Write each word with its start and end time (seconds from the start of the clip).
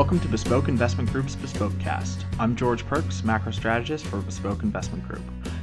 Welcome 0.00 0.20
to 0.20 0.28
Bespoke 0.28 0.68
Investment 0.68 1.12
Group's 1.12 1.36
Bespoke 1.36 1.78
Cast. 1.78 2.24
I'm 2.38 2.56
George 2.56 2.86
Perks, 2.86 3.22
macro 3.22 3.52
strategist 3.52 4.06
for 4.06 4.16
Bespoke 4.22 4.62
Investment 4.62 5.06
Group. 5.06 5.20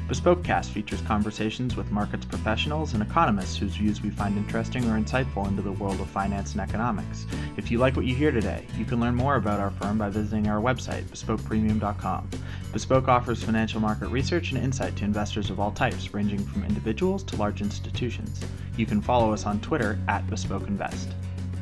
Bespoke 0.08 0.44
Cast 0.44 0.70
features 0.70 1.02
conversations 1.02 1.76
with 1.76 1.90
markets 1.90 2.24
professionals 2.24 2.94
and 2.94 3.02
economists 3.02 3.58
whose 3.58 3.78
views 3.78 4.04
we 4.04 4.12
find 4.12 4.38
interesting 4.38 4.84
or 4.84 5.00
insightful 5.00 5.48
into 5.48 5.64
the 5.64 5.72
world 5.72 6.00
of 6.00 6.08
finance 6.10 6.52
and 6.52 6.62
economics. 6.62 7.26
If 7.58 7.72
you 7.72 7.80
like 7.80 7.96
what 7.96 8.06
you 8.06 8.14
hear 8.14 8.30
today, 8.30 8.68
you 8.78 8.86
can 8.86 9.00
learn 9.00 9.16
more 9.16 9.38
about 9.38 9.60
our 9.60 9.72
firm 9.72 9.98
by 9.98 10.10
visiting 10.10 10.48
our 10.48 10.62
website, 10.62 11.06
bespokepremium.com. 11.06 12.30
Bespoke 12.72 13.08
offers 13.08 13.44
financial 13.44 13.82
market 13.82 14.10
research 14.10 14.52
and 14.52 14.64
insight 14.64 14.96
to 14.98 15.04
investors 15.04 15.50
of 15.50 15.60
all 15.60 15.72
types, 15.72 16.14
ranging 16.14 16.46
from 16.46 16.64
individuals 16.64 17.24
to 17.24 17.38
large 17.38 17.62
institutions. 17.62 18.40
You 18.78 18.86
can 18.86 19.02
follow 19.02 19.34
us 19.34 19.48
on 19.48 19.60
Twitter 19.62 19.98
at 20.08 20.30
Bespoke 20.30 20.68
Invest. 20.68 21.10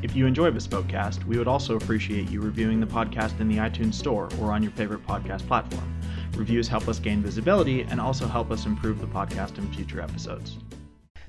If 0.02 0.14
you 0.14 0.26
enjoy 0.26 0.50
Bespokecast, 0.50 1.24
we 1.24 1.38
would 1.38 1.48
also 1.48 1.76
appreciate 1.76 2.30
you 2.30 2.42
reviewing 2.42 2.80
the 2.80 2.86
podcast 2.86 3.40
in 3.40 3.48
the 3.48 3.56
iTunes 3.56 3.94
Store 3.94 4.28
or 4.40 4.52
on 4.52 4.62
your 4.62 4.72
favorite 4.72 5.06
podcast 5.06 5.46
platform. 5.46 6.00
Reviews 6.34 6.68
help 6.68 6.86
us 6.86 6.98
gain 6.98 7.22
visibility 7.22 7.82
and 7.82 8.00
also 8.00 8.26
help 8.26 8.50
us 8.50 8.66
improve 8.66 9.00
the 9.00 9.06
podcast 9.06 9.56
in 9.56 9.72
future 9.72 10.02
episodes. 10.02 10.58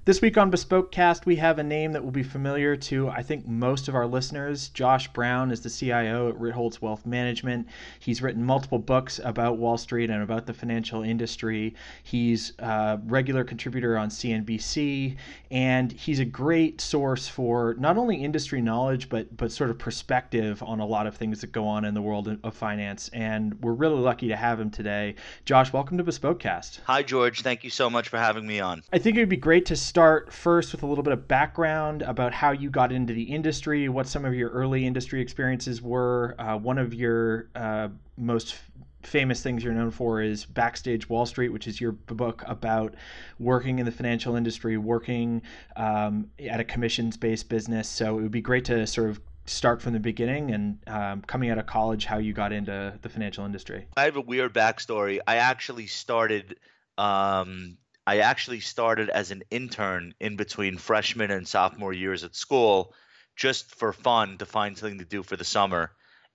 This 0.08 0.22
week 0.22 0.38
on 0.38 0.50
Bespokecast, 0.50 1.26
we 1.26 1.36
have 1.36 1.60
a 1.60 1.64
name 1.64 1.92
that 1.92 2.02
will 2.02 2.12
be 2.12 2.24
familiar 2.24 2.78
to, 2.78 3.10
I 3.10 3.22
think, 3.22 3.46
most 3.46 3.90
of 3.90 3.96
our 3.96 4.08
listeners. 4.08 4.70
Josh 4.70 5.10
Brown 5.10 5.52
is 5.52 5.60
the 5.60 5.70
CIO 5.70 6.30
at 6.30 6.36
Ritholtz 6.36 6.82
Wealth 6.82 7.06
Management. 7.06 7.68
He's 8.00 8.22
written 8.22 8.42
multiple 8.42 8.80
books 8.80 9.20
about 9.22 9.58
Wall 9.58 9.78
Street 9.78 10.10
and 10.10 10.24
about 10.24 10.46
the 10.46 10.54
financial 10.54 11.04
industry. 11.04 11.76
He's 12.04 12.54
a 12.60 13.02
regular 13.04 13.44
contributor 13.44 13.98
on 13.98 14.08
CNBC, 14.08 15.18
and 15.52 15.92
he's 15.92 16.20
a 16.20 16.26
great 16.26 16.80
source 16.80 17.28
for 17.28 17.76
not 17.78 17.98
only 17.98 18.16
industry 18.16 18.62
knowledge, 18.62 19.10
but, 19.10 19.36
but 19.36 19.52
sort 19.52 19.70
of 19.70 19.78
perspective 19.78 20.64
on 20.64 20.80
a 20.80 20.86
lot 20.86 21.06
of 21.06 21.18
things 21.18 21.42
that 21.42 21.52
go 21.52 21.68
on 21.68 21.84
in 21.84 21.94
the 21.94 22.02
world 22.02 22.34
of 22.46 22.56
finance. 22.56 23.10
And 23.12 23.62
we're 23.62 23.74
really 23.74 24.00
lucky 24.00 24.30
to 24.30 24.38
have 24.38 24.58
him 24.58 24.72
today. 24.72 25.16
Josh, 25.44 25.74
welcome 25.74 25.98
to 25.98 26.04
Bespokecast. 26.06 26.80
Hi, 26.86 27.04
George. 27.04 27.42
Thank 27.42 27.66
you 27.66 27.70
so 27.70 27.90
much 27.90 28.08
for 28.08 28.18
having 28.18 28.48
me 28.48 28.62
on. 28.62 28.84
I 28.94 29.00
think 29.00 29.18
it 29.18 29.20
would 29.20 29.28
be 29.28 29.36
great 29.36 29.66
to 29.66 29.76
start 29.98 30.32
first 30.32 30.74
with 30.74 30.84
a 30.84 30.86
little 30.86 31.04
bit 31.04 31.12
of 31.12 31.28
background 31.28 32.04
about 32.04 32.32
how 32.32 32.52
you 32.52 32.70
got 32.70 32.92
into 32.92 33.16
the 33.16 33.24
industry, 33.24 33.90
what 33.90 34.06
some 34.06 34.26
of 34.26 34.36
your 34.36 34.52
early 34.52 34.86
industry 34.86 35.20
experiences 35.20 35.82
were. 35.82 36.36
Uh, 36.38 36.56
one 36.56 36.78
of 36.78 36.94
your 36.94 37.50
uh, 37.56 37.88
most 38.16 38.58
famous 39.02 39.42
things 39.42 39.64
you're 39.64 39.74
known 39.74 39.90
for 39.90 40.22
is 40.22 40.46
Backstage 40.46 41.10
Wall 41.10 41.26
Street, 41.26 41.50
which 41.50 41.66
is 41.66 41.82
your 41.82 41.94
book 41.94 42.44
about 42.46 42.94
working 43.40 43.80
in 43.80 43.88
the 43.88 43.92
financial 43.92 44.36
industry, 44.36 44.78
working 44.78 45.42
um, 45.78 46.30
at 46.48 46.60
a 46.60 46.64
commissions 46.64 47.18
based 47.18 47.50
business. 47.50 47.90
So 47.90 48.20
it 48.20 48.22
would 48.22 48.30
be 48.30 48.40
great 48.40 48.66
to 48.66 48.86
sort 48.86 49.10
of 49.10 49.20
start 49.46 49.82
from 49.82 49.94
the 49.94 50.00
beginning 50.00 50.52
and 50.52 50.78
um, 50.86 51.22
coming 51.24 51.50
out 51.50 51.58
of 51.58 51.66
college, 51.66 52.06
how 52.06 52.20
you 52.20 52.34
got 52.34 52.54
into 52.54 52.94
the 53.02 53.10
financial 53.10 53.46
industry. 53.46 53.88
I 53.98 54.04
have 54.04 54.16
a 54.16 54.22
weird 54.22 54.54
backstory. 54.54 55.22
I 55.26 55.38
actually 55.38 55.88
started. 55.88 56.60
Um, 57.00 57.80
I 58.08 58.20
actually 58.20 58.62
started 58.62 59.10
as 59.10 59.32
an 59.32 59.44
intern 59.52 60.14
in 60.22 60.38
between 60.38 60.78
freshman 60.78 61.30
and 61.30 61.46
sophomore 61.46 61.92
years 61.92 62.24
at 62.24 62.38
school, 62.38 62.94
just 63.36 63.76
for 63.76 63.92
fun 63.92 64.38
to 64.38 64.46
find 64.46 64.78
something 64.78 65.00
to 65.00 65.06
do 65.06 65.24
for 65.24 65.36
the 65.36 65.44
summer, 65.44 65.92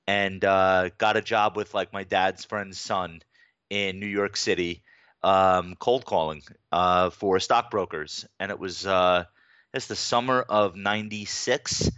and 0.07 0.45
uh, 0.45 0.91
got 0.99 1.17
a 1.17 1.23
job 1.23 1.57
with 1.57 1.73
like 1.73 1.91
my 1.91 2.05
dad's 2.05 2.45
friend's 2.45 2.79
son 2.79 3.23
in 3.71 4.01
New 4.01 4.07
York 4.07 4.37
City, 4.37 4.83
um, 5.23 5.75
cold 5.79 6.05
calling 6.05 6.43
uh, 6.71 7.09
for 7.09 7.41
stockbrokers, 7.41 8.27
and 8.39 8.51
it 8.51 8.59
was 8.59 8.87
uh, 8.87 9.25
it's 9.73 9.87
the 9.87 9.97
summer 9.97 10.43
of 10.43 10.77
'96, 10.77 11.89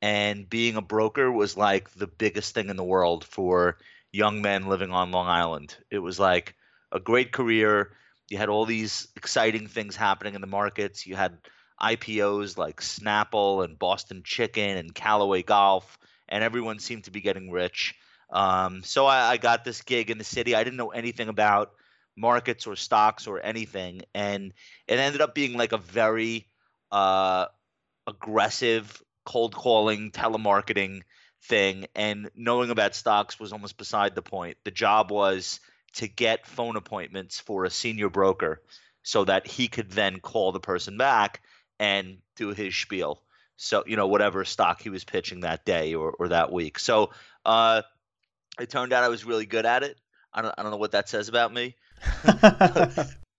and 0.00 0.48
being 0.48 0.76
a 0.76 0.80
broker 0.80 1.32
was 1.32 1.56
like 1.56 1.90
the 1.94 2.06
biggest 2.06 2.54
thing 2.54 2.68
in 2.68 2.76
the 2.76 2.84
world 2.84 3.24
for 3.24 3.78
young 4.12 4.42
men 4.42 4.68
living 4.68 4.92
on 4.92 5.10
Long 5.10 5.26
Island. 5.26 5.76
It 5.90 5.98
was 5.98 6.20
like 6.20 6.54
a 6.92 7.00
great 7.00 7.32
career 7.32 7.90
you 8.34 8.38
had 8.38 8.48
all 8.48 8.66
these 8.66 9.06
exciting 9.14 9.68
things 9.68 9.94
happening 9.94 10.34
in 10.34 10.40
the 10.40 10.48
markets. 10.48 11.06
You 11.06 11.14
had 11.14 11.38
IPOs 11.80 12.58
like 12.58 12.80
Snapple 12.80 13.64
and 13.64 13.78
Boston 13.78 14.22
Chicken 14.24 14.76
and 14.76 14.92
Callaway 14.92 15.44
Golf, 15.44 15.96
and 16.28 16.42
everyone 16.42 16.80
seemed 16.80 17.04
to 17.04 17.12
be 17.12 17.20
getting 17.20 17.52
rich. 17.52 17.94
Um, 18.30 18.82
so 18.82 19.06
I, 19.06 19.30
I, 19.30 19.36
got 19.36 19.64
this 19.64 19.82
gig 19.82 20.10
in 20.10 20.18
the 20.18 20.24
city. 20.24 20.56
I 20.56 20.64
didn't 20.64 20.78
know 20.78 20.90
anything 20.90 21.28
about 21.28 21.74
markets 22.16 22.66
or 22.66 22.74
stocks 22.74 23.28
or 23.28 23.40
anything, 23.40 24.02
and 24.16 24.52
it 24.88 24.98
ended 24.98 25.20
up 25.20 25.32
being 25.32 25.56
like 25.56 25.70
a 25.70 25.78
very 25.78 26.48
uh, 26.90 27.46
aggressive 28.04 29.00
cold 29.24 29.54
calling 29.54 30.10
telemarketing 30.10 31.02
thing. 31.44 31.86
And 31.94 32.30
knowing 32.34 32.70
about 32.70 32.96
stocks 32.96 33.38
was 33.38 33.52
almost 33.52 33.78
beside 33.78 34.16
the 34.16 34.22
point. 34.22 34.56
The 34.64 34.72
job 34.72 35.12
was 35.12 35.60
to 35.94 36.08
get 36.08 36.46
phone 36.46 36.76
appointments 36.76 37.40
for 37.40 37.64
a 37.64 37.70
senior 37.70 38.08
broker 38.08 38.60
so 39.02 39.24
that 39.24 39.46
he 39.46 39.68
could 39.68 39.90
then 39.90 40.20
call 40.20 40.52
the 40.52 40.60
person 40.60 40.96
back 40.96 41.42
and 41.78 42.18
do 42.36 42.48
his 42.48 42.74
spiel. 42.74 43.22
So, 43.56 43.84
you 43.86 43.96
know, 43.96 44.08
whatever 44.08 44.44
stock 44.44 44.82
he 44.82 44.90
was 44.90 45.04
pitching 45.04 45.40
that 45.40 45.64
day 45.64 45.94
or, 45.94 46.10
or 46.18 46.28
that 46.28 46.50
week. 46.50 46.78
So 46.78 47.10
uh, 47.44 47.82
it 48.58 48.70
turned 48.70 48.92
out 48.92 49.04
I 49.04 49.08
was 49.08 49.24
really 49.24 49.46
good 49.46 49.66
at 49.66 49.82
it. 49.82 49.96
I 50.32 50.42
don't, 50.42 50.54
I 50.58 50.62
don't 50.62 50.72
know 50.72 50.78
what 50.78 50.92
that 50.92 51.08
says 51.08 51.28
about 51.28 51.52
me. 51.52 51.76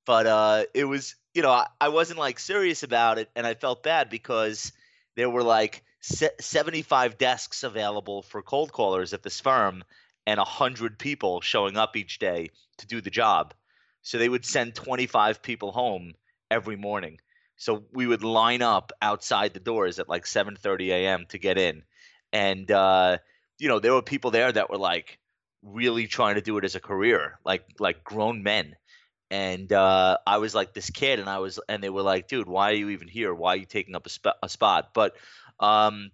but 0.05 0.27
uh, 0.27 0.63
it 0.73 0.85
was, 0.85 1.16
you 1.33 1.41
know, 1.41 1.51
I, 1.51 1.67
I 1.81 1.89
wasn't 1.89 2.19
like 2.19 2.39
serious 2.39 2.83
about 2.83 3.17
it. 3.17 3.29
And 3.35 3.45
I 3.45 3.55
felt 3.55 3.83
bad 3.83 4.09
because 4.09 4.72
there 5.16 5.29
were 5.29 5.43
like 5.43 5.83
75 6.01 7.17
desks 7.17 7.63
available 7.63 8.22
for 8.22 8.41
cold 8.41 8.72
callers 8.72 9.13
at 9.13 9.23
this 9.23 9.41
firm 9.41 9.83
and 10.28 10.38
100 10.38 11.00
people 11.00 11.41
showing 11.41 11.78
up 11.78 11.96
each 11.96 12.19
day 12.19 12.50
to 12.78 12.88
do 12.88 13.02
the 13.02 13.09
job. 13.09 13.53
So 14.02 14.18
they 14.18 14.30
would 14.30 14.46
send 14.46 14.75
25 14.75 15.41
people 15.41 15.72
home 15.72 16.13
every 16.52 16.75
morning. 16.75 17.19
So 17.58 17.86
we 17.94 18.06
would 18.08 18.24
line 18.24 18.62
up 18.62 18.91
outside 19.02 19.53
the 19.53 19.59
doors 19.59 20.00
at 20.00 20.09
like 20.09 20.25
7:30 20.25 20.91
a.m. 20.91 21.25
to 21.30 21.38
get 21.38 21.58
in, 21.58 21.84
and 22.34 22.69
uh, 22.69 23.18
you 23.58 23.68
know 23.69 23.80
there 23.80 23.94
were 23.94 24.02
people 24.02 24.31
there 24.31 24.52
that 24.52 24.69
were 24.69 24.78
like 24.78 25.19
really 25.64 26.08
trying 26.08 26.35
to 26.35 26.41
do 26.41 26.58
it 26.58 26.66
as 26.66 26.75
a 26.75 26.80
career, 26.80 27.40
like 27.46 27.66
like 27.80 28.03
grown 28.03 28.44
men. 28.44 28.75
And 29.31 29.72
uh, 29.74 30.19
I 30.28 30.38
was 30.38 30.53
like 30.53 30.74
this 30.74 30.90
kid, 30.91 31.19
and 31.19 31.30
I 31.30 31.40
was, 31.40 31.59
and 31.68 31.81
they 31.84 31.90
were 31.90 32.03
like, 32.03 32.28
"Dude, 32.28 32.47
why 32.47 32.72
are 32.72 32.75
you 32.75 32.90
even 32.90 33.08
here? 33.08 33.34
Why 33.34 33.53
are 33.53 33.58
you 33.58 33.66
taking 33.66 33.96
up 33.96 34.06
a, 34.06 34.09
sp- 34.14 34.40
a 34.44 34.50
spot?" 34.50 34.94
But 34.94 35.16
um, 35.59 36.12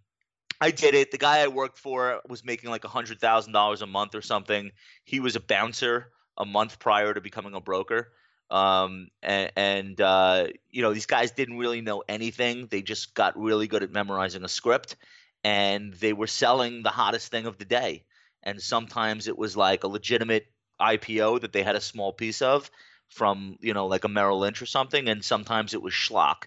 I 0.62 0.70
did 0.70 0.94
it. 0.94 1.10
The 1.10 1.18
guy 1.18 1.40
I 1.40 1.48
worked 1.48 1.80
for 1.80 2.22
was 2.30 2.46
making 2.46 2.70
like 2.70 2.84
a 2.84 2.88
hundred 2.88 3.20
thousand 3.20 3.52
dollars 3.52 3.82
a 3.82 3.88
month 3.88 4.14
or 4.14 4.22
something. 4.22 4.72
He 5.04 5.20
was 5.20 5.36
a 5.36 5.40
bouncer 5.40 6.12
a 6.38 6.46
month 6.46 6.78
prior 6.78 7.12
to 7.14 7.20
becoming 7.20 7.56
a 7.56 7.60
broker. 7.60 8.14
Um, 8.52 9.08
and, 9.24 9.52
and 9.56 10.02
uh, 10.02 10.48
you 10.70 10.84
know 10.84 10.94
these 10.94 11.08
guys 11.08 11.32
didn't 11.32 11.58
really 11.58 11.82
know 11.82 12.04
anything. 12.08 12.68
They 12.68 12.84
just 12.84 13.16
got 13.16 13.40
really 13.40 13.68
good 13.68 13.82
at 13.82 13.92
memorizing 13.92 14.44
a 14.44 14.48
script, 14.48 14.98
and 15.44 15.94
they 15.96 16.14
were 16.14 16.28
selling 16.28 16.84
the 16.84 16.90
hottest 16.90 17.32
thing 17.32 17.48
of 17.48 17.58
the 17.58 17.66
day. 17.66 18.04
And 18.44 18.62
sometimes 18.62 19.28
it 19.28 19.38
was 19.38 19.58
like 19.58 19.84
a 19.84 19.88
legitimate 19.88 20.48
IPO 20.80 21.42
that 21.42 21.54
they 21.54 21.64
had 21.64 21.76
a 21.76 21.82
small 21.82 22.14
piece 22.14 22.42
of 22.42 22.70
from 23.10 23.58
you 23.62 23.74
know 23.74 23.88
like 23.88 24.04
a 24.04 24.10
Merrill 24.10 24.40
Lynch 24.40 24.62
or 24.62 24.68
something, 24.68 25.10
and 25.10 25.24
sometimes 25.26 25.74
it 25.74 25.82
was 25.82 25.94
schlock. 25.94 26.44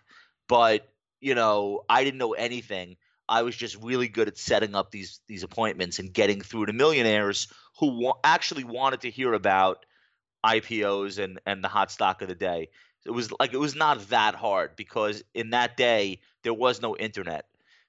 But 0.46 0.88
you 1.20 1.34
know 1.34 1.84
I 1.88 2.04
didn't 2.04 2.18
know 2.18 2.34
anything 2.34 2.96
I 3.28 3.42
was 3.42 3.56
just 3.56 3.82
really 3.82 4.08
good 4.08 4.28
at 4.28 4.38
setting 4.38 4.74
up 4.74 4.90
these 4.90 5.20
these 5.26 5.42
appointments 5.42 5.98
and 5.98 6.12
getting 6.12 6.40
through 6.40 6.66
to 6.66 6.72
millionaires 6.72 7.48
who 7.78 7.98
wa- 8.00 8.18
actually 8.22 8.64
wanted 8.64 9.02
to 9.02 9.10
hear 9.10 9.32
about 9.32 9.86
IPOs 10.44 11.18
and 11.18 11.40
and 11.46 11.64
the 11.64 11.68
hot 11.68 11.90
stock 11.90 12.22
of 12.22 12.28
the 12.28 12.34
day. 12.34 12.68
It 13.06 13.10
was 13.10 13.30
like 13.38 13.52
it 13.52 13.58
was 13.58 13.74
not 13.74 14.08
that 14.08 14.34
hard 14.34 14.76
because 14.76 15.22
in 15.34 15.50
that 15.50 15.76
day 15.76 16.20
there 16.42 16.54
was 16.54 16.80
no 16.80 16.96
internet. 16.96 17.46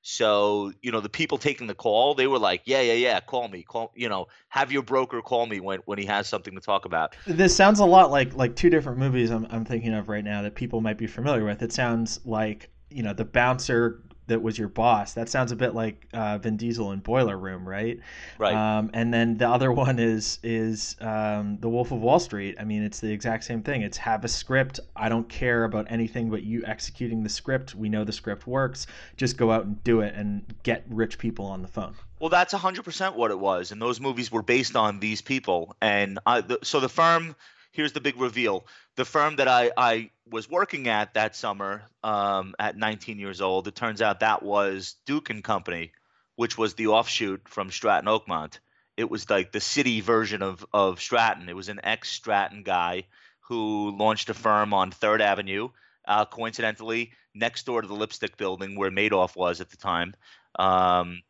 So, 0.07 0.71
you 0.83 0.91
know, 0.91 0.99
the 0.99 1.09
people 1.09 1.39
taking 1.39 1.65
the 1.65 1.73
call, 1.73 2.13
they 2.13 2.27
were 2.27 2.37
like, 2.37 2.61
"Yeah, 2.65 2.81
yeah, 2.81 2.93
yeah, 2.93 3.19
call 3.21 3.47
me. 3.47 3.63
Call, 3.63 3.91
you 3.95 4.07
know, 4.07 4.27
have 4.49 4.71
your 4.71 4.83
broker 4.83 5.19
call 5.23 5.47
me 5.47 5.59
when 5.59 5.79
when 5.85 5.97
he 5.97 6.05
has 6.05 6.27
something 6.27 6.53
to 6.53 6.61
talk 6.61 6.85
about." 6.85 7.15
This 7.25 7.55
sounds 7.55 7.79
a 7.79 7.85
lot 7.85 8.11
like 8.11 8.35
like 8.35 8.55
two 8.55 8.69
different 8.69 8.99
movies 8.99 9.31
I'm 9.31 9.47
I'm 9.49 9.65
thinking 9.65 9.93
of 9.95 10.07
right 10.07 10.23
now 10.23 10.43
that 10.43 10.53
people 10.53 10.79
might 10.79 10.99
be 10.99 11.07
familiar 11.07 11.43
with. 11.43 11.63
It 11.63 11.73
sounds 11.73 12.19
like, 12.23 12.69
you 12.91 13.01
know, 13.01 13.13
the 13.13 13.25
bouncer 13.25 14.03
that 14.27 14.41
was 14.41 14.57
your 14.57 14.67
boss. 14.67 15.13
That 15.13 15.29
sounds 15.29 15.51
a 15.51 15.55
bit 15.55 15.75
like 15.75 16.07
uh, 16.13 16.37
Vin 16.37 16.57
Diesel 16.57 16.91
in 16.91 16.99
Boiler 16.99 17.37
Room, 17.37 17.67
right? 17.67 17.99
Right. 18.37 18.53
Um, 18.53 18.89
and 18.93 19.13
then 19.13 19.37
the 19.37 19.47
other 19.47 19.71
one 19.71 19.99
is 19.99 20.39
is 20.43 20.95
um, 21.01 21.57
The 21.59 21.69
Wolf 21.69 21.91
of 21.91 21.99
Wall 21.99 22.19
Street. 22.19 22.55
I 22.59 22.63
mean, 22.63 22.83
it's 22.83 22.99
the 22.99 23.11
exact 23.11 23.43
same 23.43 23.61
thing. 23.61 23.81
It's 23.81 23.97
have 23.97 24.23
a 24.25 24.27
script. 24.27 24.79
I 24.95 25.09
don't 25.09 25.27
care 25.29 25.63
about 25.63 25.87
anything 25.89 26.29
but 26.29 26.43
you 26.43 26.63
executing 26.65 27.23
the 27.23 27.29
script. 27.29 27.75
We 27.75 27.89
know 27.89 28.03
the 28.03 28.13
script 28.13 28.47
works. 28.47 28.87
Just 29.17 29.37
go 29.37 29.51
out 29.51 29.65
and 29.65 29.83
do 29.83 30.01
it 30.01 30.15
and 30.15 30.43
get 30.63 30.83
rich 30.89 31.17
people 31.17 31.45
on 31.45 31.61
the 31.61 31.67
phone. 31.67 31.95
Well, 32.19 32.29
that's 32.29 32.53
100% 32.53 33.15
what 33.15 33.31
it 33.31 33.39
was. 33.39 33.71
And 33.71 33.81
those 33.81 33.99
movies 33.99 34.31
were 34.31 34.41
based 34.41 34.75
on 34.75 34.99
these 34.99 35.21
people. 35.21 35.75
And 35.81 36.17
I, 36.25 36.41
the, 36.41 36.59
so 36.63 36.79
the 36.79 36.89
firm 36.89 37.35
here's 37.75 37.91
the 37.91 38.01
big 38.01 38.19
reveal. 38.19 38.65
The 38.95 39.05
firm 39.05 39.35
that 39.35 39.47
I, 39.47 39.71
I 39.77 40.09
was 40.29 40.49
working 40.49 40.87
at 40.87 41.13
that 41.13 41.35
summer 41.35 41.83
um, 42.03 42.55
at 42.57 42.77
19 42.77 43.19
years 43.19 43.41
old, 43.41 43.67
it 43.67 43.75
turns 43.75 44.01
out 44.01 44.21
that 44.21 44.41
was 44.41 44.95
Duke 45.05 45.29
and 45.29 45.43
Company, 45.43 45.91
which 46.35 46.57
was 46.57 46.73
the 46.73 46.87
offshoot 46.87 47.47
from 47.47 47.69
Stratton 47.69 48.09
Oakmont. 48.09 48.59
It 48.97 49.09
was 49.09 49.29
like 49.29 49.51
the 49.51 49.59
city 49.59 49.99
version 49.99 50.41
of 50.41 50.65
of 50.73 51.01
Stratton. 51.01 51.49
It 51.49 51.55
was 51.55 51.67
an 51.67 51.81
ex 51.83 52.09
Stratton 52.09 52.63
guy 52.63 53.03
who 53.41 53.95
launched 53.97 54.29
a 54.29 54.33
firm 54.33 54.73
on 54.73 54.91
Third 54.91 55.21
Avenue, 55.21 55.69
uh, 56.07 56.25
coincidentally 56.25 57.11
next 57.33 57.65
door 57.65 57.81
to 57.81 57.87
the 57.87 57.93
Lipstick 57.93 58.37
Building 58.37 58.77
where 58.77 58.89
Madoff 58.89 59.35
was 59.35 59.59
at 59.59 59.69
the 59.69 59.77
time. 59.77 60.15
Um, 60.57 61.21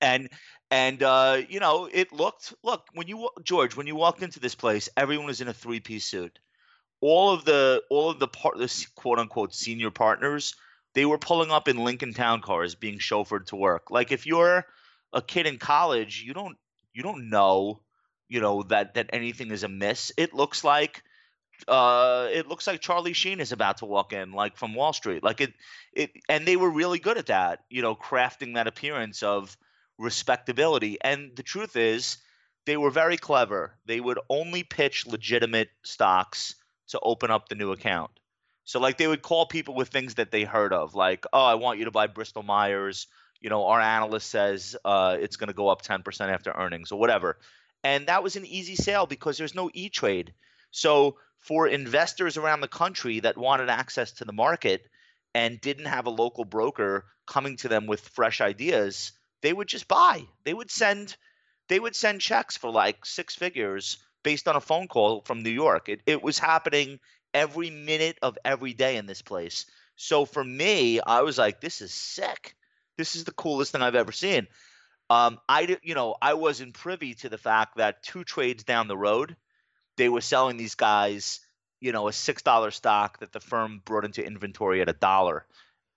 and 0.00 0.28
and 0.70 1.02
uh, 1.02 1.42
you 1.48 1.60
know 1.60 1.88
it 1.92 2.12
looked 2.12 2.54
look 2.62 2.86
when 2.94 3.08
you 3.08 3.28
George 3.42 3.76
when 3.76 3.86
you 3.86 3.96
walked 3.96 4.22
into 4.22 4.40
this 4.40 4.54
place, 4.54 4.88
everyone 4.96 5.26
was 5.26 5.40
in 5.40 5.48
a 5.48 5.54
three 5.54 5.80
piece 5.80 6.06
suit. 6.06 6.38
All 7.00 7.32
of 7.32 7.44
the 7.44 7.82
all 7.90 8.10
of 8.10 8.18
the 8.18 8.28
part 8.28 8.58
the 8.58 8.86
quote 8.94 9.18
unquote 9.18 9.54
senior 9.54 9.90
partners 9.90 10.54
they 10.94 11.04
were 11.04 11.18
pulling 11.18 11.50
up 11.50 11.68
in 11.68 11.78
Lincoln 11.78 12.14
Town 12.14 12.40
cars, 12.40 12.74
being 12.74 12.98
chauffeured 12.98 13.46
to 13.46 13.56
work. 13.56 13.90
Like 13.90 14.12
if 14.12 14.26
you're 14.26 14.66
a 15.12 15.22
kid 15.22 15.46
in 15.46 15.58
college, 15.58 16.22
you 16.22 16.34
don't 16.34 16.56
you 16.92 17.02
don't 17.02 17.30
know, 17.30 17.82
you 18.28 18.40
know 18.40 18.62
that 18.64 18.94
that 18.94 19.10
anything 19.12 19.50
is 19.50 19.62
amiss. 19.62 20.12
It 20.16 20.34
looks 20.34 20.64
like 20.64 21.02
uh, 21.68 22.28
it 22.32 22.48
looks 22.48 22.66
like 22.66 22.80
Charlie 22.80 23.12
Sheen 23.12 23.40
is 23.40 23.52
about 23.52 23.78
to 23.78 23.86
walk 23.86 24.12
in, 24.12 24.32
like 24.32 24.56
from 24.56 24.74
Wall 24.74 24.92
Street. 24.92 25.22
Like 25.22 25.40
it, 25.40 25.52
it, 25.92 26.10
and 26.28 26.46
they 26.46 26.56
were 26.56 26.70
really 26.70 26.98
good 26.98 27.18
at 27.18 27.26
that, 27.26 27.60
you 27.68 27.82
know, 27.82 27.94
crafting 27.94 28.54
that 28.54 28.66
appearance 28.66 29.22
of 29.22 29.56
respectability. 30.00 30.98
And 31.00 31.36
the 31.36 31.42
truth 31.42 31.76
is, 31.76 32.18
they 32.66 32.76
were 32.76 32.90
very 32.90 33.16
clever. 33.16 33.74
They 33.86 34.00
would 34.00 34.18
only 34.28 34.62
pitch 34.62 35.06
legitimate 35.06 35.70
stocks 35.82 36.54
to 36.88 37.00
open 37.00 37.30
up 37.30 37.48
the 37.48 37.54
new 37.54 37.72
account. 37.72 38.10
So 38.64 38.80
like 38.80 38.98
they 38.98 39.06
would 39.06 39.22
call 39.22 39.46
people 39.46 39.74
with 39.74 39.88
things 39.88 40.14
that 40.14 40.30
they 40.30 40.44
heard 40.44 40.72
of, 40.72 40.94
like, 40.94 41.24
oh, 41.32 41.44
I 41.44 41.54
want 41.54 41.78
you 41.78 41.86
to 41.86 41.90
buy 41.90 42.06
Bristol 42.06 42.42
Myers. 42.42 43.06
You 43.40 43.50
know, 43.50 43.66
our 43.66 43.80
analyst 43.80 44.30
says 44.30 44.76
uh, 44.84 45.16
it's 45.20 45.36
going 45.36 45.48
to 45.48 45.54
go 45.54 45.68
up 45.68 45.82
10% 45.82 46.20
after 46.32 46.52
earnings 46.52 46.92
or 46.92 46.98
whatever. 46.98 47.38
And 47.82 48.06
that 48.08 48.22
was 48.22 48.36
an 48.36 48.44
easy 48.44 48.76
sale 48.76 49.06
because 49.06 49.38
there's 49.38 49.54
no 49.54 49.70
E 49.72 49.88
Trade. 49.88 50.34
So 50.70 51.16
for 51.38 51.66
investors 51.66 52.36
around 52.36 52.60
the 52.60 52.68
country 52.68 53.20
that 53.20 53.38
wanted 53.38 53.70
access 53.70 54.12
to 54.12 54.24
the 54.24 54.32
market 54.32 54.86
and 55.34 55.60
didn't 55.60 55.86
have 55.86 56.06
a 56.06 56.10
local 56.10 56.44
broker 56.44 57.06
coming 57.26 57.56
to 57.58 57.68
them 57.68 57.86
with 57.86 58.00
fresh 58.00 58.40
ideas, 58.40 59.12
they 59.42 59.52
would 59.52 59.68
just 59.68 59.88
buy. 59.88 60.24
They 60.44 60.54
would 60.54 60.70
send 60.70 61.16
they 61.68 61.78
would 61.78 61.94
send 61.94 62.20
checks 62.20 62.56
for 62.56 62.70
like 62.70 63.06
six 63.06 63.34
figures 63.34 63.98
based 64.22 64.48
on 64.48 64.56
a 64.56 64.60
phone 64.60 64.88
call 64.88 65.22
from 65.22 65.42
New 65.42 65.50
York. 65.50 65.88
It 65.88 66.00
it 66.06 66.22
was 66.22 66.38
happening 66.38 67.00
every 67.32 67.70
minute 67.70 68.18
of 68.22 68.36
every 68.44 68.74
day 68.74 68.96
in 68.96 69.06
this 69.06 69.22
place. 69.22 69.66
So 69.96 70.24
for 70.24 70.42
me, 70.42 71.00
I 71.00 71.22
was 71.22 71.38
like, 71.38 71.60
this 71.60 71.80
is 71.80 71.92
sick. 71.92 72.56
This 72.96 73.16
is 73.16 73.24
the 73.24 73.32
coolest 73.32 73.72
thing 73.72 73.82
I've 73.82 73.94
ever 73.94 74.12
seen. 74.12 74.46
Um, 75.10 75.38
I, 75.48 75.76
you 75.82 75.94
know, 75.94 76.14
I 76.20 76.34
wasn't 76.34 76.74
privy 76.74 77.14
to 77.14 77.28
the 77.28 77.38
fact 77.38 77.76
that 77.76 78.02
two 78.02 78.24
trades 78.24 78.62
down 78.62 78.88
the 78.88 78.96
road, 78.96 79.36
they 79.96 80.08
were 80.08 80.20
selling 80.20 80.56
these 80.56 80.76
guys, 80.76 81.40
you 81.80 81.92
know, 81.92 82.08
a 82.08 82.12
six 82.12 82.42
dollar 82.42 82.70
stock 82.70 83.18
that 83.18 83.32
the 83.32 83.40
firm 83.40 83.82
brought 83.84 84.04
into 84.04 84.24
inventory 84.24 84.80
at 84.80 84.88
a 84.88 84.94
dollar, 84.94 85.46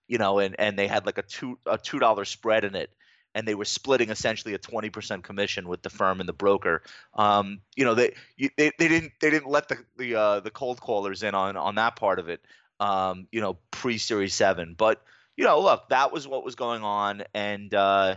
you 0.08 0.18
know, 0.18 0.38
and 0.38 0.56
and 0.58 0.78
they 0.78 0.88
had 0.88 1.06
like 1.06 1.18
a 1.18 1.22
two 1.22 1.58
a 1.64 1.78
two 1.78 1.98
dollar 1.98 2.24
spread 2.24 2.64
in 2.64 2.74
it 2.74 2.90
and 3.34 3.46
they 3.46 3.54
were 3.54 3.64
splitting 3.64 4.10
essentially 4.10 4.54
a 4.54 4.58
20% 4.58 5.22
commission 5.22 5.68
with 5.68 5.82
the 5.82 5.90
firm 5.90 6.20
and 6.20 6.28
the 6.28 6.34
broker. 6.34 6.82
Um, 7.14 7.60
you 7.76 7.84
know, 7.84 7.94
they, 7.94 8.14
they 8.38 8.72
they 8.78 8.88
didn't 8.88 9.12
they 9.20 9.30
didn't 9.30 9.48
let 9.48 9.68
the 9.68 9.78
the 9.96 10.14
uh, 10.14 10.40
the 10.40 10.50
cold 10.50 10.80
callers 10.80 11.22
in 11.22 11.34
on 11.34 11.56
on 11.56 11.74
that 11.76 11.96
part 11.96 12.18
of 12.18 12.28
it. 12.28 12.40
Um, 12.80 13.28
you 13.30 13.40
know, 13.40 13.58
pre 13.70 13.98
Series 13.98 14.34
Seven, 14.34 14.74
but 14.76 15.02
you 15.36 15.44
know, 15.44 15.60
look, 15.60 15.88
that 15.88 16.12
was 16.12 16.28
what 16.28 16.44
was 16.44 16.54
going 16.54 16.82
on, 16.82 17.22
and 17.34 17.72
uh, 17.74 18.16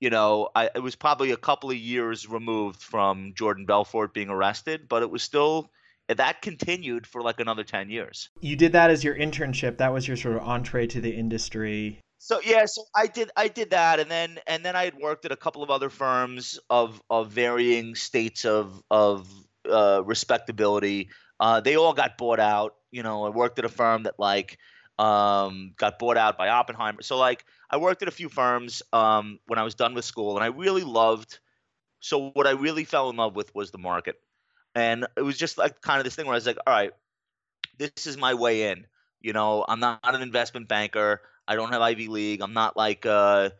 you 0.00 0.10
know, 0.10 0.48
I, 0.54 0.70
it 0.74 0.82
was 0.82 0.96
probably 0.96 1.30
a 1.30 1.36
couple 1.36 1.70
of 1.70 1.76
years 1.76 2.28
removed 2.28 2.82
from 2.82 3.34
Jordan 3.34 3.66
Belfort 3.66 4.14
being 4.14 4.30
arrested, 4.30 4.88
but 4.88 5.02
it 5.02 5.10
was 5.10 5.22
still 5.22 5.70
that 6.08 6.42
continued 6.42 7.06
for 7.06 7.22
like 7.22 7.40
another 7.40 7.62
10 7.62 7.90
years. 7.90 8.30
You 8.40 8.56
did 8.56 8.72
that 8.72 8.90
as 8.90 9.04
your 9.04 9.14
internship. 9.14 9.76
That 9.76 9.92
was 9.92 10.08
your 10.08 10.16
sort 10.16 10.36
of 10.36 10.42
entree 10.42 10.86
to 10.88 11.00
the 11.00 11.14
industry. 11.14 12.00
So 12.22 12.38
yeah, 12.44 12.66
so 12.66 12.84
I 12.94 13.06
did 13.06 13.30
I 13.34 13.48
did 13.48 13.70
that, 13.70 13.98
and 13.98 14.10
then 14.10 14.38
and 14.46 14.62
then 14.62 14.76
I 14.76 14.84
had 14.84 14.94
worked 14.94 15.24
at 15.24 15.32
a 15.32 15.36
couple 15.36 15.62
of 15.62 15.70
other 15.70 15.88
firms 15.88 16.58
of 16.68 17.00
of 17.08 17.30
varying 17.30 17.94
states 17.94 18.44
of 18.44 18.82
of 18.90 19.26
uh, 19.68 20.02
respectability. 20.04 21.08
Uh, 21.40 21.60
they 21.60 21.76
all 21.76 21.94
got 21.94 22.18
bought 22.18 22.38
out. 22.38 22.74
You 22.90 23.02
know, 23.02 23.24
I 23.24 23.30
worked 23.30 23.58
at 23.58 23.64
a 23.64 23.70
firm 23.70 24.02
that 24.02 24.18
like 24.18 24.58
um, 24.98 25.72
got 25.78 25.98
bought 25.98 26.18
out 26.18 26.36
by 26.36 26.50
Oppenheimer. 26.50 27.00
So 27.00 27.16
like 27.16 27.46
I 27.70 27.78
worked 27.78 28.02
at 28.02 28.08
a 28.08 28.10
few 28.12 28.28
firms 28.28 28.82
um, 28.92 29.38
when 29.46 29.58
I 29.58 29.62
was 29.62 29.74
done 29.74 29.94
with 29.94 30.04
school, 30.04 30.36
and 30.36 30.44
I 30.44 30.48
really 30.48 30.84
loved. 30.84 31.38
So 32.00 32.30
what 32.32 32.46
I 32.46 32.52
really 32.52 32.84
fell 32.84 33.10
in 33.10 33.16
love 33.16 33.34
with 33.34 33.54
was 33.54 33.70
the 33.70 33.78
market, 33.78 34.16
and 34.74 35.06
it 35.16 35.22
was 35.22 35.38
just 35.38 35.58
like 35.58 35.80
kind 35.80 35.98
of 36.00 36.04
this 36.04 36.16
thing 36.16 36.26
where 36.26 36.34
I 36.34 36.38
was 36.38 36.46
like, 36.46 36.58
all 36.66 36.74
right, 36.74 36.92
this 37.78 38.06
is 38.06 38.16
my 38.18 38.34
way 38.34 38.70
in. 38.70 38.86
You 39.20 39.32
know, 39.32 39.64
I'm 39.68 39.80
not 39.80 40.00
an 40.02 40.22
investment 40.22 40.68
banker. 40.68 41.22
I 41.46 41.56
don't 41.56 41.72
have 41.72 41.82
Ivy 41.82 42.08
League. 42.08 42.40
I'm 42.40 42.54
not 42.54 42.76
like 42.76 43.04
uh, 43.06 43.50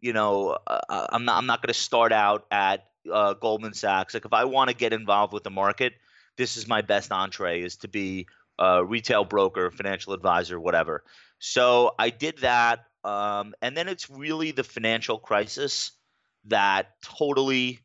you 0.00 0.12
know, 0.12 0.58
uh, 0.66 0.80
uh 0.88 1.06
I'm 1.10 1.24
not 1.24 1.38
I'm 1.38 1.46
not 1.46 1.62
going 1.62 1.72
to 1.72 1.78
start 1.78 2.12
out 2.12 2.46
at 2.50 2.84
uh, 3.12 3.34
Goldman 3.34 3.74
Sachs. 3.74 4.14
Like 4.14 4.24
if 4.24 4.32
I 4.32 4.44
want 4.44 4.70
to 4.70 4.76
get 4.76 4.92
involved 4.92 5.32
with 5.32 5.44
the 5.44 5.50
market, 5.50 5.94
this 6.36 6.56
is 6.56 6.68
my 6.68 6.82
best 6.82 7.12
entree 7.12 7.62
is 7.62 7.76
to 7.78 7.88
be 7.88 8.26
a 8.58 8.84
retail 8.84 9.24
broker, 9.24 9.70
financial 9.70 10.12
advisor, 10.12 10.58
whatever. 10.58 11.04
So 11.38 11.94
I 11.98 12.10
did 12.10 12.38
that, 12.38 12.84
um, 13.04 13.54
and 13.62 13.76
then 13.76 13.88
it's 13.88 14.10
really 14.10 14.50
the 14.50 14.64
financial 14.64 15.18
crisis 15.18 15.92
that 16.46 16.88
totally 17.02 17.78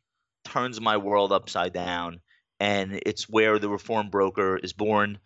turns 0.44 0.80
my 0.80 0.96
world 0.96 1.32
upside 1.32 1.72
down, 1.72 2.20
and 2.58 3.00
it's 3.06 3.28
where 3.28 3.58
the 3.58 3.68
reform 3.68 4.10
broker 4.10 4.56
is 4.56 4.72
born. 4.72 5.18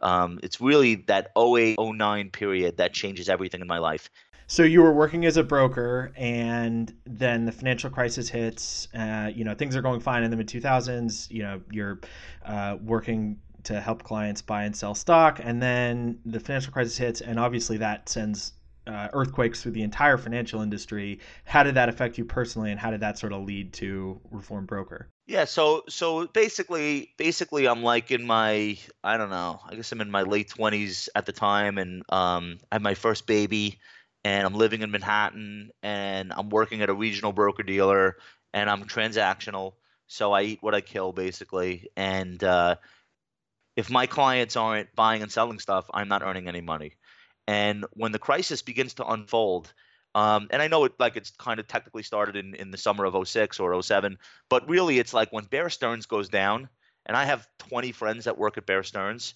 Um, 0.00 0.38
it's 0.42 0.60
really 0.60 0.96
that 1.06 1.32
08, 1.36 1.78
09 1.78 2.30
period 2.30 2.76
that 2.76 2.92
changes 2.92 3.28
everything 3.28 3.60
in 3.60 3.66
my 3.66 3.78
life. 3.78 4.10
So 4.48 4.62
you 4.62 4.80
were 4.80 4.92
working 4.92 5.24
as 5.24 5.36
a 5.36 5.42
broker, 5.42 6.12
and 6.16 6.94
then 7.04 7.46
the 7.46 7.52
financial 7.52 7.90
crisis 7.90 8.28
hits. 8.28 8.86
Uh, 8.94 9.30
you 9.34 9.44
know, 9.44 9.54
things 9.54 9.74
are 9.74 9.82
going 9.82 9.98
fine 9.98 10.22
in 10.22 10.30
the 10.30 10.36
mid 10.36 10.46
2000s. 10.46 11.28
You 11.30 11.42
know, 11.42 11.60
you're 11.72 12.00
uh, 12.44 12.76
working 12.80 13.40
to 13.64 13.80
help 13.80 14.04
clients 14.04 14.42
buy 14.42 14.62
and 14.62 14.76
sell 14.76 14.94
stock, 14.94 15.40
and 15.42 15.60
then 15.60 16.20
the 16.24 16.38
financial 16.38 16.72
crisis 16.72 16.96
hits, 16.96 17.20
and 17.20 17.40
obviously 17.40 17.76
that 17.78 18.08
sends 18.08 18.52
uh, 18.86 19.08
earthquakes 19.12 19.62
through 19.62 19.72
the 19.72 19.82
entire 19.82 20.16
financial 20.16 20.60
industry. 20.60 21.20
How 21.44 21.62
did 21.62 21.74
that 21.74 21.88
affect 21.88 22.18
you 22.18 22.24
personally, 22.24 22.70
and 22.70 22.80
how 22.80 22.90
did 22.90 23.00
that 23.00 23.18
sort 23.18 23.32
of 23.32 23.44
lead 23.44 23.72
to 23.74 24.20
Reform 24.30 24.66
Broker? 24.66 25.08
Yeah, 25.26 25.44
so 25.44 25.82
so 25.88 26.26
basically, 26.28 27.12
basically, 27.18 27.66
I'm 27.66 27.82
like 27.82 28.10
in 28.10 28.24
my 28.26 28.78
I 29.02 29.16
don't 29.16 29.30
know, 29.30 29.60
I 29.68 29.74
guess 29.74 29.90
I'm 29.92 30.00
in 30.00 30.10
my 30.10 30.22
late 30.22 30.48
20s 30.48 31.08
at 31.14 31.26
the 31.26 31.32
time, 31.32 31.78
and 31.78 32.02
um, 32.08 32.58
I 32.70 32.76
had 32.76 32.82
my 32.82 32.94
first 32.94 33.26
baby, 33.26 33.80
and 34.24 34.46
I'm 34.46 34.54
living 34.54 34.82
in 34.82 34.90
Manhattan, 34.90 35.70
and 35.82 36.32
I'm 36.32 36.48
working 36.50 36.82
at 36.82 36.90
a 36.90 36.94
regional 36.94 37.32
broker 37.32 37.64
dealer, 37.64 38.16
and 38.54 38.70
I'm 38.70 38.84
transactional, 38.84 39.74
so 40.06 40.32
I 40.32 40.42
eat 40.42 40.62
what 40.62 40.74
I 40.74 40.80
kill, 40.80 41.12
basically, 41.12 41.88
and 41.96 42.42
uh, 42.44 42.76
if 43.76 43.90
my 43.90 44.06
clients 44.06 44.56
aren't 44.56 44.94
buying 44.94 45.22
and 45.22 45.30
selling 45.30 45.58
stuff, 45.58 45.86
I'm 45.92 46.08
not 46.08 46.22
earning 46.22 46.48
any 46.48 46.62
money. 46.62 46.94
And 47.46 47.84
when 47.92 48.12
the 48.12 48.18
crisis 48.18 48.62
begins 48.62 48.94
to 48.94 49.06
unfold, 49.06 49.72
um, 50.14 50.48
and 50.50 50.62
I 50.62 50.68
know 50.68 50.84
it 50.84 50.92
like 50.98 51.16
it's 51.16 51.30
kind 51.30 51.60
of 51.60 51.68
technically 51.68 52.02
started 52.02 52.36
in, 52.36 52.54
in 52.54 52.70
the 52.70 52.78
summer 52.78 53.04
of 53.04 53.28
06 53.28 53.60
or 53.60 53.82
07, 53.82 54.18
but 54.48 54.68
really 54.68 54.98
it's 54.98 55.12
like 55.14 55.30
when 55.30 55.44
Bear 55.44 55.68
Stearns 55.68 56.06
goes 56.06 56.28
down, 56.28 56.68
and 57.04 57.16
I 57.16 57.26
have 57.26 57.46
20 57.68 57.92
friends 57.92 58.24
that 58.24 58.38
work 58.38 58.56
at 58.56 58.66
Bear 58.66 58.82
Stearns, 58.82 59.34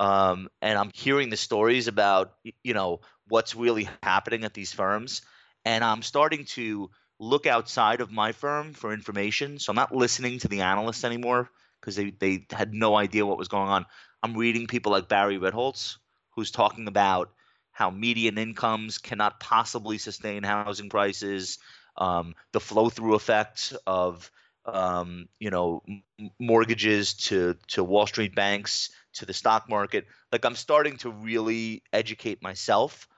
um, 0.00 0.48
and 0.62 0.78
I'm 0.78 0.90
hearing 0.94 1.28
the 1.28 1.36
stories 1.36 1.86
about 1.86 2.32
you 2.64 2.74
know 2.74 3.00
what's 3.28 3.54
really 3.54 3.88
happening 4.02 4.44
at 4.44 4.54
these 4.54 4.72
firms, 4.72 5.22
and 5.64 5.84
I'm 5.84 6.02
starting 6.02 6.46
to 6.56 6.90
look 7.20 7.46
outside 7.46 8.00
of 8.00 8.10
my 8.10 8.32
firm 8.32 8.72
for 8.72 8.92
information. 8.92 9.58
So 9.58 9.70
I'm 9.70 9.76
not 9.76 9.94
listening 9.94 10.40
to 10.40 10.48
the 10.48 10.62
analysts 10.62 11.04
anymore 11.04 11.50
because 11.80 11.94
they, 11.94 12.10
they 12.10 12.46
had 12.50 12.74
no 12.74 12.96
idea 12.96 13.24
what 13.24 13.38
was 13.38 13.48
going 13.48 13.68
on. 13.68 13.86
I'm 14.22 14.36
reading 14.36 14.66
people 14.66 14.92
like 14.92 15.08
Barry 15.08 15.38
Ritholtz, 15.38 15.98
who's 16.30 16.50
talking 16.50 16.88
about 16.88 17.30
how 17.72 17.90
median 17.90 18.38
incomes 18.38 18.98
cannot 18.98 19.40
possibly 19.40 19.98
sustain 19.98 20.42
housing 20.42 20.88
prices, 20.88 21.58
um, 21.96 22.34
the 22.52 22.60
flow 22.60 22.88
through 22.88 23.14
effect 23.14 23.74
of 23.86 24.30
um, 24.64 25.28
you 25.40 25.50
know 25.50 25.82
m- 25.88 26.30
mortgages 26.38 27.14
to 27.14 27.56
to 27.68 27.82
Wall 27.82 28.06
Street 28.06 28.34
banks 28.34 28.90
to 29.14 29.26
the 29.26 29.34
stock 29.34 29.68
market. 29.68 30.06
Like 30.30 30.44
I'm 30.44 30.54
starting 30.54 30.98
to 30.98 31.10
really 31.10 31.82
educate 31.92 32.42
myself, 32.42 33.08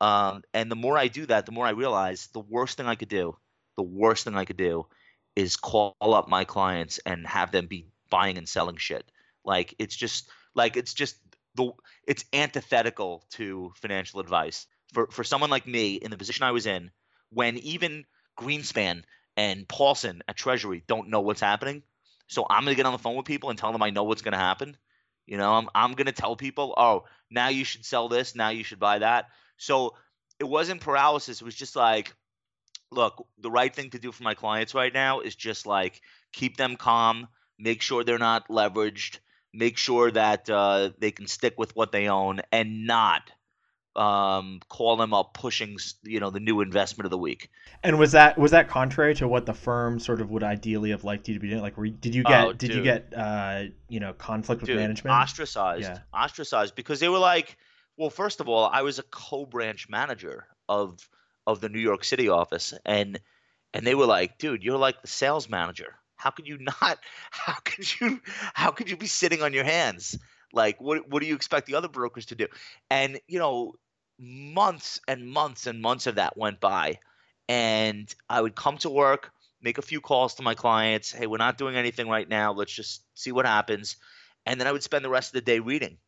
um, 0.00 0.42
and 0.54 0.70
the 0.70 0.76
more 0.76 0.96
I 0.96 1.08
do 1.08 1.26
that, 1.26 1.46
the 1.46 1.52
more 1.52 1.66
I 1.66 1.70
realize 1.70 2.28
the 2.32 2.40
worst 2.40 2.76
thing 2.76 2.86
I 2.86 2.94
could 2.94 3.08
do, 3.08 3.36
the 3.76 3.82
worst 3.82 4.24
thing 4.24 4.36
I 4.36 4.44
could 4.44 4.56
do, 4.56 4.86
is 5.36 5.56
call 5.56 5.94
up 6.00 6.28
my 6.28 6.44
clients 6.44 6.98
and 7.04 7.26
have 7.26 7.52
them 7.52 7.66
be 7.66 7.88
buying 8.10 8.38
and 8.38 8.48
selling 8.48 8.76
shit. 8.76 9.04
Like 9.44 9.74
it's 9.78 9.96
just 9.96 10.30
like 10.54 10.76
it's 10.76 10.94
just 10.94 11.16
the 11.54 11.72
it's 12.06 12.24
antithetical 12.32 13.24
to 13.30 13.72
financial 13.76 14.20
advice 14.20 14.66
for 14.92 15.08
for 15.10 15.24
someone 15.24 15.50
like 15.50 15.66
me 15.66 15.94
in 15.94 16.10
the 16.10 16.16
position 16.16 16.44
I 16.44 16.52
was 16.52 16.66
in 16.66 16.90
when 17.30 17.58
even 17.58 18.04
Greenspan 18.38 19.02
and 19.36 19.68
Paulson 19.68 20.22
at 20.28 20.36
Treasury 20.36 20.82
don't 20.86 21.08
know 21.08 21.20
what's 21.20 21.40
happening. 21.40 21.82
So 22.26 22.46
I'm 22.48 22.64
gonna 22.64 22.76
get 22.76 22.86
on 22.86 22.92
the 22.92 22.98
phone 22.98 23.16
with 23.16 23.26
people 23.26 23.50
and 23.50 23.58
tell 23.58 23.72
them 23.72 23.82
I 23.82 23.90
know 23.90 24.04
what's 24.04 24.22
gonna 24.22 24.36
happen. 24.36 24.76
You 25.26 25.36
know, 25.36 25.52
I'm 25.54 25.68
I'm 25.74 25.92
gonna 25.94 26.12
tell 26.12 26.36
people, 26.36 26.74
oh, 26.76 27.04
now 27.30 27.48
you 27.48 27.64
should 27.64 27.84
sell 27.84 28.08
this, 28.08 28.34
now 28.34 28.50
you 28.50 28.64
should 28.64 28.80
buy 28.80 28.98
that. 28.98 29.26
So 29.56 29.94
it 30.38 30.44
wasn't 30.44 30.80
paralysis. 30.80 31.40
It 31.40 31.44
was 31.44 31.54
just 31.54 31.76
like, 31.76 32.14
look, 32.90 33.26
the 33.38 33.50
right 33.50 33.74
thing 33.74 33.90
to 33.90 33.98
do 33.98 34.12
for 34.12 34.22
my 34.22 34.34
clients 34.34 34.74
right 34.74 34.92
now 34.92 35.20
is 35.20 35.34
just 35.34 35.66
like 35.66 36.00
keep 36.32 36.56
them 36.56 36.76
calm, 36.76 37.28
make 37.58 37.82
sure 37.82 38.04
they're 38.04 38.18
not 38.18 38.48
leveraged, 38.48 39.18
make 39.54 39.78
sure 39.78 40.10
that 40.10 40.50
uh, 40.50 40.90
they 40.98 41.10
can 41.10 41.26
stick 41.26 41.54
with 41.56 41.74
what 41.76 41.92
they 41.92 42.08
own, 42.08 42.40
and 42.52 42.86
not 42.86 43.30
um, 43.96 44.60
call 44.68 44.96
them 44.96 45.14
up 45.14 45.34
pushing 45.34 45.76
you 46.02 46.20
know 46.20 46.30
the 46.30 46.40
new 46.40 46.60
investment 46.60 47.06
of 47.06 47.10
the 47.10 47.18
week. 47.18 47.50
And 47.82 47.98
was 47.98 48.12
that 48.12 48.36
was 48.38 48.50
that 48.50 48.68
contrary 48.68 49.14
to 49.16 49.28
what 49.28 49.46
the 49.46 49.54
firm 49.54 50.00
sort 50.00 50.20
of 50.20 50.30
would 50.30 50.42
ideally 50.42 50.90
have 50.90 51.04
liked 51.04 51.28
you 51.28 51.34
to 51.34 51.40
be 51.40 51.48
doing? 51.48 51.62
Like, 51.62 51.76
did 52.00 52.14
you 52.14 52.24
get 52.24 52.44
oh, 52.44 52.52
did 52.52 52.74
you 52.74 52.82
get 52.82 53.12
uh, 53.16 53.64
you 53.88 54.00
know 54.00 54.12
conflict 54.12 54.62
with 54.62 54.68
dude, 54.68 54.78
management? 54.78 55.14
Ostracized, 55.14 55.82
yeah. 55.82 55.98
ostracized 56.12 56.74
because 56.74 57.00
they 57.00 57.08
were 57.08 57.18
like, 57.18 57.56
well, 57.96 58.10
first 58.10 58.40
of 58.40 58.48
all, 58.48 58.68
I 58.70 58.82
was 58.82 58.98
a 58.98 59.04
co-branch 59.04 59.88
manager 59.88 60.46
of 60.68 61.08
of 61.46 61.60
the 61.60 61.68
New 61.68 61.80
York 61.80 62.04
City 62.04 62.28
office, 62.28 62.74
and 62.84 63.20
and 63.72 63.86
they 63.86 63.94
were 63.94 64.06
like, 64.06 64.38
dude, 64.38 64.64
you're 64.64 64.78
like 64.78 65.02
the 65.02 65.08
sales 65.08 65.48
manager. 65.48 65.94
How 66.24 66.30
could 66.30 66.48
you 66.48 66.56
not? 66.80 66.98
How 67.30 67.56
could 67.64 68.00
you? 68.00 68.20
How 68.54 68.70
could 68.70 68.88
you 68.88 68.96
be 68.96 69.06
sitting 69.06 69.42
on 69.42 69.52
your 69.52 69.64
hands? 69.64 70.18
Like, 70.54 70.80
what 70.80 71.08
what 71.08 71.20
do 71.20 71.28
you 71.28 71.34
expect 71.34 71.66
the 71.66 71.74
other 71.74 71.88
brokers 71.88 72.26
to 72.26 72.34
do? 72.34 72.46
And 72.88 73.20
you 73.28 73.38
know, 73.38 73.74
months 74.18 75.00
and 75.06 75.28
months 75.28 75.66
and 75.66 75.82
months 75.82 76.06
of 76.06 76.14
that 76.14 76.36
went 76.36 76.60
by. 76.60 76.98
And 77.46 78.12
I 78.30 78.40
would 78.40 78.56
come 78.56 78.78
to 78.78 78.88
work, 78.88 79.32
make 79.60 79.76
a 79.76 79.82
few 79.82 80.00
calls 80.00 80.36
to 80.36 80.42
my 80.42 80.54
clients. 80.54 81.12
Hey, 81.12 81.26
we're 81.26 81.36
not 81.36 81.58
doing 81.58 81.76
anything 81.76 82.08
right 82.08 82.28
now. 82.28 82.52
Let's 82.54 82.72
just 82.72 83.02
see 83.12 83.32
what 83.32 83.44
happens. 83.44 83.96
And 84.46 84.58
then 84.58 84.66
I 84.66 84.72
would 84.72 84.82
spend 84.82 85.04
the 85.04 85.10
rest 85.10 85.28
of 85.28 85.34
the 85.34 85.52
day 85.52 85.60
reading. 85.60 85.98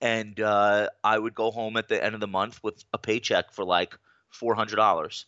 And 0.00 0.40
uh, 0.40 0.88
I 1.04 1.16
would 1.16 1.36
go 1.36 1.52
home 1.52 1.76
at 1.76 1.86
the 1.86 2.02
end 2.02 2.14
of 2.16 2.20
the 2.20 2.26
month 2.26 2.58
with 2.64 2.82
a 2.92 2.98
paycheck 2.98 3.52
for 3.52 3.64
like 3.64 3.96
$400. 4.42 5.24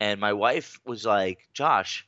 And 0.00 0.20
my 0.20 0.32
wife 0.32 0.80
was 0.84 1.04
like, 1.04 1.48
Josh, 1.54 2.06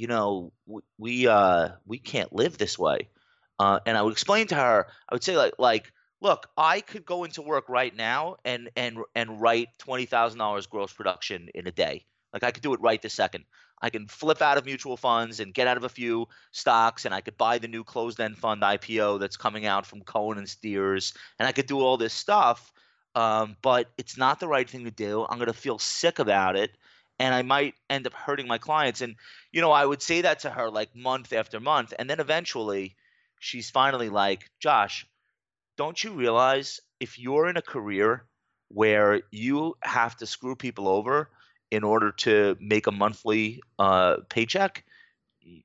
you 0.00 0.06
know, 0.06 0.50
we 0.96 1.26
uh, 1.26 1.68
we 1.86 1.98
can't 1.98 2.32
live 2.32 2.56
this 2.56 2.78
way. 2.78 3.10
Uh, 3.58 3.80
and 3.84 3.98
I 3.98 4.02
would 4.02 4.12
explain 4.12 4.46
to 4.46 4.54
her, 4.54 4.86
I 5.06 5.14
would 5.14 5.22
say 5.22 5.36
like 5.36 5.52
like 5.58 5.92
look, 6.22 6.48
I 6.56 6.80
could 6.80 7.04
go 7.04 7.24
into 7.24 7.42
work 7.42 7.68
right 7.68 7.94
now 7.94 8.36
and 8.46 8.70
and 8.76 8.96
and 9.14 9.38
write 9.38 9.68
twenty 9.76 10.06
thousand 10.06 10.38
dollars 10.38 10.66
gross 10.66 10.90
production 10.90 11.50
in 11.54 11.66
a 11.66 11.70
day. 11.70 12.06
Like 12.32 12.44
I 12.44 12.50
could 12.50 12.62
do 12.62 12.72
it 12.72 12.80
right 12.80 13.02
this 13.02 13.12
second. 13.12 13.44
I 13.82 13.90
can 13.90 14.08
flip 14.08 14.40
out 14.40 14.56
of 14.56 14.64
mutual 14.64 14.96
funds 14.96 15.38
and 15.38 15.52
get 15.52 15.66
out 15.66 15.76
of 15.76 15.84
a 15.84 15.90
few 15.90 16.28
stocks, 16.52 17.04
and 17.04 17.14
I 17.14 17.20
could 17.20 17.36
buy 17.36 17.58
the 17.58 17.68
new 17.68 17.84
closed-end 17.84 18.38
fund 18.38 18.62
IPO 18.62 19.20
that's 19.20 19.36
coming 19.36 19.66
out 19.66 19.84
from 19.84 20.00
Cohen 20.00 20.38
and 20.38 20.48
Steers, 20.48 21.12
and 21.38 21.46
I 21.46 21.52
could 21.52 21.66
do 21.66 21.80
all 21.80 21.98
this 21.98 22.14
stuff. 22.14 22.72
Um, 23.14 23.56
but 23.60 23.90
it's 23.98 24.16
not 24.16 24.40
the 24.40 24.48
right 24.48 24.68
thing 24.68 24.84
to 24.84 24.90
do. 24.90 25.26
I'm 25.28 25.38
gonna 25.38 25.52
feel 25.52 25.78
sick 25.78 26.20
about 26.20 26.56
it, 26.56 26.70
and 27.20 27.34
I 27.34 27.42
might 27.42 27.74
end 27.90 28.06
up 28.06 28.14
hurting 28.14 28.48
my 28.48 28.58
clients. 28.58 29.02
And 29.02 29.14
you 29.52 29.60
know, 29.60 29.70
I 29.70 29.84
would 29.84 30.02
say 30.02 30.22
that 30.22 30.40
to 30.40 30.50
her 30.50 30.70
like 30.70 30.96
month 30.96 31.32
after 31.32 31.60
month, 31.60 31.92
and 31.98 32.10
then 32.10 32.18
eventually, 32.18 32.96
she's 33.38 33.70
finally 33.70 34.08
like, 34.08 34.50
"Josh, 34.58 35.06
don't 35.76 36.02
you 36.02 36.12
realize 36.12 36.80
if 36.98 37.18
you're 37.18 37.48
in 37.48 37.56
a 37.56 37.62
career 37.62 38.24
where 38.68 39.22
you 39.30 39.76
have 39.82 40.16
to 40.16 40.26
screw 40.26 40.56
people 40.56 40.88
over 40.88 41.30
in 41.70 41.84
order 41.84 42.10
to 42.12 42.56
make 42.60 42.86
a 42.86 42.92
monthly 42.92 43.60
uh, 43.78 44.16
paycheck, 44.28 44.84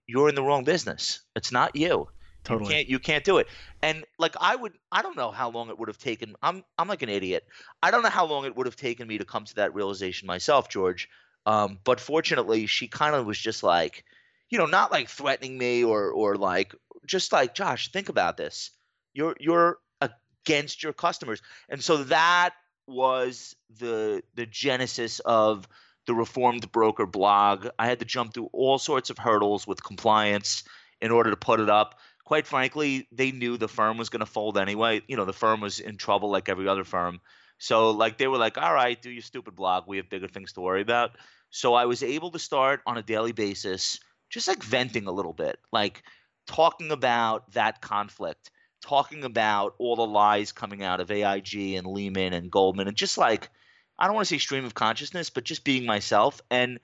you're 0.06 0.30
in 0.30 0.36
the 0.36 0.44
wrong 0.44 0.64
business. 0.64 1.22
It's 1.36 1.52
not 1.52 1.76
you. 1.76 2.10
Totally. 2.44 2.70
You 2.70 2.76
can't 2.76 2.90
you 2.90 3.00
can't 3.00 3.24
do 3.24 3.38
it. 3.38 3.48
And 3.82 4.06
like 4.20 4.36
I 4.40 4.56
would 4.56 4.74
I 4.92 5.02
don't 5.02 5.16
know 5.16 5.32
how 5.32 5.50
long 5.50 5.70
it 5.70 5.80
would 5.80 5.88
have 5.88 5.98
taken 5.98 6.36
I'm 6.44 6.64
I'm 6.78 6.88
like 6.88 7.02
an 7.02 7.10
idiot. 7.10 7.48
I 7.82 7.92
don't 7.92 8.04
know 8.04 8.10
how 8.10 8.26
long 8.26 8.46
it 8.46 8.56
would 8.56 8.68
have 8.68 8.76
taken 8.76 9.08
me 9.08 9.18
to 9.18 9.26
come 9.26 9.46
to 9.46 9.56
that 9.56 9.74
realization 9.74 10.28
myself, 10.28 10.70
George. 10.70 11.10
Um, 11.46 11.80
but 11.84 12.00
fortunately 12.00 12.66
she 12.66 12.88
kind 12.88 13.16
of 13.16 13.26
was 13.26 13.38
just 13.38 13.64
like, 13.64 14.04
you 14.50 14.58
know, 14.58 14.66
not 14.66 14.92
like 14.92 15.10
threatening 15.10 15.58
me 15.58 15.84
or 15.84 16.12
or 16.12 16.36
like 16.36 16.74
just 17.06 17.32
like, 17.32 17.54
Josh, 17.54 17.92
think 17.92 18.10
about 18.10 18.38
this. 18.38 18.72
You're 19.14 19.36
you're 19.40 19.78
against 20.02 20.84
your 20.84 20.94
customers. 20.94 21.42
And 21.70 21.84
so 21.84 22.04
that 22.06 22.52
was 22.88 23.56
the 23.80 24.24
the 24.36 24.46
genesis 24.46 25.20
of 25.20 25.68
the 26.06 26.14
reformed 26.14 26.72
broker 26.72 27.06
blog. 27.06 27.68
I 27.80 27.88
had 27.88 28.00
to 28.00 28.06
jump 28.06 28.34
through 28.34 28.50
all 28.54 28.78
sorts 28.78 29.10
of 29.10 29.18
hurdles 29.18 29.66
with 29.66 29.84
compliance 29.84 30.64
in 31.02 31.12
order 31.12 31.32
to 31.32 31.38
put 31.38 31.60
it 31.60 31.70
up. 31.70 32.00
Quite 32.26 32.48
frankly, 32.48 33.08
they 33.12 33.32
knew 33.32 33.58
the 33.58 33.68
firm 33.68 33.98
was 33.98 34.10
going 34.10 34.20
to 34.20 34.26
fold 34.26 34.58
anyway. 34.58 35.02
You 35.08 35.18
know, 35.18 35.26
the 35.26 35.34
firm 35.34 35.62
was 35.62 35.80
in 35.80 35.98
trouble 35.98 36.32
like 36.32 36.50
every 36.50 36.68
other 36.68 36.84
firm. 36.84 37.22
So 37.58 37.92
like 37.92 38.18
they 38.18 38.28
were 38.28 38.38
like, 38.38 38.58
"All 38.58 38.74
right, 38.74 39.02
do 39.02 39.10
your 39.10 39.22
stupid 39.22 39.56
blog. 39.56 39.86
We 39.88 39.98
have 39.98 40.10
bigger 40.10 40.28
things 40.28 40.54
to 40.54 40.62
worry 40.62 40.82
about." 40.82 41.12
So 41.56 41.74
I 41.74 41.86
was 41.86 42.04
able 42.04 42.32
to 42.32 42.40
start 42.40 42.82
on 42.86 42.98
a 42.98 43.04
daily 43.04 43.32
basis 43.32 44.00
just 44.30 44.48
like 44.48 44.64
venting 44.64 45.08
a 45.08 45.12
little 45.12 45.34
bit, 45.34 45.58
like 45.72 46.04
talking 46.48 46.92
about 46.92 47.52
that 47.54 47.82
conflict 47.82 48.52
talking 48.86 49.24
about 49.24 49.74
all 49.80 49.96
the 49.96 50.06
lies 50.06 50.52
coming 50.52 50.84
out 50.84 51.00
of 51.00 51.10
AIG 51.10 51.74
and 51.76 51.88
Lehman 51.88 52.34
and 52.34 52.52
Goldman 52.52 52.88
and 52.88 52.96
just 52.96 53.18
like 53.18 53.50
I 53.98 54.06
don't 54.06 54.16
want 54.16 54.28
to 54.28 54.34
say 54.34 54.40
stream 54.40 54.66
of 54.66 54.74
consciousness, 54.74 55.30
but 55.30 55.46
just 55.46 55.64
being 55.64 55.86
myself. 55.86 56.42
And 56.52 56.80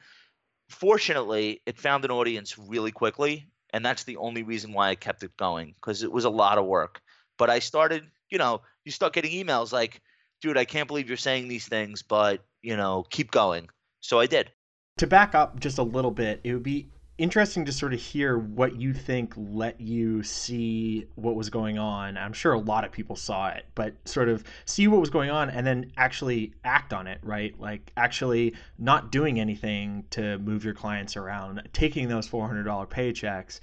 fortunately, 0.70 1.62
it 1.66 1.78
found 1.78 2.06
an 2.06 2.12
audience 2.12 2.58
really 2.58 2.92
quickly, 2.92 3.50
and 3.74 3.86
that's 3.86 4.06
the 4.06 4.16
only 4.16 4.44
reason 4.44 4.72
why 4.72 4.90
I 4.90 4.96
kept 4.96 5.22
it 5.24 5.36
going 5.36 5.76
because 5.76 6.04
it 6.04 6.12
was 6.12 6.24
a 6.24 6.30
lot 6.30 6.58
of 6.58 6.66
work. 6.66 7.02
But 7.38 7.50
I 7.50 7.60
started, 7.60 8.06
you 8.30 8.38
know, 8.38 8.62
you 8.86 8.94
start 8.94 9.14
getting 9.14 9.32
emails 9.32 9.74
like, 9.74 10.02
"Dude, 10.42 10.58
I 10.58 10.64
can't 10.64 10.88
believe 10.88 11.10
you're 11.10 11.18
saying 11.18 11.50
these 11.50 11.68
things, 11.68 12.02
but 12.02 12.46
you 12.62 12.78
know, 12.78 13.06
keep 13.10 13.30
going." 13.30 13.68
So 14.00 14.20
I 14.20 14.26
did. 14.26 14.52
To 14.98 15.08
back 15.08 15.34
up 15.34 15.60
just 15.60 15.78
a 15.78 15.84
little 15.84 16.12
bit, 16.12 16.42
it 16.44 16.54
would 16.54 16.64
be 16.64 16.90
interesting 17.22 17.66
to 17.66 17.72
sort 17.72 17.94
of 17.94 18.00
hear 18.00 18.38
what 18.38 18.76
you 18.82 18.94
think 18.94 19.34
let 19.38 19.80
you 19.80 20.24
see 20.24 21.06
what 21.16 21.36
was 21.36 21.52
going 21.52 21.78
on. 21.78 22.18
I'm 22.18 22.34
sure 22.34 22.54
a 22.54 22.60
lot 22.60 22.84
of 22.84 22.92
people 22.92 23.16
saw 23.16 23.50
it, 23.50 23.66
but 23.76 23.94
sort 24.06 24.28
of 24.28 24.44
see 24.66 24.88
what 24.88 25.00
was 25.00 25.12
going 25.12 25.30
on 25.30 25.52
and 25.52 25.66
then 25.66 25.92
actually 25.98 26.54
act 26.64 26.94
on 26.94 27.06
it, 27.06 27.20
right? 27.22 27.54
Like 27.60 27.92
actually 27.96 28.56
not 28.80 29.12
doing 29.12 29.40
anything 29.40 30.06
to 30.12 30.40
move 30.40 30.64
your 30.64 30.74
clients 30.74 31.16
around, 31.16 31.62
taking 31.74 32.08
those 32.08 32.28
$400 32.28 32.66
paychecks 32.90 33.60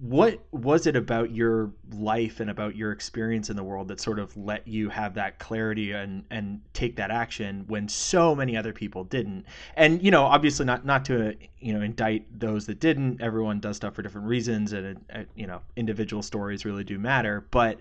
what 0.00 0.42
was 0.50 0.86
it 0.86 0.96
about 0.96 1.30
your 1.34 1.70
life 1.92 2.40
and 2.40 2.48
about 2.48 2.74
your 2.74 2.90
experience 2.90 3.50
in 3.50 3.56
the 3.56 3.62
world 3.62 3.88
that 3.88 4.00
sort 4.00 4.18
of 4.18 4.34
let 4.34 4.66
you 4.66 4.88
have 4.88 5.12
that 5.14 5.38
clarity 5.38 5.92
and 5.92 6.24
and 6.30 6.62
take 6.72 6.96
that 6.96 7.10
action 7.10 7.64
when 7.68 7.86
so 7.86 8.34
many 8.34 8.56
other 8.56 8.72
people 8.72 9.04
didn't? 9.04 9.44
And 9.76 10.02
you 10.02 10.10
know 10.10 10.24
obviously 10.24 10.64
not 10.64 10.86
not 10.86 11.04
to 11.06 11.36
you 11.58 11.74
know 11.74 11.82
indict 11.82 12.40
those 12.40 12.64
that 12.66 12.80
didn't. 12.80 13.20
Everyone 13.20 13.60
does 13.60 13.76
stuff 13.76 13.94
for 13.94 14.00
different 14.00 14.26
reasons 14.26 14.72
and 14.72 15.04
you 15.34 15.46
know 15.46 15.60
individual 15.76 16.22
stories 16.22 16.64
really 16.64 16.84
do 16.84 16.98
matter. 16.98 17.44
But 17.50 17.78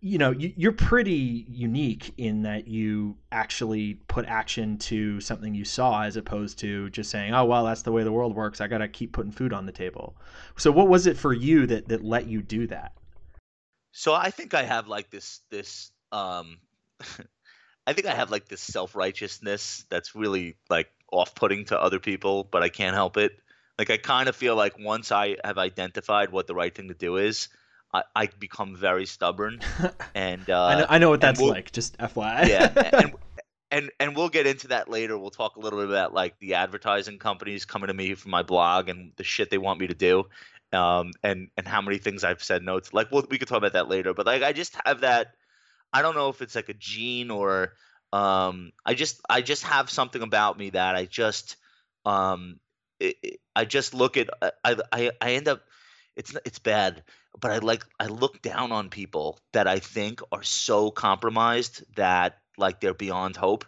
you 0.00 0.18
know 0.18 0.30
you're 0.30 0.72
pretty 0.72 1.46
unique 1.48 2.12
in 2.18 2.42
that 2.42 2.68
you 2.68 3.16
actually 3.32 3.94
put 4.08 4.26
action 4.26 4.78
to 4.78 5.20
something 5.20 5.54
you 5.54 5.64
saw 5.64 6.02
as 6.02 6.16
opposed 6.16 6.58
to 6.58 6.90
just 6.90 7.10
saying 7.10 7.34
oh 7.34 7.44
well 7.44 7.64
that's 7.64 7.82
the 7.82 7.92
way 7.92 8.04
the 8.04 8.12
world 8.12 8.34
works. 8.34 8.60
I 8.60 8.66
got 8.66 8.78
to 8.78 8.88
keep 8.88 9.12
putting 9.12 9.32
food 9.32 9.52
on 9.52 9.66
the 9.66 9.72
table. 9.72 10.16
So 10.56 10.70
what 10.70 10.88
was 10.88 11.06
it 11.06 11.16
for 11.16 11.32
you 11.32 11.66
that 11.66 11.88
that 11.88 12.04
let 12.04 12.26
you 12.26 12.42
do 12.42 12.66
that? 12.68 12.92
So 13.92 14.14
i 14.14 14.30
think 14.30 14.54
i 14.54 14.62
have 14.62 14.88
like 14.88 15.10
this 15.10 15.40
this 15.50 15.90
um 16.12 16.58
i 17.86 17.92
think 17.92 18.06
i 18.06 18.14
have 18.14 18.30
like 18.30 18.48
this 18.48 18.60
self-righteousness 18.60 19.84
that's 19.88 20.14
really 20.14 20.56
like 20.68 20.90
off-putting 21.12 21.66
to 21.66 21.80
other 21.80 22.00
people 22.00 22.44
but 22.44 22.62
i 22.62 22.68
can't 22.68 22.94
help 22.94 23.16
it. 23.16 23.32
Like 23.78 23.90
i 23.90 23.96
kind 23.96 24.28
of 24.28 24.36
feel 24.36 24.56
like 24.56 24.78
once 24.78 25.12
i 25.12 25.36
have 25.44 25.58
identified 25.58 26.30
what 26.30 26.46
the 26.46 26.54
right 26.54 26.74
thing 26.74 26.88
to 26.88 26.94
do 26.94 27.16
is 27.16 27.48
I, 27.94 28.02
I 28.16 28.26
become 28.26 28.74
very 28.74 29.06
stubborn, 29.06 29.60
and 30.16 30.50
uh, 30.50 30.64
I, 30.64 30.78
know, 30.80 30.86
I 30.90 30.98
know 30.98 31.10
what 31.10 31.20
that's 31.20 31.40
we'll, 31.40 31.50
like. 31.50 31.70
Just 31.70 31.96
FYI. 31.98 32.48
yeah, 32.48 32.90
and, 32.92 33.12
and 33.70 33.90
and 34.00 34.16
we'll 34.16 34.28
get 34.28 34.48
into 34.48 34.68
that 34.68 34.90
later. 34.90 35.16
We'll 35.16 35.30
talk 35.30 35.54
a 35.54 35.60
little 35.60 35.78
bit 35.78 35.88
about 35.88 36.12
like 36.12 36.36
the 36.40 36.54
advertising 36.54 37.18
companies 37.18 37.64
coming 37.64 37.86
to 37.86 37.94
me 37.94 38.14
for 38.14 38.28
my 38.28 38.42
blog 38.42 38.88
and 38.88 39.12
the 39.16 39.22
shit 39.22 39.48
they 39.48 39.58
want 39.58 39.78
me 39.78 39.86
to 39.86 39.94
do, 39.94 40.24
um, 40.72 41.12
and 41.22 41.50
and 41.56 41.68
how 41.68 41.80
many 41.80 41.98
things 41.98 42.24
I've 42.24 42.42
said 42.42 42.64
no 42.64 42.80
to. 42.80 42.90
Like, 42.92 43.12
we'll, 43.12 43.26
we 43.30 43.38
could 43.38 43.46
talk 43.46 43.58
about 43.58 43.74
that 43.74 43.88
later. 43.88 44.12
But 44.12 44.26
like, 44.26 44.42
I 44.42 44.52
just 44.52 44.76
have 44.84 45.02
that. 45.02 45.28
I 45.92 46.02
don't 46.02 46.16
know 46.16 46.30
if 46.30 46.42
it's 46.42 46.56
like 46.56 46.68
a 46.68 46.74
gene 46.74 47.30
or 47.30 47.74
um, 48.12 48.72
I 48.84 48.94
just 48.94 49.20
I 49.30 49.40
just 49.40 49.62
have 49.62 49.88
something 49.88 50.22
about 50.22 50.58
me 50.58 50.70
that 50.70 50.96
I 50.96 51.04
just 51.04 51.56
um, 52.04 52.58
it, 52.98 53.38
I 53.54 53.64
just 53.64 53.94
look 53.94 54.16
at 54.16 54.30
I 54.42 54.76
I, 54.92 55.10
I 55.20 55.32
end 55.34 55.46
up 55.46 55.60
it's 56.16 56.34
it's 56.44 56.58
bad 56.58 57.04
but 57.40 57.50
i 57.50 57.58
like 57.58 57.84
i 58.00 58.06
look 58.06 58.40
down 58.42 58.72
on 58.72 58.88
people 58.90 59.38
that 59.52 59.66
i 59.66 59.78
think 59.78 60.20
are 60.32 60.42
so 60.42 60.90
compromised 60.90 61.84
that 61.96 62.38
like 62.58 62.80
they're 62.80 62.94
beyond 62.94 63.36
hope 63.36 63.64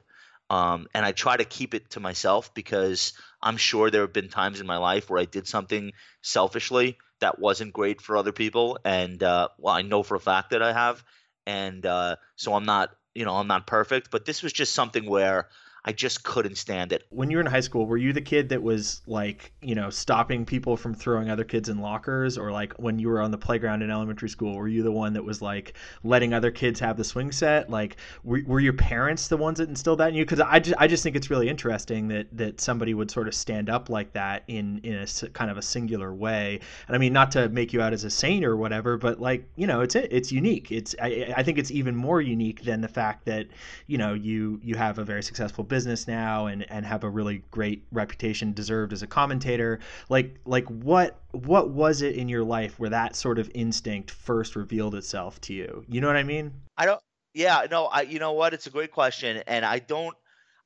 Um, 0.48 0.86
and 0.94 1.04
I 1.04 1.10
try 1.12 1.36
to 1.36 1.44
keep 1.44 1.74
it 1.74 1.90
to 1.90 2.00
myself 2.00 2.54
because 2.54 3.14
I'm 3.42 3.56
sure 3.58 3.90
there 3.90 4.02
have 4.06 4.12
been 4.12 4.28
times 4.30 4.60
in 4.60 4.66
my 4.66 4.76
life 4.78 5.10
where 5.10 5.20
I 5.20 5.26
did 5.26 5.48
something 5.48 5.90
selfishly 6.22 6.98
that 7.18 7.40
wasn't 7.40 7.72
great 7.72 8.00
for 8.00 8.16
other 8.16 8.32
people, 8.32 8.78
and 8.84 9.22
uh, 9.22 9.48
well, 9.58 9.74
I 9.74 9.82
know 9.82 10.02
for 10.04 10.14
a 10.14 10.20
fact 10.20 10.50
that 10.50 10.62
I 10.62 10.72
have, 10.72 11.02
and 11.46 11.84
uh, 11.84 12.16
so 12.36 12.54
I'm 12.54 12.64
not, 12.64 12.90
you 13.14 13.24
know, 13.24 13.34
I'm 13.34 13.48
not 13.48 13.66
perfect, 13.66 14.10
but 14.12 14.24
this 14.24 14.42
was 14.42 14.52
just 14.52 14.72
something 14.72 15.04
where 15.10 15.48
I 15.88 15.92
just 15.92 16.24
couldn't 16.24 16.56
stand 16.56 16.90
it. 16.92 17.06
When 17.10 17.30
you 17.30 17.36
were 17.36 17.42
in 17.42 17.46
high 17.46 17.60
school, 17.60 17.86
were 17.86 17.96
you 17.96 18.12
the 18.12 18.20
kid 18.20 18.48
that 18.48 18.60
was 18.60 19.02
like, 19.06 19.52
you 19.62 19.76
know, 19.76 19.88
stopping 19.88 20.44
people 20.44 20.76
from 20.76 20.94
throwing 20.94 21.30
other 21.30 21.44
kids 21.44 21.68
in 21.68 21.78
lockers? 21.78 22.36
Or 22.36 22.50
like 22.50 22.72
when 22.72 22.98
you 22.98 23.08
were 23.08 23.20
on 23.20 23.30
the 23.30 23.38
playground 23.38 23.82
in 23.82 23.90
elementary 23.90 24.28
school, 24.28 24.56
were 24.56 24.66
you 24.66 24.82
the 24.82 24.90
one 24.90 25.12
that 25.12 25.24
was 25.24 25.40
like 25.40 25.74
letting 26.02 26.34
other 26.34 26.50
kids 26.50 26.80
have 26.80 26.96
the 26.96 27.04
swing 27.04 27.30
set? 27.30 27.70
Like, 27.70 27.98
were, 28.24 28.42
were 28.46 28.58
your 28.58 28.72
parents 28.72 29.28
the 29.28 29.36
ones 29.36 29.58
that 29.58 29.68
instilled 29.68 30.00
that 30.00 30.08
in 30.08 30.16
you? 30.16 30.24
Because 30.24 30.40
I 30.40 30.58
just, 30.58 30.76
I 30.76 30.88
just 30.88 31.04
think 31.04 31.14
it's 31.14 31.30
really 31.30 31.48
interesting 31.48 32.08
that, 32.08 32.36
that 32.36 32.60
somebody 32.60 32.92
would 32.92 33.08
sort 33.08 33.28
of 33.28 33.34
stand 33.34 33.70
up 33.70 33.88
like 33.88 34.12
that 34.14 34.42
in, 34.48 34.80
in 34.82 34.96
a 34.96 35.28
kind 35.28 35.52
of 35.52 35.56
a 35.56 35.62
singular 35.62 36.12
way. 36.12 36.58
And 36.88 36.96
I 36.96 36.98
mean, 36.98 37.12
not 37.12 37.30
to 37.32 37.48
make 37.50 37.72
you 37.72 37.80
out 37.80 37.92
as 37.92 38.02
a 38.02 38.10
saint 38.10 38.44
or 38.44 38.56
whatever, 38.56 38.96
but 38.96 39.20
like, 39.20 39.48
you 39.54 39.68
know, 39.68 39.82
it's, 39.82 39.94
it's 39.94 40.32
unique. 40.32 40.72
It's, 40.72 40.96
I, 41.00 41.32
I 41.36 41.44
think 41.44 41.58
it's 41.58 41.70
even 41.70 41.94
more 41.94 42.20
unique 42.20 42.64
than 42.64 42.80
the 42.80 42.88
fact 42.88 43.24
that, 43.26 43.46
you 43.86 43.98
know, 43.98 44.14
you, 44.14 44.58
you 44.64 44.74
have 44.74 44.98
a 44.98 45.04
very 45.04 45.22
successful 45.22 45.62
business 45.62 45.75
business 45.76 46.08
now 46.08 46.46
and 46.46 46.64
and 46.70 46.86
have 46.86 47.04
a 47.04 47.10
really 47.10 47.42
great 47.50 47.84
reputation 47.92 48.54
deserved 48.54 48.94
as 48.94 49.02
a 49.02 49.06
commentator 49.06 49.78
like 50.08 50.34
like 50.46 50.64
what 50.68 51.20
what 51.32 51.68
was 51.68 52.00
it 52.00 52.16
in 52.16 52.30
your 52.30 52.42
life 52.42 52.78
where 52.78 52.88
that 52.88 53.14
sort 53.14 53.38
of 53.38 53.50
instinct 53.52 54.10
first 54.10 54.56
revealed 54.56 54.94
itself 54.94 55.38
to 55.38 55.52
you? 55.52 55.84
You 55.86 56.00
know 56.00 56.06
what 56.06 56.16
i 56.16 56.22
mean? 56.22 56.50
I 56.78 56.86
don't 56.86 57.00
yeah 57.34 57.66
no 57.70 57.84
i 57.84 58.00
you 58.00 58.18
know 58.18 58.32
what? 58.32 58.54
It's 58.54 58.66
a 58.66 58.70
great 58.70 58.90
question 58.90 59.42
and 59.46 59.66
i 59.66 59.78
don't 59.78 60.16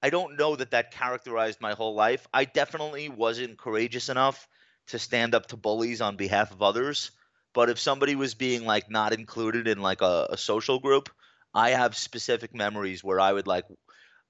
i 0.01 0.11
don't 0.11 0.39
know 0.39 0.55
that 0.55 0.71
that 0.71 0.93
characterized 0.93 1.61
my 1.61 1.73
whole 1.73 1.97
life. 1.97 2.29
I 2.33 2.45
definitely 2.45 3.09
wasn't 3.09 3.59
courageous 3.59 4.11
enough 4.11 4.47
to 4.91 4.99
stand 5.01 5.35
up 5.35 5.47
to 5.47 5.57
bullies 5.57 6.01
on 6.01 6.15
behalf 6.15 6.53
of 6.53 6.63
others 6.63 7.11
but 7.53 7.69
if 7.69 7.81
somebody 7.81 8.15
was 8.15 8.35
being 8.35 8.65
like 8.65 8.89
not 8.89 9.13
included 9.13 9.67
in 9.67 9.83
like 9.83 10.03
a, 10.03 10.29
a 10.31 10.37
social 10.37 10.79
group 10.79 11.11
I 11.53 11.71
have 11.71 11.97
specific 11.97 12.55
memories 12.55 13.03
where 13.03 13.19
I 13.19 13.33
would 13.33 13.49
like 13.49 13.65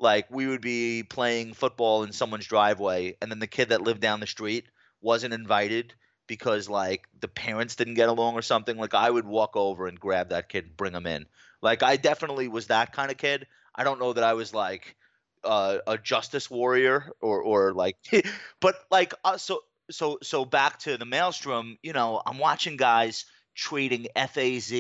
like 0.01 0.27
we 0.31 0.47
would 0.47 0.61
be 0.61 1.03
playing 1.03 1.53
football 1.53 2.03
in 2.03 2.13
someone's 2.13 2.47
driveway 2.47 3.17
and 3.21 3.31
then 3.31 3.39
the 3.39 3.47
kid 3.47 3.69
that 3.69 3.83
lived 3.83 4.01
down 4.01 4.21
the 4.21 4.27
street 4.27 4.67
wasn't 5.01 5.35
invited 5.35 5.95
because 6.27 6.69
like 6.69 7.07
the 7.21 7.29
parents 7.29 7.77
didn't 7.77 7.95
get 7.95 8.09
along 8.09 8.35
or 8.35 8.43
something 8.43 8.77
like 8.77 8.95
i 8.95 9.11
would 9.11 9.27
walk 9.27 9.57
over 9.57 9.87
and 9.87 10.01
grab 10.01 10.31
that 10.31 10.49
kid 10.49 10.65
and 10.65 10.77
bring 10.77 10.95
him 10.95 11.07
in. 11.07 11.27
Like 11.63 11.83
i 11.83 11.97
definitely 11.97 12.49
was 12.49 12.69
that 12.69 12.93
kind 12.93 13.11
of 13.11 13.17
kid. 13.17 13.47
I 13.75 13.85
don't 13.85 14.01
know 14.01 14.13
that 14.13 14.25
i 14.25 14.35
was 14.35 14.55
like 14.55 14.97
uh, 15.43 15.79
a 15.87 15.97
justice 15.97 16.51
warrior 16.51 17.13
or 17.21 17.43
or 17.43 17.73
like 17.73 17.97
but 18.61 18.75
like 18.91 19.15
uh, 19.25 19.39
so 19.39 19.61
so 19.91 20.19
so 20.23 20.45
back 20.45 20.79
to 20.81 20.99
the 20.99 21.07
maelstrom 21.07 21.79
you 21.83 21.95
know 21.95 22.21
i'm 22.27 22.39
watching 22.39 22.77
guys 22.77 23.25
trading 23.55 24.07
FAZ 24.15 24.73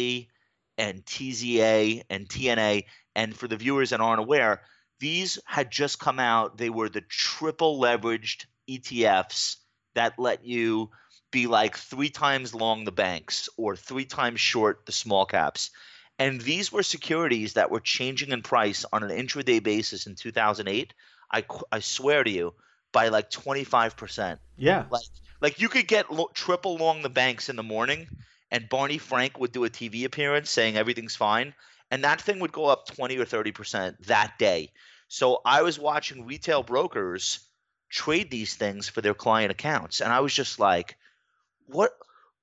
and 0.78 1.04
TZA 1.04 2.02
and 2.08 2.28
TNA 2.28 2.84
and 3.14 3.36
for 3.36 3.48
the 3.48 3.56
viewers 3.56 3.90
that 3.90 4.00
aren't 4.00 4.20
aware 4.20 4.62
these 5.00 5.38
had 5.45 5.71
just 5.71 5.99
come 5.99 6.21
out. 6.21 6.57
They 6.57 6.71
were 6.71 6.88
the 6.88 7.00
triple 7.00 7.80
leveraged 7.80 8.45
ETFs 8.69 9.57
that 9.95 10.19
let 10.19 10.45
you 10.45 10.90
be 11.30 11.47
like 11.47 11.76
three 11.76 12.11
times 12.11 12.54
long 12.54 12.85
the 12.85 12.92
banks 12.92 13.49
or 13.57 13.76
three 13.76 14.04
times 14.04 14.41
short 14.41 14.86
the 14.86 14.93
small 14.93 15.26
caps. 15.26 15.71
And 16.19 16.41
these 16.41 16.71
were 16.71 16.82
securities 16.82 17.54
that 17.54 17.71
were 17.71 17.80
changing 17.80 18.30
in 18.30 18.43
price 18.43 18.84
on 18.93 19.02
an 19.02 19.10
intraday 19.10 19.63
basis 19.63 20.06
in 20.06 20.17
2008. 20.17 20.93
I, 21.32 21.45
I 21.73 21.80
swear 21.80 22.23
to 22.23 22.30
you, 22.30 22.54
by 22.93 23.08
like 23.08 23.30
25%. 23.30 24.39
Yeah. 24.58 24.84
Like, 24.91 25.02
like 25.41 25.60
you 25.60 25.69
could 25.69 25.89
get 25.89 26.13
lo- 26.13 26.30
triple 26.34 26.76
long 26.76 27.02
the 27.02 27.08
banks 27.08 27.49
in 27.49 27.56
the 27.56 27.63
morning, 27.63 28.08
and 28.50 28.69
Barney 28.69 28.99
Frank 28.99 29.39
would 29.39 29.52
do 29.52 29.65
a 29.65 29.71
TV 29.71 30.04
appearance 30.04 30.50
saying 30.50 30.76
everything's 30.76 31.17
fine, 31.17 31.54
and 31.91 32.04
that 32.04 32.21
thing 32.21 32.41
would 32.41 32.52
go 32.52 32.67
up 32.67 32.86
20 32.86 33.17
or 33.17 33.25
30% 33.25 33.97
that 34.06 34.39
day. 34.39 34.73
So 35.10 35.40
I 35.44 35.62
was 35.62 35.76
watching 35.76 36.25
retail 36.25 36.62
brokers 36.62 37.40
trade 37.90 38.30
these 38.30 38.54
things 38.54 38.88
for 38.88 39.00
their 39.00 39.12
client 39.12 39.50
accounts, 39.50 40.00
and 40.00 40.12
I 40.12 40.20
was 40.20 40.32
just 40.32 40.60
like, 40.60 40.96
what? 41.66 41.90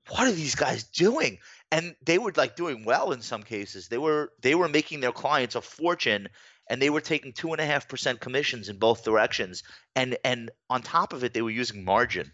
What 0.09 0.27
are 0.27 0.33
these 0.33 0.55
guys 0.55 0.83
doing? 0.83 1.39
And 1.71 1.95
they 2.05 2.17
were 2.17 2.33
like 2.35 2.57
doing 2.57 2.83
well 2.85 3.13
in 3.13 3.21
some 3.21 3.43
cases. 3.43 3.87
They 3.87 3.97
were 3.97 4.33
they 4.41 4.53
were 4.53 4.67
making 4.67 4.99
their 4.99 5.13
clients 5.13 5.55
a 5.55 5.61
fortune, 5.61 6.27
and 6.69 6.81
they 6.81 6.89
were 6.89 7.01
taking 7.01 7.31
two 7.33 7.53
and 7.53 7.61
a 7.61 7.65
half 7.65 7.87
percent 7.87 8.19
commissions 8.19 8.67
in 8.67 8.79
both 8.79 9.05
directions. 9.05 9.63
And 9.95 10.17
and 10.25 10.51
on 10.69 10.81
top 10.81 11.13
of 11.13 11.23
it, 11.23 11.33
they 11.33 11.41
were 11.41 11.49
using 11.49 11.85
margin. 11.85 12.33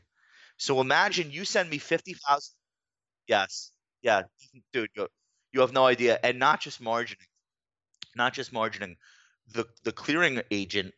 So 0.58 0.82
imagine 0.82 1.32
you 1.32 1.46
send 1.46 1.70
me 1.70 1.78
fifty 1.78 2.16
thousand. 2.16 2.56
Yes, 3.28 3.72
yeah, 4.02 4.24
dude, 4.74 4.90
you, 4.96 5.08
you 5.52 5.62
have 5.62 5.74
no 5.74 5.86
idea, 5.86 6.20
and 6.24 6.40
not 6.40 6.60
just 6.60 6.82
margining, 6.82 7.28
not 8.16 8.34
just 8.34 8.52
margining 8.52 8.96
the 9.52 9.66
the 9.84 9.92
clearing 9.92 10.42
agent 10.52 10.94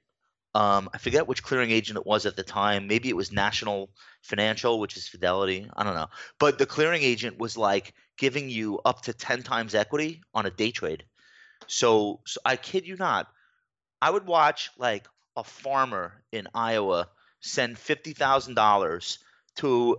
um, 0.56 0.90
I 0.94 1.00
forget 1.00 1.28
which 1.28 1.44
clearing 1.44 1.72
agent 1.72 1.98
it 1.98 2.06
was 2.06 2.26
at 2.26 2.38
the 2.38 2.44
time. 2.44 2.88
Maybe 2.88 3.10
it 3.10 3.16
was 3.16 3.30
National 3.30 3.90
Financial, 4.22 4.80
which 4.80 4.96
is 4.96 5.06
Fidelity. 5.06 5.70
I 5.76 5.84
don't 5.84 5.96
know. 5.96 6.08
But 6.40 6.58
the 6.58 6.66
clearing 6.66 7.04
agent 7.04 7.38
was 7.38 7.58
like 7.58 7.94
giving 8.18 8.48
you 8.48 8.80
up 8.86 9.02
to 9.02 9.14
10 9.14 9.44
times 9.44 9.76
equity 9.76 10.22
on 10.34 10.46
a 10.46 10.50
day 10.50 10.72
trade. 10.72 11.04
So, 11.68 12.22
so 12.26 12.40
I 12.46 12.56
kid 12.56 12.88
you 12.88 12.96
not, 12.96 13.28
I 14.02 14.10
would 14.10 14.26
watch 14.26 14.72
like 14.78 15.10
a 15.36 15.44
farmer 15.44 16.24
in 16.32 16.48
Iowa 16.56 17.10
send 17.42 17.76
$50,000 17.76 19.18
to 19.58 19.98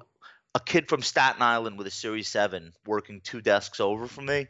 a 0.54 0.60
kid 0.60 0.88
from 0.88 1.02
Staten 1.02 1.42
Island 1.42 1.76
with 1.76 1.86
a 1.86 1.90
Series 1.90 2.28
7 2.28 2.72
working 2.86 3.20
two 3.20 3.42
desks 3.42 3.78
over 3.78 4.06
from 4.06 4.24
me. 4.24 4.46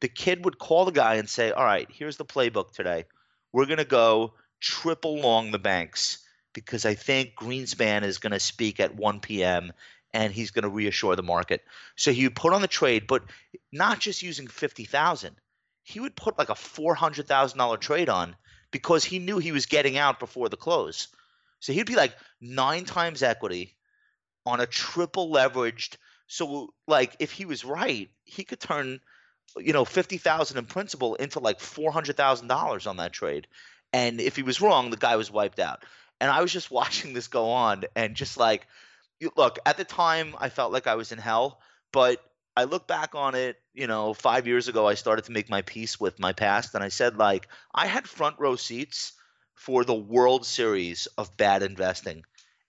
The 0.00 0.08
kid 0.08 0.46
would 0.46 0.58
call 0.58 0.86
the 0.86 0.92
guy 0.92 1.16
and 1.16 1.28
say, 1.28 1.50
All 1.50 1.64
right, 1.64 1.88
here's 1.90 2.16
the 2.16 2.24
playbook 2.24 2.72
today 2.72 3.04
we're 3.52 3.66
going 3.66 3.78
to 3.78 3.84
go 3.84 4.34
triple 4.60 5.18
long 5.18 5.50
the 5.50 5.58
banks 5.58 6.18
because 6.52 6.84
I 6.84 6.94
think 6.94 7.34
Greenspan 7.34 8.02
is 8.02 8.18
going 8.18 8.32
to 8.32 8.40
speak 8.40 8.80
at 8.80 8.94
1 8.94 9.20
p.m. 9.20 9.72
and 10.12 10.32
he's 10.32 10.50
going 10.50 10.64
to 10.64 10.68
reassure 10.68 11.16
the 11.16 11.22
market. 11.22 11.62
So 11.96 12.12
he 12.12 12.24
would 12.24 12.36
put 12.36 12.52
on 12.52 12.62
the 12.62 12.68
trade, 12.68 13.06
but 13.06 13.22
not 13.72 14.00
just 14.00 14.22
using 14.22 14.46
50,000. 14.46 15.34
He 15.82 16.00
would 16.00 16.14
put 16.14 16.38
like 16.38 16.50
a 16.50 16.54
$400,000 16.54 17.80
trade 17.80 18.08
on 18.08 18.36
because 18.70 19.04
he 19.04 19.18
knew 19.18 19.38
he 19.38 19.52
was 19.52 19.66
getting 19.66 19.96
out 19.98 20.20
before 20.20 20.48
the 20.48 20.56
close. 20.56 21.08
So 21.60 21.72
he'd 21.72 21.86
be 21.86 21.96
like 21.96 22.14
nine 22.40 22.84
times 22.84 23.22
equity 23.22 23.76
on 24.44 24.60
a 24.60 24.66
triple 24.66 25.30
leveraged. 25.30 25.96
So 26.26 26.72
like 26.86 27.16
if 27.18 27.32
he 27.32 27.44
was 27.44 27.64
right, 27.64 28.10
he 28.24 28.44
could 28.44 28.60
turn 28.60 29.00
you 29.58 29.72
know, 29.72 29.84
fifty 29.84 30.18
thousand 30.18 30.58
in 30.58 30.66
principal 30.66 31.14
into 31.16 31.40
like 31.40 31.60
four 31.60 31.92
hundred 31.92 32.16
thousand 32.16 32.48
dollars 32.48 32.86
on 32.86 32.98
that 32.98 33.12
trade. 33.12 33.46
And 33.92 34.20
if 34.20 34.36
he 34.36 34.42
was 34.42 34.60
wrong, 34.60 34.90
the 34.90 34.96
guy 34.96 35.16
was 35.16 35.30
wiped 35.30 35.58
out. 35.58 35.84
And 36.20 36.30
I 36.30 36.40
was 36.40 36.52
just 36.52 36.70
watching 36.80 37.12
this 37.12 37.28
go 37.28 37.50
on, 37.50 37.84
and 37.94 38.14
just 38.14 38.38
like, 38.38 38.66
look, 39.36 39.58
at 39.66 39.76
the 39.76 39.84
time, 39.84 40.34
I 40.38 40.48
felt 40.48 40.72
like 40.72 40.86
I 40.86 40.94
was 40.94 41.12
in 41.12 41.18
hell. 41.18 41.60
But 41.92 42.20
I 42.56 42.64
look 42.64 42.86
back 42.86 43.14
on 43.14 43.34
it, 43.34 43.56
you 43.72 43.86
know, 43.86 44.12
five 44.12 44.46
years 44.46 44.68
ago, 44.68 44.86
I 44.86 44.94
started 44.94 45.24
to 45.26 45.32
make 45.32 45.48
my 45.48 45.62
peace 45.62 45.98
with 45.98 46.18
my 46.18 46.32
past, 46.32 46.74
and 46.74 46.84
I 46.84 46.88
said 46.88 47.16
like, 47.16 47.48
I 47.74 47.86
had 47.86 48.06
front 48.06 48.38
row 48.38 48.56
seats 48.56 49.12
for 49.54 49.84
the 49.84 49.94
World 49.94 50.44
Series 50.44 51.06
of 51.18 51.36
bad 51.36 51.62
investing. 51.62 52.24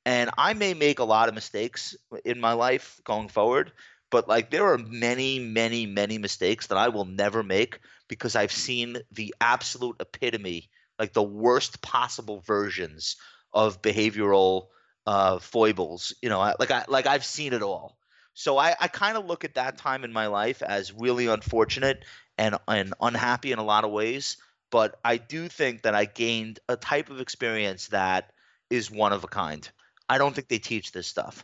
And 0.05 0.29
I 0.37 0.53
may 0.53 0.73
make 0.73 0.99
a 0.99 1.05
lot 1.05 1.29
of 1.29 1.35
mistakes 1.35 1.95
in 2.25 2.39
my 2.39 2.53
life 2.53 2.99
going 3.03 3.29
forward, 3.29 3.71
but 4.13 4.27
like 4.27 4.51
there 4.51 4.71
are 4.71 4.77
many, 4.77 5.39
many, 5.39 5.87
many 5.87 6.19
mistakes 6.19 6.67
that 6.67 6.77
I 6.77 6.89
will 6.89 7.05
never 7.05 7.41
make 7.41 7.79
because 8.07 8.35
I've 8.35 8.51
seen 8.51 8.97
the 9.11 9.33
absolute 9.41 9.95
epitome, 9.99 10.69
like 10.99 11.13
the 11.13 11.23
worst 11.23 11.81
possible 11.81 12.43
versions 12.45 13.15
of 13.55 13.81
behavioral 13.81 14.67
uh, 15.07 15.39
foibles. 15.39 16.13
You 16.21 16.29
know, 16.29 16.53
like 16.59 16.69
I 16.69 16.85
like 16.87 17.07
I've 17.07 17.25
seen 17.25 17.53
it 17.53 17.63
all. 17.63 17.97
So 18.35 18.59
I, 18.59 18.75
I 18.79 18.87
kind 18.87 19.17
of 19.17 19.25
look 19.25 19.45
at 19.45 19.55
that 19.55 19.79
time 19.79 20.03
in 20.03 20.13
my 20.13 20.27
life 20.27 20.61
as 20.61 20.93
really 20.93 21.25
unfortunate 21.25 22.05
and 22.37 22.55
and 22.67 22.93
unhappy 23.01 23.51
in 23.51 23.57
a 23.57 23.65
lot 23.65 23.83
of 23.83 23.89
ways. 23.89 24.37
But 24.69 24.99
I 25.03 25.17
do 25.17 25.47
think 25.47 25.81
that 25.81 25.95
I 25.95 26.05
gained 26.05 26.59
a 26.69 26.75
type 26.75 27.09
of 27.09 27.19
experience 27.19 27.87
that 27.87 28.31
is 28.69 28.91
one 28.91 29.11
of 29.11 29.23
a 29.23 29.27
kind. 29.27 29.67
I 30.07 30.19
don't 30.19 30.35
think 30.35 30.49
they 30.49 30.59
teach 30.59 30.91
this 30.91 31.07
stuff. 31.07 31.43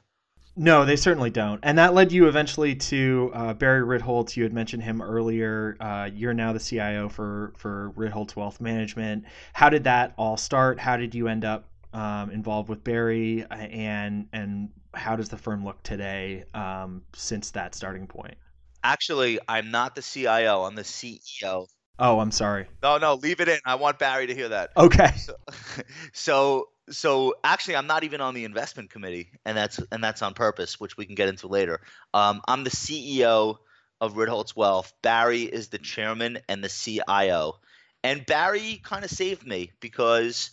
No, 0.62 0.84
they 0.84 0.98
certainly 0.98 1.30
don't. 1.30 1.62
And 1.64 1.78
that 1.78 1.94
led 1.94 2.12
you 2.12 2.28
eventually 2.28 2.76
to 2.76 3.32
uh, 3.34 3.54
Barry 3.54 3.82
Ritholtz. 3.82 4.36
You 4.36 4.44
had 4.44 4.52
mentioned 4.52 4.84
him 4.84 5.02
earlier. 5.02 5.78
Uh, 5.80 6.10
you're 6.14 6.34
now 6.34 6.52
the 6.52 6.60
CIO 6.60 7.08
for 7.08 7.54
for 7.56 7.94
Ritholtz 7.96 8.36
Wealth 8.36 8.60
Management. 8.60 9.24
How 9.54 9.70
did 9.70 9.86
that 9.86 10.14
all 10.18 10.36
start? 10.36 10.78
How 10.78 10.98
did 10.98 11.16
you 11.16 11.30
end 11.30 11.46
up 11.46 11.70
um, 11.94 12.32
involved 12.32 12.68
with 12.68 12.84
Barry? 12.84 13.46
And 13.50 14.28
and 14.34 14.70
how 14.94 15.16
does 15.16 15.30
the 15.30 15.38
firm 15.38 15.64
look 15.64 15.82
today 15.82 16.44
um, 16.54 17.04
since 17.16 17.52
that 17.52 17.74
starting 17.74 18.06
point? 18.06 18.36
Actually, 18.84 19.40
I'm 19.48 19.72
not 19.72 19.96
the 19.96 20.02
CIO. 20.02 20.64
I'm 20.64 20.76
the 20.76 20.82
CEO. 20.82 21.68
Oh, 22.00 22.20
I'm 22.20 22.32
sorry. 22.32 22.66
No, 22.82 22.98
no, 22.98 23.16
leave 23.16 23.42
it 23.42 23.50
in. 23.50 23.60
I 23.66 23.76
want 23.76 24.00
Barry 24.00 24.28
to 24.28 24.34
hear 24.34 24.50
that. 24.50 24.72
Okay. 24.78 25.12
So, 25.18 25.36
so, 26.14 26.70
so 26.90 27.36
actually, 27.44 27.76
I'm 27.76 27.88
not 27.88 28.06
even 28.06 28.22
on 28.22 28.34
the 28.34 28.46
investment 28.46 28.90
committee, 28.90 29.32
and 29.46 29.58
that's 29.58 29.80
and 29.92 30.02
that's 30.02 30.22
on 30.22 30.34
purpose, 30.34 30.80
which 30.80 30.96
we 30.96 31.06
can 31.06 31.16
get 31.16 31.28
into 31.28 31.48
later. 31.48 31.82
Um, 32.14 32.42
I'm 32.48 32.64
the 32.64 32.70
CEO 32.70 33.58
of 34.00 34.14
Ritholtz 34.14 34.56
Wealth. 34.56 34.94
Barry 35.02 35.44
is 35.44 35.68
the 35.68 35.78
chairman 35.78 36.40
and 36.48 36.64
the 36.64 36.70
CIO, 36.70 37.60
and 38.04 38.26
Barry 38.26 38.80
kind 38.82 39.04
of 39.04 39.12
saved 39.12 39.46
me 39.46 39.72
because, 39.82 40.52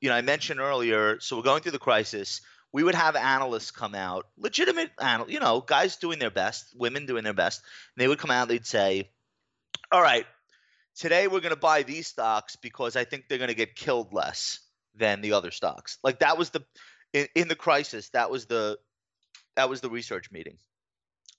you 0.00 0.10
know, 0.10 0.14
I 0.14 0.20
mentioned 0.20 0.60
earlier. 0.60 1.18
So 1.20 1.36
we're 1.36 1.42
going 1.42 1.62
through 1.62 1.72
the 1.72 1.78
crisis. 1.78 2.42
We 2.72 2.84
would 2.84 2.94
have 2.94 3.16
analysts 3.16 3.70
come 3.70 3.94
out, 3.94 4.26
legitimate 4.36 4.90
analysts, 5.00 5.32
you 5.32 5.40
know, 5.40 5.62
guys 5.62 5.96
doing 5.96 6.18
their 6.18 6.30
best, 6.30 6.74
women 6.76 7.06
doing 7.06 7.24
their 7.24 7.32
best. 7.32 7.62
And 7.96 8.02
they 8.02 8.08
would 8.08 8.18
come 8.18 8.30
out. 8.30 8.48
They'd 8.48 8.66
say, 8.66 9.08
"All 9.90 10.02
right, 10.02 10.26
today 10.96 11.28
we're 11.28 11.40
going 11.40 11.54
to 11.54 11.60
buy 11.60 11.82
these 11.82 12.06
stocks 12.06 12.56
because 12.56 12.96
I 12.96 13.04
think 13.04 13.28
they're 13.28 13.38
going 13.38 13.48
to 13.48 13.54
get 13.54 13.76
killed 13.76 14.12
less 14.12 14.60
than 14.94 15.20
the 15.20 15.32
other 15.32 15.50
stocks. 15.50 15.98
Like 16.02 16.20
that 16.20 16.38
was 16.38 16.50
the 16.50 16.64
in, 17.12 17.28
in, 17.34 17.48
the 17.48 17.54
crisis, 17.54 18.08
that 18.10 18.30
was 18.30 18.46
the 18.46 18.78
that 19.54 19.68
was 19.68 19.80
the 19.80 19.90
research 19.90 20.30
meeting. 20.32 20.58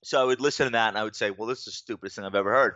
So 0.04 0.22
I 0.22 0.24
would 0.24 0.40
listen 0.40 0.68
to 0.68 0.72
that 0.72 0.90
and 0.90 0.98
I 0.98 1.04
would 1.04 1.16
say, 1.16 1.32
well, 1.32 1.48
this 1.48 1.60
is 1.60 1.66
the 1.66 1.72
stupidest 1.72 2.16
thing 2.16 2.26
I've 2.26 2.36
ever 2.36 2.54
heard. 2.54 2.76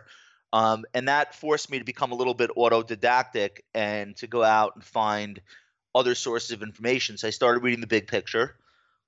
Um, 0.52 0.84
and 0.92 1.08
that 1.08 1.34
forced 1.34 1.70
me 1.70 1.78
to 1.78 1.84
become 1.84 2.12
a 2.12 2.14
little 2.14 2.34
bit 2.34 2.50
autodidactic 2.56 3.60
and 3.72 4.14
to 4.16 4.26
go 4.26 4.42
out 4.42 4.72
and 4.74 4.84
find 4.84 5.40
other 5.94 6.14
sources 6.14 6.50
of 6.50 6.62
information. 6.62 7.16
So 7.16 7.28
I 7.28 7.30
started 7.30 7.62
reading 7.62 7.80
the 7.80 7.86
big 7.86 8.06
picture, 8.06 8.56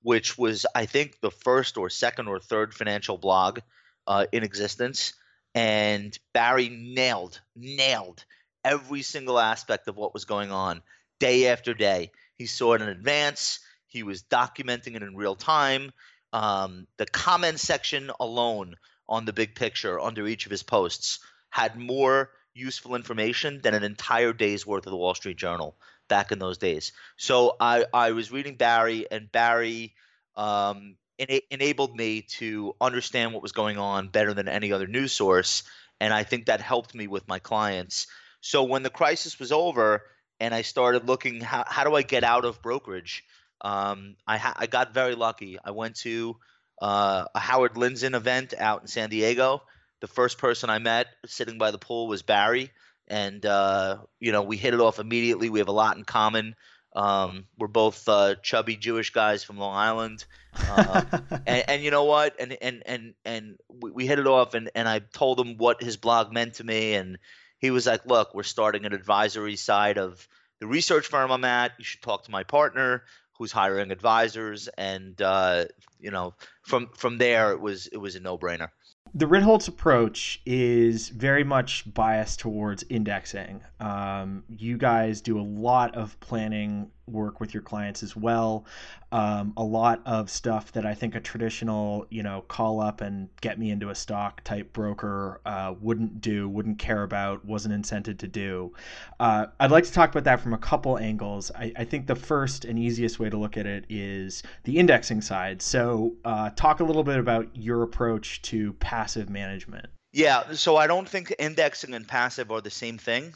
which 0.03 0.39
was 0.39 0.65
I 0.75 0.87
think 0.87 1.21
the 1.21 1.31
first 1.31 1.77
or 1.77 1.91
second 1.91 2.29
or 2.29 2.39
third 2.39 2.73
financial 2.73 3.19
blog 3.19 3.59
uh, 4.07 4.27
in 4.33 4.43
existence 4.43 5.15
and 5.55 6.19
Barry 6.33 6.69
nailed 6.69 7.41
nailed 7.55 8.25
every 8.65 9.03
single 9.03 9.39
aspect 9.39 9.89
of 9.89 9.97
what 9.97 10.15
was 10.15 10.25
going 10.25 10.51
on 10.51 10.83
day 11.21 11.49
after 11.49 11.75
day. 11.75 12.11
He 12.37 12.47
saw 12.47 12.75
it 12.75 12.83
in 12.83 12.89
advance. 12.89 13.61
He 13.87 14.03
was 14.03 14.23
documenting 14.23 14.97
it 14.97 15.03
in 15.03 15.17
real 15.17 15.37
time. 15.37 15.93
Um, 16.33 16.87
the 16.97 17.07
comment 17.07 17.61
section 17.61 18.11
alone 18.19 18.75
on 19.09 19.25
the 19.25 19.33
big 19.33 19.55
picture 19.55 20.01
under 20.01 20.27
each 20.27 20.47
of 20.47 20.51
his 20.51 20.63
posts 20.63 21.21
had 21.51 21.79
more 21.79 22.31
useful 22.55 22.95
information 22.95 23.61
than 23.63 23.75
an 23.75 23.85
entire 23.85 24.33
day's 24.33 24.67
worth 24.67 24.87
of 24.87 24.91
the 24.91 24.97
Wall 24.97 25.15
Street 25.15 25.37
Journal 25.37 25.77
back 26.09 26.33
in 26.33 26.39
those 26.39 26.59
days. 26.59 26.93
So 27.17 27.57
I, 27.61 27.85
I 27.93 28.13
was 28.13 28.33
reading 28.33 28.57
Barry, 28.57 29.07
and 29.11 29.31
Barry 29.31 29.95
um, 30.37 30.97
ena- 31.19 31.41
enabled 31.51 31.97
me 31.97 32.23
to 32.23 32.75
understand 32.81 33.33
what 33.33 33.43
was 33.43 33.53
going 33.53 33.79
on 33.79 34.09
better 34.09 34.35
than 34.35 34.49
any 34.49 34.73
other 34.73 34.87
news 34.87 35.13
source. 35.13 35.63
And 36.01 36.13
I 36.13 36.23
think 36.25 36.47
that 36.47 36.61
helped 36.61 36.95
me 36.95 37.07
with 37.07 37.29
my 37.29 37.39
clients. 37.39 38.07
So 38.41 38.65
when 38.65 38.83
the 38.83 38.91
crisis 38.91 39.39
was 39.39 39.53
over 39.53 40.03
and 40.41 40.55
I 40.55 40.63
started 40.63 41.07
looking, 41.07 41.41
how, 41.41 41.65
how 41.67 41.85
do 41.85 41.95
I 41.95 42.03
get 42.03 42.25
out 42.25 42.45
of 42.45 42.61
brokerage? 42.61 43.25
Um, 43.61 44.17
I, 44.27 44.37
ha- 44.37 44.57
I 44.57 44.67
got 44.67 44.93
very 44.93 45.15
lucky. 45.15 45.59
I 45.65 45.71
went 45.71 45.97
to 45.97 46.37
uh, 46.83 47.27
a 47.35 47.39
Howard 47.39 47.75
Lindzen 47.75 48.15
event 48.15 48.53
out 48.59 48.83
in 48.83 48.87
San 48.89 49.09
Diego. 49.09 49.63
The 50.01 50.09
first 50.09 50.39
person 50.39 50.69
I 50.69 50.79
met 50.79 51.07
sitting 51.25 51.57
by 51.57 51.71
the 51.71 51.79
pool 51.79 52.09
was 52.09 52.23
Barry. 52.23 52.71
And, 53.09 53.45
uh, 53.47 53.99
you 54.19 54.33
know, 54.33 54.43
we 54.43 54.57
hit 54.57 54.75
it 54.75 54.81
off 54.81 54.99
immediately. 54.99 55.49
We 55.49 55.61
have 55.61 55.69
a 55.69 55.73
lot 55.73 55.97
in 55.97 56.05
common. 56.05 56.57
Um, 56.95 57.47
we're 57.59 57.67
both 57.67 58.09
uh, 58.09 58.37
chubby 58.37 58.77
Jewish 58.77 59.11
guys 59.11 59.43
from 59.43 59.59
Long 59.59 59.75
Island, 59.75 60.25
uh, 60.57 61.03
and, 61.47 61.65
and, 61.69 61.83
you 61.83 61.91
know 61.91 62.05
what? 62.05 62.37
And 62.39 62.57
and 62.63 62.83
and 62.87 63.15
and 63.25 63.59
we, 63.69 63.91
we 63.91 64.07
hit 64.07 64.19
it 64.19 64.27
off, 64.27 64.55
and 64.55 64.71
and 64.75 64.89
I 64.89 65.01
told 65.01 65.41
him 65.41 65.57
what 65.57 65.83
his 65.83 65.97
blog 65.97 66.33
meant 66.33 66.55
to 66.55 66.65
me, 66.65 66.95
and 66.95 67.19
he 67.59 67.71
was 67.71 67.87
like, 67.87 68.07
"Look, 68.07 68.35
we're 68.35 68.45
starting 68.45 68.85
an 68.85 68.93
advisory 68.93 69.57
side 69.57 69.99
of 69.99 70.27
the 70.61 70.67
research 70.67 71.09
firm 71.09 71.33
I'm 71.33 71.45
at. 71.45 71.73
You 71.79 71.85
should 71.85 72.03
talk 72.03 72.25
to 72.25 72.31
my 72.31 72.45
partner." 72.45 73.05
Who's 73.39 73.51
hiring 73.51 73.91
advisors, 73.91 74.69
and 74.79 75.21
uh, 75.21 75.65
you 75.99 76.13
know, 76.13 76.35
from 76.63 76.91
from 76.97 77.19
there, 77.19 77.51
it 77.51 77.61
was 77.61 77.89
it 77.89 77.97
was 77.97 78.15
a 78.15 78.21
no 78.21 78.39
brainer 78.39 78.69
the 79.15 79.27
Ritholtz 79.27 79.69
approach 79.69 80.43
is 80.45 81.09
very 81.09 81.45
much 81.45 81.85
biased 81.95 82.41
towards 82.41 82.83
indexing. 82.91 83.63
Um, 83.79 84.43
you 84.49 84.77
guys 84.77 85.21
do 85.21 85.39
a 85.39 85.43
lot 85.43 85.95
of 85.95 86.19
planning 86.19 86.91
work 87.07 87.41
with 87.41 87.53
your 87.53 87.63
clients 87.63 88.03
as 88.03 88.17
well. 88.17 88.65
Um, 89.13 89.53
a 89.57 89.63
lot 89.63 90.03
of 90.07 90.29
stuff 90.31 90.73
that 90.73 90.85
I 90.85 90.95
think 90.95 91.15
a 91.15 91.21
traditional, 91.21 92.07
you 92.11 92.23
know, 92.23 92.43
call 92.49 92.81
up 92.81 93.01
and 93.01 93.29
get 93.41 93.59
me 93.59 93.71
into 93.71 93.91
a 93.91 93.95
stock 93.95 94.43
type 94.43 94.73
broker 94.73 95.41
uh, 95.47 95.75
wouldn't 95.81 96.21
do, 96.21 96.49
wouldn't 96.49 96.79
care 96.79 97.03
about, 97.03 97.45
wasn't 97.45 97.75
incented 97.75 98.19
to 98.19 98.27
do. 98.27 98.73
Uh, 99.21 99.47
I'd 99.61 99.71
like 99.71 99.85
to 99.85 99.93
talk 99.93 100.11
about 100.11 100.25
that 100.25 100.41
from 100.41 100.53
a 100.55 100.59
couple 100.59 100.99
angles. 100.99 101.51
I, 101.55 101.73
I, 101.77 101.85
think 101.85 102.07
the 102.07 102.17
first 102.17 102.65
and 102.65 102.79
easiest 102.79 103.19
way 103.19 103.31
to 103.31 103.37
look 103.37 103.57
at 103.57 103.67
it 103.67 103.85
is 103.89 104.43
the 104.65 104.79
indexing 104.79 105.21
side. 105.21 105.63
So, 105.63 106.15
uh, 106.25 106.51
talk 106.57 106.81
a 106.81 106.85
little 106.85 107.05
bit 107.05 107.19
about 107.19 107.49
your 107.55 107.83
approach 107.83 108.43
to 108.43 108.73
passive 108.75 109.31
management. 109.31 109.87
Yeah, 110.13 110.53
so 110.53 110.77
I 110.77 110.87
don't 110.87 111.09
think 111.09 111.35
indexing 111.39 111.93
and 111.93 112.07
passive 112.07 112.51
are 112.53 112.61
the 112.61 112.71
same 112.71 112.99
thing. 112.99 113.35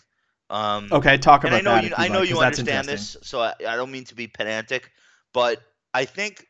Um, 0.50 0.88
okay, 0.90 1.18
talk 1.18 1.44
about 1.44 1.56
I 1.56 1.60
know 1.60 1.72
that. 1.72 1.84
You, 1.84 1.94
I 1.96 2.08
know 2.08 2.20
like, 2.20 2.30
you 2.30 2.40
understand 2.40 2.88
this, 2.88 3.16
so 3.22 3.40
I, 3.40 3.54
I 3.66 3.76
don't 3.76 3.90
mean 3.90 4.04
to 4.04 4.14
be 4.14 4.26
pedantic, 4.26 4.90
but 5.32 5.60
I 5.92 6.04
think 6.04 6.46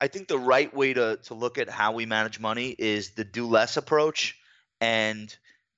I 0.00 0.08
think 0.08 0.28
the 0.28 0.38
right 0.38 0.72
way 0.74 0.92
to 0.94 1.18
to 1.24 1.34
look 1.34 1.58
at 1.58 1.68
how 1.68 1.92
we 1.92 2.06
manage 2.06 2.40
money 2.40 2.74
is 2.76 3.10
the 3.10 3.24
do 3.24 3.46
less 3.46 3.76
approach, 3.76 4.36
and 4.80 5.34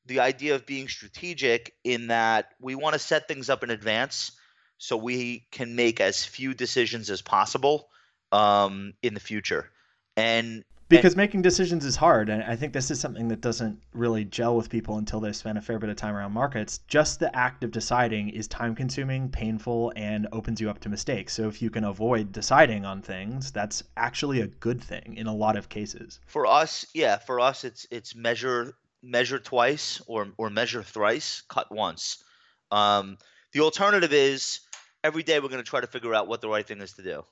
the 0.07 0.21
idea 0.21 0.55
of 0.55 0.65
being 0.65 0.89
strategic 0.89 1.75
in 1.85 2.09
that 2.09 2.55
we 2.61 2.75
want 2.75 2.95
to 2.95 2.99
set 2.99 3.29
things 3.29 3.51
up 3.51 3.63
in 3.63 3.71
advance 3.71 4.33
so 4.79 4.97
we 4.97 5.47
can 5.51 5.77
make 5.77 6.01
as 6.01 6.25
few 6.25 6.55
decisions 6.55 7.11
as 7.11 7.21
possible 7.21 7.89
um, 8.33 8.95
in 9.03 9.13
the 9.13 9.21
future. 9.21 9.71
And 10.17 10.65
because 10.89 11.13
and, 11.13 11.19
making 11.19 11.43
decisions 11.43 11.85
is 11.85 11.97
hard 11.97 12.29
and 12.29 12.43
i 12.45 12.57
think 12.57 12.73
this 12.73 12.91
is 12.91 12.99
something 13.01 13.29
that 13.29 13.41
doesn't 13.41 13.79
really 13.93 14.25
gel 14.25 14.57
with 14.57 14.71
people 14.71 14.99
until 14.99 15.21
they've 15.21 15.37
spent 15.37 15.59
a 15.59 15.61
fair 15.61 15.79
bit 15.79 15.91
of 15.91 15.97
time 15.97 16.15
around 16.15 16.33
markets. 16.33 16.79
Just 16.89 17.21
the 17.21 17.35
act 17.37 17.65
of 17.65 17.71
deciding 17.71 18.31
is 18.31 18.47
time 18.47 18.75
consuming 18.75 19.29
painful 19.29 19.93
and 19.97 20.27
opens 20.33 20.61
you 20.61 20.71
up 20.71 20.79
to 20.81 20.89
mistakes. 20.89 21.33
So 21.33 21.49
if 21.49 21.61
you 21.61 21.71
can 21.71 21.85
avoid 21.85 22.33
deciding 22.33 22.85
on 22.85 23.03
things 23.03 23.51
that's 23.51 23.83
actually 23.97 24.41
a 24.41 24.47
good 24.47 24.83
thing 24.83 25.15
in 25.17 25.27
a 25.27 25.35
lot 25.35 25.57
of 25.57 25.69
cases. 25.69 26.21
For 26.27 26.47
us 26.47 26.87
yeah 26.95 27.19
for 27.19 27.41
us 27.41 27.65
it's 27.65 27.87
it's 27.91 28.15
measure 28.15 28.75
measure 29.03 29.39
twice 29.39 30.01
or 30.07 30.29
or 30.39 30.51
measure 30.51 30.83
thrice 30.83 31.43
cut 31.49 31.71
once. 31.71 32.23
Um, 32.71 33.19
the 33.53 33.61
alternative 33.61 34.13
is 34.13 34.61
every 35.03 35.23
day 35.23 35.41
we're 35.41 35.49
going 35.49 35.63
to 35.63 35.69
try 35.69 35.81
to 35.81 35.87
figure 35.87 36.15
out 36.15 36.29
what 36.29 36.41
the 36.41 36.49
right 36.49 36.67
thing 36.67 36.81
is 36.81 36.93
to 36.95 37.03
do 37.03 37.25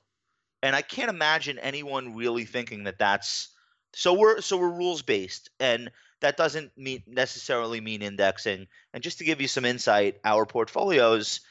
and 0.61 0.75
I 0.75 0.81
can't 0.81 1.09
imagine 1.09 1.59
anyone 1.59 2.15
really 2.15 2.45
thinking 2.45 2.85
that 2.85 2.99
that's 2.99 3.49
so 3.93 4.13
we're 4.13 4.41
so 4.41 4.57
we're 4.57 4.69
rules 4.69 5.01
based, 5.01 5.49
and 5.59 5.91
that 6.19 6.37
doesn't 6.37 6.77
mean 6.77 7.03
necessarily 7.07 7.81
mean 7.81 8.01
indexing. 8.01 8.67
And 8.93 9.03
just 9.03 9.19
to 9.19 9.23
give 9.23 9.41
you 9.41 9.47
some 9.47 9.65
insight, 9.65 10.19
our 10.23 10.45
portfolios, 10.45 11.41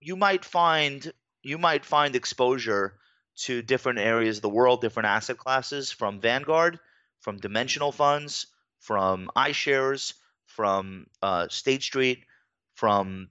you 0.00 0.16
might 0.16 0.44
find 0.44 1.12
you 1.42 1.58
might 1.58 1.84
find 1.84 2.16
exposure 2.16 2.94
to 3.36 3.62
different 3.62 3.98
areas 3.98 4.38
of 4.38 4.42
the 4.42 4.48
world, 4.48 4.80
different 4.80 5.06
asset 5.06 5.38
classes 5.38 5.90
from 5.90 6.20
Vanguard, 6.20 6.78
from 7.20 7.38
dimensional 7.38 7.92
funds, 7.92 8.46
from 8.80 9.30
iShares, 9.36 10.14
from 10.46 11.06
uh, 11.22 11.48
State 11.48 11.82
Street, 11.82 12.24
from 12.74 13.28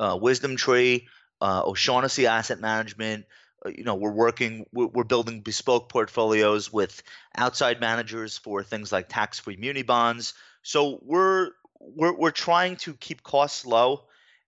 uh, 0.00 0.18
Wisdom 0.20 0.56
Tree, 0.56 1.08
uh, 1.40 1.62
O'Shaughnessy 1.64 2.26
Asset 2.26 2.60
Management, 2.60 3.24
you 3.66 3.84
know 3.84 3.96
we're 3.96 4.12
working 4.12 4.66
we're 4.72 5.04
building 5.04 5.40
bespoke 5.40 5.88
portfolios 5.88 6.72
with 6.72 7.02
outside 7.36 7.80
managers 7.80 8.38
for 8.38 8.62
things 8.62 8.92
like 8.92 9.08
tax-free 9.08 9.56
muni 9.56 9.82
bonds. 9.82 10.34
So 10.62 11.00
we're 11.02 11.50
we're, 11.80 12.14
we're 12.14 12.30
trying 12.30 12.76
to 12.76 12.94
keep 12.94 13.22
costs 13.22 13.64
low 13.64 14.04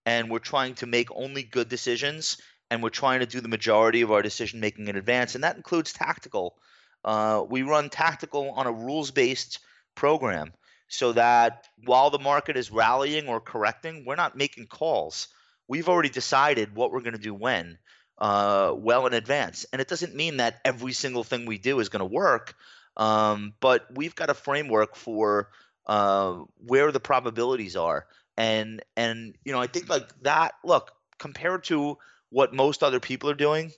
and 0.06 0.30
we're 0.30 0.38
trying 0.38 0.74
to 0.76 0.86
make 0.86 1.10
only 1.12 1.42
good 1.42 1.68
decisions 1.68 2.38
and 2.70 2.82
we're 2.82 2.90
trying 2.90 3.20
to 3.20 3.26
do 3.26 3.40
the 3.40 3.48
majority 3.48 4.02
of 4.02 4.12
our 4.12 4.22
decision 4.22 4.60
making 4.60 4.88
in 4.88 4.96
advance 4.96 5.34
and 5.34 5.44
that 5.44 5.56
includes 5.56 5.92
tactical. 5.92 6.56
Uh, 7.04 7.44
we 7.48 7.62
run 7.62 7.88
tactical 7.88 8.50
on 8.50 8.66
a 8.66 8.72
rules-based 8.72 9.58
program 9.94 10.52
so 10.88 11.12
that 11.12 11.66
while 11.84 12.10
the 12.10 12.18
market 12.18 12.56
is 12.56 12.70
rallying 12.70 13.28
or 13.28 13.40
correcting 13.40 14.04
we're 14.04 14.16
not 14.16 14.36
making 14.36 14.66
calls. 14.66 15.28
We've 15.68 15.88
already 15.88 16.08
decided 16.08 16.74
what 16.74 16.90
we're 16.90 17.00
going 17.00 17.12
to 17.12 17.18
do 17.18 17.34
when 17.34 17.78
uh, 18.20 18.74
well 18.76 19.06
in 19.06 19.14
advance. 19.14 19.66
And 19.72 19.80
it 19.80 19.88
doesn't 19.88 20.14
mean 20.14 20.38
that 20.38 20.60
every 20.64 20.92
single 20.92 21.24
thing 21.24 21.46
we 21.46 21.58
do 21.58 21.80
is 21.80 21.88
going 21.88 22.00
to 22.00 22.04
work, 22.06 22.54
um, 22.96 23.54
but 23.60 23.86
we've 23.94 24.14
got 24.14 24.30
a 24.30 24.34
framework 24.34 24.96
for 24.96 25.50
uh, 25.86 26.34
where 26.66 26.92
the 26.92 27.00
probabilities 27.00 27.76
are. 27.76 28.06
And 28.36 28.82
and 28.96 29.34
you 29.44 29.52
know 29.52 29.60
I 29.60 29.66
think 29.66 29.88
like 29.88 30.08
that. 30.22 30.54
Look, 30.64 30.92
compared 31.18 31.64
to 31.64 31.98
what 32.30 32.54
most 32.54 32.82
other 32.82 33.00
people 33.00 33.28
are 33.30 33.34
doing, 33.34 33.72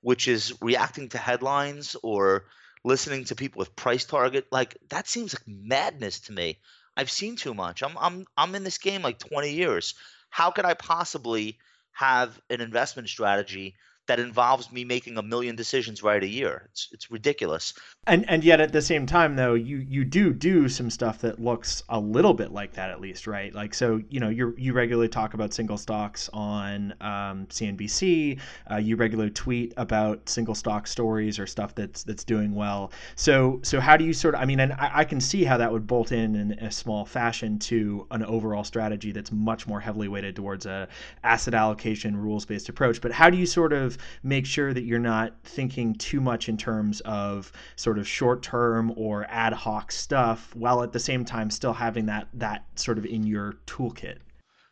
which 0.00 0.28
is 0.28 0.54
reacting 0.62 1.08
to 1.10 1.18
headlines 1.18 1.96
or 2.02 2.44
listening 2.84 3.24
to 3.24 3.34
people 3.34 3.58
with 3.58 3.76
price 3.76 4.04
target, 4.04 4.46
like 4.50 4.76
that 4.88 5.08
seems 5.08 5.34
like 5.34 5.46
madness 5.46 6.20
to 6.20 6.32
me. 6.32 6.58
I've 6.96 7.10
seen 7.10 7.36
too 7.36 7.52
much. 7.52 7.82
I'm 7.82 7.96
I'm 7.98 8.26
I'm 8.36 8.54
in 8.54 8.64
this 8.64 8.78
game 8.78 9.02
like 9.02 9.18
20 9.18 9.52
years. 9.52 9.94
How 10.30 10.50
could 10.50 10.64
I 10.64 10.74
possibly 10.74 11.58
have 11.96 12.38
an 12.50 12.60
investment 12.60 13.08
strategy 13.08 13.74
that 14.06 14.20
involves 14.20 14.70
me 14.70 14.84
making 14.84 15.18
a 15.18 15.22
million 15.22 15.56
decisions 15.56 16.02
right 16.02 16.22
a 16.22 16.28
year. 16.28 16.68
It's 16.70 16.88
it's 16.92 17.10
ridiculous. 17.10 17.74
And 18.06 18.28
and 18.28 18.44
yet 18.44 18.60
at 18.60 18.72
the 18.72 18.82
same 18.82 19.06
time 19.06 19.36
though, 19.36 19.54
you 19.54 19.78
you 19.78 20.04
do 20.04 20.32
do 20.32 20.68
some 20.68 20.90
stuff 20.90 21.20
that 21.20 21.40
looks 21.40 21.82
a 21.88 21.98
little 21.98 22.34
bit 22.34 22.52
like 22.52 22.72
that 22.74 22.90
at 22.90 23.00
least, 23.00 23.26
right? 23.26 23.52
Like 23.52 23.74
so, 23.74 24.00
you 24.08 24.20
know, 24.20 24.28
you 24.28 24.54
you 24.56 24.72
regularly 24.72 25.08
talk 25.08 25.34
about 25.34 25.52
single 25.52 25.76
stocks 25.76 26.30
on 26.32 26.92
um, 27.00 27.46
CNBC. 27.46 28.38
Uh, 28.70 28.76
you 28.76 28.96
regularly 28.96 29.30
tweet 29.30 29.74
about 29.76 30.28
single 30.28 30.54
stock 30.54 30.86
stories 30.86 31.38
or 31.38 31.46
stuff 31.46 31.74
that's 31.74 32.04
that's 32.04 32.22
doing 32.24 32.54
well. 32.54 32.92
So 33.16 33.60
so 33.62 33.80
how 33.80 33.96
do 33.96 34.04
you 34.04 34.12
sort 34.12 34.34
of? 34.34 34.40
I 34.40 34.44
mean, 34.44 34.60
and 34.60 34.72
I, 34.74 34.90
I 34.94 35.04
can 35.04 35.20
see 35.20 35.42
how 35.42 35.56
that 35.56 35.72
would 35.72 35.86
bolt 35.86 36.12
in 36.12 36.36
in 36.36 36.52
a 36.52 36.70
small 36.70 37.04
fashion 37.04 37.58
to 37.58 38.06
an 38.12 38.24
overall 38.24 38.64
strategy 38.64 39.10
that's 39.10 39.32
much 39.32 39.66
more 39.66 39.80
heavily 39.80 40.06
weighted 40.06 40.36
towards 40.36 40.64
a 40.66 40.86
asset 41.24 41.54
allocation 41.54 42.16
rules 42.16 42.44
based 42.44 42.68
approach. 42.68 43.00
But 43.00 43.10
how 43.10 43.30
do 43.30 43.36
you 43.36 43.46
sort 43.46 43.72
of 43.72 43.95
make 44.22 44.46
sure 44.46 44.72
that 44.72 44.82
you're 44.82 44.98
not 44.98 45.34
thinking 45.44 45.94
too 45.94 46.20
much 46.20 46.48
in 46.48 46.56
terms 46.56 47.00
of 47.00 47.52
sort 47.76 47.98
of 47.98 48.06
short 48.06 48.42
term 48.42 48.92
or 48.96 49.26
ad 49.28 49.52
hoc 49.52 49.92
stuff 49.92 50.54
while 50.54 50.82
at 50.82 50.92
the 50.92 51.00
same 51.00 51.24
time 51.24 51.50
still 51.50 51.72
having 51.72 52.06
that 52.06 52.28
that 52.34 52.64
sort 52.76 52.98
of 52.98 53.06
in 53.06 53.26
your 53.26 53.54
toolkit? 53.66 54.18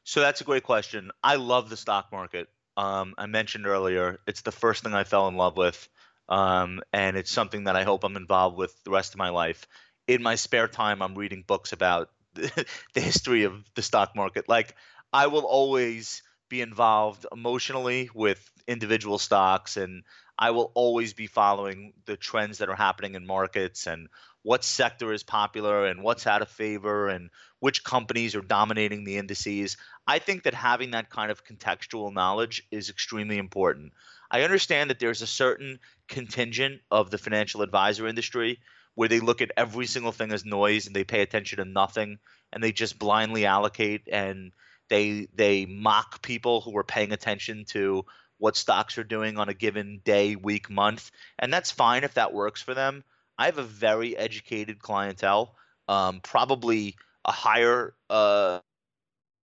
So 0.05 0.21
that's 0.21 0.41
a 0.41 0.45
great 0.45 0.63
question. 0.63 1.11
I 1.23 1.37
love 1.37 1.71
the 1.71 1.77
stock 1.77 2.13
market. 2.13 2.49
Um, 2.77 3.15
I 3.17 3.27
mentioned 3.27 3.67
earlier, 3.67 4.21
it's 4.27 4.43
the 4.43 4.53
first 4.53 4.83
thing 4.83 4.95
I 4.95 5.05
fell 5.05 5.29
in 5.29 5.37
love 5.37 5.57
with. 5.57 5.89
Um, 6.29 6.83
and 6.93 7.17
it's 7.17 7.31
something 7.31 7.65
that 7.65 7.77
I 7.77 7.85
hope 7.85 8.05
I'm 8.05 8.17
involved 8.17 8.57
with 8.57 8.75
the 8.85 8.91
rest 8.91 9.15
of 9.15 9.19
my 9.19 9.31
life. 9.31 9.67
In 10.07 10.23
my 10.23 10.35
spare 10.35 10.69
time, 10.69 11.03
I'm 11.03 11.15
reading 11.15 11.45
books 11.47 11.73
about 11.73 12.11
the 12.35 12.67
history 12.95 13.45
of 13.45 13.65
the 13.75 13.83
stock 13.83 14.15
market. 14.17 14.49
Like, 14.49 14.75
I 15.13 15.29
will 15.29 15.45
always 15.45 16.23
be 16.55 16.61
involved 16.61 17.27
emotionally 17.33 18.09
with 18.14 18.40
individual 18.69 19.19
stocks 19.19 19.77
and 19.77 20.05
I 20.38 20.53
will 20.53 20.71
always 20.75 21.12
be 21.12 21.27
following 21.27 21.95
the 22.07 22.17
trends 22.17 22.59
that 22.59 22.69
are 22.69 22.77
happening 22.77 23.17
in 23.17 23.27
markets 23.27 23.88
and 23.88 24.09
what 24.43 24.62
sector 24.62 25.12
is 25.12 25.25
popular 25.25 25.87
and 25.87 26.05
what's 26.05 26.29
out 26.29 26.43
of 26.43 26.49
favor 26.49 27.09
and 27.09 27.31
which 27.59 27.83
companies 27.83 28.37
are 28.37 28.40
dominating 28.40 29.03
the 29.03 29.17
indices. 29.17 29.77
I 30.07 30.21
think 30.21 30.45
that 30.45 30.55
having 30.55 30.93
that 30.93 31.11
kind 31.11 31.33
of 31.33 31.45
contextual 31.45 32.12
knowledge 32.12 32.62
is 32.71 32.88
extremely 32.88 33.38
important. 33.38 33.93
I 34.31 34.43
understand 34.43 34.90
that 34.90 35.01
there's 35.01 35.23
a 35.23 35.27
certain 35.27 35.81
contingent 36.07 36.83
of 36.88 37.11
the 37.11 37.19
financial 37.19 37.62
advisor 37.62 38.07
industry 38.07 38.61
where 38.95 39.09
they 39.09 39.19
look 39.19 39.43
at 39.43 39.51
every 39.57 39.87
single 39.87 40.12
thing 40.12 40.31
as 40.31 40.45
noise 40.45 40.87
and 40.87 40.95
they 40.95 41.03
pay 41.03 41.23
attention 41.23 41.59
to 41.59 41.64
nothing 41.64 42.19
and 42.53 42.62
they 42.62 42.71
just 42.71 42.97
blindly 42.97 43.45
allocate 43.45 44.03
and 44.12 44.53
they 44.88 45.29
they 45.35 45.66
mock 45.66 46.23
people 46.23 46.61
who 46.61 46.77
are 46.77 46.85
paying 46.85 47.12
attention 47.12 47.64
to 47.66 48.05
what 48.38 48.57
stocks 48.57 48.99
are 48.99 49.05
doing 49.05 49.38
on 49.38 49.49
a 49.49 49.55
given 49.55 50.01
day, 50.05 50.37
week, 50.37 50.68
month, 50.68 51.11
and 51.38 51.53
that's 51.53 51.70
fine 51.70 52.05
if 52.05 52.14
that 52.14 52.35
works 52.35 52.61
for 52.61 52.75
them. 52.75 53.05
I 53.38 53.47
have 53.47 53.59
a 53.59 53.64
very 53.64 54.16
educated 54.16 54.81
clientele, 54.81 55.55
um, 55.88 56.20
probably 56.20 56.97
a 57.25 57.33
higher, 57.33 57.94
uh, 58.11 58.61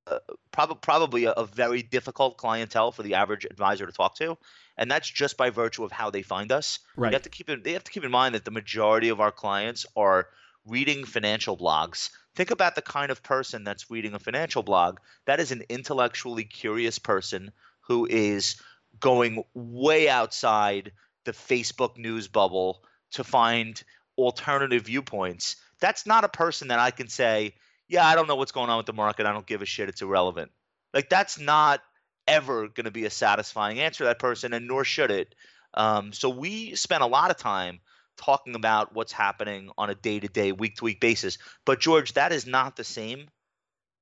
uh, 0.08 0.20
prob- 0.52 0.82
probably 0.82 1.26
a, 1.26 1.32
a, 1.32 1.46
very 1.46 1.82
difficult 1.82 2.38
clientele 2.38 2.92
for 2.92 3.04
the 3.04 3.16
average 3.16 3.46
advisor 3.46 3.86
to 3.86 3.92
talk 3.92 4.16
to, 4.16 4.38
and 4.78 4.90
that's 4.90 5.10
just 5.10 5.38
by 5.38 5.50
virtue 5.50 5.84
of 5.84 5.92
how 5.92 6.10
they 6.10 6.22
find 6.22 6.52
us. 6.52 6.80
Right. 6.96 7.10
You 7.10 7.16
have 7.16 7.24
to 7.24 7.30
keep 7.30 7.50
in, 7.50 7.64
they 7.64 7.74
have 7.74 7.84
to 7.84 7.92
keep 7.92 8.04
in 8.04 8.12
mind 8.12 8.36
that 8.36 8.46
the 8.46 8.52
majority 8.52 9.10
of 9.10 9.20
our 9.20 9.32
clients 9.32 9.86
are 9.96 10.28
reading 10.66 11.06
financial 11.06 11.58
blogs. 11.58 12.12
Think 12.36 12.52
about 12.52 12.76
the 12.76 12.82
kind 12.82 13.12
of 13.12 13.24
person 13.24 13.64
that's 13.64 13.92
reading 13.92 14.14
a 14.14 14.20
financial 14.20 14.64
blog. 14.64 15.00
That 15.26 15.40
is 15.40 15.52
an 15.52 15.64
intellectually 15.70 16.46
curious 16.46 16.98
person 16.98 17.52
who 17.82 18.06
is 18.06 18.56
going 19.00 19.44
way 19.54 20.10
outside 20.10 20.92
the 21.26 21.34
Facebook 21.34 21.98
news 21.98 22.28
bubble 22.28 22.84
to 23.12 23.24
find 23.24 23.82
alternative 24.18 24.84
viewpoints. 24.84 25.58
That's 25.80 26.06
not 26.06 26.24
a 26.24 26.30
person 26.30 26.70
that 26.70 26.80
I 26.80 26.92
can 26.92 27.10
say, 27.10 27.56
yeah, 27.88 28.08
I 28.08 28.16
don't 28.16 28.28
know 28.28 28.36
what's 28.36 28.52
going 28.52 28.70
on 28.70 28.78
with 28.78 28.86
the 28.86 28.94
market. 28.94 29.26
I 29.26 29.34
don't 29.34 29.46
give 29.46 29.62
a 29.62 29.66
shit. 29.66 29.90
It's 29.90 30.02
irrelevant. 30.02 30.52
Like, 30.94 31.10
that's 31.10 31.40
not 31.40 31.82
ever 32.28 32.68
going 32.68 32.86
to 32.86 32.92
be 32.92 33.06
a 33.06 33.10
satisfying 33.10 33.80
answer 33.80 34.00
to 34.00 34.04
that 34.06 34.20
person, 34.20 34.54
and 34.54 34.68
nor 34.68 34.86
should 34.86 35.12
it. 35.12 35.36
Um, 35.74 36.14
so 36.14 36.30
we 36.30 36.76
spent 36.76 37.04
a 37.04 37.08
lot 37.08 37.32
of 37.32 37.38
time 37.38 37.80
talking 38.18 38.56
about 38.56 38.94
what's 38.94 39.12
happening 39.12 39.70
on 39.78 39.90
a 39.90 39.96
day 39.96 40.20
to 40.20 40.28
day, 40.28 40.52
week 40.52 40.76
to 40.78 40.84
week 40.84 41.00
basis. 41.00 41.38
But, 41.66 41.80
George, 41.80 42.14
that 42.14 42.32
is 42.32 42.46
not 42.46 42.76
the 42.76 42.84
same 42.84 43.28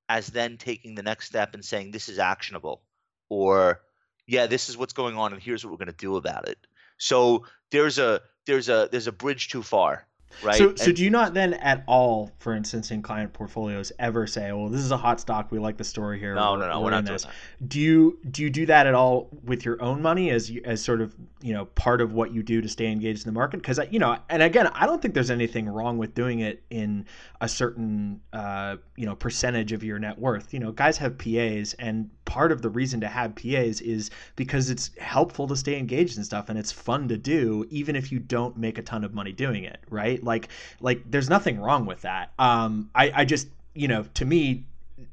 as 0.08 0.28
then 0.28 0.58
taking 0.58 0.95
the 0.95 1.04
next 1.04 1.28
step 1.28 1.54
and 1.54 1.63
saying, 1.63 1.91
this 1.91 2.10
is 2.10 2.19
actionable 2.19 2.82
or 3.30 3.82
yeah, 4.30 4.45
this 4.45 4.69
is 4.69 4.78
what's 4.78 4.93
going 4.93 5.17
on, 5.17 5.34
and 5.34 5.41
here's 5.41 5.65
what 5.65 5.72
we're 5.72 5.84
going 5.84 5.88
to 5.88 5.93
do 5.93 6.15
about 6.15 6.48
it. 6.48 6.58
So 6.98 7.45
there's 7.72 7.98
a 7.98 8.22
there's 8.45 8.69
a 8.69 8.88
there's 8.91 9.08
a 9.08 9.12
bridge 9.12 9.50
too 9.50 9.63
far 9.63 10.06
right? 10.44 10.58
So, 10.58 10.76
so 10.76 10.92
do 10.92 11.04
you 11.04 11.10
not 11.10 11.34
then 11.34 11.54
at 11.56 11.84
all, 11.88 12.32
for 12.39 12.54
instance, 12.54 12.92
in 12.92 13.02
client 13.02 13.34
portfolios, 13.34 13.92
ever 14.00 14.28
say, 14.28 14.52
"Well, 14.52 14.70
this 14.70 14.82
is 14.82 14.92
a 14.92 14.98
hot 14.98 15.20
stock. 15.20 15.52
We 15.52 15.60
like 15.60 15.78
the 15.78 15.84
story 15.84 16.20
here." 16.20 16.36
No, 16.36 16.56
no, 16.56 16.70
no, 16.70 16.82
we're 16.82 16.92
not 16.92 17.06
doing 17.06 17.20
that. 17.20 17.32
Do 17.68 17.80
you 17.80 18.20
do 18.30 18.42
you 18.42 18.50
do 18.50 18.65
that 18.68 18.88
at 18.88 18.94
all 18.94 19.30
with 19.44 19.65
your 19.65 19.82
own 19.82 20.02
money 20.02 20.30
as 20.32 20.50
you, 20.50 20.62
as 20.65 20.84
sort 20.84 21.02
of 21.02 21.15
you 21.42 21.54
know 21.54 21.65
part 21.65 22.02
of 22.02 22.13
what 22.13 22.34
you 22.34 22.44
do 22.44 22.62
to 22.62 22.70
stay 22.70 22.88
engaged 22.92 23.26
in 23.26 23.34
the 23.34 23.38
market? 23.38 23.58
Because 23.58 23.80
you 23.92 24.00
know, 24.00 24.18
and 24.30 24.44
again, 24.44 24.68
I 24.68 24.86
don't 24.86 25.02
think 25.02 25.13
there's 25.13 25.32
anything 25.32 25.68
wrong 25.68 25.98
with 25.98 26.13
doing 26.13 26.39
it 26.39 26.63
in 26.70 27.06
a 27.42 27.48
certain 27.48 28.22
uh, 28.34 28.78
you 28.96 29.06
know 29.06 29.15
percentage 29.15 29.72
of 29.72 29.84
your 29.84 30.00
net 30.00 30.18
worth. 30.18 30.54
You 30.54 30.60
know, 30.60 30.72
guys 30.72 30.98
have 30.98 31.18
PAs, 31.18 31.74
and 31.80 32.10
part 32.26 32.52
of 32.52 32.62
the 32.62 32.70
reason 32.70 33.02
to 33.02 33.08
have 33.08 33.36
PAs 33.36 33.82
is 33.82 34.12
because 34.36 34.70
it's 34.70 34.92
helpful 35.00 35.48
to 35.48 35.56
stay 35.56 35.78
engaged 35.78 36.18
in 36.18 36.24
stuff, 36.24 36.50
and 36.50 36.58
it's 36.58 36.72
fun 36.72 37.08
to 37.08 37.18
do, 37.18 37.65
even 37.70 37.96
if 37.96 38.12
you 38.12 38.20
don't 38.20 38.58
make 38.58 38.78
a 38.78 38.82
ton 38.82 39.04
of 39.04 39.13
money 39.13 39.32
doing 39.32 39.63
it, 39.63 39.80
right? 39.89 40.18
Right? 40.19 40.23
Like 40.25 40.49
like 40.79 41.10
there's 41.10 41.29
nothing 41.29 41.60
wrong 41.60 41.86
with 41.86 42.01
that. 42.01 42.32
Um, 42.39 42.89
I 42.95 43.12
I 43.15 43.25
just 43.25 43.47
you 43.73 43.88
know 43.88 44.05
to 44.15 44.25
me 44.25 44.65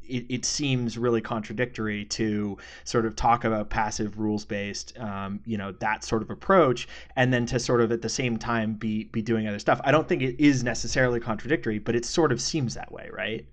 it, 0.09 0.27
it, 0.29 0.45
seems 0.45 0.99
really 0.99 1.21
contradictory 1.21 2.05
to 2.07 2.59
sort 2.85 3.07
of 3.07 3.15
talk 3.15 3.45
about 3.45 3.71
passive 3.71 4.19
rules 4.19 4.45
based 4.45 4.99
um, 4.99 5.41
you 5.45 5.57
know 5.57 5.73
that 5.73 6.05
sort 6.05 6.23
of 6.23 6.31
approach 6.31 6.89
and 7.15 7.33
then 7.33 7.47
to 7.47 7.59
sort 7.59 7.81
of 7.81 7.93
at 7.93 8.03
the 8.03 8.09
same 8.09 8.37
time 8.37 8.75
be 8.75 9.05
be 9.05 9.23
doing 9.23 9.47
other 9.47 9.59
stuff 9.59 9.81
i 9.85 9.93
don't 9.93 10.09
think 10.09 10.23
it 10.23 10.41
is 10.43 10.65
necessarily 10.65 11.21
contradictory 11.21 11.79
but 11.79 11.95
it 11.95 12.05
sort 12.05 12.33
of 12.33 12.41
seems 12.41 12.75
that 12.75 12.91
way 12.91 13.09
right 13.13 13.47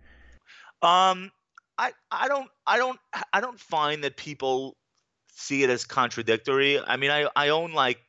um 0.82 1.32
i 1.78 1.92
i 2.12 2.28
don't 2.28 2.50
i 2.66 2.78
don't 2.78 3.00
i 3.32 3.42
don't 3.42 3.60
find 3.60 4.04
that 4.04 4.18
people 4.18 4.76
see 5.36 5.64
it 5.64 5.70
as 5.70 5.86
contradictory 5.86 6.80
i 6.80 6.98
mean 6.98 7.12
i 7.12 7.28
i 7.36 7.50
own 7.50 7.74
like 7.74 8.00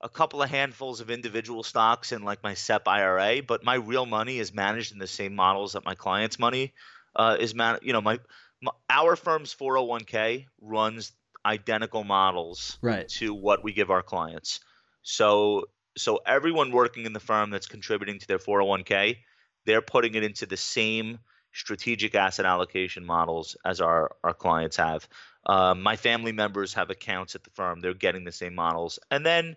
a 0.00 0.08
couple 0.08 0.42
of 0.42 0.50
handfuls 0.50 1.00
of 1.00 1.10
individual 1.10 1.62
stocks 1.62 2.12
in 2.12 2.22
like 2.22 2.42
my 2.42 2.54
SEP 2.54 2.86
IRA, 2.86 3.42
but 3.42 3.64
my 3.64 3.74
real 3.74 4.06
money 4.06 4.38
is 4.38 4.54
managed 4.54 4.92
in 4.92 4.98
the 4.98 5.06
same 5.06 5.34
models 5.34 5.72
that 5.72 5.84
my 5.84 5.94
clients' 5.94 6.38
money 6.38 6.72
uh, 7.16 7.36
is 7.38 7.54
man. 7.54 7.78
You 7.82 7.92
know, 7.92 8.00
my, 8.00 8.20
my, 8.62 8.72
our 8.88 9.16
firm's 9.16 9.54
401k 9.54 10.46
runs 10.60 11.12
identical 11.44 12.04
models 12.04 12.78
right. 12.80 13.08
to 13.08 13.34
what 13.34 13.64
we 13.64 13.72
give 13.72 13.90
our 13.90 14.02
clients. 14.02 14.60
So 15.02 15.64
so 15.96 16.20
everyone 16.24 16.70
working 16.70 17.06
in 17.06 17.12
the 17.12 17.20
firm 17.20 17.50
that's 17.50 17.66
contributing 17.66 18.20
to 18.20 18.26
their 18.26 18.38
401k, 18.38 19.16
they're 19.66 19.82
putting 19.82 20.14
it 20.14 20.22
into 20.22 20.46
the 20.46 20.56
same 20.56 21.18
strategic 21.52 22.14
asset 22.14 22.46
allocation 22.46 23.04
models 23.04 23.56
as 23.64 23.80
our 23.80 24.12
our 24.22 24.34
clients 24.34 24.76
have. 24.76 25.08
Um, 25.46 25.82
my 25.82 25.96
family 25.96 26.32
members 26.32 26.74
have 26.74 26.90
accounts 26.90 27.34
at 27.34 27.42
the 27.42 27.50
firm; 27.50 27.80
they're 27.80 27.94
getting 27.94 28.24
the 28.24 28.32
same 28.32 28.54
models, 28.54 28.98
and 29.10 29.26
then 29.26 29.56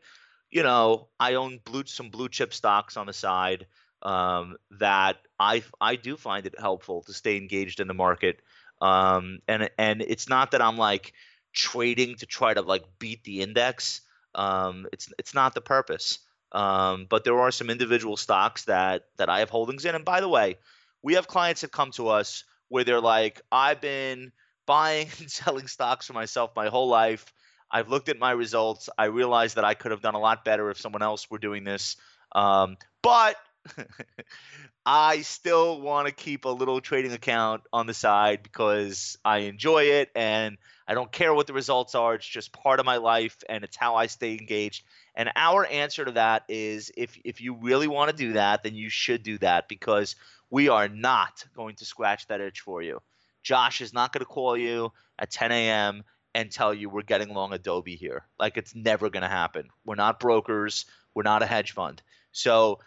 you 0.51 0.63
know, 0.63 1.07
I 1.19 1.35
own 1.35 1.59
blue 1.63 1.83
some 1.85 2.09
blue 2.09 2.29
chip 2.29 2.53
stocks 2.53 2.97
on 2.97 3.07
the 3.07 3.13
side 3.13 3.67
um, 4.01 4.57
that 4.79 5.17
I 5.39 5.63
I 5.79 5.95
do 5.95 6.17
find 6.17 6.45
it 6.45 6.59
helpful 6.59 7.03
to 7.03 7.13
stay 7.13 7.37
engaged 7.37 7.79
in 7.79 7.87
the 7.87 7.93
market. 7.93 8.41
Um, 8.81 9.39
and 9.47 9.69
and 9.77 10.01
it's 10.01 10.27
not 10.27 10.51
that 10.51 10.61
I'm 10.61 10.77
like 10.77 11.13
trading 11.53 12.15
to 12.17 12.25
try 12.25 12.53
to 12.53 12.61
like 12.61 12.83
beat 12.99 13.23
the 13.23 13.41
index. 13.41 14.01
Um, 14.35 14.87
it's 14.91 15.11
it's 15.17 15.33
not 15.33 15.55
the 15.55 15.61
purpose. 15.61 16.19
Um, 16.51 17.07
but 17.09 17.23
there 17.23 17.39
are 17.39 17.51
some 17.51 17.69
individual 17.69 18.17
stocks 18.17 18.65
that 18.65 19.03
that 19.17 19.29
I 19.29 19.39
have 19.39 19.49
holdings 19.49 19.85
in. 19.85 19.95
And 19.95 20.03
by 20.03 20.19
the 20.21 20.29
way, 20.29 20.57
we 21.01 21.13
have 21.13 21.27
clients 21.27 21.61
that 21.61 21.71
come 21.71 21.91
to 21.91 22.09
us 22.09 22.43
where 22.67 22.83
they're 22.83 23.01
like, 23.01 23.41
I've 23.51 23.81
been 23.81 24.31
buying 24.65 25.07
and 25.19 25.31
selling 25.31 25.67
stocks 25.67 26.07
for 26.07 26.13
myself 26.13 26.51
my 26.55 26.67
whole 26.67 26.87
life. 26.89 27.31
I've 27.71 27.89
looked 27.89 28.09
at 28.09 28.19
my 28.19 28.31
results. 28.31 28.89
I 28.97 29.05
realize 29.05 29.55
that 29.55 29.63
I 29.63 29.73
could 29.73 29.91
have 29.91 30.01
done 30.01 30.15
a 30.15 30.19
lot 30.19 30.43
better 30.43 30.69
if 30.69 30.79
someone 30.79 31.01
else 31.01 31.29
were 31.31 31.39
doing 31.39 31.63
this. 31.63 31.95
Um, 32.33 32.77
but 33.01 33.35
I 34.85 35.21
still 35.21 35.79
want 35.79 36.07
to 36.07 36.13
keep 36.13 36.45
a 36.45 36.49
little 36.49 36.81
trading 36.81 37.13
account 37.13 37.63
on 37.71 37.87
the 37.87 37.93
side 37.93 38.41
because 38.43 39.17
I 39.23 39.39
enjoy 39.39 39.83
it 39.83 40.09
and 40.15 40.57
I 40.87 40.93
don't 40.93 41.11
care 41.11 41.33
what 41.33 41.47
the 41.47 41.53
results 41.53 41.95
are. 41.95 42.15
It's 42.15 42.25
just 42.25 42.51
part 42.51 42.79
of 42.79 42.85
my 42.85 42.97
life 42.97 43.37
and 43.47 43.63
it's 43.63 43.77
how 43.77 43.95
I 43.95 44.07
stay 44.07 44.31
engaged. 44.31 44.83
And 45.15 45.31
our 45.35 45.65
answer 45.65 46.05
to 46.05 46.11
that 46.13 46.43
is 46.49 46.91
if 46.97 47.17
if 47.23 47.41
you 47.41 47.55
really 47.55 47.87
want 47.87 48.09
to 48.11 48.15
do 48.15 48.33
that, 48.33 48.63
then 48.63 48.75
you 48.75 48.89
should 48.89 49.23
do 49.23 49.37
that 49.39 49.67
because 49.67 50.15
we 50.49 50.69
are 50.69 50.87
not 50.87 51.45
going 51.55 51.75
to 51.75 51.85
scratch 51.85 52.27
that 52.27 52.41
itch 52.41 52.61
for 52.61 52.81
you. 52.81 53.01
Josh 53.43 53.81
is 53.81 53.93
not 53.93 54.13
going 54.13 54.21
to 54.21 54.25
call 54.25 54.57
you 54.57 54.91
at 55.17 55.31
10 55.31 55.51
a.m. 55.51 56.03
and 56.33 56.51
tell 56.51 56.73
you 56.73 56.89
we're 56.89 57.01
getting 57.01 57.33
long 57.33 57.53
Adobe 57.53 57.95
here. 57.95 58.25
Like 58.39 58.57
it's 58.57 58.75
never 58.75 59.09
going 59.09 59.23
to 59.23 59.29
happen. 59.29 59.69
We're 59.85 59.95
not 59.95 60.19
brokers. 60.19 60.85
We're 61.13 61.23
not 61.23 61.43
a 61.43 61.45
hedge 61.45 61.71
fund. 61.73 62.01
So, 62.31 62.79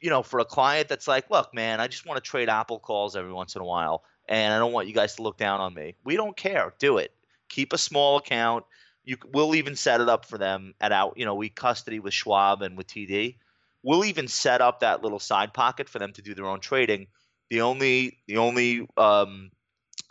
you 0.00 0.10
know, 0.10 0.22
for 0.22 0.40
a 0.40 0.44
client 0.44 0.88
that's 0.88 1.08
like, 1.08 1.30
look, 1.30 1.54
man, 1.54 1.80
I 1.80 1.88
just 1.88 2.06
want 2.06 2.22
to 2.22 2.28
trade 2.28 2.48
Apple 2.48 2.78
calls 2.78 3.16
every 3.16 3.32
once 3.32 3.56
in 3.56 3.62
a 3.62 3.64
while, 3.64 4.04
and 4.28 4.52
I 4.52 4.58
don't 4.58 4.72
want 4.72 4.88
you 4.88 4.94
guys 4.94 5.16
to 5.16 5.22
look 5.22 5.38
down 5.38 5.60
on 5.60 5.74
me. 5.74 5.94
We 6.04 6.16
don't 6.16 6.36
care. 6.36 6.74
Do 6.78 6.98
it. 6.98 7.12
Keep 7.48 7.72
a 7.72 7.78
small 7.78 8.18
account. 8.18 8.64
You, 9.04 9.16
we'll 9.32 9.54
even 9.54 9.74
set 9.74 10.00
it 10.00 10.08
up 10.08 10.24
for 10.24 10.38
them 10.38 10.74
at 10.80 10.92
out. 10.92 11.14
You 11.16 11.24
know, 11.24 11.34
we 11.34 11.48
custody 11.48 11.98
with 11.98 12.14
Schwab 12.14 12.62
and 12.62 12.76
with 12.76 12.86
TD. 12.86 13.36
We'll 13.82 14.04
even 14.04 14.28
set 14.28 14.60
up 14.60 14.80
that 14.80 15.02
little 15.02 15.18
side 15.18 15.52
pocket 15.52 15.88
for 15.88 15.98
them 15.98 16.12
to 16.12 16.22
do 16.22 16.34
their 16.34 16.46
own 16.46 16.60
trading. 16.60 17.08
The 17.50 17.62
only 17.62 18.18
the 18.28 18.38
only 18.38 18.86
um, 18.96 19.50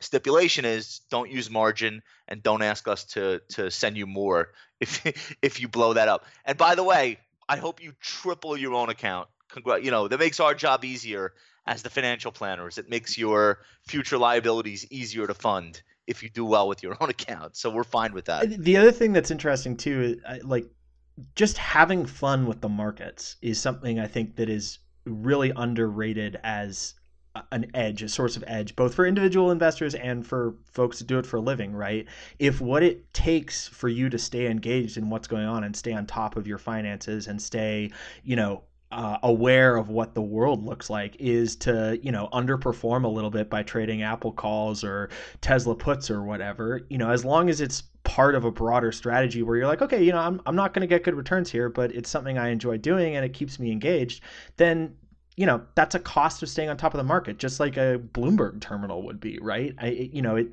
stipulation 0.01 0.65
is 0.65 1.01
don't 1.09 1.29
use 1.29 1.49
margin 1.49 2.01
and 2.27 2.43
don't 2.43 2.61
ask 2.61 2.87
us 2.87 3.05
to 3.05 3.41
to 3.49 3.71
send 3.71 3.97
you 3.97 4.05
more 4.05 4.49
if 4.79 5.05
if 5.41 5.61
you 5.61 5.67
blow 5.67 5.93
that 5.93 6.07
up. 6.07 6.25
And 6.45 6.57
by 6.57 6.75
the 6.75 6.83
way, 6.83 7.19
I 7.47 7.57
hope 7.57 7.81
you 7.81 7.93
triple 8.01 8.57
your 8.57 8.73
own 8.73 8.89
account. 8.89 9.29
Congrat, 9.49 9.83
you 9.83 9.91
know 9.91 10.07
that 10.07 10.19
makes 10.19 10.39
our 10.39 10.53
job 10.53 10.83
easier 10.83 11.33
as 11.65 11.83
the 11.83 11.89
financial 11.89 12.31
planners. 12.31 12.77
It 12.77 12.89
makes 12.89 13.17
your 13.17 13.59
future 13.87 14.17
liabilities 14.17 14.85
easier 14.89 15.27
to 15.27 15.33
fund 15.33 15.81
if 16.07 16.23
you 16.23 16.29
do 16.29 16.45
well 16.45 16.67
with 16.67 16.83
your 16.83 16.97
own 17.01 17.09
account. 17.09 17.55
So 17.55 17.69
we're 17.69 17.83
fine 17.83 18.13
with 18.13 18.25
that. 18.25 18.63
The 18.63 18.77
other 18.77 18.91
thing 18.91 19.13
that's 19.13 19.31
interesting 19.31 19.77
too, 19.77 20.19
like 20.43 20.65
just 21.35 21.57
having 21.57 22.05
fun 22.05 22.47
with 22.47 22.61
the 22.61 22.69
markets 22.69 23.35
is 23.41 23.59
something 23.59 23.99
I 23.99 24.07
think 24.07 24.37
that 24.37 24.49
is 24.49 24.79
really 25.05 25.51
underrated 25.55 26.39
as 26.43 26.93
an 27.51 27.71
edge, 27.73 28.03
a 28.03 28.09
source 28.09 28.35
of 28.35 28.43
edge, 28.47 28.75
both 28.75 28.93
for 28.93 29.05
individual 29.05 29.51
investors 29.51 29.95
and 29.95 30.25
for 30.25 30.55
folks 30.65 30.97
to 30.97 31.03
do 31.03 31.17
it 31.17 31.25
for 31.25 31.37
a 31.37 31.41
living, 31.41 31.73
right? 31.73 32.05
If 32.39 32.59
what 32.59 32.83
it 32.83 33.13
takes 33.13 33.67
for 33.67 33.87
you 33.87 34.09
to 34.09 34.17
stay 34.17 34.47
engaged 34.47 34.97
in 34.97 35.09
what's 35.09 35.27
going 35.27 35.45
on 35.45 35.63
and 35.63 35.75
stay 35.75 35.93
on 35.93 36.05
top 36.05 36.35
of 36.35 36.47
your 36.47 36.57
finances 36.57 37.27
and 37.27 37.41
stay, 37.41 37.91
you 38.23 38.35
know, 38.35 38.63
uh, 38.91 39.17
aware 39.23 39.77
of 39.77 39.89
what 39.89 40.13
the 40.13 40.21
world 40.21 40.65
looks 40.65 40.89
like 40.89 41.15
is 41.17 41.55
to 41.55 41.97
you 42.03 42.11
know 42.11 42.27
underperform 42.33 43.05
a 43.05 43.07
little 43.07 43.29
bit 43.29 43.49
by 43.49 43.63
trading 43.63 44.01
apple 44.01 44.33
calls 44.33 44.83
or 44.83 45.09
tesla 45.39 45.73
puts 45.73 46.11
or 46.11 46.23
whatever 46.23 46.81
you 46.89 46.97
know 46.97 47.09
as 47.09 47.23
long 47.23 47.49
as 47.49 47.61
it's 47.61 47.83
part 48.03 48.35
of 48.35 48.43
a 48.43 48.51
broader 48.51 48.91
strategy 48.91 49.43
where 49.43 49.55
you're 49.55 49.67
like 49.67 49.81
okay 49.81 50.03
you 50.03 50.11
know 50.11 50.17
i'm, 50.17 50.41
I'm 50.45 50.57
not 50.57 50.73
going 50.73 50.81
to 50.81 50.87
get 50.87 51.03
good 51.03 51.15
returns 51.15 51.49
here 51.49 51.69
but 51.69 51.93
it's 51.93 52.09
something 52.09 52.37
i 52.37 52.49
enjoy 52.49 52.77
doing 52.77 53.15
and 53.15 53.23
it 53.23 53.33
keeps 53.33 53.59
me 53.59 53.71
engaged 53.71 54.23
then 54.57 54.93
you 55.41 55.47
know 55.47 55.59
that's 55.73 55.95
a 55.95 55.99
cost 55.99 56.43
of 56.43 56.49
staying 56.49 56.69
on 56.69 56.77
top 56.77 56.93
of 56.93 56.99
the 56.99 57.03
market 57.03 57.39
just 57.39 57.59
like 57.59 57.75
a 57.75 57.99
bloomberg 58.13 58.61
terminal 58.61 59.01
would 59.01 59.19
be 59.19 59.39
right? 59.41 59.73
I 59.79 59.87
you 60.13 60.21
know 60.21 60.35
it, 60.35 60.49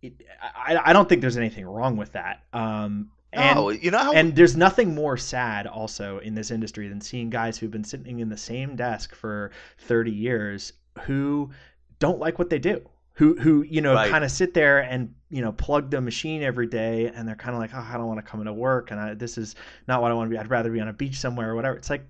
it 0.00 0.14
I, 0.40 0.80
I 0.86 0.92
don't 0.94 1.06
think 1.06 1.20
there's 1.20 1.36
anything 1.36 1.66
wrong 1.66 1.98
with 1.98 2.12
that. 2.12 2.42
Um 2.54 3.10
and, 3.34 3.56
no, 3.56 3.68
you 3.68 3.90
know 3.90 3.98
how... 3.98 4.12
and 4.14 4.34
there's 4.34 4.56
nothing 4.56 4.94
more 4.94 5.18
sad 5.18 5.66
also 5.66 6.18
in 6.20 6.34
this 6.34 6.50
industry 6.50 6.88
than 6.88 7.02
seeing 7.02 7.28
guys 7.28 7.58
who've 7.58 7.70
been 7.70 7.84
sitting 7.84 8.20
in 8.20 8.30
the 8.30 8.36
same 8.38 8.74
desk 8.74 9.14
for 9.14 9.50
30 9.80 10.10
years 10.10 10.72
who 11.02 11.50
don't 11.98 12.18
like 12.18 12.38
what 12.38 12.48
they 12.48 12.58
do 12.58 12.80
who 13.12 13.36
who 13.36 13.60
you 13.64 13.82
know 13.82 13.92
right. 13.92 14.10
kind 14.10 14.24
of 14.24 14.30
sit 14.30 14.54
there 14.54 14.78
and 14.78 15.14
you 15.28 15.42
know 15.42 15.52
plug 15.52 15.90
the 15.90 16.00
machine 16.00 16.42
every 16.42 16.66
day 16.66 17.12
and 17.14 17.28
they're 17.28 17.34
kind 17.34 17.54
of 17.54 17.60
like 17.60 17.72
oh 17.74 17.86
i 17.86 17.98
don't 17.98 18.06
want 18.06 18.18
to 18.18 18.24
come 18.24 18.40
into 18.40 18.52
work 18.54 18.90
and 18.90 18.98
I, 18.98 19.12
this 19.12 19.36
is 19.36 19.56
not 19.86 20.00
what 20.00 20.10
i 20.10 20.14
want 20.14 20.30
to 20.30 20.34
be 20.34 20.38
i'd 20.38 20.48
rather 20.48 20.70
be 20.70 20.80
on 20.80 20.88
a 20.88 20.94
beach 20.94 21.18
somewhere 21.18 21.50
or 21.50 21.54
whatever. 21.54 21.76
It's 21.76 21.90
like 21.90 22.06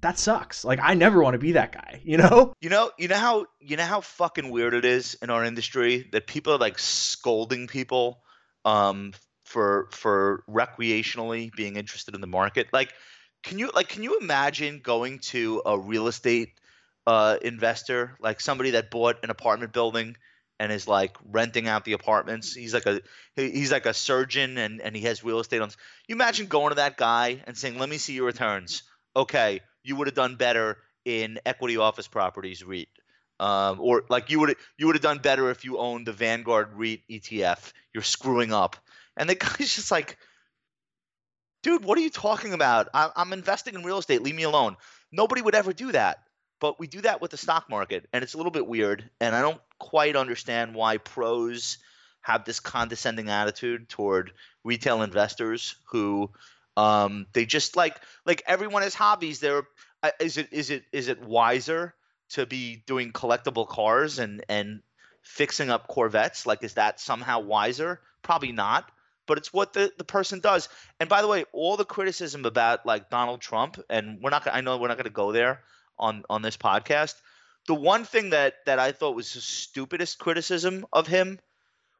that 0.00 0.18
sucks. 0.18 0.64
Like 0.64 0.78
I 0.82 0.94
never 0.94 1.22
want 1.22 1.34
to 1.34 1.38
be 1.38 1.52
that 1.52 1.72
guy, 1.72 2.00
you 2.04 2.16
know? 2.16 2.54
You 2.60 2.68
know, 2.68 2.90
you 2.98 3.08
know 3.08 3.16
how 3.16 3.46
you 3.60 3.76
know 3.76 3.84
how 3.84 4.00
fucking 4.00 4.50
weird 4.50 4.74
it 4.74 4.84
is 4.84 5.16
in 5.22 5.30
our 5.30 5.44
industry 5.44 6.08
that 6.12 6.26
people 6.26 6.52
are 6.52 6.58
like 6.58 6.78
scolding 6.78 7.66
people 7.66 8.22
um 8.64 9.12
for 9.44 9.88
for 9.92 10.44
recreationally 10.48 11.50
being 11.52 11.76
interested 11.76 12.14
in 12.14 12.20
the 12.20 12.26
market. 12.26 12.68
Like 12.72 12.92
can 13.42 13.58
you 13.58 13.70
like 13.74 13.88
can 13.88 14.02
you 14.02 14.18
imagine 14.20 14.80
going 14.82 15.20
to 15.30 15.62
a 15.64 15.78
real 15.78 16.06
estate 16.06 16.50
uh 17.06 17.38
investor, 17.42 18.16
like 18.20 18.40
somebody 18.40 18.72
that 18.72 18.90
bought 18.90 19.24
an 19.24 19.30
apartment 19.30 19.72
building 19.72 20.16
and 20.60 20.70
is 20.70 20.86
like 20.86 21.16
renting 21.24 21.66
out 21.66 21.86
the 21.86 21.94
apartments. 21.94 22.54
He's 22.54 22.74
like 22.74 22.86
a 22.86 23.00
he's 23.34 23.72
like 23.72 23.86
a 23.86 23.94
surgeon 23.94 24.58
and 24.58 24.80
and 24.82 24.94
he 24.94 25.02
has 25.02 25.24
real 25.24 25.40
estate 25.40 25.62
on. 25.62 25.70
You 26.06 26.14
imagine 26.14 26.46
going 26.46 26.68
to 26.68 26.74
that 26.76 26.98
guy 26.98 27.42
and 27.46 27.56
saying, 27.56 27.78
"Let 27.78 27.88
me 27.88 27.96
see 27.96 28.12
your 28.12 28.26
returns." 28.26 28.82
Okay, 29.16 29.60
you 29.82 29.96
would 29.96 30.06
have 30.06 30.14
done 30.14 30.36
better 30.36 30.78
in 31.04 31.38
equity 31.46 31.76
office 31.76 32.08
properties 32.08 32.64
REIT. 32.64 32.88
Um, 33.38 33.80
or 33.80 34.04
like 34.10 34.28
you 34.30 34.40
would 34.40 34.56
you 34.76 34.86
would 34.86 34.96
have 34.96 35.02
done 35.02 35.18
better 35.18 35.50
if 35.50 35.64
you 35.64 35.78
owned 35.78 36.06
the 36.06 36.12
Vanguard 36.12 36.74
REIT 36.74 37.02
ETF. 37.08 37.72
You're 37.94 38.02
screwing 38.02 38.52
up. 38.52 38.76
And 39.16 39.28
the 39.28 39.34
guy's 39.36 39.74
just 39.74 39.90
like, 39.90 40.18
dude, 41.62 41.84
what 41.84 41.96
are 41.96 42.02
you 42.02 42.10
talking 42.10 42.52
about? 42.52 42.88
I, 42.92 43.10
I'm 43.16 43.32
investing 43.32 43.74
in 43.74 43.82
real 43.82 43.98
estate. 43.98 44.22
Leave 44.22 44.34
me 44.34 44.42
alone. 44.42 44.76
Nobody 45.10 45.40
would 45.42 45.54
ever 45.54 45.72
do 45.72 45.92
that. 45.92 46.22
But 46.60 46.78
we 46.78 46.86
do 46.86 47.00
that 47.00 47.22
with 47.22 47.30
the 47.30 47.38
stock 47.38 47.70
market, 47.70 48.06
and 48.12 48.22
it's 48.22 48.34
a 48.34 48.36
little 48.36 48.52
bit 48.52 48.66
weird. 48.66 49.08
And 49.18 49.34
I 49.34 49.40
don't 49.40 49.60
quite 49.78 50.14
understand 50.14 50.74
why 50.74 50.98
pros 50.98 51.78
have 52.20 52.44
this 52.44 52.60
condescending 52.60 53.30
attitude 53.30 53.88
toward 53.88 54.32
retail 54.62 55.00
investors 55.00 55.74
who 55.90 56.30
um, 56.76 57.26
they 57.32 57.46
just 57.46 57.76
like 57.76 57.96
like 58.24 58.42
everyone 58.46 58.82
has 58.82 58.94
hobbies. 58.94 59.40
They're 59.40 59.64
uh, 60.02 60.10
is 60.20 60.38
it 60.38 60.52
is 60.52 60.70
it 60.70 60.84
is 60.92 61.08
it 61.08 61.22
wiser 61.22 61.94
to 62.30 62.46
be 62.46 62.82
doing 62.86 63.12
collectible 63.12 63.68
cars 63.68 64.18
and 64.18 64.44
and 64.48 64.82
fixing 65.22 65.70
up 65.70 65.88
Corvettes? 65.88 66.46
Like, 66.46 66.62
is 66.62 66.74
that 66.74 67.00
somehow 67.00 67.40
wiser? 67.40 68.00
Probably 68.22 68.52
not. 68.52 68.90
But 69.26 69.38
it's 69.38 69.52
what 69.52 69.72
the, 69.74 69.92
the 69.96 70.04
person 70.04 70.40
does. 70.40 70.68
And 70.98 71.08
by 71.08 71.22
the 71.22 71.28
way, 71.28 71.44
all 71.52 71.76
the 71.76 71.84
criticism 71.84 72.44
about 72.44 72.84
like 72.84 73.10
Donald 73.10 73.40
Trump, 73.40 73.78
and 73.88 74.20
we're 74.20 74.30
not. 74.30 74.46
I 74.52 74.60
know 74.60 74.78
we're 74.78 74.88
not 74.88 74.96
going 74.96 75.04
to 75.04 75.10
go 75.10 75.32
there 75.32 75.62
on 75.98 76.24
on 76.28 76.42
this 76.42 76.56
podcast. 76.56 77.14
The 77.66 77.74
one 77.74 78.04
thing 78.04 78.30
that 78.30 78.54
that 78.66 78.78
I 78.78 78.92
thought 78.92 79.14
was 79.14 79.32
the 79.34 79.40
stupidest 79.40 80.18
criticism 80.18 80.86
of 80.92 81.06
him 81.06 81.38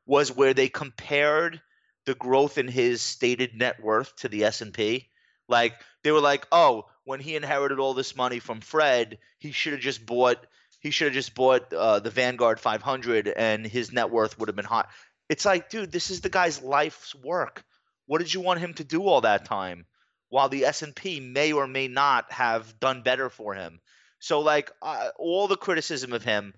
was 0.06 0.32
where 0.32 0.54
they 0.54 0.68
compared 0.68 1.60
the 2.06 2.14
growth 2.14 2.58
in 2.58 2.68
his 2.68 3.02
stated 3.02 3.54
net 3.54 3.82
worth 3.82 4.14
to 4.16 4.28
the 4.28 4.44
S&P. 4.44 5.08
Like 5.48 5.74
they 6.02 6.12
were 6.12 6.20
like, 6.20 6.46
"Oh, 6.52 6.86
when 7.04 7.20
he 7.20 7.36
inherited 7.36 7.78
all 7.78 7.94
this 7.94 8.16
money 8.16 8.38
from 8.38 8.60
Fred, 8.60 9.18
he 9.38 9.52
should 9.52 9.72
have 9.72 9.82
just 9.82 10.06
bought 10.06 10.46
he 10.80 10.90
should 10.90 11.08
have 11.08 11.14
just 11.14 11.34
bought 11.34 11.72
uh, 11.72 12.00
the 12.00 12.10
Vanguard 12.10 12.58
500 12.58 13.28
and 13.28 13.66
his 13.66 13.92
net 13.92 14.10
worth 14.10 14.38
would 14.38 14.48
have 14.48 14.56
been 14.56 14.64
high." 14.64 14.86
It's 15.28 15.44
like, 15.44 15.70
dude, 15.70 15.92
this 15.92 16.10
is 16.10 16.20
the 16.20 16.28
guy's 16.28 16.60
life's 16.60 17.14
work. 17.14 17.64
What 18.06 18.18
did 18.18 18.34
you 18.34 18.40
want 18.40 18.60
him 18.60 18.74
to 18.74 18.84
do 18.84 19.06
all 19.06 19.20
that 19.20 19.44
time? 19.44 19.86
While 20.28 20.48
the 20.48 20.64
S&P 20.64 21.20
may 21.20 21.52
or 21.52 21.66
may 21.66 21.86
not 21.86 22.32
have 22.32 22.78
done 22.80 23.02
better 23.02 23.30
for 23.30 23.54
him. 23.54 23.80
So 24.18 24.40
like 24.40 24.70
uh, 24.82 25.10
all 25.16 25.48
the 25.48 25.56
criticism 25.56 26.12
of 26.12 26.24
him 26.24 26.54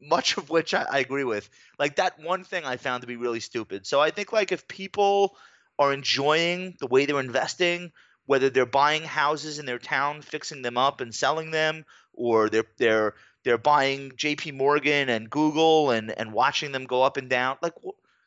much 0.00 0.36
of 0.36 0.50
which 0.50 0.74
I, 0.74 0.82
I, 0.90 0.98
agree 0.98 1.24
with. 1.24 1.48
Like 1.78 1.96
that 1.96 2.18
one 2.20 2.44
thing 2.44 2.64
I 2.64 2.76
found 2.76 3.02
to 3.02 3.06
be 3.06 3.16
really 3.16 3.40
stupid. 3.40 3.86
So 3.86 4.00
I 4.00 4.10
think 4.10 4.32
like 4.32 4.52
if 4.52 4.66
people 4.66 5.36
are 5.78 5.92
enjoying 5.92 6.76
the 6.80 6.86
way 6.86 7.06
they're 7.06 7.20
investing, 7.20 7.92
whether 8.26 8.50
they're 8.50 8.66
buying 8.66 9.02
houses 9.02 9.58
in 9.58 9.66
their 9.66 9.78
town, 9.78 10.22
fixing 10.22 10.62
them 10.62 10.76
up 10.76 11.00
and 11.00 11.14
selling 11.14 11.50
them, 11.50 11.84
or 12.12 12.48
they're 12.48 12.64
they're 12.76 13.14
they're 13.44 13.58
buying 13.58 14.12
J.P. 14.16 14.52
Morgan 14.52 15.08
and 15.08 15.30
Google 15.30 15.90
and 15.90 16.10
and 16.10 16.32
watching 16.32 16.72
them 16.72 16.84
go 16.84 17.02
up 17.02 17.16
and 17.16 17.28
down, 17.28 17.56
like 17.62 17.74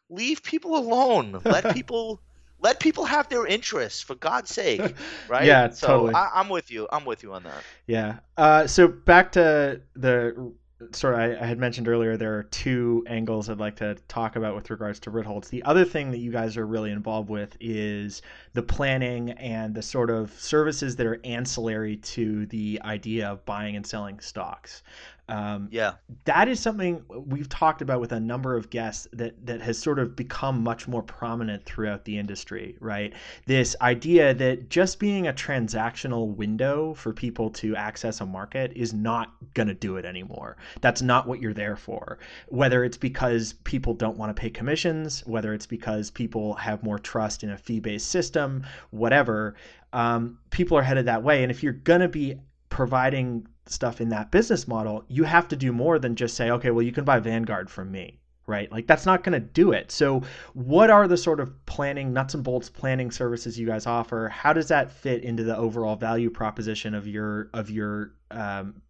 leave 0.10 0.44
people 0.44 0.78
alone. 0.78 1.42
Let 1.46 1.74
people. 1.74 2.22
let 2.62 2.80
people 2.80 3.06
have 3.06 3.28
their 3.30 3.46
interests 3.46 4.02
for 4.02 4.16
God's 4.16 4.50
sake, 4.50 4.96
right? 5.28 5.46
yeah, 5.46 5.70
so 5.70 5.88
totally. 5.88 6.14
I, 6.16 6.40
am 6.40 6.50
with 6.50 6.72
you. 6.72 6.88
I'm 6.90 7.06
with 7.06 7.22
you 7.22 7.34
on 7.34 7.44
that. 7.44 7.64
Yeah. 7.86 8.20
Uh, 8.38 8.66
so 8.66 8.88
back 8.88 9.34
to 9.34 9.82
the 9.96 10.54
sort 10.92 11.14
of 11.14 11.20
I, 11.20 11.42
I, 11.42 11.46
had 11.46 11.58
mentioned 11.58 11.88
earlier 11.88 12.18
there 12.18 12.38
are 12.38 12.44
two 12.44 13.06
angles 13.08 13.50
I'd 13.50 13.60
like 13.60 13.78
to 13.78 13.96
talk 14.08 14.36
about 14.36 14.56
with 14.56 14.70
regards 14.70 15.00
to 15.02 15.12
Ritholtz. 15.12 15.50
The 15.50 15.64
other 15.64 15.86
thing 15.86 16.12
that 16.12 16.18
you 16.18 16.32
guys 16.32 16.58
are 16.58 16.68
really 16.68 16.92
involved 16.92 17.30
with 17.30 17.56
is 17.62 18.22
the 18.54 18.62
planning 18.62 19.32
and 19.32 19.74
the 19.74 19.82
sort 19.82 20.10
of 20.10 20.38
services 20.38 20.98
that 20.98 21.06
are 21.06 21.20
ancillary 21.24 21.98
to 21.98 22.46
the 22.48 22.82
idea 22.84 23.28
of 23.28 23.46
buying 23.46 23.78
and 23.78 23.86
selling 23.86 24.20
stocks. 24.20 24.84
Um, 25.28 25.70
yeah, 25.72 25.94
that 26.26 26.48
is 26.48 26.60
something 26.60 27.04
we've 27.10 27.50
talked 27.50 27.82
about 27.82 28.00
with 28.00 28.12
a 28.12 28.20
number 28.20 28.56
of 28.56 28.70
guests 28.70 29.08
that 29.14 29.46
that 29.48 29.62
has 29.62 29.78
sort 29.78 29.98
of 29.98 30.16
become 30.16 30.64
much 30.64 30.88
more 30.88 31.02
prominent 31.02 31.66
throughout 31.66 32.06
the 32.06 32.18
industry. 32.18 32.78
Right, 32.80 33.14
this 33.48 33.76
idea 33.82 34.34
that 34.36 34.70
just 34.70 35.00
being 35.00 35.28
a 35.28 35.34
transactional 35.34 36.36
window 36.36 36.94
for 36.94 37.12
people 37.12 37.50
to 37.52 37.76
access 37.76 38.22
a 38.22 38.26
market 38.26 38.74
is 38.76 38.94
not 38.94 39.34
going 39.56 39.68
to 39.68 39.74
do 39.74 39.98
it 39.98 40.06
anymore. 40.06 40.58
That's 40.82 41.02
not 41.02 41.28
what 41.28 41.42
you're 41.42 41.54
there 41.54 41.76
for. 41.76 42.20
Whether 42.50 42.84
it's 42.84 42.98
because 42.98 43.54
people 43.64 43.96
don't 43.96 44.18
want 44.18 44.36
to 44.36 44.40
pay 44.40 44.52
commissions, 44.52 45.26
whether 45.26 45.54
it's 45.54 45.66
because 45.66 46.12
people 46.12 46.54
have 46.56 46.84
more 46.84 47.00
trust 47.00 47.44
in 47.44 47.50
a 47.50 47.58
fee-based 47.58 48.08
system, 48.08 48.64
whatever, 48.92 49.56
um, 49.94 50.38
people 50.52 50.78
are 50.78 50.84
headed 50.84 51.06
that 51.06 51.24
way. 51.24 51.42
And 51.42 51.52
if 51.52 51.64
you're 51.64 51.74
going 51.74 52.02
to 52.02 52.08
be 52.08 52.36
providing 52.76 53.48
stuff 53.68 54.02
in 54.02 54.10
that 54.10 54.32
business 54.32 54.68
model, 54.68 55.06
you 55.08 55.24
have 55.24 55.48
to 55.48 55.56
do 55.56 55.72
more 55.72 55.98
than 55.98 56.14
just 56.14 56.36
say, 56.36 56.52
okay, 56.52 56.72
well, 56.72 56.82
you 56.82 56.92
can 56.92 57.06
buy 57.06 57.18
Vanguard 57.20 57.70
from 57.70 57.90
me, 57.90 58.20
right? 58.48 58.70
Like 58.70 58.86
that's 58.86 59.06
not 59.06 59.24
going 59.24 59.32
to 59.32 59.40
do 59.40 59.72
it. 59.72 59.92
So, 59.92 60.24
what 60.56 60.90
are 60.90 61.08
the 61.08 61.16
sort 61.16 61.40
of 61.40 61.54
planning, 61.66 62.12
nuts 62.12 62.34
and 62.34 62.44
bolts 62.44 62.70
planning 62.70 63.12
services 63.12 63.58
you 63.58 63.66
guys 63.66 63.86
offer? 63.86 64.28
How 64.28 64.52
does 64.52 64.68
that 64.68 64.92
fit 64.92 65.24
into 65.24 65.42
the 65.46 65.56
overall 65.56 65.96
value 65.96 66.30
proposition 66.30 66.94
of 66.94 67.08
your 67.08 67.50
of 67.54 67.70
your 67.70 68.12
um, 68.30 68.82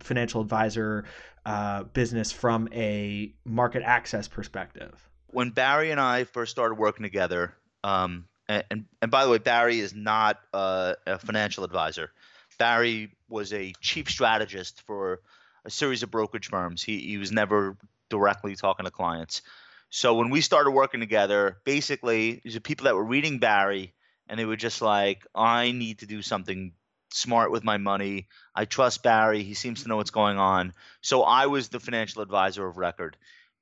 financial 0.00 0.40
advisor 0.40 1.04
uh, 1.44 1.82
business 1.82 2.32
from 2.32 2.66
a 2.72 3.34
market 3.44 3.82
access 3.82 4.26
perspective? 4.26 5.06
When 5.26 5.50
Barry 5.50 5.90
and 5.90 6.00
I 6.00 6.24
first 6.24 6.50
started 6.50 6.76
working 6.76 7.02
together, 7.02 7.52
um, 7.84 8.24
and, 8.48 8.64
and, 8.70 8.84
and 9.02 9.10
by 9.10 9.26
the 9.26 9.30
way, 9.30 9.36
Barry 9.36 9.80
is 9.80 9.94
not 9.94 10.38
uh, 10.54 10.94
a 11.06 11.18
financial 11.18 11.62
advisor. 11.62 12.10
Barry 12.58 13.12
was 13.28 13.52
a 13.52 13.72
chief 13.80 14.08
strategist 14.10 14.82
for 14.82 15.20
a 15.64 15.70
series 15.70 16.02
of 16.02 16.10
brokerage 16.10 16.48
firms. 16.48 16.82
He, 16.82 16.98
he 17.00 17.18
was 17.18 17.32
never 17.32 17.76
directly 18.08 18.56
talking 18.56 18.84
to 18.84 18.90
clients. 18.90 19.42
So 19.90 20.14
when 20.14 20.30
we 20.30 20.40
started 20.40 20.70
working 20.70 21.00
together, 21.00 21.58
basically, 21.64 22.40
these 22.44 22.56
are 22.56 22.60
people 22.60 22.84
that 22.84 22.94
were 22.94 23.04
reading 23.04 23.38
Barry 23.38 23.94
and 24.28 24.38
they 24.38 24.44
were 24.44 24.56
just 24.56 24.82
like, 24.82 25.26
I 25.34 25.72
need 25.72 26.00
to 26.00 26.06
do 26.06 26.22
something 26.22 26.72
smart 27.10 27.50
with 27.50 27.64
my 27.64 27.78
money. 27.78 28.28
I 28.54 28.66
trust 28.66 29.02
Barry. 29.02 29.42
He 29.42 29.54
seems 29.54 29.82
to 29.82 29.88
know 29.88 29.96
what's 29.96 30.10
going 30.10 30.38
on. 30.38 30.74
So 31.00 31.22
I 31.22 31.46
was 31.46 31.68
the 31.68 31.80
financial 31.80 32.22
advisor 32.22 32.66
of 32.66 32.76
record. 32.76 33.16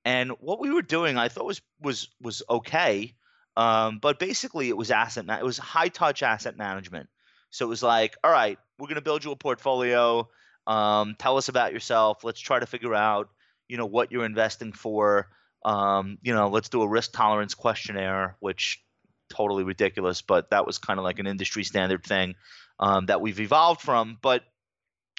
And 0.05 0.31
what 0.41 0.61
we 0.61 0.71
were 0.71 0.83
doing, 0.83 1.17
I 1.17 1.29
thought 1.29 1.47
was 1.47 1.61
was 1.81 2.09
was 2.21 2.43
okay. 2.49 3.15
Um, 3.57 3.99
but 3.99 4.19
basically, 4.19 4.69
it 4.69 4.77
was 4.77 4.91
asset. 4.91 5.25
It 5.29 5.45
was 5.45 5.59
high 5.59 5.89
touch 5.89 6.23
asset 6.23 6.57
management. 6.57 7.09
So 7.57 7.65
it 7.65 7.69
was 7.69 7.83
like, 7.83 8.17
all 8.23 8.31
right, 8.31 8.59
we're 8.79 8.87
going 8.87 8.97
to 8.97 9.01
build 9.01 9.25
you 9.25 9.31
a 9.31 9.37
portfolio. 9.37 10.29
Um, 10.67 11.17
tell 11.19 11.39
us 11.39 11.49
about 11.49 11.73
yourself. 11.73 12.23
Let's 12.23 12.39
try 12.39 12.59
to 12.59 12.67
figure 12.67 12.95
out, 12.95 13.31
you 13.67 13.79
know, 13.79 13.87
what 13.87 14.13
you're 14.13 14.27
investing 14.27 14.73
for. 14.73 15.29
Um, 15.65 16.19
you 16.21 16.35
know, 16.35 16.49
let's 16.49 16.69
do 16.69 16.83
a 16.83 16.89
risk 16.89 17.13
tolerance 17.15 17.55
questionnaire, 17.55 18.37
which 18.41 18.85
totally 19.31 19.65
ridiculous, 19.65 20.21
but 20.21 20.51
that 20.51 20.67
was 20.67 20.77
kind 20.77 20.99
of 20.99 21.05
like 21.05 21.19
an 21.19 21.27
industry 21.27 21.65
standard 21.65 22.05
thing 22.05 22.35
um, 22.79 23.07
that 23.07 23.23
we've 23.23 23.41
evolved 23.41 23.81
from. 23.81 24.19
But 24.21 24.43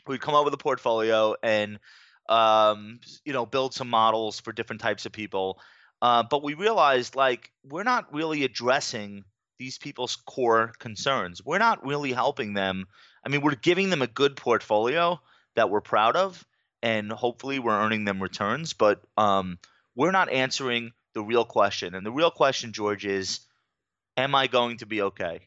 we'd 0.05 0.21
come 0.21 0.35
up 0.35 0.45
with 0.45 0.53
a 0.53 0.57
portfolio 0.57 1.33
and, 1.41 1.79
um, 2.29 2.99
you 3.25 3.33
know, 3.33 3.47
build 3.47 3.73
some 3.73 3.89
models 3.89 4.39
for 4.39 4.53
different 4.53 4.83
types 4.83 5.07
of 5.07 5.11
people. 5.11 5.59
Uh, 6.03 6.21
but 6.29 6.43
we 6.43 6.53
realized 6.53 7.15
like 7.15 7.51
we're 7.63 7.81
not 7.81 8.13
really 8.13 8.43
addressing 8.43 9.23
these 9.58 9.78
people's 9.78 10.16
core 10.16 10.74
concerns. 10.80 11.43
We're 11.43 11.58
not 11.58 11.86
really 11.86 12.12
helping 12.12 12.53
them. 12.53 12.86
I 13.26 13.30
mean, 13.30 13.41
we're 13.41 13.55
giving 13.55 13.89
them 13.89 14.01
a 14.01 14.08
good 14.08 14.36
portfolio 14.36 15.20
that 15.55 15.70
we're 15.70 15.82
proud 15.82 16.16
of, 16.16 16.45
and 16.82 17.12
hopefully 17.12 17.60
we're 17.60 17.80
earning 17.80 18.05
them 18.05 18.22
returns. 18.22 18.74
But 18.74 19.01
um, 19.18 19.58
we're 19.95 20.12
not 20.12 20.32
answering 20.32 20.91
the 21.14 21.24
real 21.24 21.45
question. 21.45 21.95
And 21.95 22.05
the 22.05 22.12
real 22.12 22.32
question, 22.32 22.74
George, 22.74 23.05
is, 23.05 23.39
am 24.16 24.36
I 24.36 24.47
going 24.47 24.78
to 24.78 24.86
be 24.86 25.01
okay? 25.01 25.46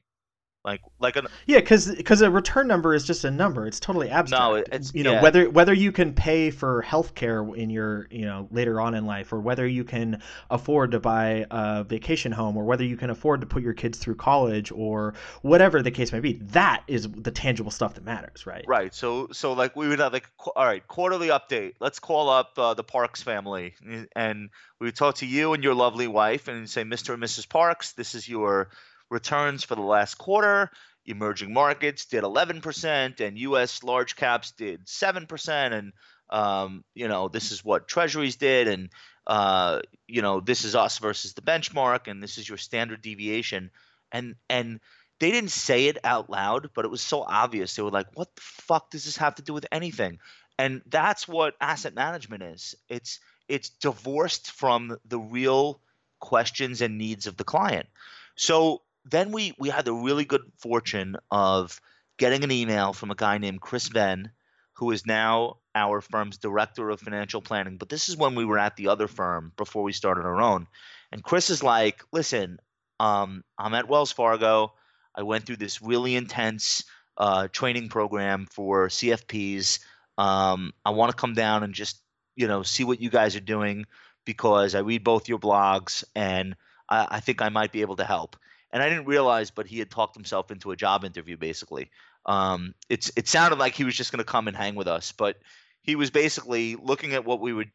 Like 0.64 0.82
like 0.98 1.16
a 1.16 1.26
yeah 1.46 1.58
because 1.58 1.94
because 1.94 2.20
a 2.20 2.30
return 2.30 2.66
number 2.66 2.94
is 2.94 3.04
just 3.04 3.24
a 3.24 3.30
number. 3.30 3.66
It's 3.66 3.80
totally 3.80 4.10
abstract. 4.10 4.42
no 4.42 4.54
it's 4.56 4.94
you 4.94 5.04
know 5.04 5.12
yeah. 5.12 5.22
whether 5.22 5.48
whether 5.48 5.72
you 5.72 5.90
can 5.90 6.12
pay 6.12 6.50
for 6.50 6.82
health 6.82 7.14
care 7.14 7.42
in 7.54 7.70
your 7.70 8.06
you 8.10 8.26
know 8.26 8.46
later 8.50 8.78
on 8.78 8.94
in 8.94 9.06
life 9.06 9.32
or 9.32 9.40
whether 9.40 9.66
you 9.66 9.84
can 9.84 10.22
afford 10.50 10.90
to 10.90 11.00
buy 11.00 11.46
a 11.50 11.84
vacation 11.84 12.30
home 12.30 12.58
or 12.58 12.64
whether 12.64 12.84
you 12.84 12.98
can 12.98 13.08
afford 13.08 13.40
to 13.40 13.46
put 13.46 13.62
your 13.62 13.72
kids 13.72 13.98
through 13.98 14.16
college 14.16 14.70
or 14.70 15.14
whatever 15.40 15.80
the 15.80 15.90
case 15.90 16.12
may 16.12 16.20
be 16.20 16.34
that 16.34 16.82
is 16.86 17.08
the 17.10 17.30
tangible 17.30 17.70
stuff 17.70 17.94
that 17.94 18.04
matters 18.04 18.46
right? 18.46 18.64
Right 18.68 18.94
so 18.94 19.28
so 19.32 19.54
like 19.54 19.76
we 19.76 19.88
would 19.88 20.00
have 20.00 20.12
like 20.12 20.28
all 20.54 20.64
right 20.64 20.86
quarterly 20.86 21.28
update. 21.28 21.74
Let's 21.80 22.00
call 22.00 22.28
up 22.28 22.58
uh, 22.58 22.74
the 22.74 22.84
parks 22.84 23.22
family 23.22 23.74
and 24.14 24.50
we 24.78 24.88
would 24.88 24.96
talk 24.96 25.16
to 25.16 25.26
you 25.26 25.54
and 25.54 25.64
your 25.64 25.74
lovely 25.74 26.06
wife 26.06 26.48
and 26.48 26.68
say 26.68 26.82
mr 26.82 27.14
and 27.14 27.22
mrs 27.22 27.48
parks 27.48 27.92
this 27.92 28.14
is 28.14 28.28
your 28.28 28.68
returns 29.10 29.64
for 29.64 29.74
the 29.74 29.82
last 29.82 30.16
quarter. 30.16 30.70
Emerging 31.06 31.52
markets 31.52 32.04
did 32.06 32.22
11%, 32.22 33.20
and 33.20 33.38
U.S. 33.38 33.82
large 33.82 34.16
caps 34.16 34.52
did 34.52 34.86
7%. 34.86 35.72
And 35.72 35.92
um, 36.30 36.84
you 36.94 37.08
know, 37.08 37.28
this 37.28 37.50
is 37.52 37.64
what 37.64 37.88
Treasuries 37.88 38.36
did, 38.36 38.68
and 38.68 38.88
uh, 39.26 39.80
you 40.06 40.22
know, 40.22 40.40
this 40.40 40.64
is 40.64 40.76
us 40.76 40.98
versus 40.98 41.34
the 41.34 41.42
benchmark, 41.42 42.06
and 42.06 42.22
this 42.22 42.38
is 42.38 42.48
your 42.48 42.58
standard 42.58 43.02
deviation. 43.02 43.70
And 44.12 44.36
and 44.48 44.80
they 45.18 45.32
didn't 45.32 45.50
say 45.50 45.86
it 45.86 45.98
out 46.04 46.30
loud, 46.30 46.70
but 46.74 46.84
it 46.84 46.90
was 46.90 47.02
so 47.02 47.22
obvious. 47.22 47.74
They 47.74 47.82
were 47.82 47.90
like, 47.90 48.06
"What 48.14 48.34
the 48.34 48.40
fuck 48.42 48.90
does 48.90 49.04
this 49.04 49.16
have 49.16 49.34
to 49.36 49.42
do 49.42 49.52
with 49.52 49.66
anything?" 49.72 50.18
And 50.56 50.82
that's 50.86 51.26
what 51.26 51.56
asset 51.60 51.94
management 51.94 52.42
is. 52.42 52.74
It's 52.88 53.18
it's 53.48 53.70
divorced 53.70 54.52
from 54.52 54.98
the 55.04 55.18
real 55.18 55.80
questions 56.20 56.80
and 56.80 56.98
needs 56.98 57.26
of 57.26 57.36
the 57.36 57.44
client. 57.44 57.88
So 58.36 58.82
then 59.04 59.32
we 59.32 59.54
we 59.58 59.68
had 59.68 59.84
the 59.84 59.92
really 59.92 60.24
good 60.24 60.42
fortune 60.58 61.16
of 61.30 61.80
getting 62.18 62.44
an 62.44 62.50
email 62.50 62.92
from 62.92 63.10
a 63.10 63.14
guy 63.14 63.38
named 63.38 63.60
Kris 63.60 63.88
Venne, 63.88 64.30
who 64.74 64.90
is 64.90 65.06
now 65.06 65.56
our 65.74 66.00
firm's 66.00 66.38
director 66.38 66.90
of 66.90 67.00
financial 67.00 67.40
planning. 67.40 67.76
But 67.76 67.88
this 67.88 68.08
is 68.08 68.16
when 68.16 68.34
we 68.34 68.44
were 68.44 68.58
at 68.58 68.76
the 68.76 68.88
other 68.88 69.08
firm 69.08 69.52
before 69.56 69.82
we 69.82 69.92
started 69.92 70.24
our 70.26 70.40
own. 70.40 70.66
And 71.12 71.22
Chris 71.22 71.50
is 71.50 71.62
like, 71.62 72.02
listen, 72.12 72.58
um, 72.98 73.42
I'm 73.58 73.74
at 73.74 73.88
Wells 73.88 74.12
Fargo. 74.12 74.74
I 75.14 75.22
went 75.22 75.46
through 75.46 75.56
this 75.56 75.82
really 75.82 76.14
intense 76.14 76.84
uh, 77.16 77.48
training 77.48 77.88
program 77.88 78.46
for 78.50 78.88
CFPs. 78.88 79.80
Um, 80.18 80.72
I 80.84 80.90
want 80.90 81.10
to 81.10 81.16
come 81.16 81.34
down 81.34 81.62
and 81.62 81.74
just 81.74 82.00
you 82.36 82.48
know 82.48 82.62
see 82.62 82.84
what 82.84 83.00
you 83.00 83.10
guys 83.10 83.36
are 83.36 83.40
doing 83.40 83.86
because 84.24 84.74
I 84.74 84.80
read 84.80 85.04
both 85.04 85.28
your 85.28 85.38
blogs 85.38 86.04
and 86.14 86.54
I, 86.88 87.06
I 87.10 87.20
think 87.20 87.42
I 87.42 87.48
might 87.48 87.72
be 87.72 87.80
able 87.80 87.96
to 87.96 88.04
help 88.04 88.36
and 88.72 88.82
I 88.82 88.88
didn't 88.88 89.06
realize, 89.06 89.50
but 89.50 89.66
he 89.66 89.78
had 89.78 89.90
talked 89.90 90.14
himself 90.14 90.50
into 90.50 90.70
a 90.70 90.76
job 90.76 91.04
interview. 91.04 91.36
Basically, 91.36 91.90
um, 92.26 92.74
it's 92.88 93.10
it 93.16 93.28
sounded 93.28 93.58
like 93.58 93.74
he 93.74 93.84
was 93.84 93.96
just 93.96 94.12
going 94.12 94.18
to 94.18 94.30
come 94.30 94.48
and 94.48 94.56
hang 94.56 94.74
with 94.74 94.88
us, 94.88 95.12
but 95.12 95.36
he 95.82 95.96
was 95.96 96.10
basically 96.10 96.76
looking 96.76 97.14
at 97.14 97.24
what 97.24 97.40
we 97.40 97.52
were 97.52 97.66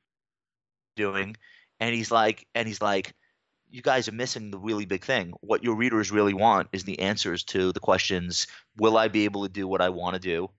doing, 0.95 1.35
and 1.79 1.93
he's 1.93 2.11
like, 2.11 2.47
and 2.55 2.67
he's 2.67 2.81
like, 2.81 3.13
you 3.69 3.81
guys 3.81 4.07
are 4.07 4.13
missing 4.13 4.51
the 4.51 4.59
really 4.59 4.85
big 4.85 5.03
thing. 5.03 5.33
What 5.41 5.63
your 5.63 5.75
readers 5.75 6.11
really 6.11 6.33
want 6.33 6.69
is 6.71 6.83
the 6.83 6.99
answers 6.99 7.43
to 7.45 7.71
the 7.71 7.79
questions: 7.79 8.47
Will 8.77 8.97
I 8.97 9.07
be 9.07 9.25
able 9.25 9.43
to 9.43 9.51
do 9.51 9.67
what 9.67 9.81
I 9.81 9.89
want 9.89 10.15
to 10.15 10.21
do? 10.21 10.49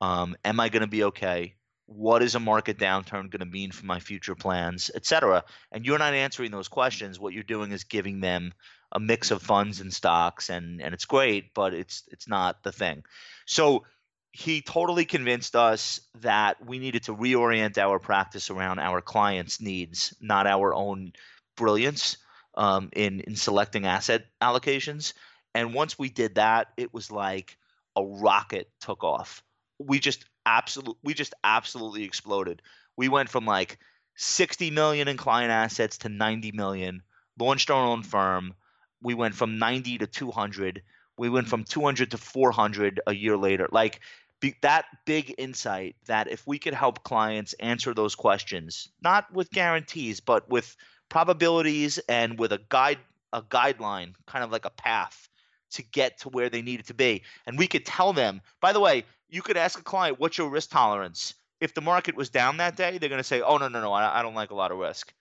Um, 0.00 0.36
am 0.44 0.60
I 0.60 0.68
going 0.68 0.82
to 0.82 0.86
be 0.86 1.04
okay? 1.04 1.54
What 1.86 2.22
is 2.22 2.36
a 2.36 2.40
market 2.40 2.78
downturn 2.78 3.30
going 3.30 3.40
to 3.40 3.44
mean 3.44 3.72
for 3.72 3.84
my 3.84 3.98
future 3.98 4.36
plans, 4.36 4.90
etc. 4.94 5.44
And 5.72 5.84
you're 5.84 5.98
not 5.98 6.14
answering 6.14 6.52
those 6.52 6.68
questions. 6.68 7.18
What 7.18 7.34
you're 7.34 7.42
doing 7.42 7.72
is 7.72 7.82
giving 7.82 8.20
them 8.20 8.52
a 8.92 9.00
mix 9.00 9.30
of 9.30 9.42
funds 9.42 9.80
and 9.80 9.92
stocks 9.92 10.50
and 10.50 10.82
and 10.82 10.94
it's 10.94 11.04
great 11.04 11.54
but 11.54 11.74
it's 11.74 12.02
it's 12.08 12.28
not 12.28 12.62
the 12.62 12.72
thing. 12.72 13.04
So 13.46 13.84
he 14.32 14.62
totally 14.62 15.04
convinced 15.04 15.56
us 15.56 16.00
that 16.20 16.64
we 16.64 16.78
needed 16.78 17.04
to 17.04 17.14
reorient 17.14 17.78
our 17.78 17.98
practice 17.98 18.50
around 18.50 18.78
our 18.78 19.00
clients 19.00 19.60
needs 19.60 20.14
not 20.20 20.46
our 20.46 20.72
own 20.72 21.12
brilliance 21.56 22.16
um, 22.54 22.90
in 22.92 23.20
in 23.20 23.36
selecting 23.36 23.86
asset 23.86 24.26
allocations. 24.42 25.12
And 25.54 25.74
once 25.74 25.98
we 25.98 26.08
did 26.08 26.36
that 26.36 26.68
it 26.76 26.94
was 26.94 27.10
like 27.10 27.56
a 27.96 28.04
rocket 28.04 28.70
took 28.80 29.04
off. 29.04 29.42
We 29.78 29.98
just 29.98 30.24
absolutely 30.46 31.00
we 31.02 31.14
just 31.14 31.34
absolutely 31.44 32.04
exploded. 32.04 32.62
We 32.96 33.08
went 33.08 33.28
from 33.28 33.46
like 33.46 33.78
60 34.16 34.70
million 34.70 35.08
in 35.08 35.16
client 35.16 35.50
assets 35.50 35.98
to 35.98 36.08
90 36.08 36.52
million 36.52 37.02
launched 37.38 37.70
our 37.70 37.86
own 37.86 38.02
firm 38.02 38.54
we 39.02 39.14
went 39.14 39.34
from 39.34 39.58
90 39.58 39.98
to 39.98 40.06
200 40.06 40.82
we 41.20 41.28
went 41.28 41.48
from 41.48 41.64
200 41.64 42.12
to 42.12 42.16
400 42.16 43.00
a 43.06 43.14
year 43.14 43.36
later. 43.36 43.68
Like 43.70 44.00
be, 44.40 44.54
that 44.62 44.86
big 45.04 45.34
insight 45.36 45.96
that 46.06 46.28
if 46.28 46.46
we 46.46 46.58
could 46.58 46.72
help 46.72 47.04
clients 47.04 47.52
answer 47.60 47.92
those 47.92 48.14
questions 48.14 48.88
not 49.02 49.30
with 49.32 49.50
guarantees 49.50 50.20
but 50.20 50.48
with 50.48 50.74
probabilities 51.10 51.98
and 52.08 52.38
with 52.38 52.52
a 52.52 52.60
guide 52.70 52.98
a 53.34 53.42
guideline 53.42 54.14
kind 54.26 54.42
of 54.42 54.50
like 54.50 54.64
a 54.64 54.70
path 54.70 55.28
to 55.72 55.82
get 55.82 56.18
to 56.20 56.30
where 56.30 56.48
they 56.48 56.62
needed 56.62 56.86
to 56.86 56.94
be. 56.94 57.22
And 57.46 57.58
we 57.58 57.66
could 57.66 57.84
tell 57.84 58.12
them 58.12 58.40
by 58.60 58.72
the 58.72 58.80
way 58.80 59.04
you 59.28 59.42
could 59.42 59.58
ask 59.58 59.78
a 59.78 59.82
client 59.82 60.18
what's 60.18 60.38
your 60.38 60.48
risk 60.48 60.70
tolerance? 60.70 61.34
If 61.60 61.74
the 61.74 61.82
market 61.82 62.16
was 62.16 62.30
down 62.30 62.56
that 62.56 62.76
day, 62.76 62.96
they're 62.96 63.10
going 63.10 63.20
to 63.20 63.24
say, 63.24 63.42
"Oh 63.42 63.58
no, 63.58 63.68
no, 63.68 63.82
no, 63.82 63.92
I, 63.92 64.20
I 64.20 64.22
don't 64.22 64.34
like 64.34 64.50
a 64.50 64.54
lot 64.54 64.72
of 64.72 64.78
risk." 64.78 65.12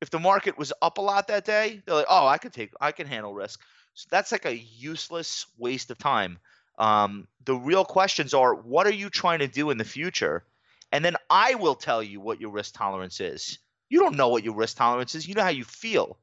If 0.00 0.10
the 0.10 0.18
market 0.18 0.58
was 0.58 0.72
up 0.82 0.98
a 0.98 1.02
lot 1.02 1.28
that 1.28 1.44
day, 1.44 1.82
they're 1.84 1.94
like, 1.94 2.06
"Oh, 2.08 2.26
I 2.26 2.38
can 2.38 2.50
take, 2.50 2.72
I 2.80 2.92
can 2.92 3.06
handle 3.06 3.34
risk." 3.34 3.60
So 3.94 4.08
that's 4.10 4.32
like 4.32 4.44
a 4.44 4.56
useless 4.56 5.46
waste 5.56 5.90
of 5.90 5.98
time. 5.98 6.38
Um, 6.78 7.26
the 7.44 7.54
real 7.54 7.84
questions 7.84 8.34
are, 8.34 8.54
what 8.54 8.86
are 8.86 8.92
you 8.92 9.08
trying 9.08 9.38
to 9.38 9.48
do 9.48 9.70
in 9.70 9.78
the 9.78 9.84
future? 9.84 10.44
And 10.92 11.04
then 11.04 11.16
I 11.30 11.54
will 11.54 11.74
tell 11.74 12.02
you 12.02 12.20
what 12.20 12.40
your 12.40 12.50
risk 12.50 12.74
tolerance 12.74 13.20
is. 13.20 13.58
You 13.88 14.00
don't 14.00 14.16
know 14.16 14.28
what 14.28 14.44
your 14.44 14.54
risk 14.54 14.76
tolerance 14.76 15.14
is. 15.14 15.26
You 15.26 15.34
know 15.34 15.42
how 15.42 15.48
you 15.48 15.64
feel. 15.64 16.18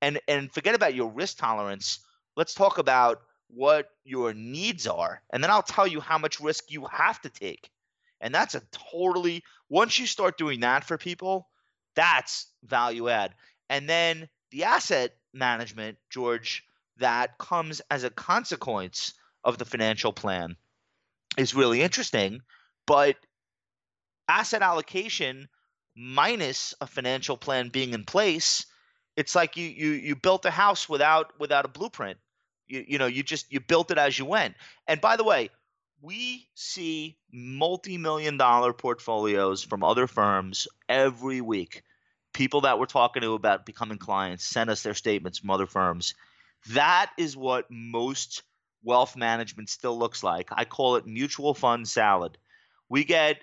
And 0.00 0.20
and 0.28 0.52
forget 0.52 0.74
about 0.74 0.94
your 0.94 1.10
risk 1.10 1.38
tolerance. 1.38 2.00
Let's 2.36 2.54
talk 2.54 2.78
about 2.78 3.22
what 3.48 3.90
your 4.04 4.32
needs 4.32 4.86
are. 4.86 5.22
And 5.32 5.42
then 5.42 5.50
I'll 5.50 5.62
tell 5.62 5.86
you 5.86 6.00
how 6.00 6.18
much 6.18 6.40
risk 6.40 6.70
you 6.70 6.86
have 6.86 7.20
to 7.22 7.28
take. 7.28 7.70
And 8.20 8.34
that's 8.34 8.54
a 8.54 8.62
totally 8.92 9.42
once 9.68 9.98
you 9.98 10.06
start 10.06 10.38
doing 10.38 10.60
that 10.60 10.84
for 10.84 10.96
people, 10.98 11.48
that's 11.94 12.46
value 12.64 13.08
add. 13.08 13.34
And 13.68 13.88
then 13.88 14.28
the 14.50 14.64
asset 14.64 15.14
management, 15.32 15.98
George, 16.10 16.64
that 16.98 17.38
comes 17.38 17.80
as 17.90 18.04
a 18.04 18.10
consequence 18.10 19.14
of 19.44 19.58
the 19.58 19.64
financial 19.64 20.12
plan 20.12 20.56
is 21.36 21.54
really 21.54 21.82
interesting, 21.82 22.40
but 22.86 23.16
asset 24.28 24.62
allocation 24.62 25.48
minus 25.96 26.74
a 26.80 26.86
financial 26.86 27.36
plan 27.36 27.68
being 27.68 27.92
in 27.94 28.04
place, 28.04 28.66
it's 29.16 29.34
like 29.34 29.56
you 29.56 29.66
you 29.66 29.90
you 29.90 30.16
built 30.16 30.44
a 30.44 30.50
house 30.50 30.88
without 30.88 31.38
without 31.38 31.64
a 31.64 31.68
blueprint. 31.68 32.18
You 32.66 32.84
you 32.86 32.98
know, 32.98 33.06
you 33.06 33.22
just 33.22 33.52
you 33.52 33.60
built 33.60 33.90
it 33.90 33.98
as 33.98 34.18
you 34.18 34.24
went. 34.24 34.54
And 34.86 35.00
by 35.00 35.16
the 35.16 35.24
way, 35.24 35.50
we 36.02 36.48
see 36.54 37.16
multi-million 37.32 38.36
dollar 38.36 38.72
portfolios 38.72 39.62
from 39.62 39.84
other 39.84 40.06
firms 40.06 40.66
every 40.88 41.40
week. 41.40 41.82
People 42.32 42.62
that 42.62 42.78
we're 42.78 42.86
talking 42.86 43.22
to 43.22 43.34
about 43.34 43.66
becoming 43.66 43.98
clients 43.98 44.44
send 44.44 44.70
us 44.70 44.82
their 44.82 44.94
statements 44.94 45.38
from 45.38 45.50
other 45.50 45.66
firms. 45.66 46.14
That 46.70 47.10
is 47.18 47.36
what 47.36 47.66
most 47.70 48.42
wealth 48.82 49.16
management 49.16 49.68
still 49.68 49.98
looks 49.98 50.22
like. 50.22 50.48
I 50.52 50.64
call 50.64 50.96
it 50.96 51.06
mutual 51.06 51.54
fund 51.54 51.86
salad. 51.86 52.38
We 52.88 53.04
get 53.04 53.38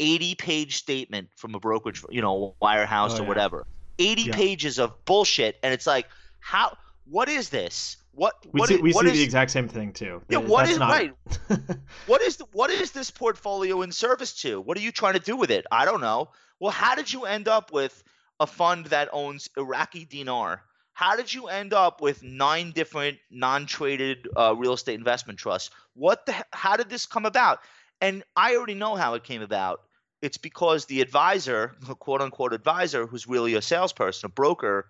80 0.00 0.34
page 0.34 0.76
statement 0.76 1.28
from 1.36 1.54
a 1.54 1.60
brokerage, 1.60 2.02
you 2.10 2.22
know, 2.22 2.56
wirehouse 2.60 3.10
oh, 3.12 3.18
or 3.18 3.22
yeah. 3.22 3.28
whatever. 3.28 3.66
80 3.98 4.22
yeah. 4.22 4.32
pages 4.34 4.78
of 4.78 5.04
bullshit 5.04 5.58
and 5.62 5.74
it's 5.74 5.86
like 5.86 6.06
how 6.40 6.76
what 7.04 7.28
is 7.28 7.50
this? 7.50 7.96
What 8.12 8.34
we 8.52 8.60
what 8.60 8.68
see, 8.68 8.74
is, 8.74 8.80
we 8.82 8.92
what 8.92 9.06
see 9.06 9.12
is, 9.12 9.18
the 9.18 9.24
exact 9.24 9.50
same 9.50 9.68
thing 9.68 9.92
too. 9.92 10.22
Yeah, 10.28 10.38
what 10.38 10.60
That's 10.60 10.72
is 10.72 10.78
not... 10.78 10.90
right? 10.90 11.12
what 12.06 12.20
is 12.22 12.36
the, 12.36 12.46
what 12.52 12.70
is 12.70 12.90
this 12.90 13.10
portfolio 13.10 13.82
in 13.82 13.92
service 13.92 14.40
to? 14.42 14.60
What 14.60 14.76
are 14.76 14.80
you 14.80 14.92
trying 14.92 15.14
to 15.14 15.20
do 15.20 15.36
with 15.36 15.50
it? 15.50 15.64
I 15.70 15.84
don't 15.84 16.00
know. 16.00 16.30
Well, 16.58 16.72
how 16.72 16.94
did 16.94 17.12
you 17.12 17.24
end 17.24 17.48
up 17.48 17.72
with 17.72 18.02
a 18.40 18.46
fund 18.46 18.86
that 18.86 19.08
owns 19.12 19.48
Iraqi 19.56 20.04
dinar? 20.04 20.62
How 20.92 21.16
did 21.16 21.32
you 21.32 21.46
end 21.46 21.72
up 21.72 22.02
with 22.02 22.22
nine 22.22 22.72
different 22.72 23.18
non-traded 23.30 24.28
uh, 24.36 24.54
real 24.56 24.74
estate 24.74 24.98
investment 24.98 25.38
trusts? 25.38 25.70
What 25.94 26.26
the? 26.26 26.34
How 26.52 26.76
did 26.76 26.90
this 26.90 27.06
come 27.06 27.24
about? 27.24 27.60
And 28.00 28.22
I 28.36 28.56
already 28.56 28.74
know 28.74 28.96
how 28.96 29.14
it 29.14 29.24
came 29.24 29.42
about. 29.42 29.82
It's 30.20 30.36
because 30.36 30.84
the 30.86 31.00
advisor, 31.00 31.74
the 31.80 31.94
quote 31.94 32.20
unquote 32.20 32.52
advisor, 32.52 33.06
who's 33.06 33.26
really 33.26 33.54
a 33.54 33.62
salesperson, 33.62 34.26
a 34.26 34.28
broker, 34.28 34.86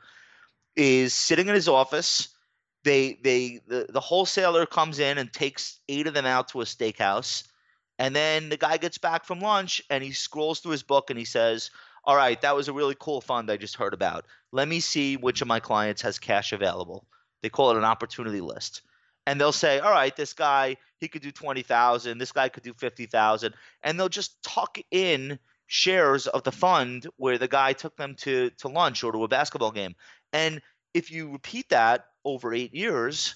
is 0.74 1.14
sitting 1.14 1.48
in 1.48 1.54
his 1.54 1.68
office. 1.68 2.28
They 2.84 3.18
they 3.22 3.60
the, 3.66 3.86
the 3.88 4.00
wholesaler 4.00 4.66
comes 4.66 4.98
in 4.98 5.18
and 5.18 5.32
takes 5.32 5.80
eight 5.88 6.06
of 6.06 6.14
them 6.14 6.26
out 6.26 6.48
to 6.48 6.60
a 6.60 6.64
steakhouse. 6.64 7.44
And 7.98 8.16
then 8.16 8.48
the 8.48 8.56
guy 8.56 8.78
gets 8.78 8.96
back 8.96 9.24
from 9.24 9.40
lunch 9.40 9.82
and 9.90 10.02
he 10.02 10.12
scrolls 10.12 10.60
through 10.60 10.72
his 10.72 10.82
book 10.82 11.10
and 11.10 11.18
he 11.18 11.26
says, 11.26 11.70
All 12.04 12.16
right, 12.16 12.40
that 12.40 12.56
was 12.56 12.68
a 12.68 12.72
really 12.72 12.96
cool 12.98 13.20
fund 13.20 13.50
I 13.50 13.58
just 13.58 13.76
heard 13.76 13.92
about. 13.92 14.24
Let 14.52 14.68
me 14.68 14.80
see 14.80 15.16
which 15.16 15.42
of 15.42 15.48
my 15.48 15.60
clients 15.60 16.00
has 16.02 16.18
cash 16.18 16.52
available. 16.52 17.06
They 17.42 17.50
call 17.50 17.70
it 17.70 17.76
an 17.76 17.84
opportunity 17.84 18.40
list 18.40 18.82
and 19.26 19.40
they'll 19.40 19.52
say, 19.52 19.78
"All 19.78 19.90
right, 19.90 20.14
this 20.16 20.32
guy 20.32 20.76
he 20.98 21.08
could 21.08 21.22
do 21.22 21.30
twenty 21.30 21.62
thousand. 21.62 22.18
This 22.18 22.32
guy 22.32 22.48
could 22.48 22.62
do 22.62 22.74
fifty 22.74 23.06
thousand, 23.06 23.54
and 23.82 23.98
they'll 23.98 24.08
just 24.08 24.42
tuck 24.42 24.78
in 24.90 25.38
shares 25.66 26.26
of 26.26 26.42
the 26.42 26.52
fund 26.52 27.06
where 27.16 27.38
the 27.38 27.48
guy 27.48 27.72
took 27.72 27.96
them 27.96 28.14
to 28.16 28.50
to 28.58 28.68
lunch 28.68 29.04
or 29.04 29.12
to 29.12 29.24
a 29.24 29.28
basketball 29.28 29.70
game. 29.70 29.94
And 30.32 30.60
if 30.94 31.10
you 31.10 31.30
repeat 31.30 31.68
that 31.68 32.06
over 32.24 32.52
eight 32.52 32.74
years, 32.74 33.34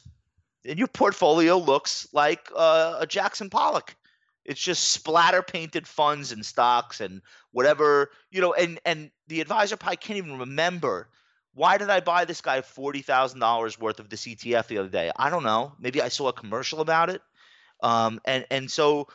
then 0.64 0.78
your 0.78 0.88
portfolio 0.88 1.58
looks 1.58 2.08
like 2.12 2.50
uh, 2.54 2.96
a 3.00 3.06
Jackson 3.06 3.50
Pollock. 3.50 3.96
It's 4.44 4.60
just 4.60 4.88
splatter 4.88 5.42
painted 5.42 5.86
funds 5.86 6.32
and 6.32 6.44
stocks 6.44 7.00
and 7.00 7.22
whatever 7.52 8.10
you 8.30 8.40
know. 8.40 8.52
And 8.52 8.78
and 8.84 9.10
the 9.28 9.40
advisor 9.40 9.76
probably 9.76 9.96
can't 9.96 10.18
even 10.18 10.38
remember 10.38 11.08
why 11.54 11.78
did 11.78 11.88
I 11.88 12.00
buy 12.00 12.24
this 12.24 12.40
guy 12.40 12.60
forty 12.60 13.00
thousand 13.00 13.40
dollars 13.40 13.78
worth 13.78 14.00
of 14.00 14.08
this 14.08 14.26
ETF 14.26 14.66
the 14.66 14.78
other 14.78 14.88
day? 14.88 15.10
I 15.16 15.30
don't 15.30 15.44
know. 15.44 15.72
Maybe 15.78 16.02
I 16.02 16.08
saw 16.08 16.28
a 16.28 16.32
commercial 16.32 16.80
about 16.80 17.10
it, 17.10 17.22
um, 17.82 18.20
and 18.24 18.44
and 18.50 18.70
so 18.70 19.08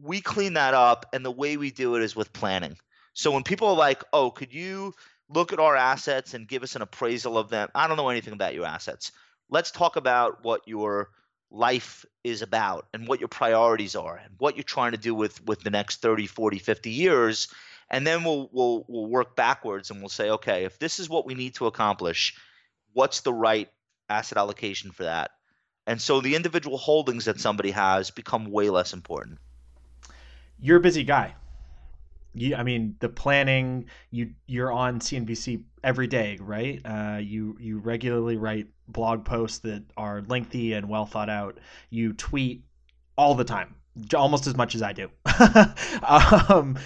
we 0.00 0.20
clean 0.20 0.54
that 0.54 0.74
up. 0.74 1.06
And 1.12 1.24
the 1.24 1.30
way 1.30 1.56
we 1.56 1.70
do 1.70 1.96
it 1.96 2.02
is 2.02 2.14
with 2.14 2.32
planning. 2.32 2.76
So 3.14 3.32
when 3.32 3.42
people 3.42 3.68
are 3.68 3.76
like, 3.76 4.04
"Oh, 4.12 4.30
could 4.30 4.52
you 4.52 4.94
look 5.28 5.52
at 5.52 5.60
our 5.60 5.76
assets 5.76 6.34
and 6.34 6.48
give 6.48 6.62
us 6.62 6.76
an 6.76 6.82
appraisal 6.82 7.38
of 7.38 7.48
them?" 7.48 7.68
I 7.74 7.86
don't 7.86 7.96
know 7.96 8.08
anything 8.08 8.32
about 8.32 8.54
your 8.54 8.66
assets. 8.66 9.12
Let's 9.50 9.70
talk 9.70 9.96
about 9.96 10.44
what 10.44 10.66
your 10.66 11.10
life 11.50 12.04
is 12.24 12.42
about 12.42 12.86
and 12.92 13.08
what 13.08 13.20
your 13.20 13.28
priorities 13.28 13.96
are 13.96 14.16
and 14.16 14.34
what 14.38 14.56
you're 14.56 14.64
trying 14.64 14.92
to 14.92 14.98
do 14.98 15.14
with 15.14 15.42
with 15.46 15.60
the 15.62 15.70
next 15.70 16.02
30 16.02 16.26
40 16.26 16.58
50 16.58 16.90
years 16.90 17.48
and 17.90 18.06
then 18.06 18.24
we'll 18.24 18.48
we'll 18.52 18.84
we'll 18.88 19.06
work 19.06 19.34
backwards 19.36 19.90
and 19.90 20.00
we'll 20.00 20.08
say, 20.08 20.30
okay, 20.30 20.64
if 20.64 20.78
this 20.78 21.00
is 21.00 21.08
what 21.08 21.26
we 21.26 21.34
need 21.34 21.54
to 21.54 21.66
accomplish, 21.66 22.36
what's 22.92 23.20
the 23.20 23.32
right 23.32 23.68
asset 24.08 24.38
allocation 24.38 24.90
for 24.90 25.04
that? 25.04 25.30
And 25.86 26.00
so 26.00 26.20
the 26.20 26.34
individual 26.34 26.76
holdings 26.76 27.24
that 27.24 27.40
somebody 27.40 27.70
has 27.70 28.10
become 28.10 28.50
way 28.50 28.68
less 28.68 28.92
important. 28.92 29.38
You're 30.60 30.76
a 30.78 30.80
busy 30.80 31.04
guy. 31.04 31.34
You, 32.34 32.56
I 32.56 32.62
mean, 32.62 32.96
the 33.00 33.08
planning. 33.08 33.86
You 34.10 34.34
you're 34.46 34.72
on 34.72 35.00
CNBC 35.00 35.62
every 35.82 36.06
day, 36.06 36.38
right? 36.40 36.80
Uh, 36.84 37.18
you 37.18 37.56
you 37.60 37.78
regularly 37.78 38.36
write 38.36 38.68
blog 38.86 39.24
posts 39.24 39.58
that 39.60 39.84
are 39.96 40.22
lengthy 40.22 40.72
and 40.72 40.88
well 40.88 41.06
thought 41.06 41.30
out. 41.30 41.58
You 41.90 42.12
tweet 42.12 42.64
all 43.16 43.34
the 43.34 43.44
time, 43.44 43.74
almost 44.14 44.46
as 44.46 44.56
much 44.56 44.74
as 44.74 44.82
I 44.82 44.92
do. 44.92 45.10
um, 46.48 46.78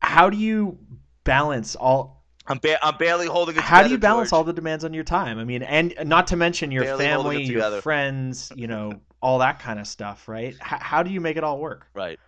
how 0.00 0.30
do 0.30 0.36
you 0.36 0.78
balance 1.24 1.74
all 1.76 2.24
I'm, 2.46 2.58
ba- 2.58 2.84
I'm 2.84 2.96
barely 2.98 3.26
holding 3.26 3.56
it. 3.56 3.62
How 3.62 3.82
do 3.82 3.90
you 3.90 3.98
balance 3.98 4.30
George. 4.30 4.38
all 4.38 4.44
the 4.44 4.52
demands 4.52 4.84
on 4.84 4.92
your 4.92 5.04
time? 5.04 5.38
I 5.38 5.44
mean, 5.44 5.62
and 5.62 5.94
not 6.04 6.28
to 6.28 6.36
mention 6.36 6.70
your 6.70 6.84
barely 6.84 7.04
family, 7.04 7.42
your 7.44 7.80
friends, 7.80 8.52
you 8.54 8.66
know, 8.66 9.00
all 9.22 9.38
that 9.38 9.60
kind 9.60 9.80
of 9.80 9.86
stuff, 9.86 10.28
right? 10.28 10.52
H- 10.52 10.58
how 10.60 11.02
do 11.02 11.10
you 11.10 11.20
make 11.20 11.38
it 11.38 11.44
all 11.44 11.58
work? 11.58 11.86
Right. 11.94 12.18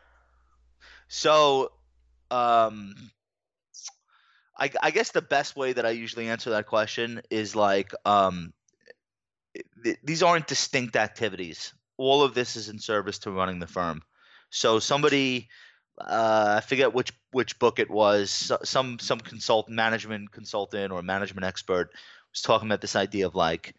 So, 1.08 1.72
um, 2.30 2.94
I, 4.58 4.70
I 4.82 4.90
guess 4.90 5.10
the 5.10 5.22
best 5.22 5.56
way 5.56 5.72
that 5.72 5.86
I 5.86 5.90
usually 5.90 6.28
answer 6.28 6.50
that 6.50 6.66
question 6.66 7.22
is 7.30 7.54
like, 7.54 7.92
um, 8.04 8.52
th- 9.84 9.98
these 10.02 10.22
aren't 10.22 10.46
distinct 10.46 10.96
activities. 10.96 11.74
All 11.98 12.22
of 12.22 12.34
this 12.34 12.56
is 12.56 12.68
in 12.68 12.78
service 12.78 13.18
to 13.20 13.30
running 13.30 13.58
the 13.58 13.66
firm. 13.66 14.02
So 14.50 14.78
somebody 14.78 15.48
uh, 16.00 16.54
I 16.58 16.60
forget 16.60 16.92
which 16.92 17.12
which 17.32 17.58
book 17.58 17.78
it 17.78 17.90
was. 17.90 18.52
Some 18.64 18.98
some 18.98 19.20
consult 19.20 19.68
management 19.68 20.30
consultant 20.30 20.92
or 20.92 21.02
management 21.02 21.46
expert 21.46 21.90
was 22.32 22.42
talking 22.42 22.68
about 22.68 22.80
this 22.80 22.96
idea 22.96 23.26
of 23.26 23.34
like, 23.34 23.74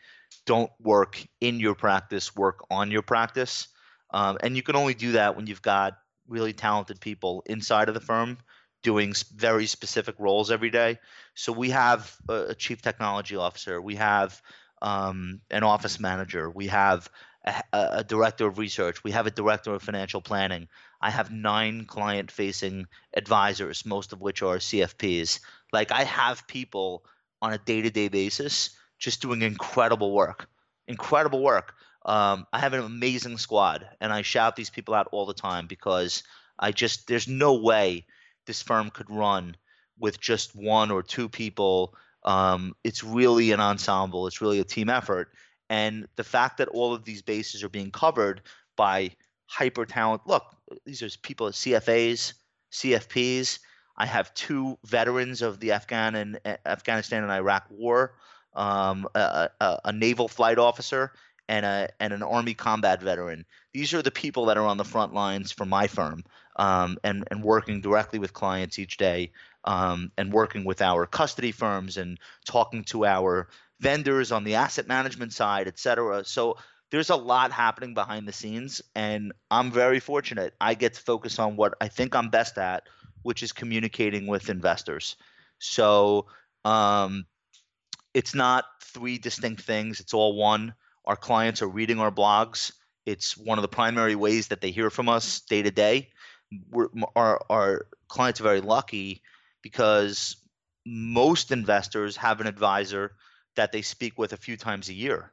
don't 0.46 0.72
work 0.80 1.24
in 1.42 1.60
your 1.60 1.76
practice, 1.76 2.36
work 2.36 2.66
on 2.72 2.92
your 2.92 3.04
practice, 3.04 3.68
um, 4.12 4.38
and 4.42 4.56
you 4.56 4.64
can 4.64 4.76
only 4.76 4.94
do 4.94 5.14
that 5.14 5.36
when 5.36 5.48
you've 5.48 5.62
got 5.62 5.98
really 6.28 6.54
talented 6.54 7.00
people 7.00 7.44
inside 7.46 7.88
of 7.88 7.94
the 7.94 8.02
firm 8.02 8.38
doing 8.84 9.14
very 9.36 9.66
specific 9.66 10.16
roles 10.20 10.52
every 10.52 10.70
day. 10.70 11.00
So 11.34 11.52
we 11.52 11.72
have 11.72 12.16
a, 12.30 12.56
chief 12.56 12.82
technology 12.82 13.36
officer, 13.36 13.82
we 13.82 13.96
have 13.96 14.42
um, 14.82 15.42
an 15.50 15.64
office 15.64 16.00
manager, 16.00 16.50
we 16.50 16.68
have 16.68 17.10
a, 17.46 17.64
a 17.74 18.04
director 18.04 18.48
of 18.48 18.58
research, 18.58 19.04
we 19.04 19.12
have 19.12 19.28
a 19.28 19.32
director 19.32 19.74
of 19.74 19.82
financial 19.82 20.22
planning. 20.22 20.68
I 21.02 21.10
have 21.10 21.32
nine 21.32 21.86
client 21.86 22.32
facing 22.32 22.88
advisors, 23.16 23.86
most 23.86 24.14
of 24.14 24.22
which 24.22 24.42
are 24.42 24.58
CFPs. 24.58 25.40
Like 25.72 25.92
I 25.92 26.04
have 26.04 26.48
people 26.48 27.04
on 27.42 27.54
a 27.54 27.58
day 27.58 27.82
to 27.82 27.90
day 27.90 28.08
basis 28.08 28.72
just 29.00 29.22
doing 29.22 29.42
incredible 29.42 30.12
work. 30.12 30.50
Incredible 30.88 31.44
work. 31.44 31.76
Um, 32.08 32.48
I 32.54 32.60
have 32.60 32.74
an 32.74 32.84
amazing 32.84 33.38
squad, 33.38 33.88
and 34.02 34.12
I 34.12 34.22
shout 34.22 34.56
these 34.56 34.70
people 34.70 34.94
out 34.94 35.10
all 35.12 35.26
the 35.26 35.34
time 35.34 35.68
because 35.68 36.24
I 36.58 36.72
just, 36.72 37.08
there's 37.08 37.28
no 37.28 37.54
way 37.54 38.06
this 38.46 38.62
firm 38.62 38.90
could 38.90 39.10
run 39.10 39.56
with 40.00 40.20
just 40.20 40.56
one 40.56 40.90
or 40.90 41.04
two 41.04 41.28
people. 41.28 41.94
Um, 42.24 42.76
it's 42.84 43.04
really 43.04 43.52
an 43.52 43.60
ensemble, 43.60 44.26
it's 44.26 44.42
really 44.42 44.60
a 44.60 44.64
team 44.64 44.90
effort. 44.90 45.30
And 45.70 46.08
the 46.16 46.24
fact 46.24 46.58
that 46.58 46.70
all 46.70 46.94
of 46.94 47.04
these 47.04 47.22
bases 47.22 47.64
are 47.64 47.70
being 47.70 47.92
covered 47.92 48.42
by 48.78 49.12
hyper 49.48 49.86
talent. 49.86 50.22
Look, 50.26 50.44
these 50.86 51.02
are 51.02 51.10
people 51.22 51.48
at 51.48 51.54
CFAs, 51.54 52.34
CFPs. 52.72 53.60
I 53.98 54.06
have 54.06 54.34
two 54.34 54.78
veterans 54.86 55.42
of 55.42 55.60
the 55.60 55.72
Afghan 55.72 56.16
and 56.16 56.40
uh, 56.46 56.58
Afghanistan 56.66 57.24
and 57.24 57.32
Iraq 57.32 57.66
War, 57.70 58.14
um, 58.54 59.08
a, 59.16 59.50
a, 59.60 59.80
a, 59.86 59.92
naval 59.92 60.28
flight 60.28 60.60
officer, 60.60 61.14
and 61.48 61.66
a 61.66 61.90
and 62.00 62.14
an 62.14 62.24
Army 62.24 62.54
combat 62.54 63.02
veteran. 63.02 63.46
These 63.74 63.94
are 63.94 64.02
the 64.02 64.12
people 64.12 64.46
that 64.46 64.58
are 64.58 64.66
on 64.66 64.78
the 64.78 64.84
front 64.84 65.14
lines 65.14 65.52
for 65.52 65.66
my 65.66 65.88
firm, 65.88 66.24
um, 66.56 66.98
and 67.04 67.24
and 67.32 67.44
working 67.44 67.82
directly 67.82 68.20
with 68.20 68.34
clients 68.34 68.80
each 68.80 68.98
day, 68.98 69.32
um, 69.64 70.12
and 70.18 70.34
working 70.34 70.66
with 70.66 70.82
our 70.82 71.06
custody 71.06 71.52
firms 71.52 71.98
and 71.98 72.20
talking 72.46 72.84
to 72.86 73.06
our 73.06 73.48
vendors 73.80 74.32
on 74.32 74.44
the 74.44 74.56
asset 74.56 74.88
management 74.88 75.34
side, 75.34 75.68
et 75.68 75.80
cetera. 75.80 76.26
So 76.26 76.58
there's 76.90 77.10
a 77.10 77.16
lot 77.16 77.52
happening 77.52 77.94
behind 77.94 78.28
the 78.28 78.34
scenes, 78.34 78.82
and 78.96 79.34
I'm 79.52 79.72
very 79.72 80.00
fortunate. 80.00 80.54
I 80.60 80.74
get 80.74 80.94
to 80.96 81.02
focus 81.02 81.38
on 81.38 81.56
what 81.56 81.76
I 81.82 81.88
think 81.90 82.16
I'm 82.16 82.30
best 82.30 82.58
at, 82.58 82.84
which 83.24 83.44
is 83.44 83.52
communicating 83.52 84.26
with 84.26 84.50
investors. 84.50 85.18
So 85.60 86.28
um, 86.66 87.26
it's 88.14 88.34
not 88.34 88.66
three 88.82 89.18
distinct 89.18 89.62
things; 89.62 90.00
it's 90.00 90.14
all 90.14 90.36
one. 90.36 90.74
Our 91.08 91.16
clients 91.16 91.62
are 91.62 91.68
reading 91.68 92.00
our 92.00 92.12
blogs. 92.12 92.74
It's 93.06 93.38
one 93.38 93.58
of 93.58 93.62
the 93.62 93.70
primary 93.70 94.16
ways 94.16 94.50
that 94.50 94.60
they 94.60 94.72
hear 94.72 94.90
from 94.90 95.08
us 95.08 95.40
day 95.40 95.64
to 95.64 95.72
day. 95.72 96.10
Our, 97.16 97.42
our 97.50 97.88
clients 98.10 98.42
are 98.42 98.44
very 98.44 98.62
lucky 98.62 99.22
because 99.62 100.36
most 100.86 101.52
investors 101.52 102.18
have 102.18 102.42
an 102.42 102.48
advisor 102.48 103.14
that 103.56 103.72
they 103.72 103.82
speak 103.82 104.20
with 104.20 104.34
a 104.34 104.38
few 104.38 104.58
times 104.58 104.90
a 104.90 104.94
year. 104.94 105.32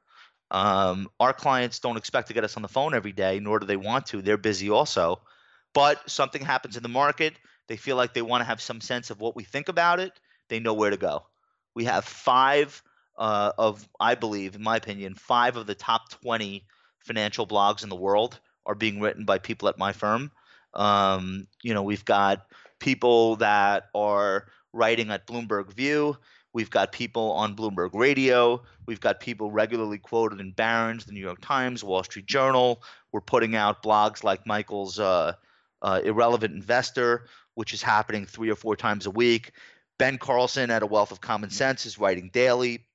Um, 0.53 1.09
our 1.18 1.33
clients 1.33 1.81
don't 1.81 1.97
expect 1.97 2.29
to 2.29 2.35
get 2.35 2.45
us 2.45 2.57
on 2.57 2.62
the 2.62 2.68
phone 2.68 2.95
every 2.95 3.12
day, 3.12 3.41
nor 3.41 3.59
do 3.59 3.66
they 3.66 3.77
want 3.77 4.07
to. 4.07 4.22
They're 4.22 4.37
busy 4.37 4.70
also. 4.70 5.20
But 5.75 6.09
something 6.09 6.43
happens 6.45 6.77
in 6.77 6.85
the 6.85 6.89
market, 6.89 7.35
they 7.66 7.77
feel 7.77 7.97
like 7.97 8.14
they 8.14 8.22
want 8.22 8.43
to 8.43 8.47
have 8.47 8.61
some 8.61 8.81
sense 8.81 9.11
of 9.11 9.20
what 9.20 9.35
we 9.35 9.43
think 9.43 9.68
about 9.68 9.99
it, 9.99 10.12
they 10.49 10.61
know 10.61 10.75
where 10.75 10.91
to 10.91 10.97
go. 10.97 11.27
We 11.75 11.87
have 11.87 12.05
five 12.05 12.81
uh, 13.16 13.52
of, 13.58 13.88
I 14.00 14.14
believe, 14.14 14.54
in 14.54 14.62
my 14.62 14.76
opinion, 14.76 15.14
five 15.14 15.56
of 15.56 15.66
the 15.66 15.74
top 15.74 16.10
20 16.22 16.64
financial 16.98 17.46
blogs 17.46 17.82
in 17.82 17.88
the 17.88 17.96
world 17.96 18.40
are 18.66 18.74
being 18.74 19.00
written 19.00 19.24
by 19.24 19.38
people 19.38 19.68
at 19.68 19.78
my 19.78 19.92
firm. 19.92 20.32
Um, 20.72 21.46
you 21.62 21.74
know, 21.74 21.82
we've 21.82 22.04
got 22.04 22.46
people 22.80 23.36
that 23.36 23.84
are 23.94 24.46
writing 24.72 25.10
at 25.10 25.26
Bloomberg 25.26 25.72
View. 25.72 26.16
We've 26.52 26.70
got 26.70 26.92
people 26.92 27.32
on 27.32 27.56
Bloomberg 27.56 27.90
Radio. 27.94 28.62
We've 28.86 29.00
got 29.00 29.20
people 29.20 29.50
regularly 29.50 29.98
quoted 29.98 30.40
in 30.40 30.52
Barron's, 30.52 31.04
the 31.04 31.12
New 31.12 31.20
York 31.20 31.40
Times, 31.40 31.82
Wall 31.82 32.04
Street 32.04 32.26
Journal. 32.26 32.82
We're 33.12 33.20
putting 33.20 33.56
out 33.56 33.82
blogs 33.82 34.22
like 34.22 34.46
Michael's 34.46 34.98
uh, 34.98 35.34
uh, 35.82 36.00
Irrelevant 36.04 36.54
Investor, 36.54 37.26
which 37.54 37.74
is 37.74 37.82
happening 37.82 38.24
three 38.24 38.50
or 38.50 38.56
four 38.56 38.76
times 38.76 39.06
a 39.06 39.10
week. 39.10 39.52
Ben 39.98 40.18
Carlson 40.18 40.70
at 40.70 40.82
A 40.82 40.86
Wealth 40.86 41.12
of 41.12 41.20
Common 41.20 41.50
Sense 41.50 41.86
is 41.86 41.98
writing 41.98 42.30
daily. 42.32 42.86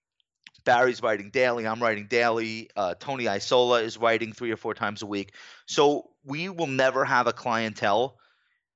Barry's 0.63 1.01
writing 1.01 1.29
daily. 1.29 1.67
I'm 1.67 1.81
writing 1.81 2.07
daily. 2.07 2.69
Uh, 2.75 2.95
Tony 2.99 3.27
Isola 3.27 3.81
is 3.81 3.97
writing 3.97 4.33
three 4.33 4.51
or 4.51 4.57
four 4.57 4.73
times 4.73 5.01
a 5.01 5.05
week. 5.05 5.33
So 5.65 6.09
we 6.23 6.49
will 6.49 6.67
never 6.67 7.05
have 7.05 7.27
a 7.27 7.33
clientele 7.33 8.17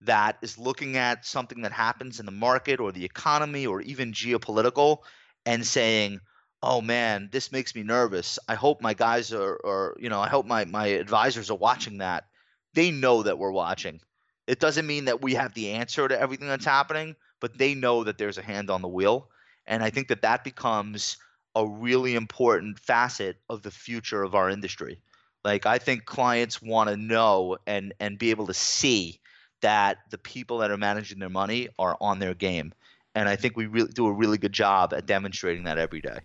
that 0.02 0.38
is 0.42 0.58
looking 0.58 0.98
at 0.98 1.26
something 1.26 1.62
that 1.62 1.72
happens 1.72 2.20
in 2.20 2.26
the 2.26 2.32
market 2.32 2.80
or 2.80 2.92
the 2.92 3.06
economy 3.06 3.66
or 3.66 3.82
even 3.82 4.12
geopolitical 4.12 5.00
and 5.46 5.66
saying, 5.66 6.20
"Oh 6.62 6.82
man, 6.82 7.30
this 7.32 7.52
makes 7.52 7.74
me 7.76 7.84
nervous. 7.84 8.40
I 8.48 8.56
hope 8.56 8.82
my 8.82 8.94
guys 8.94 9.32
are, 9.34 9.56
or 9.56 9.98
you 10.00 10.10
know, 10.10 10.22
I 10.22 10.28
hope 10.28 10.46
my 10.46 10.66
my 10.66 10.88
advisors 10.88 11.50
are 11.52 11.58
watching 11.58 12.00
that." 12.00 12.26
They 12.74 12.92
know 12.92 13.24
that 13.24 13.38
we're 13.38 13.52
watching. 13.52 14.02
It 14.48 14.60
doesn't 14.60 14.88
mean 14.88 15.06
that 15.06 15.22
we 15.22 15.36
have 15.36 15.54
the 15.54 15.72
answer 15.72 16.08
to 16.08 16.20
everything 16.20 16.48
that's 16.48 16.66
happening, 16.66 17.16
but 17.40 17.58
they 17.58 17.76
know 17.76 18.04
that 18.04 18.18
there's 18.18 18.38
a 18.38 18.42
hand 18.42 18.70
on 18.70 18.82
the 18.82 18.88
wheel, 18.88 19.30
and 19.66 19.84
I 19.84 19.90
think 19.90 20.10
that 20.10 20.24
that 20.24 20.44
becomes 20.44 21.18
a 21.56 21.68
really 21.68 22.16
important 22.16 22.80
facet 22.80 23.38
of 23.50 23.62
the 23.62 23.72
future 23.72 24.24
of 24.24 24.36
our 24.36 24.50
industry. 24.50 25.00
Like 25.44 25.66
I 25.66 25.78
think 25.78 26.06
clients 26.06 26.62
want 26.62 26.90
to 26.90 26.98
know 26.98 27.58
and 27.68 27.94
and 28.00 28.18
be 28.18 28.30
able 28.32 28.48
to 28.48 28.54
see 28.54 29.20
that 29.62 30.00
the 30.10 30.18
people 30.18 30.58
that 30.60 30.72
are 30.72 30.78
managing 30.78 31.20
their 31.20 31.30
money 31.30 31.70
are 31.80 31.98
on 32.02 32.20
their 32.20 32.34
game. 32.34 32.74
And 33.16 33.30
I 33.30 33.36
think 33.36 33.56
we 33.56 33.68
really 33.68 33.92
do 33.92 34.08
a 34.08 34.12
really 34.12 34.38
good 34.38 34.52
job 34.52 34.94
at 34.94 35.06
demonstrating 35.06 35.64
that 35.66 35.78
every 35.78 36.02
day. 36.02 36.20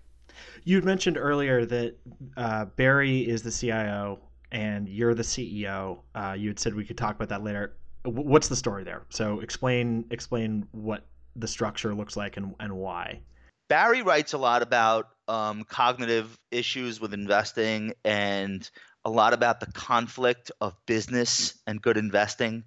You 0.64 0.81
mentioned 0.83 1.18
earlier 1.18 1.64
that 1.66 1.97
uh, 2.37 2.64
Barry 2.64 3.20
is 3.20 3.43
the 3.43 3.51
CIO 3.51 4.20
and 4.51 4.89
you're 4.89 5.14
the 5.14 5.22
CEO. 5.22 6.01
Uh, 6.14 6.35
you 6.39 6.49
had 6.49 6.59
said 6.59 6.74
we 6.74 6.85
could 6.85 6.99
talk 6.99 7.16
about 7.16 7.29
that 7.29 7.43
later. 7.43 7.74
What's 8.05 8.49
the 8.49 8.57
story 8.57 8.85
there? 8.85 9.03
So 9.11 9.41
explain 9.41 10.05
explain 10.11 10.66
what 10.72 11.05
the 11.37 11.49
structure 11.49 11.95
looks 11.95 12.16
like 12.16 12.37
and, 12.37 12.55
and 12.61 12.72
why. 12.72 13.20
Barry 13.68 14.02
writes 14.02 14.32
a 14.32 14.38
lot 14.38 14.62
about 14.62 15.08
um, 15.28 15.64
cognitive 15.64 16.38
issues 16.50 17.00
with 17.00 17.12
investing 17.12 17.92
and 18.04 18.68
a 19.04 19.10
lot 19.10 19.34
about 19.34 19.60
the 19.60 19.70
conflict 19.72 20.50
of 20.60 20.74
business 20.86 21.54
and 21.66 21.80
good 21.80 21.96
investing 21.96 22.64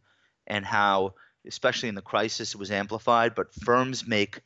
and 0.47 0.65
how, 0.65 1.15
especially 1.47 1.89
in 1.89 1.95
the 1.95 2.01
crisis, 2.01 2.53
it 2.53 2.57
was 2.57 2.71
amplified. 2.71 3.35
But 3.35 3.53
firms 3.53 4.07
make 4.07 4.41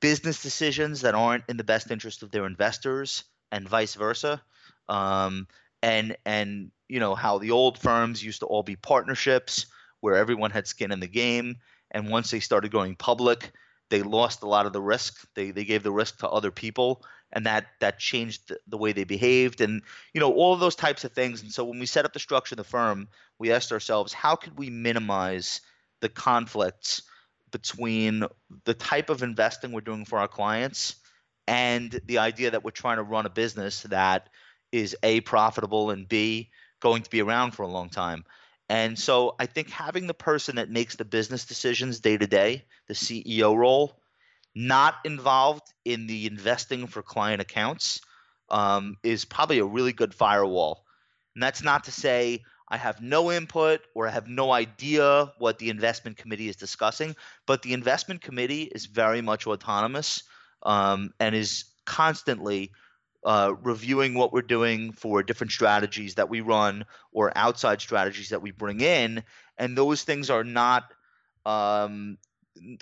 business 0.00 0.42
decisions 0.42 1.00
that 1.00 1.14
aren't 1.14 1.44
in 1.48 1.56
the 1.56 1.64
best 1.64 1.90
interest 1.90 2.22
of 2.22 2.30
their 2.30 2.46
investors 2.46 3.24
and 3.50 3.68
vice 3.68 3.94
versa. 3.94 4.42
Um, 4.88 5.46
and 5.82 6.16
and 6.24 6.70
you 6.88 7.00
know 7.00 7.14
how 7.14 7.38
the 7.38 7.50
old 7.50 7.78
firms 7.78 8.22
used 8.22 8.40
to 8.40 8.46
all 8.46 8.62
be 8.62 8.76
partnerships 8.76 9.66
where 10.00 10.16
everyone 10.16 10.50
had 10.50 10.66
skin 10.66 10.92
in 10.92 11.00
the 11.00 11.06
game, 11.06 11.56
and 11.90 12.10
once 12.10 12.30
they 12.30 12.40
started 12.40 12.70
going 12.70 12.96
public, 12.96 13.52
they 13.94 14.02
lost 14.02 14.42
a 14.42 14.48
lot 14.48 14.66
of 14.66 14.72
the 14.72 14.80
risk. 14.80 15.24
They 15.36 15.52
they 15.52 15.64
gave 15.64 15.84
the 15.84 15.92
risk 15.92 16.18
to 16.18 16.28
other 16.28 16.50
people, 16.50 17.04
and 17.30 17.46
that 17.46 17.66
that 17.78 18.00
changed 18.00 18.48
the, 18.48 18.58
the 18.66 18.76
way 18.76 18.90
they 18.90 19.04
behaved, 19.04 19.60
and 19.60 19.82
you 20.12 20.20
know 20.20 20.32
all 20.32 20.52
of 20.52 20.58
those 20.58 20.74
types 20.74 21.04
of 21.04 21.12
things. 21.12 21.42
And 21.42 21.52
so 21.52 21.64
when 21.64 21.78
we 21.78 21.86
set 21.86 22.04
up 22.04 22.12
the 22.12 22.18
structure 22.18 22.54
of 22.54 22.56
the 22.56 22.64
firm, 22.64 23.06
we 23.38 23.52
asked 23.52 23.70
ourselves, 23.70 24.12
how 24.12 24.34
could 24.34 24.58
we 24.58 24.68
minimize 24.68 25.60
the 26.00 26.08
conflicts 26.08 27.02
between 27.52 28.24
the 28.64 28.74
type 28.74 29.10
of 29.10 29.22
investing 29.22 29.70
we're 29.70 29.80
doing 29.80 30.04
for 30.04 30.18
our 30.18 30.26
clients 30.26 30.96
and 31.46 32.00
the 32.06 32.18
idea 32.18 32.50
that 32.50 32.64
we're 32.64 32.72
trying 32.72 32.96
to 32.96 33.04
run 33.04 33.26
a 33.26 33.30
business 33.30 33.82
that 33.82 34.28
is 34.72 34.96
a 35.04 35.20
profitable 35.20 35.90
and 35.90 36.08
b 36.08 36.50
going 36.80 37.04
to 37.04 37.10
be 37.10 37.22
around 37.22 37.52
for 37.52 37.62
a 37.62 37.68
long 37.68 37.90
time. 37.90 38.24
And 38.68 38.98
so 38.98 39.34
I 39.38 39.46
think 39.46 39.68
having 39.70 40.06
the 40.06 40.14
person 40.14 40.56
that 40.56 40.70
makes 40.70 40.96
the 40.96 41.04
business 41.04 41.44
decisions 41.44 42.00
day 42.00 42.16
to 42.16 42.26
day, 42.26 42.64
the 42.88 42.94
CEO 42.94 43.56
role, 43.56 44.00
not 44.54 44.96
involved 45.04 45.66
in 45.84 46.06
the 46.06 46.26
investing 46.26 46.86
for 46.86 47.02
client 47.02 47.42
accounts, 47.42 48.00
um, 48.48 48.96
is 49.02 49.24
probably 49.24 49.58
a 49.58 49.64
really 49.64 49.92
good 49.92 50.14
firewall. 50.14 50.84
And 51.34 51.42
that's 51.42 51.62
not 51.62 51.84
to 51.84 51.92
say 51.92 52.42
I 52.68 52.76
have 52.76 53.02
no 53.02 53.30
input 53.30 53.82
or 53.94 54.08
I 54.08 54.10
have 54.10 54.28
no 54.28 54.52
idea 54.52 55.32
what 55.38 55.58
the 55.58 55.70
investment 55.70 56.16
committee 56.16 56.48
is 56.48 56.56
discussing, 56.56 57.14
but 57.46 57.62
the 57.62 57.74
investment 57.74 58.22
committee 58.22 58.62
is 58.62 58.86
very 58.86 59.20
much 59.20 59.46
autonomous 59.46 60.22
um, 60.62 61.12
and 61.20 61.34
is 61.34 61.64
constantly 61.84 62.72
uh, 63.24 63.54
reviewing 63.62 64.14
what 64.14 64.32
we're 64.32 64.42
doing 64.42 64.92
for 64.92 65.22
different 65.22 65.52
strategies 65.52 66.16
that 66.16 66.28
we 66.28 66.40
run 66.40 66.84
or 67.12 67.32
outside 67.36 67.80
strategies 67.80 68.28
that 68.30 68.42
we 68.42 68.50
bring 68.50 68.80
in, 68.80 69.22
and 69.58 69.76
those 69.76 70.04
things 70.04 70.30
are 70.30 70.44
not 70.44 70.84
um, 71.46 72.18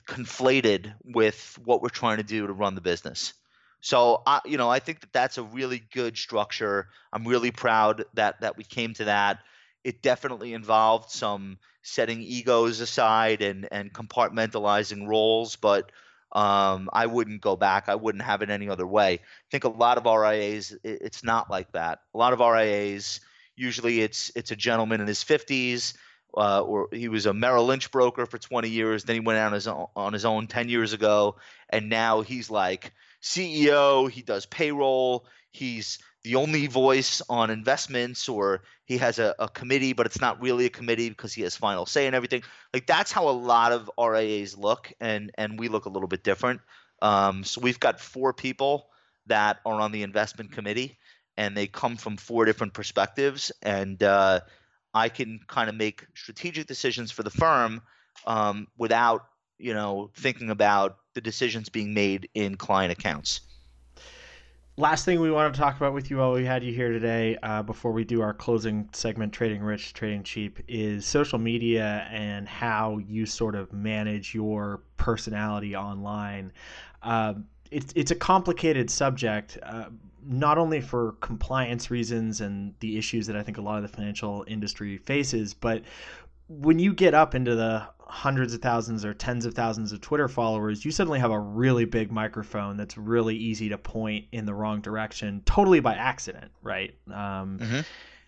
conflated 0.07 0.93
with 1.05 1.59
what 1.64 1.82
we're 1.82 1.88
trying 1.88 2.18
to 2.18 2.22
do 2.22 2.47
to 2.47 2.53
run 2.53 2.74
the 2.74 2.80
business. 2.80 3.34
So 3.80 4.22
I, 4.26 4.40
you 4.45 4.59
know, 4.59 4.70
I 4.70 4.78
think 4.78 5.01
that 5.01 5.12
that's 5.12 5.38
a 5.38 5.43
really 5.43 5.82
good 5.93 6.16
structure. 6.16 6.88
I'm 7.12 7.26
really 7.26 7.51
proud 7.51 8.05
that 8.14 8.40
that 8.40 8.57
we 8.57 8.64
came 8.64 8.95
to 8.95 9.05
that. 9.05 9.40
It 9.82 10.03
definitely 10.03 10.55
involved 10.55 11.11
some 11.11 11.59
setting 11.82 12.22
egos 12.22 12.80
aside 12.80 13.43
and 13.43 13.68
and 13.72 13.93
compartmentalizing 13.93 15.09
roles, 15.09 15.57
but 15.57 15.90
um, 16.33 16.89
I 16.93 17.07
wouldn't 17.07 17.43
go 17.43 17.57
back. 17.57 17.89
I 17.89 17.95
wouldn't 17.95 18.24
have 18.24 18.43
it 18.43 18.51
any 18.51 18.68
other 18.68 18.87
way. 18.87 19.14
I 19.14 19.49
think 19.51 19.64
a 19.64 19.68
lot 19.68 19.99
of 19.99 20.07
RIAs, 20.07 20.74
it's 20.83 21.22
not 21.22 21.51
like 21.51 21.70
that. 21.72 22.01
A 22.14 22.18
lot 22.18 22.33
of 22.33 22.41
RIAs, 22.41 23.20
usually 23.57 24.01
it's 24.01 24.33
it's 24.35 24.51
a 24.51 24.57
gentleman 24.57 25.01
in 25.01 25.07
his 25.07 25.22
50s, 25.22 25.95
uh, 26.37 26.62
or 26.62 26.89
he 26.91 27.09
was 27.09 27.26
a 27.26 27.35
Merrill 27.35 27.66
Lynch 27.66 27.91
broker 27.91 28.24
for 28.24 28.39
20 28.39 28.70
years. 28.70 29.05
Then 29.05 29.16
he 29.16 29.20
went 29.20 29.39
on 29.39 29.53
his 29.53 29.66
own, 29.66 29.89
on 29.95 30.14
his 30.14 30.24
own 30.24 30.47
10 30.47 30.70
years 30.70 30.95
ago, 30.95 31.37
and 31.68 31.91
now 31.91 32.22
he's 32.22 32.51
like 32.51 32.93
CEO. 33.22 34.10
He 34.10 34.22
does 34.22 34.46
payroll. 34.46 35.26
He's 35.50 35.98
the 36.24 36.36
only 36.36 36.66
voice 36.66 37.20
on 37.28 37.50
investments 37.50 38.28
or 38.28 38.62
he 38.84 38.98
has 38.98 39.18
a, 39.18 39.34
a, 39.38 39.48
committee 39.48 39.92
but 39.92 40.06
it's 40.06 40.20
not 40.20 40.40
really 40.40 40.66
a 40.66 40.70
committee 40.70 41.08
because 41.08 41.32
he 41.32 41.42
has 41.42 41.56
final 41.56 41.86
say 41.86 42.06
in 42.06 42.14
everything 42.14 42.42
like 42.72 42.86
that's 42.86 43.12
how 43.12 43.28
a 43.28 43.30
lot 43.30 43.72
of 43.72 43.90
rias 43.98 44.56
look 44.56 44.92
and 45.00 45.30
and 45.36 45.58
we 45.58 45.68
look 45.68 45.84
a 45.86 45.88
little 45.88 46.08
bit 46.08 46.22
different 46.22 46.60
um, 47.00 47.42
so 47.42 47.60
we've 47.60 47.80
got 47.80 48.00
four 48.00 48.32
people 48.32 48.86
that 49.26 49.58
are 49.66 49.80
on 49.80 49.92
the 49.92 50.02
investment 50.02 50.52
committee 50.52 50.98
and 51.36 51.56
they 51.56 51.66
come 51.66 51.96
from 51.96 52.16
four 52.16 52.44
different 52.44 52.72
perspectives 52.72 53.50
and 53.62 54.02
uh, 54.02 54.40
i 54.94 55.08
can 55.08 55.40
kind 55.48 55.68
of 55.68 55.74
make 55.74 56.06
strategic 56.14 56.66
decisions 56.66 57.10
for 57.10 57.22
the 57.22 57.30
firm 57.30 57.82
um, 58.26 58.68
without 58.78 59.26
you 59.58 59.74
know 59.74 60.10
thinking 60.16 60.50
about 60.50 60.98
the 61.14 61.20
decisions 61.20 61.68
being 61.68 61.94
made 61.94 62.28
in 62.34 62.56
client 62.56 62.92
accounts. 62.92 63.40
Last 64.78 65.04
thing 65.04 65.20
we 65.20 65.30
want 65.30 65.52
to 65.52 65.60
talk 65.60 65.76
about 65.76 65.92
with 65.92 66.10
you 66.10 66.16
while 66.16 66.32
we 66.32 66.46
had 66.46 66.64
you 66.64 66.72
here 66.72 66.90
today 66.90 67.36
uh, 67.42 67.62
before 67.62 67.92
we 67.92 68.04
do 68.04 68.22
our 68.22 68.32
closing 68.32 68.88
segment 68.92 69.32
trading 69.32 69.62
rich 69.62 69.92
trading 69.92 70.22
cheap 70.22 70.60
is 70.66 71.04
social 71.04 71.38
media 71.38 72.08
and 72.10 72.48
how 72.48 72.96
you 72.96 73.26
sort 73.26 73.54
of 73.54 73.70
manage 73.74 74.34
your 74.34 74.82
personality 74.96 75.76
online. 75.76 76.50
Uh, 77.02 77.34
it's, 77.70 77.92
it's 77.94 78.10
a 78.12 78.14
complicated 78.14 78.88
subject 78.88 79.58
uh, 79.62 79.86
not 80.24 80.56
only 80.56 80.80
for 80.80 81.12
compliance 81.20 81.90
reasons 81.90 82.40
and 82.40 82.74
the 82.80 82.96
issues 82.96 83.26
that 83.26 83.34
i 83.34 83.42
think 83.42 83.58
a 83.58 83.60
lot 83.60 83.76
of 83.76 83.82
the 83.82 83.88
financial 83.88 84.44
industry 84.46 84.96
faces 84.98 85.52
but 85.52 85.82
when 86.48 86.78
you 86.78 86.92
get 86.92 87.14
up 87.14 87.34
into 87.34 87.54
the 87.54 87.84
hundreds 88.12 88.52
of 88.52 88.60
thousands 88.60 89.06
or 89.06 89.14
tens 89.14 89.46
of 89.46 89.54
thousands 89.54 89.90
of 89.90 89.98
Twitter 90.02 90.28
followers, 90.28 90.84
you 90.84 90.90
suddenly 90.90 91.18
have 91.18 91.30
a 91.30 91.38
really 91.38 91.86
big 91.86 92.12
microphone 92.12 92.76
that's 92.76 92.98
really 92.98 93.34
easy 93.34 93.70
to 93.70 93.78
point 93.78 94.26
in 94.32 94.44
the 94.44 94.52
wrong 94.52 94.82
direction, 94.82 95.40
totally 95.46 95.80
by 95.80 95.94
accident, 95.94 96.52
right? 96.62 96.94
Um, 97.08 97.58
mm-hmm. 97.58 97.80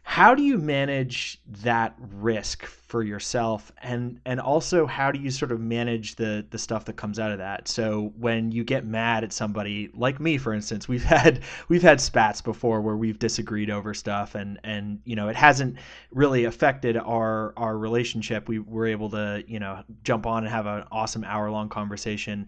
How 0.07 0.35
do 0.35 0.43
you 0.43 0.59
manage 0.59 1.41
that 1.63 1.97
risk 1.99 2.67
for 2.67 3.03
yourself, 3.03 3.73
and 3.83 4.21
and 4.27 4.39
also 4.39 4.87
how 4.87 5.11
do 5.11 5.19
you 5.19 5.31
sort 5.31 5.51
of 5.51 5.61
manage 5.61 6.17
the 6.17 6.47
the 6.51 6.59
stuff 6.59 6.85
that 6.85 6.97
comes 6.97 7.19
out 7.19 7.33
of 7.33 7.39
that? 7.39 7.69
So 7.69 8.13
when 8.19 8.53
you 8.53 8.65
get 8.65 8.85
mad 8.85 9.25
at 9.25 9.33
somebody, 9.33 9.91
like 9.95 10.21
me, 10.21 10.37
for 10.37 10.53
instance, 10.53 10.87
we've 10.89 11.03
had 11.03 11.41
we've 11.69 11.83
had 11.83 12.03
spats 12.03 12.43
before 12.43 12.83
where 12.83 12.97
we've 12.97 13.19
disagreed 13.19 13.71
over 13.71 13.95
stuff, 13.95 14.35
and 14.35 14.61
and 14.63 15.01
you 15.05 15.17
know 15.17 15.29
it 15.29 15.37
hasn't 15.37 15.79
really 16.13 16.45
affected 16.45 16.99
our 16.99 17.55
our 17.57 17.77
relationship. 17.77 18.47
We 18.47 18.59
were 18.59 18.87
able 18.87 19.09
to 19.11 19.43
you 19.49 19.59
know 19.59 19.83
jump 20.05 20.27
on 20.27 20.45
and 20.45 20.53
have 20.53 20.67
an 20.67 20.85
awesome 20.93 21.25
hour 21.25 21.51
long 21.51 21.71
conversation 21.71 22.47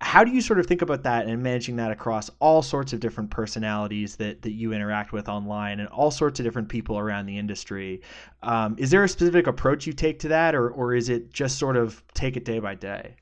how 0.00 0.22
do 0.22 0.30
you 0.30 0.40
sort 0.40 0.60
of 0.60 0.66
think 0.66 0.82
about 0.82 1.02
that 1.02 1.26
and 1.26 1.42
managing 1.42 1.76
that 1.76 1.90
across 1.90 2.30
all 2.38 2.62
sorts 2.62 2.92
of 2.92 3.00
different 3.00 3.30
personalities 3.30 4.16
that, 4.16 4.42
that 4.42 4.52
you 4.52 4.72
interact 4.72 5.12
with 5.12 5.28
online 5.28 5.80
and 5.80 5.88
all 5.88 6.10
sorts 6.10 6.38
of 6.38 6.44
different 6.44 6.68
people 6.68 6.98
around 6.98 7.26
the 7.26 7.36
industry? 7.36 8.00
Um, 8.42 8.76
is 8.78 8.90
there 8.90 9.02
a 9.02 9.08
specific 9.08 9.48
approach 9.48 9.86
you 9.86 9.92
take 9.92 10.20
to 10.20 10.28
that 10.28 10.54
or, 10.54 10.70
or 10.70 10.94
is 10.94 11.08
it 11.08 11.32
just 11.32 11.58
sort 11.58 11.76
of 11.76 12.02
take 12.14 12.36
it 12.36 12.44
day 12.44 12.60
by 12.60 12.76
day? 12.76 13.16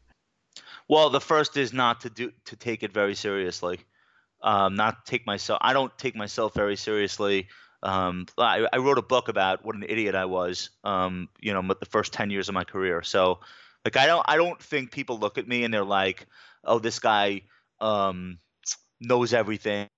Well 0.89 1.09
the 1.09 1.21
first 1.21 1.57
is 1.57 1.73
not 1.73 2.03
to 2.03 2.11
do 2.11 2.31
to 2.45 2.57
take 2.57 2.83
it 2.83 2.93
very 2.93 3.15
seriously. 3.15 3.81
Um, 4.43 4.75
not 4.75 5.07
take 5.07 5.27
myself 5.27 5.59
i 5.63 5.73
don't 5.73 5.97
take 5.97 6.15
myself 6.15 6.53
very 6.55 6.77
seriously. 6.77 7.49
Um, 7.83 8.27
I, 8.37 8.67
I, 8.73 8.79
wrote 8.79 8.99
a 8.99 9.03
book 9.03 9.29
about 9.29 9.65
what 9.65 9.77
an 9.77 9.85
idiot 9.89 10.15
i 10.15 10.25
was 10.25 10.71
um, 10.85 11.29
you 11.41 11.53
know 11.55 11.63
the 11.63 11.87
first 11.87 12.13
10 12.13 12.31
years 12.31 12.49
of 12.49 12.55
my 12.55 12.65
career. 12.65 13.03
So 13.03 13.41
like 13.87 13.97
i 13.97 14.07
don't 14.07 14.25
i 14.29 14.37
don't 14.37 14.63
think 14.63 14.91
people 14.91 15.19
look 15.19 15.39
at 15.39 15.49
me 15.49 15.65
and 15.65 15.73
they're 15.73 15.85
like 15.85 16.27
oh, 16.67 16.79
this 16.79 16.99
guy 16.99 17.43
um, 17.81 18.39
knows 19.01 19.33
everything, 19.33 19.89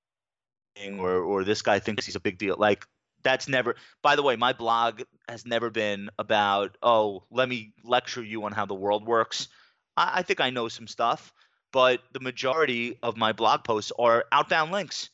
or 0.98 1.10
or 1.22 1.44
this 1.44 1.62
guy 1.62 1.78
thinks 1.78 2.06
he's 2.06 2.16
a 2.16 2.20
big 2.20 2.38
deal. 2.38 2.56
Like 2.58 2.86
that's 3.22 3.48
never. 3.48 3.76
By 4.02 4.16
the 4.16 4.22
way, 4.22 4.36
my 4.36 4.52
blog 4.52 5.02
has 5.28 5.46
never 5.46 5.70
been 5.70 6.10
about 6.18 6.76
oh, 6.82 7.24
let 7.30 7.48
me 7.48 7.72
lecture 7.84 8.22
you 8.22 8.44
on 8.44 8.52
how 8.52 8.66
the 8.66 8.74
world 8.74 9.06
works. 9.06 9.48
I, 9.96 10.18
I 10.18 10.22
think 10.22 10.40
I 10.40 10.50
know 10.50 10.68
some 10.68 10.86
stuff, 10.86 11.32
but 11.72 12.00
the 12.12 12.20
majority 12.20 12.98
of 13.02 13.16
my 13.16 13.32
blog 13.32 13.64
posts 13.64 13.92
are 13.98 14.24
outbound 14.32 14.72
links. 14.72 15.10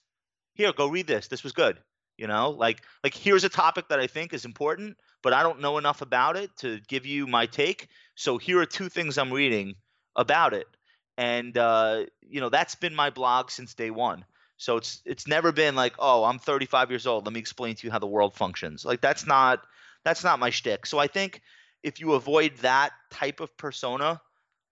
Here, 0.55 0.72
go 0.72 0.88
read 0.88 1.07
this. 1.07 1.28
This 1.28 1.42
was 1.42 1.52
good. 1.52 1.78
You 2.16 2.28
know, 2.28 2.50
like 2.50 2.82
like 3.02 3.14
here's 3.14 3.44
a 3.44 3.48
topic 3.48 3.88
that 3.88 3.98
I 3.98 4.07
think 4.07 4.32
is 4.32 4.44
important, 4.44 4.96
but 5.22 5.32
I 5.32 5.42
don't 5.42 5.61
know 5.61 5.78
enough 5.78 6.00
about 6.00 6.36
it 6.36 6.57
to 6.59 6.80
give 6.86 7.07
you 7.07 7.26
my 7.26 7.46
take. 7.46 7.88
So 8.14 8.38
here 8.38 8.61
are 8.61 8.66
two 8.66 8.88
things 8.88 9.18
I'm 9.18 9.32
reading 9.32 9.74
about 10.14 10.55
it 10.55 10.68
and 11.16 11.56
uh, 11.56 12.04
you 12.22 12.40
know 12.40 12.48
that's 12.48 12.74
been 12.74 12.94
my 12.94 13.10
blog 13.10 13.50
since 13.50 13.74
day 13.74 13.90
one. 13.90 14.24
So 14.56 14.76
it's 14.76 15.02
it's 15.04 15.26
never 15.26 15.52
been 15.52 15.74
like, 15.74 15.94
oh, 15.98 16.24
I'm 16.24 16.38
35 16.38 16.90
years 16.90 17.06
old. 17.06 17.26
Let 17.26 17.32
me 17.32 17.40
explain 17.40 17.74
to 17.76 17.86
you 17.86 17.90
how 17.90 17.98
the 17.98 18.06
world 18.06 18.34
functions. 18.34 18.84
Like 18.84 19.00
that's 19.00 19.26
not 19.26 19.60
that's 20.04 20.24
not 20.24 20.38
my 20.38 20.50
shtick. 20.50 20.86
So 20.86 20.98
I 20.98 21.06
think 21.06 21.42
if 21.82 22.00
you 22.00 22.14
avoid 22.14 22.56
that 22.58 22.90
type 23.10 23.40
of 23.40 23.56
persona, 23.56 24.20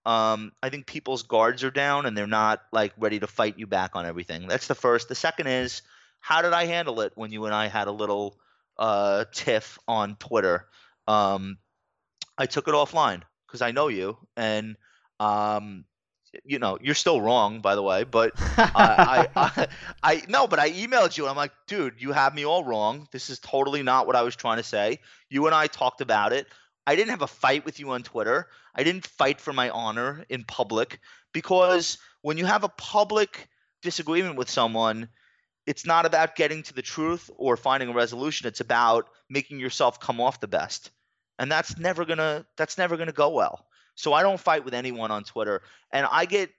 um, 0.05 0.51
I 0.61 0.69
think 0.69 0.87
people's 0.87 1.23
guards 1.23 1.63
are 1.63 1.71
down 1.71 2.05
and 2.05 2.17
they're 2.17 2.27
not 2.27 2.61
like 2.71 2.93
ready 2.97 3.19
to 3.19 3.27
fight 3.27 3.57
you 3.57 3.67
back 3.67 3.95
on 3.95 4.05
everything. 4.05 4.47
That's 4.47 4.67
the 4.67 4.75
first. 4.75 5.09
The 5.09 5.15
second 5.15 5.47
is 5.47 5.81
how 6.19 6.41
did 6.41 6.53
I 6.53 6.65
handle 6.65 7.01
it 7.01 7.13
when 7.15 7.31
you 7.31 7.45
and 7.45 7.53
I 7.53 7.67
had 7.67 7.87
a 7.87 7.91
little 7.91 8.37
uh, 8.77 9.25
tiff 9.33 9.77
on 9.87 10.15
Twitter? 10.15 10.67
Um, 11.07 11.57
I 12.37 12.45
took 12.47 12.67
it 12.67 12.73
offline 12.73 13.21
because 13.47 13.61
I 13.61 13.71
know 13.71 13.89
you 13.89 14.17
and 14.35 14.75
um, 15.19 15.85
you 16.43 16.59
know, 16.59 16.77
you're 16.81 16.95
still 16.95 17.21
wrong, 17.21 17.61
by 17.61 17.75
the 17.75 17.83
way. 17.83 18.03
But 18.03 18.33
I, 18.57 19.27
I, 19.35 19.51
I, 19.57 19.67
I, 20.03 20.21
no, 20.27 20.47
but 20.47 20.59
I 20.59 20.71
emailed 20.71 21.17
you 21.17 21.23
and 21.23 21.31
I'm 21.31 21.37
like, 21.37 21.53
dude, 21.67 21.95
you 22.01 22.11
have 22.11 22.33
me 22.33 22.45
all 22.45 22.63
wrong. 22.63 23.07
This 23.11 23.29
is 23.29 23.39
totally 23.39 23.83
not 23.83 24.07
what 24.07 24.15
I 24.15 24.21
was 24.23 24.35
trying 24.35 24.57
to 24.57 24.63
say. 24.63 24.99
You 25.29 25.45
and 25.45 25.55
I 25.55 25.67
talked 25.67 26.01
about 26.01 26.33
it. 26.33 26.47
I 26.85 26.95
didn't 26.95 27.11
have 27.11 27.21
a 27.21 27.27
fight 27.27 27.65
with 27.65 27.79
you 27.79 27.91
on 27.91 28.03
Twitter. 28.03 28.47
I 28.75 28.83
didn't 28.83 29.05
fight 29.07 29.39
for 29.39 29.53
my 29.53 29.69
honor 29.69 30.25
in 30.29 30.43
public 30.43 30.99
because 31.31 31.97
when 32.21 32.37
you 32.37 32.45
have 32.45 32.63
a 32.63 32.69
public 32.69 33.47
disagreement 33.81 34.35
with 34.35 34.49
someone, 34.49 35.09
it's 35.65 35.85
not 35.85 36.05
about 36.05 36.35
getting 36.35 36.63
to 36.63 36.73
the 36.73 36.81
truth 36.81 37.29
or 37.37 37.55
finding 37.55 37.89
a 37.89 37.93
resolution. 37.93 38.47
It's 38.47 38.59
about 38.59 39.09
making 39.29 39.59
yourself 39.59 39.99
come 39.99 40.19
off 40.19 40.39
the 40.39 40.47
best. 40.47 40.91
And 41.39 41.51
that's 41.51 41.77
never 41.77 42.05
gonna 42.05 42.45
that's 42.57 42.77
never 42.77 42.97
gonna 42.97 43.11
go 43.11 43.29
well. 43.29 43.65
So 43.95 44.13
I 44.13 44.23
don't 44.23 44.39
fight 44.39 44.65
with 44.65 44.73
anyone 44.73 45.11
on 45.11 45.23
Twitter, 45.23 45.61
and 45.91 46.07
I 46.09 46.25
get 46.25 46.51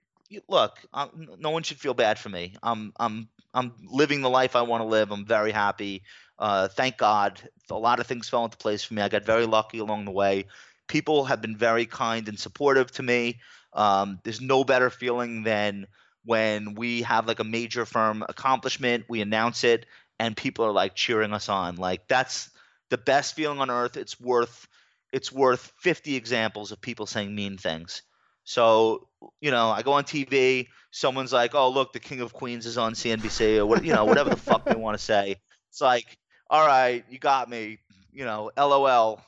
look. 0.49 0.78
I'm, 0.93 1.28
no 1.39 1.51
one 1.51 1.62
should 1.62 1.78
feel 1.78 1.95
bad 1.95 2.18
for 2.18 2.28
me. 2.28 2.55
I'm 2.62 2.93
I'm 2.99 3.28
I'm 3.53 3.72
living 3.85 4.20
the 4.20 4.30
life 4.30 4.57
I 4.57 4.62
want 4.62 4.82
to 4.82 4.87
live. 4.87 5.11
I'm 5.11 5.26
very 5.26 5.53
happy. 5.53 6.03
Uh, 6.39 6.68
thank 6.68 6.97
God. 6.97 7.41
A 7.70 7.74
lot 7.74 8.01
of 8.01 8.07
things 8.07 8.28
fell 8.28 8.45
into 8.45 8.57
place 8.57 8.82
for 8.82 8.95
me. 8.95 9.03
I 9.03 9.09
got 9.09 9.24
very 9.24 9.47
lucky 9.47 9.78
along 9.78 10.05
the 10.05 10.11
way. 10.11 10.47
People 10.89 11.24
have 11.24 11.41
been 11.41 11.57
very 11.57 11.87
kind 11.87 12.28
and 12.28 12.39
supportive 12.39 12.91
to 12.93 13.03
me. 13.03 13.41
Um, 13.72 14.20
there's 14.24 14.41
no 14.41 14.64
better 14.64 14.91
feeling 14.91 15.43
than 15.45 15.87
when 16.24 16.74
we 16.74 17.03
have 17.03 17.26
like 17.26 17.41
a 17.41 17.45
major 17.45 17.85
firm 17.85 18.24
accomplishment, 18.28 19.05
we 19.09 19.20
announce 19.20 19.62
it, 19.62 19.87
and 20.18 20.37
people 20.37 20.64
are 20.64 20.72
like 20.72 20.95
cheering 20.95 21.32
us 21.32 21.49
on. 21.49 21.76
Like 21.76 22.09
that's 22.09 22.51
the 22.91 22.99
best 22.99 23.35
feeling 23.35 23.61
on 23.61 23.70
earth. 23.70 23.97
It's 23.97 24.20
worth 24.20 24.66
it's 25.15 25.31
worth 25.31 25.73
50 25.79 26.17
examples 26.17 26.73
of 26.73 26.81
people 26.81 27.07
saying 27.07 27.33
mean 27.33 27.57
things. 27.57 28.03
So, 28.43 29.07
you 29.41 29.53
know, 29.53 29.71
I 29.71 29.83
go 29.83 29.93
on 29.93 30.03
TV, 30.03 30.67
someone's 30.91 31.33
like, 31.33 31.55
"Oh, 31.55 31.71
look, 31.71 31.93
the 31.93 32.01
King 32.01 32.21
of 32.21 32.33
Queens 32.33 32.67
is 32.67 32.77
on 32.77 32.95
CNBC," 32.95 33.59
or 33.59 33.65
what, 33.65 33.85
you 33.85 33.95
know, 33.95 34.05
whatever 34.05 34.31
the 34.31 34.37
fuck 34.37 34.65
they 34.65 34.75
want 34.75 34.99
to 34.99 35.03
say. 35.03 35.37
It's 35.71 35.81
like, 35.81 36.19
all 36.51 36.67
right, 36.67 37.05
you 37.09 37.19
got 37.19 37.49
me. 37.49 37.79
You 38.12 38.25
know, 38.25 38.51
LOL. 38.59 39.23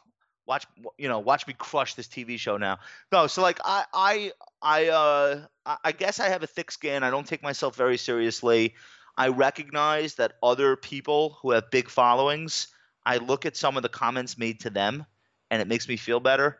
Watch, 0.44 0.66
you 0.98 1.08
know, 1.08 1.20
watch 1.20 1.46
me 1.46 1.54
crush 1.56 1.94
this 1.94 2.06
TV 2.06 2.38
show 2.38 2.56
now. 2.56 2.78
No, 3.10 3.26
so 3.26 3.42
like, 3.42 3.58
I, 3.64 3.84
I, 3.92 4.32
I, 4.62 4.88
uh, 4.88 5.46
I 5.82 5.90
guess 5.90 6.20
I 6.20 6.28
have 6.28 6.44
a 6.44 6.46
thick 6.46 6.70
skin. 6.70 7.02
I 7.02 7.10
don't 7.10 7.26
take 7.26 7.42
myself 7.42 7.74
very 7.74 7.96
seriously. 7.96 8.74
I 9.16 9.28
recognize 9.28 10.14
that 10.16 10.34
other 10.44 10.76
people 10.76 11.38
who 11.42 11.50
have 11.50 11.70
big 11.72 11.88
followings, 11.88 12.68
I 13.04 13.16
look 13.16 13.44
at 13.44 13.56
some 13.56 13.76
of 13.76 13.82
the 13.82 13.88
comments 13.88 14.38
made 14.38 14.60
to 14.60 14.70
them 14.70 15.04
and 15.50 15.62
it 15.62 15.68
makes 15.68 15.88
me 15.88 15.96
feel 15.96 16.20
better. 16.20 16.58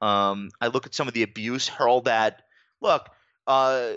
Um, 0.00 0.50
I 0.60 0.68
look 0.68 0.86
at 0.86 0.94
some 0.94 1.08
of 1.08 1.14
the 1.14 1.22
abuse 1.22 1.68
hurled 1.68 2.08
at. 2.08 2.42
Look, 2.80 3.08
uh, 3.46 3.94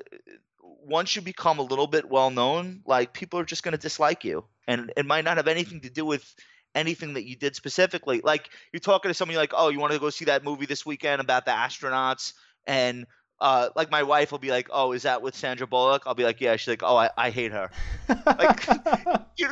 once 0.61 1.15
you 1.15 1.21
become 1.21 1.59
a 1.59 1.63
little 1.63 1.87
bit 1.87 2.09
well 2.09 2.29
known, 2.29 2.81
like 2.85 3.13
people 3.13 3.39
are 3.39 3.45
just 3.45 3.63
going 3.63 3.73
to 3.73 3.77
dislike 3.77 4.23
you, 4.23 4.45
and 4.67 4.91
it 4.95 5.05
might 5.05 5.25
not 5.25 5.37
have 5.37 5.47
anything 5.47 5.81
to 5.81 5.89
do 5.89 6.05
with 6.05 6.33
anything 6.75 7.15
that 7.15 7.25
you 7.27 7.35
did 7.35 7.55
specifically. 7.55 8.21
Like 8.23 8.49
you're 8.71 8.79
talking 8.79 9.09
to 9.09 9.13
somebody 9.13 9.37
like, 9.37 9.53
oh, 9.55 9.69
you 9.69 9.79
want 9.79 9.93
to 9.93 9.99
go 9.99 10.09
see 10.09 10.25
that 10.25 10.43
movie 10.43 10.65
this 10.65 10.85
weekend 10.85 11.21
about 11.21 11.45
the 11.45 11.51
astronauts, 11.51 12.33
and 12.65 13.05
uh, 13.41 13.69
like 13.75 13.91
my 13.91 14.03
wife 14.03 14.31
will 14.31 14.39
be 14.39 14.51
like, 14.51 14.69
oh, 14.71 14.93
is 14.93 15.03
that 15.03 15.21
with 15.21 15.35
Sandra 15.35 15.67
Bullock? 15.67 16.03
I'll 16.05 16.15
be 16.15 16.23
like, 16.23 16.39
yeah. 16.39 16.55
She's 16.55 16.67
like, 16.69 16.83
oh, 16.83 16.95
I, 16.95 17.09
I 17.17 17.29
hate 17.29 17.51
her. 17.51 17.69
like, 18.25 18.67
you, 19.37 19.49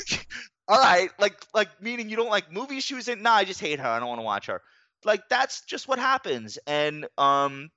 all 0.67 0.79
right, 0.79 1.09
like 1.19 1.35
like 1.53 1.81
meaning 1.81 2.09
you 2.09 2.15
don't 2.15 2.29
like 2.29 2.51
movies 2.51 2.85
she 2.85 2.95
was 2.95 3.09
in? 3.09 3.21
Nah, 3.21 3.33
I 3.33 3.43
just 3.43 3.59
hate 3.59 3.79
her. 3.79 3.87
I 3.87 3.99
don't 3.99 4.07
want 4.07 4.19
to 4.19 4.25
watch 4.25 4.45
her 4.47 4.61
like 5.05 5.29
that's 5.29 5.61
just 5.61 5.87
what 5.87 5.99
happens. 5.99 6.57
And 6.67 7.07
um, 7.17 7.69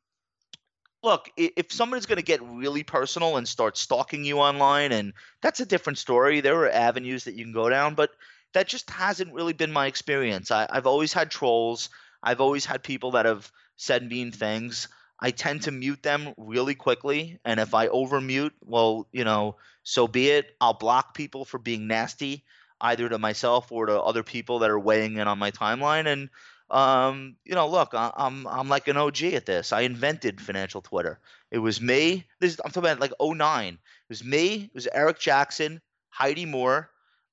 look, 1.03 1.31
if 1.37 1.73
someone's 1.73 2.07
going 2.07 2.17
to 2.17 2.25
get 2.25 2.43
really 2.43 2.83
personal 2.83 3.37
and 3.37 3.49
start 3.49 3.77
stalking 3.77 4.25
you 4.25 4.39
online, 4.39 4.93
and 4.93 5.13
that's 5.43 5.61
a 5.61 5.67
different 5.67 5.99
story. 5.99 6.41
There 6.41 6.61
are 6.63 6.71
avenues 6.71 7.25
that 7.25 7.35
you 7.35 7.45
can 7.45 7.53
go 7.53 7.69
down, 7.69 7.95
but 7.95 8.11
that 8.53 8.69
just 8.69 8.91
hasn't 8.91 9.33
really 9.33 9.53
been 9.53 9.73
my 9.73 9.87
experience. 9.87 10.51
I, 10.51 10.67
I've 10.69 10.87
always 10.87 11.13
had 11.13 11.31
trolls. 11.31 11.89
I've 12.23 12.41
always 12.41 12.67
had 12.67 12.83
people 12.83 13.13
that 13.13 13.27
have 13.27 13.51
said 13.77 14.09
mean 14.09 14.33
things. 14.33 14.89
I 15.19 15.31
tend 15.31 15.63
to 15.63 15.71
mute 15.71 16.03
them 16.03 16.33
really 16.37 16.75
quickly, 16.75 17.39
and 17.45 17.61
if 17.61 17.75
I 17.75 17.89
over 17.89 18.21
mute, 18.21 18.55
well, 18.65 19.07
you 19.13 19.25
know, 19.25 19.57
so 19.83 20.09
be 20.09 20.31
it. 20.31 20.57
I'll 20.61 20.75
block 20.75 21.15
people 21.15 21.45
for 21.45 21.59
being 21.59 21.87
nasty, 21.87 22.45
either 22.81 23.09
to 23.09 23.19
myself 23.19 23.71
or 23.71 23.87
to 23.87 24.01
other 24.01 24.23
people 24.23 24.61
that 24.61 24.71
are 24.71 24.81
weighing 24.81 25.19
in 25.19 25.29
on 25.29 25.39
my 25.39 25.51
timeline, 25.51 26.07
and 26.07 26.31
um, 26.71 27.37
you 27.45 27.55
know, 27.55 27.69
look, 27.69 27.95
I, 27.95 28.13
I'm 28.17 28.47
I'm 28.47 28.69
like 28.69 28.89
an 28.89 28.97
OG 28.97 29.23
at 29.25 29.47
this. 29.47 29.73
I 29.73 29.83
invented 29.83 30.41
financial 30.41 30.81
Twitter. 30.81 31.19
It 31.51 31.59
was 31.59 31.81
me. 31.81 32.27
This 32.39 32.59
I'm 32.65 32.71
talking 32.71 32.91
about 32.91 33.01
like 33.01 33.13
09. 33.21 33.75
It 33.75 33.79
was 34.09 34.25
me. 34.25 34.65
It 34.65 34.75
was 34.75 34.89
Eric 34.93 35.19
Jackson, 35.19 35.81
Heidi 36.11 36.47
Moore. 36.47 36.91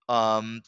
Um, 0.10 0.64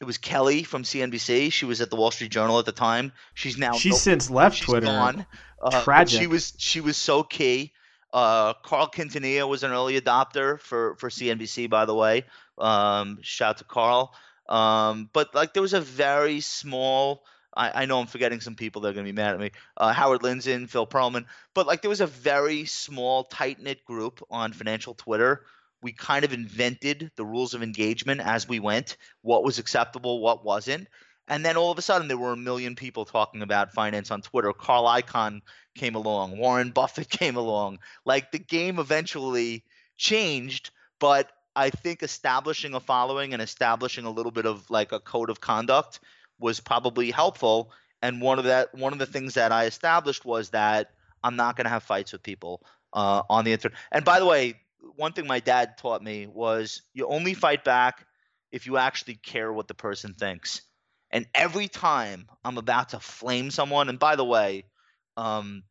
it 0.00 0.04
was 0.04 0.18
Kelly 0.18 0.62
from 0.62 0.82
CNBC. 0.82 1.52
She 1.52 1.64
was 1.64 1.80
at 1.80 1.88
the 1.88 1.96
Wall 1.96 2.10
Street 2.10 2.30
Journal 2.30 2.58
at 2.58 2.66
the 2.66 2.72
time. 2.72 3.12
She's 3.34 3.56
now 3.56 3.72
she's 3.72 4.00
since 4.00 4.28
left 4.28 4.56
she's 4.56 4.66
Twitter. 4.66 4.86
Gone. 4.86 5.26
Uh, 5.62 5.82
Tragic. 5.82 6.20
She 6.20 6.26
was 6.26 6.52
she 6.58 6.80
was 6.80 6.96
so 6.96 7.22
key. 7.22 7.72
Uh, 8.12 8.52
Carl 8.62 8.90
Quintanilla 8.90 9.48
was 9.48 9.62
an 9.62 9.72
early 9.72 9.98
adopter 9.98 10.60
for 10.60 10.96
for 10.96 11.08
CNBC, 11.08 11.70
by 11.70 11.86
the 11.86 11.94
way. 11.94 12.24
Um, 12.58 13.18
shout 13.22 13.50
out 13.50 13.58
to 13.58 13.64
Carl. 13.64 14.14
Um, 14.48 15.08
but 15.12 15.34
like 15.34 15.54
there 15.54 15.62
was 15.62 15.74
a 15.74 15.80
very 15.80 16.40
small. 16.40 17.24
I, 17.56 17.82
I 17.82 17.86
know 17.86 17.98
I'm 17.98 18.06
forgetting 18.06 18.40
some 18.40 18.54
people 18.54 18.82
that 18.82 18.90
are 18.90 18.92
going 18.92 19.06
to 19.06 19.12
be 19.12 19.16
mad 19.16 19.34
at 19.34 19.40
me. 19.40 19.50
Uh, 19.76 19.92
Howard 19.92 20.20
Lindzen, 20.20 20.68
Phil 20.68 20.86
Pearlman, 20.86 21.24
but 21.54 21.66
like 21.66 21.82
there 21.82 21.88
was 21.88 22.00
a 22.00 22.06
very 22.06 22.66
small, 22.66 23.24
tight 23.24 23.60
knit 23.60 23.84
group 23.84 24.22
on 24.30 24.52
financial 24.52 24.94
Twitter. 24.94 25.44
We 25.82 25.92
kind 25.92 26.24
of 26.24 26.32
invented 26.32 27.10
the 27.16 27.24
rules 27.24 27.54
of 27.54 27.62
engagement 27.62 28.20
as 28.20 28.48
we 28.48 28.60
went. 28.60 28.96
What 29.22 29.44
was 29.44 29.58
acceptable, 29.58 30.20
what 30.20 30.44
wasn't. 30.44 30.88
And 31.28 31.44
then 31.44 31.56
all 31.56 31.72
of 31.72 31.78
a 31.78 31.82
sudden, 31.82 32.08
there 32.08 32.18
were 32.18 32.32
a 32.32 32.36
million 32.36 32.76
people 32.76 33.04
talking 33.04 33.42
about 33.42 33.72
finance 33.72 34.10
on 34.10 34.22
Twitter. 34.22 34.52
Carl 34.52 34.84
Icahn 34.84 35.40
came 35.74 35.94
along, 35.94 36.38
Warren 36.38 36.70
Buffett 36.70 37.08
came 37.10 37.36
along. 37.36 37.78
Like 38.04 38.30
the 38.30 38.38
game 38.38 38.78
eventually 38.78 39.64
changed, 39.96 40.70
but 41.00 41.30
I 41.56 41.70
think 41.70 42.02
establishing 42.02 42.74
a 42.74 42.80
following 42.80 43.32
and 43.32 43.42
establishing 43.42 44.04
a 44.04 44.10
little 44.10 44.30
bit 44.30 44.46
of 44.46 44.70
like 44.70 44.92
a 44.92 45.00
code 45.00 45.30
of 45.30 45.40
conduct 45.40 46.00
was 46.38 46.60
probably 46.60 47.10
helpful. 47.10 47.72
And 48.02 48.20
one 48.20 48.38
of 48.38 48.44
that 48.44 48.74
one 48.74 48.92
of 48.92 48.98
the 48.98 49.06
things 49.06 49.34
that 49.34 49.52
I 49.52 49.64
established 49.64 50.24
was 50.24 50.50
that 50.50 50.90
I'm 51.22 51.36
not 51.36 51.56
going 51.56 51.64
to 51.64 51.70
have 51.70 51.82
fights 51.82 52.12
with 52.12 52.22
people 52.22 52.62
uh, 52.92 53.22
on 53.28 53.44
the 53.44 53.52
internet. 53.52 53.78
And 53.90 54.04
by 54.04 54.18
the 54.20 54.26
way, 54.26 54.54
one 54.96 55.12
thing 55.12 55.26
my 55.26 55.40
dad 55.40 55.78
taught 55.78 56.02
me 56.02 56.26
was 56.26 56.82
you 56.92 57.06
only 57.06 57.34
fight 57.34 57.64
back 57.64 58.06
if 58.52 58.66
you 58.66 58.76
actually 58.76 59.14
care 59.14 59.52
what 59.52 59.68
the 59.68 59.74
person 59.74 60.14
thinks. 60.14 60.62
And 61.10 61.26
every 61.34 61.68
time 61.68 62.26
I'm 62.44 62.58
about 62.58 62.90
to 62.90 63.00
flame 63.00 63.50
someone, 63.50 63.88
and 63.88 63.98
by 63.98 64.16
the 64.16 64.24
way, 64.24 64.64
um, 65.16 65.62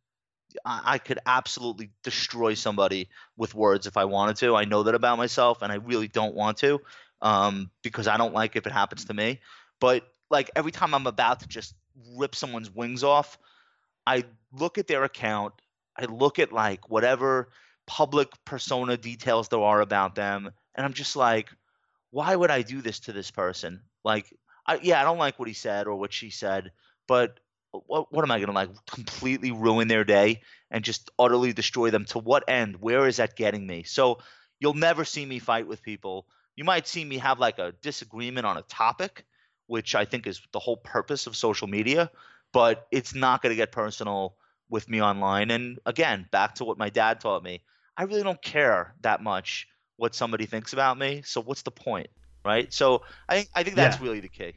I, 0.63 0.97
could 0.97 1.19
absolutely 1.25 1.91
destroy 2.03 2.53
somebody 2.53 3.09
with 3.35 3.53
words 3.53 3.87
if 3.87 3.97
I 3.97 4.05
wanted 4.05 4.37
to. 4.37 4.55
I 4.55 4.65
know 4.65 4.83
that 4.83 4.95
about 4.95 5.17
myself, 5.17 5.61
and 5.61 5.71
I 5.71 5.75
really 5.75 6.07
don't 6.07 6.35
want 6.35 6.57
to 6.59 6.79
um, 7.21 7.69
because 7.81 8.07
I 8.07 8.17
don't 8.17 8.33
like 8.33 8.55
if 8.55 8.65
it 8.65 8.71
happens 8.71 9.05
to 9.05 9.13
me. 9.13 9.41
But 9.79 10.07
like 10.29 10.51
every 10.55 10.71
time 10.71 10.93
I'm 10.93 11.07
about 11.07 11.41
to 11.41 11.47
just 11.47 11.73
rip 12.15 12.35
someone's 12.35 12.69
wings 12.73 13.03
off, 13.03 13.37
I 14.05 14.23
look 14.51 14.77
at 14.77 14.87
their 14.87 15.03
account. 15.03 15.53
I 15.97 16.05
look 16.05 16.39
at 16.39 16.51
like 16.51 16.89
whatever 16.89 17.49
public 17.87 18.29
persona 18.45 18.97
details 18.97 19.47
there 19.49 19.59
are 19.59 19.81
about 19.81 20.15
them, 20.15 20.51
and 20.75 20.85
I'm 20.85 20.93
just 20.93 21.15
like, 21.15 21.49
why 22.11 22.35
would 22.35 22.51
I 22.51 22.61
do 22.61 22.81
this 22.81 23.01
to 23.01 23.13
this 23.13 23.31
person? 23.31 23.81
Like, 24.03 24.33
I, 24.65 24.79
yeah, 24.81 25.01
I 25.01 25.03
don't 25.03 25.17
like 25.17 25.37
what 25.39 25.47
he 25.47 25.53
said 25.53 25.87
or 25.87 25.95
what 25.95 26.13
she 26.13 26.29
said, 26.29 26.71
but 27.07 27.39
what, 27.71 28.11
what 28.11 28.23
am 28.23 28.31
I 28.31 28.37
going 28.37 28.47
to 28.47 28.53
like 28.53 28.69
completely 28.85 29.51
ruin 29.51 29.87
their 29.87 30.03
day 30.03 30.41
and 30.71 30.83
just 30.83 31.11
utterly 31.19 31.53
destroy 31.53 31.91
them? 31.91 32.05
To 32.05 32.19
what 32.19 32.43
end? 32.47 32.81
Where 32.81 33.07
is 33.07 33.17
that 33.17 33.35
getting 33.35 33.65
me? 33.65 33.83
So 33.83 34.19
you'll 34.59 34.73
never 34.73 35.05
see 35.05 35.25
me 35.25 35.39
fight 35.39 35.67
with 35.67 35.81
people. 35.81 36.27
You 36.55 36.63
might 36.63 36.87
see 36.87 37.03
me 37.03 37.17
have 37.17 37.39
like 37.39 37.59
a 37.59 37.73
disagreement 37.81 38.45
on 38.45 38.57
a 38.57 38.61
topic, 38.63 39.25
which 39.67 39.95
I 39.95 40.05
think 40.05 40.27
is 40.27 40.41
the 40.51 40.59
whole 40.59 40.77
purpose 40.77 41.27
of 41.27 41.35
social 41.35 41.67
media, 41.67 42.09
but 42.53 42.87
it's 42.91 43.13
not 43.15 43.41
going 43.41 43.51
to 43.51 43.55
get 43.55 43.71
personal 43.71 44.35
with 44.69 44.89
me 44.89 45.01
online. 45.01 45.51
And 45.51 45.79
again, 45.85 46.27
back 46.31 46.55
to 46.55 46.65
what 46.65 46.77
my 46.77 46.89
dad 46.89 47.19
taught 47.19 47.43
me, 47.43 47.61
I 47.97 48.03
really 48.03 48.23
don't 48.23 48.41
care 48.41 48.95
that 49.01 49.21
much 49.21 49.67
what 49.97 50.15
somebody 50.15 50.45
thinks 50.45 50.73
about 50.73 50.97
me. 50.97 51.21
So 51.25 51.41
what's 51.41 51.61
the 51.63 51.71
point, 51.71 52.07
right? 52.43 52.71
So 52.73 53.03
I 53.27 53.35
think 53.35 53.49
I 53.55 53.63
think 53.63 53.75
that's 53.75 53.99
Yeah. 53.99 54.01
really 54.01 54.19
the 54.19 54.29
key. 54.29 54.53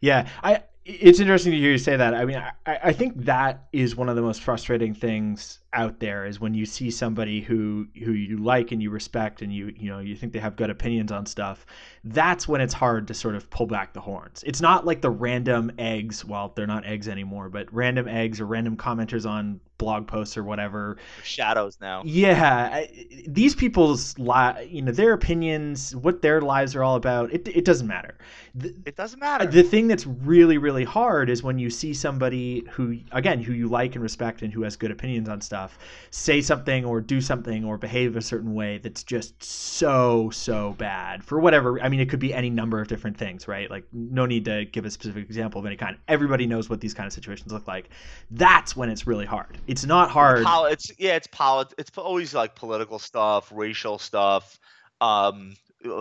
Yeah, 0.00 0.24
I. 0.42 0.62
It's 0.90 1.20
interesting 1.20 1.52
to 1.52 1.58
hear 1.58 1.72
you 1.72 1.76
say 1.76 1.96
that. 1.96 2.14
I 2.14 2.24
mean, 2.24 2.42
I, 2.64 2.78
I 2.84 2.92
think 2.94 3.12
that 3.24 3.68
is 3.74 3.94
one 3.94 4.08
of 4.08 4.16
the 4.16 4.22
most 4.22 4.40
frustrating 4.40 4.94
things 4.94 5.58
out 5.74 6.00
there 6.00 6.24
is 6.24 6.40
when 6.40 6.54
you 6.54 6.64
see 6.64 6.90
somebody 6.90 7.42
who 7.42 7.86
who 8.02 8.12
you 8.12 8.38
like 8.38 8.72
and 8.72 8.82
you 8.82 8.88
respect 8.88 9.42
and 9.42 9.52
you 9.52 9.70
you 9.76 9.90
know 9.90 9.98
you 9.98 10.16
think 10.16 10.32
they 10.32 10.38
have 10.38 10.56
good 10.56 10.70
opinions 10.70 11.12
on 11.12 11.26
stuff. 11.26 11.66
That's 12.04 12.48
when 12.48 12.62
it's 12.62 12.72
hard 12.72 13.06
to 13.08 13.14
sort 13.14 13.34
of 13.34 13.50
pull 13.50 13.66
back 13.66 13.92
the 13.92 14.00
horns. 14.00 14.42
It's 14.46 14.62
not 14.62 14.86
like 14.86 15.02
the 15.02 15.10
random 15.10 15.70
eggs. 15.76 16.24
Well, 16.24 16.54
they're 16.56 16.66
not 16.66 16.86
eggs 16.86 17.06
anymore, 17.06 17.50
but 17.50 17.70
random 17.70 18.08
eggs 18.08 18.40
or 18.40 18.46
random 18.46 18.78
commenters 18.78 19.28
on 19.28 19.60
blog 19.78 20.06
posts 20.06 20.36
or 20.36 20.44
whatever 20.44 20.96
Shadows 21.22 21.78
now. 21.80 22.02
yeah, 22.04 22.70
I- 22.72 23.06
these 23.26 23.54
people's 23.54 24.18
li- 24.18 24.68
you 24.70 24.82
know 24.82 24.92
their 24.92 25.12
opinions, 25.12 25.94
what 25.96 26.20
their 26.22 26.40
lives 26.40 26.74
are 26.76 26.82
all 26.82 26.96
about. 26.96 27.32
It 27.32 27.48
it 27.48 27.64
doesn't 27.64 27.86
matter. 27.86 28.16
The, 28.54 28.74
It 28.86 28.96
doesn't 28.96 29.20
matter. 29.20 29.46
the 29.46 29.62
thing 29.62 29.86
that's 29.88 30.06
really 30.06 30.58
really 30.58 30.84
hard 30.84 31.30
is 31.30 31.42
when 31.42 31.58
you 31.58 31.70
see 31.70 31.94
somebody 31.94 32.64
who 32.72 32.98
again 33.12 33.40
who 33.42 33.52
you 33.52 33.68
like 33.68 33.94
and 33.94 34.02
respect 34.02 34.42
and 34.42 34.52
who 34.52 34.62
has 34.62 34.76
good 34.76 34.90
opinions 34.90 35.28
on 35.28 35.40
stuff 35.40 35.78
say 36.10 36.40
something 36.40 36.84
or 36.84 37.00
do 37.00 37.20
something 37.20 37.64
or 37.64 37.78
behave 37.78 38.16
a 38.16 38.20
certain 38.22 38.54
way 38.54 38.78
that's 38.78 39.04
just 39.04 39.42
so 39.42 40.30
so 40.30 40.74
bad 40.78 41.22
for 41.22 41.38
whatever. 41.40 41.80
I 41.80 41.88
mean, 41.88 42.00
it 42.00 42.08
could 42.10 42.18
be 42.18 42.34
any 42.34 42.50
number 42.50 42.80
of 42.80 42.88
different 42.88 43.16
things, 43.16 43.46
right? 43.46 43.70
Like 43.70 43.84
no 43.92 44.26
need 44.26 44.44
to 44.46 44.64
give 44.64 44.84
a 44.84 44.90
specific 44.90 45.24
example 45.24 45.60
of 45.60 45.66
any 45.66 45.76
kind. 45.76 45.96
Everybody 46.08 46.46
knows 46.46 46.68
what 46.68 46.80
these 46.80 46.94
kind 46.94 47.06
of 47.06 47.12
situations 47.12 47.52
look 47.52 47.68
like. 47.68 47.90
That's 48.30 48.74
when 48.76 48.88
it's 48.90 49.06
really 49.06 49.26
hard. 49.26 49.58
It's 49.68 49.84
not 49.86 50.10
hard. 50.10 50.44
Pol- 50.44 50.66
it's 50.66 50.90
yeah, 50.98 51.14
it's 51.16 51.28
polit- 51.28 51.74
It's 51.78 51.96
always 51.96 52.34
like 52.34 52.54
political 52.54 52.98
stuff, 52.98 53.52
racial 53.54 53.98
stuff, 53.98 54.58
um, 55.00 55.54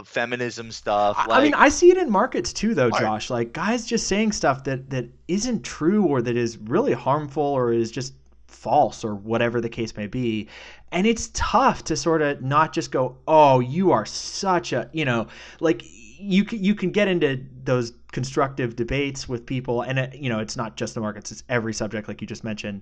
feminism 0.06 0.72
stuff. 0.72 1.18
I- 1.20 1.26
Like, 1.28 1.40
I 1.40 1.44
mean, 1.44 1.54
I 1.54 1.70
see 1.70 1.90
it 1.92 1.98
in 1.98 2.10
markets 2.10 2.54
too, 2.54 2.74
though. 2.74 2.90
Josh. 2.90 3.30
Like 3.30 3.54
guys 3.54 3.86
just 3.86 4.08
saying 4.08 4.32
stuff 4.32 4.64
that 4.64 4.90
that 4.90 5.06
isn't 5.28 5.64
true 5.64 6.06
or 6.06 6.22
that 6.22 6.36
is 6.38 6.58
really 6.58 6.94
harmful 6.94 7.44
or 7.44 7.72
is 7.74 7.92
just 7.92 8.14
false 8.48 9.04
or 9.04 9.14
whatever 9.16 9.62
the 9.62 9.70
case 9.70 9.96
may 9.96 10.08
be. 10.08 10.48
And 10.92 11.06
it's 11.06 11.30
tough 11.34 11.84
to 11.86 11.96
sort 11.96 12.22
of 12.22 12.42
not 12.42 12.74
just 12.74 12.92
go, 12.92 13.18
"Oh, 13.28 13.60
you 13.60 13.92
are 13.92 14.06
such 14.06 14.72
a," 14.74 14.90
you 14.94 15.06
know, 15.06 15.28
like 15.60 15.84
you 16.20 16.44
can 16.44 16.64
you 16.64 16.74
can 16.74 16.90
get 16.92 17.08
into 17.08 17.44
those 17.66 17.94
constructive 18.12 18.76
debates 18.76 19.30
with 19.30 19.46
people 19.46 19.82
and 19.84 20.00
it, 20.00 20.16
you 20.16 20.30
know, 20.30 20.40
it's 20.40 20.58
not 20.58 20.76
just 20.78 20.96
the 20.96 21.02
markets, 21.02 21.32
it's 21.32 21.44
every 21.50 21.74
subject 21.74 22.08
like 22.08 22.20
you 22.22 22.26
just 22.26 22.44
mentioned. 22.44 22.82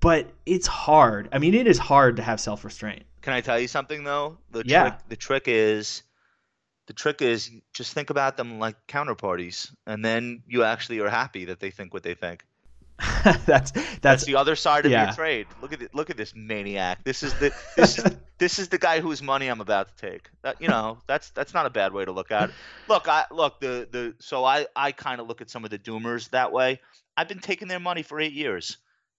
But 0.00 0.28
it's 0.46 0.66
hard. 0.66 1.28
I 1.32 1.38
mean, 1.38 1.54
it 1.54 1.66
is 1.66 1.78
hard 1.78 2.16
to 2.16 2.22
have 2.22 2.40
self-restraint. 2.40 3.04
can 3.22 3.34
I 3.34 3.42
tell 3.42 3.58
you 3.60 3.68
something 3.68 4.02
though? 4.04 4.38
The 4.50 4.62
Yeah. 4.64 4.82
trick, 4.82 4.94
the 5.10 5.16
trick 5.16 5.42
is, 5.46 6.02
the 6.86 6.94
trick 6.94 7.20
is 7.20 7.50
just 7.74 7.92
think 7.92 8.08
about 8.10 8.36
them 8.38 8.58
like 8.58 8.76
counterparties, 8.88 9.70
and 9.86 10.02
then 10.04 10.42
you 10.46 10.64
actually 10.64 11.00
are 11.00 11.10
happy 11.10 11.44
that 11.46 11.60
they 11.60 11.70
think 11.70 11.92
what 11.92 12.02
they 12.02 12.14
think. 12.14 12.44
that's 13.24 13.44
That's 13.46 13.72
that's 14.00 14.24
the 14.24 14.36
other 14.36 14.56
side 14.56 14.84
of 14.86 14.92
yeah. 14.92 15.04
your 15.06 15.14
trade. 15.14 15.46
Look 15.62 15.72
at 15.72 15.80
it. 15.82 15.94
Look 15.94 16.10
at 16.10 16.16
this 16.18 16.34
maniac. 16.34 17.02
This 17.04 17.22
is 17.22 17.32
the 17.34 17.50
this 17.76 17.98
is 17.98 18.04
this 18.38 18.58
is 18.58 18.68
the 18.68 18.76
guy 18.78 19.00
whose 19.00 19.22
money 19.22 19.48
I'm 19.48 19.60
about 19.62 19.88
to 19.96 20.10
take. 20.10 20.28
That 20.42 20.60
you 20.60 20.68
know, 20.68 20.98
that's 21.06 21.30
that's 21.30 21.54
not 21.54 21.64
a 21.66 21.70
bad 21.70 21.92
way 21.94 22.04
to 22.04 22.12
look 22.12 22.30
at 22.30 22.50
it. 22.50 22.54
Look, 22.88 23.08
I 23.08 23.24
look 23.30 23.60
the 23.60 23.88
the 23.90 24.14
so 24.18 24.44
I 24.44 24.66
I 24.76 24.92
kind 24.92 25.20
of 25.20 25.28
look 25.28 25.40
at 25.40 25.48
some 25.50 25.64
of 25.64 25.70
the 25.70 25.78
doomers 25.78 26.28
that 26.30 26.52
way. 26.52 26.80
I've 27.16 27.28
been 27.28 27.38
taking 27.40 27.68
their 27.68 27.80
money 27.80 28.02
for 28.02 28.18
eight 28.20 28.32
years. 28.32 28.76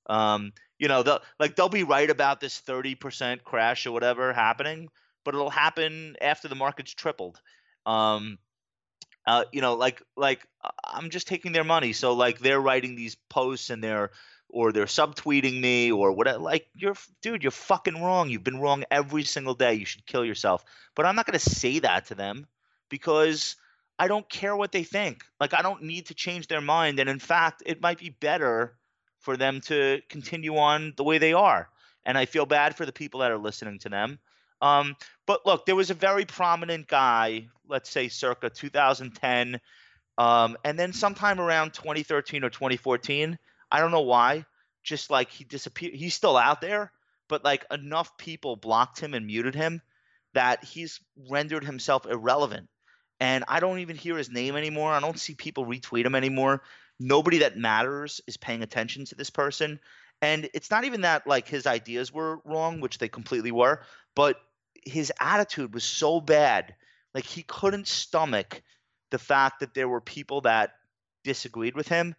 Um, 0.07 0.53
you 0.81 0.87
know, 0.87 1.03
they'll 1.03 1.21
like 1.39 1.55
they'll 1.55 1.69
be 1.69 1.83
right 1.83 2.09
about 2.09 2.41
this 2.41 2.57
thirty 2.57 2.95
percent 2.95 3.43
crash 3.43 3.85
or 3.85 3.91
whatever 3.91 4.33
happening, 4.33 4.89
but 5.23 5.35
it'll 5.35 5.51
happen 5.51 6.15
after 6.19 6.47
the 6.47 6.55
market's 6.55 6.91
tripled. 6.91 7.39
Um, 7.85 8.39
uh, 9.27 9.43
you 9.51 9.61
know, 9.61 9.75
like 9.75 10.01
like 10.17 10.41
uh, 10.63 10.71
I'm 10.83 11.11
just 11.11 11.27
taking 11.27 11.51
their 11.51 11.63
money. 11.63 11.93
So 11.93 12.13
like 12.13 12.39
they're 12.39 12.59
writing 12.59 12.95
these 12.95 13.15
posts 13.29 13.69
and 13.69 13.83
they're 13.83 14.09
or 14.49 14.71
they're 14.71 14.85
subtweeting 14.85 15.61
me 15.61 15.91
or 15.91 16.13
whatever. 16.13 16.39
Like 16.39 16.67
you're 16.73 16.95
dude, 17.21 17.43
you're 17.43 17.51
fucking 17.51 18.01
wrong. 18.01 18.31
You've 18.31 18.43
been 18.43 18.59
wrong 18.59 18.83
every 18.89 19.23
single 19.23 19.53
day. 19.53 19.75
You 19.75 19.85
should 19.85 20.07
kill 20.07 20.25
yourself. 20.25 20.65
But 20.95 21.05
I'm 21.05 21.15
not 21.15 21.27
gonna 21.27 21.37
say 21.37 21.77
that 21.77 22.07
to 22.07 22.15
them 22.15 22.47
because 22.89 23.55
I 23.99 24.07
don't 24.07 24.27
care 24.27 24.55
what 24.55 24.71
they 24.71 24.83
think. 24.83 25.25
Like 25.39 25.53
I 25.53 25.61
don't 25.61 25.83
need 25.83 26.07
to 26.07 26.15
change 26.15 26.47
their 26.47 26.59
mind. 26.59 26.99
And 26.99 27.07
in 27.07 27.19
fact, 27.19 27.61
it 27.67 27.83
might 27.83 27.99
be 27.99 28.09
better 28.09 28.79
for 29.21 29.37
them 29.37 29.61
to 29.61 30.01
continue 30.09 30.57
on 30.57 30.93
the 30.97 31.03
way 31.03 31.17
they 31.17 31.33
are. 31.33 31.69
And 32.05 32.17
I 32.17 32.25
feel 32.25 32.45
bad 32.45 32.75
for 32.75 32.85
the 32.85 32.91
people 32.91 33.21
that 33.21 33.31
are 33.31 33.37
listening 33.37 33.79
to 33.79 33.89
them. 33.89 34.19
Um, 34.61 34.95
but 35.25 35.45
look, 35.45 35.65
there 35.65 35.75
was 35.75 35.89
a 35.89 35.95
very 35.95 36.25
prominent 36.25 36.87
guy, 36.87 37.47
let's 37.67 37.89
say 37.89 38.09
circa 38.09 38.49
2010, 38.49 39.59
um, 40.17 40.57
and 40.63 40.77
then 40.77 40.93
sometime 40.93 41.39
around 41.39 41.73
2013 41.73 42.43
or 42.43 42.49
2014, 42.49 43.39
I 43.71 43.79
don't 43.79 43.91
know 43.91 44.01
why, 44.01 44.45
just 44.83 45.09
like 45.09 45.31
he 45.31 45.45
disappeared. 45.45 45.95
He's 45.95 46.13
still 46.13 46.37
out 46.37 46.61
there, 46.61 46.91
but 47.27 47.43
like 47.43 47.65
enough 47.71 48.17
people 48.17 48.55
blocked 48.55 48.99
him 48.99 49.13
and 49.13 49.25
muted 49.25 49.55
him 49.55 49.81
that 50.33 50.63
he's 50.63 50.99
rendered 51.29 51.63
himself 51.63 52.05
irrelevant. 52.05 52.67
And 53.19 53.43
I 53.47 53.59
don't 53.59 53.79
even 53.79 53.95
hear 53.95 54.17
his 54.17 54.29
name 54.29 54.55
anymore. 54.55 54.91
I 54.91 54.99
don't 54.99 55.19
see 55.19 55.35
people 55.35 55.65
retweet 55.65 56.05
him 56.05 56.15
anymore. 56.15 56.63
Nobody 57.01 57.39
that 57.39 57.57
matters 57.57 58.21
is 58.27 58.37
paying 58.37 58.61
attention 58.61 59.05
to 59.05 59.15
this 59.15 59.29
person. 59.29 59.79
And 60.21 60.49
it's 60.53 60.69
not 60.69 60.83
even 60.83 61.01
that 61.01 61.25
like 61.25 61.47
his 61.47 61.65
ideas 61.65 62.13
were 62.13 62.39
wrong, 62.45 62.79
which 62.79 62.99
they 62.99 63.09
completely 63.09 63.51
were, 63.51 63.81
but 64.15 64.37
his 64.85 65.11
attitude 65.19 65.73
was 65.73 65.83
so 65.83 66.21
bad. 66.21 66.75
Like 67.13 67.25
he 67.25 67.43
couldn't 67.43 67.87
stomach 67.87 68.61
the 69.09 69.19
fact 69.19 69.59
that 69.59 69.73
there 69.73 69.89
were 69.89 70.01
people 70.01 70.41
that 70.41 70.73
disagreed 71.23 71.75
with 71.75 71.87
him 71.87 72.15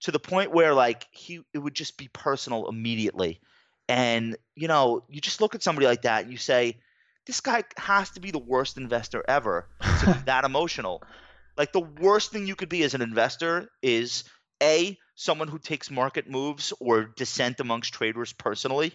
to 0.00 0.10
the 0.10 0.18
point 0.18 0.52
where 0.52 0.74
like 0.74 1.06
he 1.12 1.40
it 1.52 1.58
would 1.58 1.74
just 1.74 1.96
be 1.96 2.08
personal 2.08 2.68
immediately. 2.68 3.40
And 3.88 4.36
you 4.54 4.68
know, 4.68 5.04
you 5.08 5.20
just 5.20 5.40
look 5.40 5.54
at 5.54 5.62
somebody 5.62 5.86
like 5.86 6.02
that 6.02 6.22
and 6.22 6.32
you 6.32 6.38
say, 6.38 6.78
this 7.26 7.40
guy 7.40 7.64
has 7.76 8.10
to 8.10 8.20
be 8.20 8.30
the 8.30 8.38
worst 8.38 8.76
investor 8.78 9.24
ever 9.28 9.68
to 10.00 10.06
be 10.06 10.18
that 10.26 10.44
emotional. 10.44 11.02
Like 11.56 11.72
the 11.72 11.80
worst 11.80 12.32
thing 12.32 12.46
you 12.46 12.56
could 12.56 12.68
be 12.68 12.82
as 12.82 12.94
an 12.94 13.02
investor 13.02 13.70
is 13.82 14.24
a 14.62 14.98
someone 15.14 15.48
who 15.48 15.58
takes 15.58 15.90
market 15.90 16.28
moves 16.28 16.72
or 16.80 17.04
dissent 17.04 17.60
amongst 17.60 17.92
traders 17.92 18.32
personally. 18.32 18.92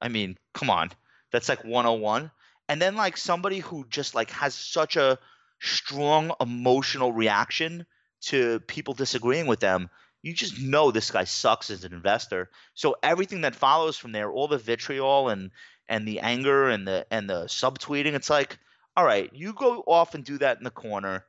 I 0.00 0.08
mean, 0.08 0.36
come 0.52 0.70
on. 0.70 0.90
That's 1.32 1.48
like 1.48 1.64
101. 1.64 2.30
And 2.68 2.80
then 2.80 2.96
like 2.96 3.16
somebody 3.16 3.58
who 3.58 3.86
just 3.88 4.14
like 4.14 4.30
has 4.30 4.54
such 4.54 4.96
a 4.96 5.18
strong 5.60 6.32
emotional 6.40 7.12
reaction 7.12 7.86
to 8.22 8.60
people 8.60 8.94
disagreeing 8.94 9.46
with 9.46 9.60
them, 9.60 9.90
you 10.22 10.32
just 10.32 10.58
know 10.58 10.90
this 10.90 11.10
guy 11.10 11.24
sucks 11.24 11.70
as 11.70 11.84
an 11.84 11.92
investor. 11.92 12.50
So 12.74 12.96
everything 13.02 13.42
that 13.42 13.54
follows 13.54 13.98
from 13.98 14.12
there, 14.12 14.30
all 14.30 14.48
the 14.48 14.58
vitriol 14.58 15.28
and 15.28 15.50
and 15.86 16.08
the 16.08 16.20
anger 16.20 16.70
and 16.70 16.88
the 16.88 17.06
and 17.10 17.28
the 17.28 17.44
subtweeting, 17.44 18.14
it's 18.14 18.30
like, 18.30 18.58
all 18.96 19.04
right, 19.04 19.30
you 19.34 19.52
go 19.52 19.82
off 19.86 20.14
and 20.14 20.24
do 20.24 20.38
that 20.38 20.56
in 20.58 20.64
the 20.64 20.70
corner, 20.70 21.26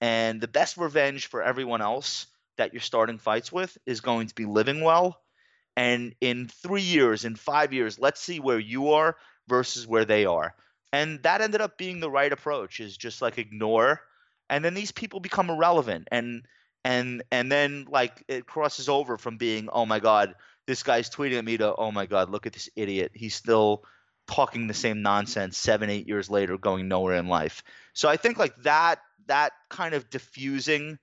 and 0.00 0.40
the 0.40 0.48
best 0.48 0.76
revenge 0.76 1.26
for 1.26 1.42
everyone 1.42 1.82
else 1.82 2.26
that 2.56 2.72
you're 2.72 2.80
starting 2.80 3.18
fights 3.18 3.52
with 3.52 3.76
is 3.86 4.00
going 4.00 4.26
to 4.28 4.34
be 4.34 4.44
living 4.44 4.82
well. 4.82 5.20
And 5.76 6.14
in 6.20 6.48
three 6.48 6.82
years, 6.82 7.24
in 7.24 7.36
five 7.36 7.72
years, 7.72 7.98
let's 7.98 8.20
see 8.20 8.40
where 8.40 8.58
you 8.58 8.92
are 8.92 9.16
versus 9.46 9.86
where 9.86 10.04
they 10.04 10.26
are. 10.26 10.54
And 10.92 11.22
that 11.22 11.40
ended 11.40 11.60
up 11.60 11.78
being 11.78 12.00
the 12.00 12.10
right 12.10 12.32
approach 12.32 12.80
is 12.80 12.96
just 12.96 13.22
like 13.22 13.38
ignore 13.38 14.00
and 14.50 14.64
then 14.64 14.74
these 14.74 14.92
people 14.92 15.20
become 15.20 15.50
irrelevant 15.50 16.08
and 16.10 16.42
and 16.84 17.22
and 17.30 17.52
then 17.52 17.86
like 17.90 18.24
it 18.28 18.46
crosses 18.46 18.88
over 18.88 19.18
from 19.18 19.36
being 19.36 19.68
oh 19.70 19.84
my 19.84 20.00
god 20.00 20.34
this 20.66 20.82
guy's 20.82 21.10
tweeting 21.10 21.38
at 21.38 21.44
me 21.44 21.56
to 21.56 21.74
oh 21.74 21.92
my 21.92 22.06
god 22.06 22.30
look 22.30 22.46
at 22.46 22.52
this 22.52 22.70
idiot 22.76 23.10
he's 23.14 23.34
still 23.34 23.84
talking 24.28 24.66
the 24.66 24.74
same 24.74 25.02
nonsense 25.02 25.56
7 25.58 25.88
8 25.90 26.06
years 26.06 26.30
later 26.30 26.58
going 26.58 26.86
nowhere 26.86 27.16
in 27.16 27.28
life. 27.28 27.64
So 27.94 28.08
I 28.08 28.16
think 28.16 28.38
like 28.38 28.54
that 28.62 29.00
that 29.28 29.52
kind 29.70 29.94
of 29.94 30.10
diffusing 30.10 30.98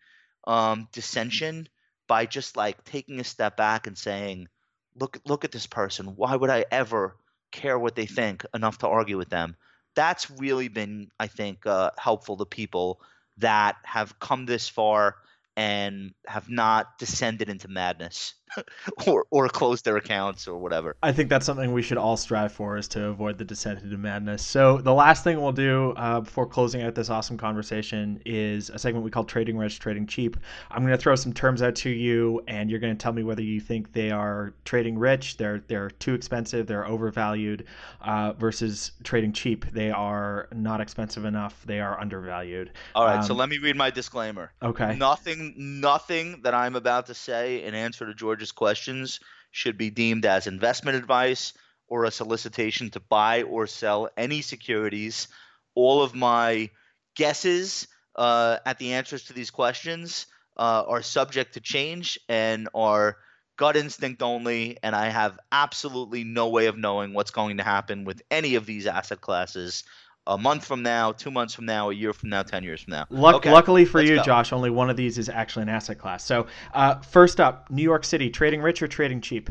um 0.47 0.88
dissension 0.93 1.67
by 2.07 2.26
just 2.26 2.55
like 2.57 2.84
taking 2.84 3.19
a 3.19 3.23
step 3.23 3.57
back 3.57 3.88
and 3.88 3.97
saying 3.97 4.47
look 4.95 5.19
look 5.26 5.43
at 5.43 5.51
this 5.51 5.67
person. 5.67 6.15
Why 6.15 6.36
would 6.36 6.49
I 6.49 6.65
ever 6.71 7.17
care 7.51 7.78
what 7.78 7.95
they 7.95 8.05
think 8.05 8.45
enough 8.53 8.80
to 8.80 8.88
argue 8.88 9.17
with 9.17 9.30
them? 9.30 9.55
That's 9.95 10.30
really 10.30 10.67
been, 10.67 11.09
I 11.19 11.28
think, 11.28 11.65
uh, 11.65 11.91
helpful 11.97 12.38
to 12.38 12.45
people 12.45 12.99
that 13.38 13.78
have 13.84 14.19
come 14.19 14.45
this 14.45 14.67
far 14.67 15.15
and 15.55 16.13
have 16.28 16.49
not 16.49 16.97
descended 16.97 17.49
into 17.49 17.67
madness 17.69 18.34
or 19.08 19.26
or 19.30 19.50
closed 19.50 19.86
their 19.86 19.98
accounts 19.98 20.48
or 20.48 20.58
whatever. 20.58 20.96
I 21.04 21.12
think 21.12 21.30
that's 21.30 21.46
something 21.46 21.74
we 21.74 21.82
should 21.82 21.98
all 21.98 22.18
strive 22.18 22.52
for 22.52 22.78
is 22.78 22.88
to 22.89 23.08
avoid 23.08 23.38
the 23.38 23.46
descent 23.46 23.84
into 23.84 23.98
madness. 23.98 24.46
So 24.46 24.78
the 24.78 24.93
last 24.93 25.24
thing 25.24 25.41
we'll 25.41 25.52
do 25.52 25.93
uh, 25.98 26.22
before 26.22 26.46
closing 26.46 26.82
out 26.84 26.96
this 26.96 27.10
awesome 27.10 27.38
conversation 27.38 28.22
is 28.26 28.70
a 28.70 28.80
segment 28.80 29.04
we 29.04 29.12
call 29.12 29.24
Trading 29.24 29.58
Rich, 29.58 29.80
Trading 29.80 30.08
Cheap. 30.08 30.38
I'm 30.72 30.84
going 30.84 30.91
to 30.91 30.98
throw 30.98 31.16
some 31.16 31.34
terms 31.34 31.62
out 31.62 31.76
to 31.76 31.89
you, 31.89 32.41
and 32.48 32.70
you're 32.70 32.80
going 32.80 32.96
to 32.96 33.02
tell 33.02 33.14
me 33.14 33.24
whether 33.24 33.41
you 33.41 33.60
think 33.60 33.93
they 33.93 34.12
are 34.12 34.54
trading 34.64 34.98
rich, 34.98 35.38
they're 35.38 35.64
they're 35.68 35.89
too 35.89 36.14
expensive, 36.14 36.68
they're 36.68 36.88
overvalued, 36.88 37.66
uh, 38.02 38.34
versus 38.34 38.91
trading 39.04 39.34
cheap, 39.34 39.66
they 39.72 39.91
are 39.91 40.48
not 40.54 40.82
expensive 40.82 41.26
enough, 41.26 41.64
they 41.66 41.80
are 41.80 42.00
undervalued. 42.00 42.72
All 42.93 43.06
right, 43.06 43.18
um, 43.18 43.24
so 43.24 43.34
let 43.34 43.50
me 43.50 43.58
read 43.58 43.76
my 43.76 43.89
disclaimer. 43.89 44.52
Okay. 44.62 44.96
Nothing, 44.96 45.54
nothing 45.58 46.41
that 46.43 46.54
I'm 46.54 46.76
about 46.76 47.08
to 47.08 47.14
say 47.14 47.64
in 47.64 47.74
answer 47.74 48.06
to 48.06 48.14
George's 48.36 48.51
questions 48.51 49.21
should 49.51 49.77
be 49.77 49.89
deemed 49.89 50.25
as 50.25 50.45
investment 50.45 50.97
advice 50.97 51.53
or 51.88 52.03
a 52.03 52.11
solicitation 52.11 52.89
to 52.89 52.99
buy 52.99 53.43
or 53.43 53.65
sell 53.65 54.09
any 54.17 54.41
securities. 54.41 55.29
All 55.73 56.03
of 56.03 56.13
my 56.13 56.69
guesses 57.15 57.88
uh, 58.17 58.57
at 58.65 58.77
the 58.77 58.95
answers 58.95 59.23
to 59.25 59.33
these 59.33 59.51
questions 59.51 60.25
uh, 60.57 60.83
are 60.86 61.01
subject 61.01 61.53
to 61.53 61.61
change 61.61 62.19
and 62.27 62.67
are 62.75 63.15
gut 63.55 63.77
instinct 63.77 64.21
only, 64.21 64.79
and 64.83 64.93
I 64.93 65.07
have 65.07 65.39
absolutely 65.49 66.25
no 66.25 66.49
way 66.49 66.65
of 66.65 66.77
knowing 66.77 67.13
what's 67.13 67.31
going 67.31 67.55
to 67.55 67.63
happen 67.63 68.03
with 68.03 68.21
any 68.29 68.55
of 68.55 68.65
these 68.65 68.86
asset 68.86 69.21
classes 69.21 69.86
a 70.28 70.38
month 70.38 70.65
from 70.65 70.82
now, 70.82 71.11
two 71.11 71.32
months 71.32 71.53
from 71.53 71.65
now, 71.65 71.89
a 71.89 71.93
year 71.93 72.13
from 72.13 72.30
now, 72.30 72.43
ten 72.43 72.63
years 72.63 72.82
from 72.82 72.91
now. 72.91 73.05
Luck, 73.09 73.36
okay, 73.36 73.51
luckily 73.51 73.86
for 73.86 74.01
you, 74.01 74.17
go. 74.17 74.23
Josh, 74.23 74.51
only 74.51 74.69
one 74.69 74.89
of 74.89 74.97
these 74.97 75.17
is 75.17 75.30
actually 75.30 75.63
an 75.63 75.69
asset 75.69 75.99
class. 75.99 76.23
So, 76.23 76.47
uh, 76.73 76.99
first 77.01 77.39
up, 77.39 77.69
New 77.69 77.84
York 77.84 78.03
City, 78.03 78.30
trading 78.30 78.61
rich 78.61 78.82
or 78.82 78.88
trading 78.88 79.21
cheap? 79.21 79.49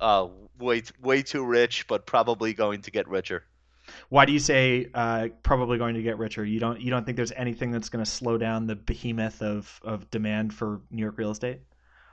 Uh, 0.00 0.28
way 0.58 0.82
way 1.00 1.22
too 1.22 1.44
rich, 1.44 1.86
but 1.86 2.06
probably 2.06 2.54
going 2.54 2.82
to 2.82 2.90
get 2.90 3.08
richer. 3.08 3.44
Why 4.08 4.24
do 4.24 4.32
you 4.32 4.38
say 4.38 4.88
uh, 4.94 5.28
probably 5.42 5.78
going 5.78 5.94
to 5.94 6.02
get 6.02 6.18
richer? 6.18 6.44
You 6.44 6.60
don't 6.60 6.80
you 6.80 6.90
don't 6.90 7.04
think 7.04 7.16
there's 7.16 7.32
anything 7.32 7.70
that's 7.70 7.88
going 7.88 8.04
to 8.04 8.10
slow 8.10 8.38
down 8.38 8.66
the 8.66 8.76
behemoth 8.76 9.42
of 9.42 9.80
of 9.84 10.10
demand 10.10 10.54
for 10.54 10.80
New 10.90 11.02
York 11.02 11.18
real 11.18 11.30
estate? 11.30 11.60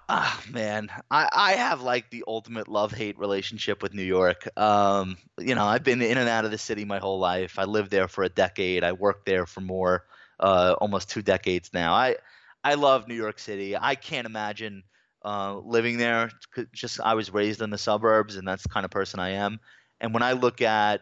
Ah 0.10 0.42
man, 0.50 0.90
I, 1.12 1.28
I 1.34 1.52
have 1.54 1.82
like 1.82 2.10
the 2.10 2.24
ultimate 2.28 2.70
love 2.70 2.94
hate 2.94 3.20
relationship 3.20 3.84
with 3.84 3.94
New 3.94 4.04
York. 4.04 4.48
Um, 4.58 5.18
you 5.38 5.54
know, 5.54 5.66
I've 5.66 5.84
been 5.84 6.02
in 6.02 6.18
and 6.18 6.30
out 6.30 6.46
of 6.46 6.52
the 6.52 6.58
city 6.58 6.86
my 6.86 7.00
whole 7.00 7.20
life. 7.20 7.60
I 7.60 7.66
lived 7.66 7.92
there 7.92 8.08
for 8.08 8.24
a 8.24 8.30
decade. 8.30 8.86
I 8.86 8.94
worked 8.94 9.26
there 9.26 9.46
for 9.46 9.60
more, 9.60 10.06
uh, 10.40 10.76
almost 10.80 11.10
two 11.10 11.22
decades 11.22 11.72
now. 11.74 11.94
I 11.94 12.16
I 12.64 12.76
love 12.76 13.08
New 13.10 13.16
York 13.16 13.38
City. 13.38 13.76
I 13.76 13.96
can't 13.96 14.26
imagine 14.26 14.84
uh, 15.26 15.58
living 15.58 15.98
there. 15.98 16.32
Just 16.72 17.02
I 17.02 17.16
was 17.16 17.34
raised 17.34 17.62
in 17.62 17.70
the 17.70 17.78
suburbs, 17.78 18.38
and 18.38 18.48
that's 18.48 18.64
the 18.64 18.70
kind 18.70 18.86
of 18.86 18.92
person 18.92 19.20
I 19.20 19.32
am. 19.32 19.60
And 20.00 20.14
when 20.14 20.24
I 20.24 20.34
look 20.34 20.62
at 20.62 21.02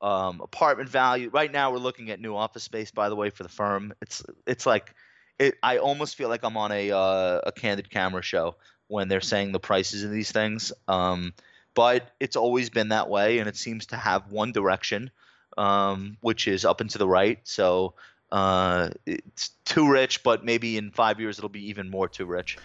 um, 0.00 0.40
apartment 0.40 0.88
value, 0.88 1.28
right 1.30 1.52
now 1.52 1.70
we're 1.72 1.78
looking 1.78 2.10
at 2.10 2.18
new 2.20 2.34
office 2.34 2.62
space. 2.62 2.90
By 2.92 3.10
the 3.10 3.16
way, 3.16 3.28
for 3.28 3.42
the 3.42 3.48
firm, 3.50 3.92
it's 4.00 4.22
it's 4.46 4.64
like 4.64 4.94
it, 5.38 5.56
I 5.62 5.78
almost 5.78 6.16
feel 6.16 6.28
like 6.28 6.44
I'm 6.44 6.56
on 6.56 6.72
a 6.72 6.90
uh, 6.90 7.40
a 7.44 7.52
candid 7.52 7.90
camera 7.90 8.22
show 8.22 8.56
when 8.88 9.08
they're 9.08 9.20
saying 9.20 9.52
the 9.52 9.60
prices 9.60 10.02
of 10.02 10.10
these 10.10 10.32
things. 10.32 10.72
Um, 10.86 11.34
but 11.74 12.10
it's 12.18 12.36
always 12.36 12.70
been 12.70 12.88
that 12.88 13.08
way, 13.08 13.38
and 13.38 13.48
it 13.48 13.56
seems 13.56 13.86
to 13.86 13.96
have 13.96 14.32
one 14.32 14.52
direction, 14.52 15.10
um, 15.56 16.16
which 16.20 16.48
is 16.48 16.64
up 16.64 16.80
and 16.80 16.90
to 16.90 16.98
the 16.98 17.08
right. 17.08 17.38
So 17.44 17.94
uh, 18.32 18.90
it's 19.06 19.50
too 19.64 19.90
rich, 19.90 20.22
but 20.22 20.44
maybe 20.44 20.76
in 20.76 20.90
five 20.90 21.20
years 21.20 21.38
it'll 21.38 21.48
be 21.48 21.68
even 21.68 21.88
more 21.88 22.08
too 22.08 22.26
rich. 22.26 22.58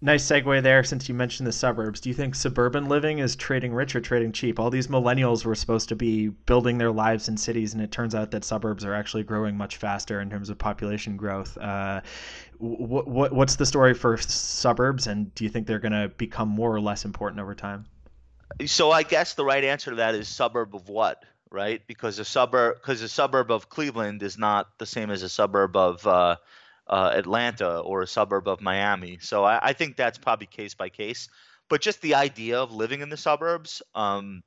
Nice 0.00 0.24
segue 0.24 0.62
there 0.62 0.84
since 0.84 1.08
you 1.08 1.14
mentioned 1.14 1.48
the 1.48 1.52
suburbs. 1.52 2.00
Do 2.00 2.08
you 2.08 2.14
think 2.14 2.36
suburban 2.36 2.88
living 2.88 3.18
is 3.18 3.34
trading 3.34 3.74
rich 3.74 3.96
or 3.96 4.00
trading 4.00 4.30
cheap? 4.30 4.60
All 4.60 4.70
these 4.70 4.86
millennials 4.86 5.44
were 5.44 5.56
supposed 5.56 5.88
to 5.88 5.96
be 5.96 6.28
building 6.28 6.78
their 6.78 6.92
lives 6.92 7.28
in 7.28 7.36
cities, 7.36 7.74
and 7.74 7.82
it 7.82 7.90
turns 7.90 8.14
out 8.14 8.30
that 8.30 8.44
suburbs 8.44 8.84
are 8.84 8.94
actually 8.94 9.24
growing 9.24 9.56
much 9.56 9.76
faster 9.76 10.20
in 10.20 10.30
terms 10.30 10.50
of 10.50 10.58
population 10.58 11.16
growth. 11.16 11.58
Uh, 11.58 12.00
what, 12.58 13.08
what, 13.08 13.32
what's 13.32 13.56
the 13.56 13.66
story 13.66 13.92
for 13.92 14.16
suburbs, 14.16 15.08
and 15.08 15.34
do 15.34 15.42
you 15.42 15.50
think 15.50 15.66
they're 15.66 15.80
going 15.80 15.90
to 15.90 16.08
become 16.16 16.48
more 16.48 16.72
or 16.72 16.80
less 16.80 17.04
important 17.04 17.40
over 17.40 17.56
time? 17.56 17.84
So 18.66 18.92
I 18.92 19.02
guess 19.02 19.34
the 19.34 19.44
right 19.44 19.64
answer 19.64 19.90
to 19.90 19.96
that 19.96 20.14
is 20.14 20.28
suburb 20.28 20.76
of 20.76 20.88
what, 20.88 21.24
right? 21.50 21.82
Because 21.88 22.20
a 22.20 22.24
suburb, 22.24 22.76
because 22.76 23.02
a 23.02 23.08
suburb 23.08 23.50
of 23.50 23.68
Cleveland 23.68 24.22
is 24.22 24.38
not 24.38 24.78
the 24.78 24.86
same 24.86 25.10
as 25.10 25.24
a 25.24 25.28
suburb 25.28 25.76
of. 25.76 26.06
Uh, 26.06 26.36
uh, 26.88 27.12
Atlanta 27.14 27.78
or 27.80 28.02
a 28.02 28.06
suburb 28.06 28.48
of 28.48 28.60
Miami. 28.60 29.18
So 29.20 29.44
I, 29.44 29.58
I, 29.62 29.72
think 29.72 29.96
that's 29.96 30.18
probably 30.18 30.46
case 30.46 30.74
by 30.74 30.88
case. 30.88 31.28
But 31.68 31.82
just 31.82 32.00
the 32.00 32.14
idea 32.14 32.58
of 32.58 32.72
living 32.72 33.02
in 33.02 33.10
the 33.10 33.16
suburbs, 33.16 33.82
um, 33.94 34.42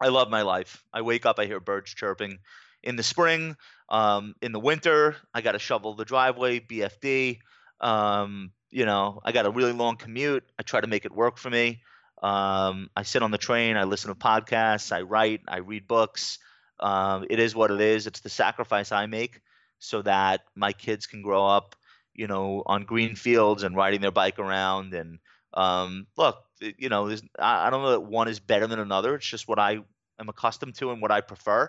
I 0.00 0.08
love 0.08 0.28
my 0.28 0.42
life. 0.42 0.84
I 0.92 1.00
wake 1.02 1.24
up, 1.24 1.38
I 1.38 1.46
hear 1.46 1.60
birds 1.60 1.94
chirping. 1.94 2.38
In 2.82 2.96
the 2.96 3.02
spring, 3.02 3.56
um, 3.88 4.34
in 4.42 4.52
the 4.52 4.60
winter, 4.60 5.16
I 5.32 5.40
got 5.40 5.52
to 5.52 5.58
shovel 5.58 5.94
the 5.94 6.04
driveway, 6.04 6.60
BFD. 6.60 7.38
Um, 7.80 8.50
you 8.70 8.84
know, 8.84 9.20
I 9.24 9.32
got 9.32 9.46
a 9.46 9.50
really 9.50 9.72
long 9.72 9.96
commute. 9.96 10.44
I 10.58 10.62
try 10.62 10.80
to 10.80 10.86
make 10.86 11.04
it 11.04 11.12
work 11.12 11.38
for 11.38 11.48
me. 11.48 11.80
Um, 12.22 12.90
I 12.96 13.02
sit 13.02 13.22
on 13.22 13.30
the 13.30 13.38
train, 13.38 13.76
I 13.76 13.84
listen 13.84 14.08
to 14.08 14.14
podcasts, 14.14 14.92
I 14.92 15.02
write, 15.02 15.40
I 15.48 15.58
read 15.58 15.88
books. 15.88 16.38
Um, 16.78 17.26
it 17.30 17.38
is 17.38 17.54
what 17.54 17.70
it 17.70 17.80
is. 17.80 18.06
It's 18.06 18.20
the 18.20 18.28
sacrifice 18.28 18.92
I 18.92 19.06
make 19.06 19.40
so 19.82 20.00
that 20.02 20.42
my 20.54 20.72
kids 20.72 21.06
can 21.06 21.22
grow 21.22 21.44
up, 21.44 21.74
you 22.14 22.28
know, 22.28 22.62
on 22.66 22.84
green 22.84 23.16
fields 23.16 23.64
and 23.64 23.76
riding 23.76 24.00
their 24.00 24.12
bike 24.12 24.38
around. 24.38 24.94
And 24.94 25.18
um, 25.54 26.06
look, 26.16 26.36
you 26.60 26.88
know, 26.88 27.10
I, 27.38 27.66
I 27.66 27.70
don't 27.70 27.82
know 27.82 27.90
that 27.90 28.00
one 28.00 28.28
is 28.28 28.38
better 28.38 28.68
than 28.68 28.78
another. 28.78 29.16
It's 29.16 29.26
just 29.26 29.48
what 29.48 29.58
I 29.58 29.80
am 30.20 30.28
accustomed 30.28 30.76
to 30.76 30.92
and 30.92 31.02
what 31.02 31.10
I 31.10 31.20
prefer. 31.20 31.68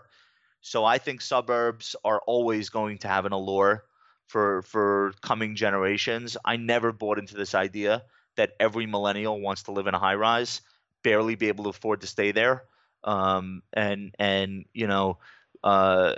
So 0.62 0.86
I 0.86 1.00
think 1.00 1.22
suburbs 1.22 1.96
are 2.06 2.22
always 2.28 2.70
going 2.70 3.00
to 3.00 3.08
have 3.08 3.26
an 3.26 3.34
allure 3.34 3.84
for 4.28 4.62
for 4.62 5.14
coming 5.22 5.56
generations. 5.56 6.38
I 6.46 6.58
never 6.58 6.92
bought 6.92 7.18
into 7.20 7.36
this 7.36 7.56
idea 7.56 8.04
that 8.36 8.52
every 8.60 8.86
millennial 8.86 9.42
wants 9.42 9.64
to 9.64 9.72
live 9.72 9.88
in 9.88 9.96
a 9.96 10.00
high 10.00 10.16
rise, 10.16 10.62
barely 11.04 11.36
be 11.36 11.48
able 11.48 11.66
to 11.66 11.72
afford 11.72 12.02
to 12.02 12.08
stay 12.08 12.32
there, 12.32 12.64
um, 13.04 13.64
and 13.74 14.16
and 14.20 14.66
you 14.74 14.88
know, 14.88 15.18
uh, 15.64 16.14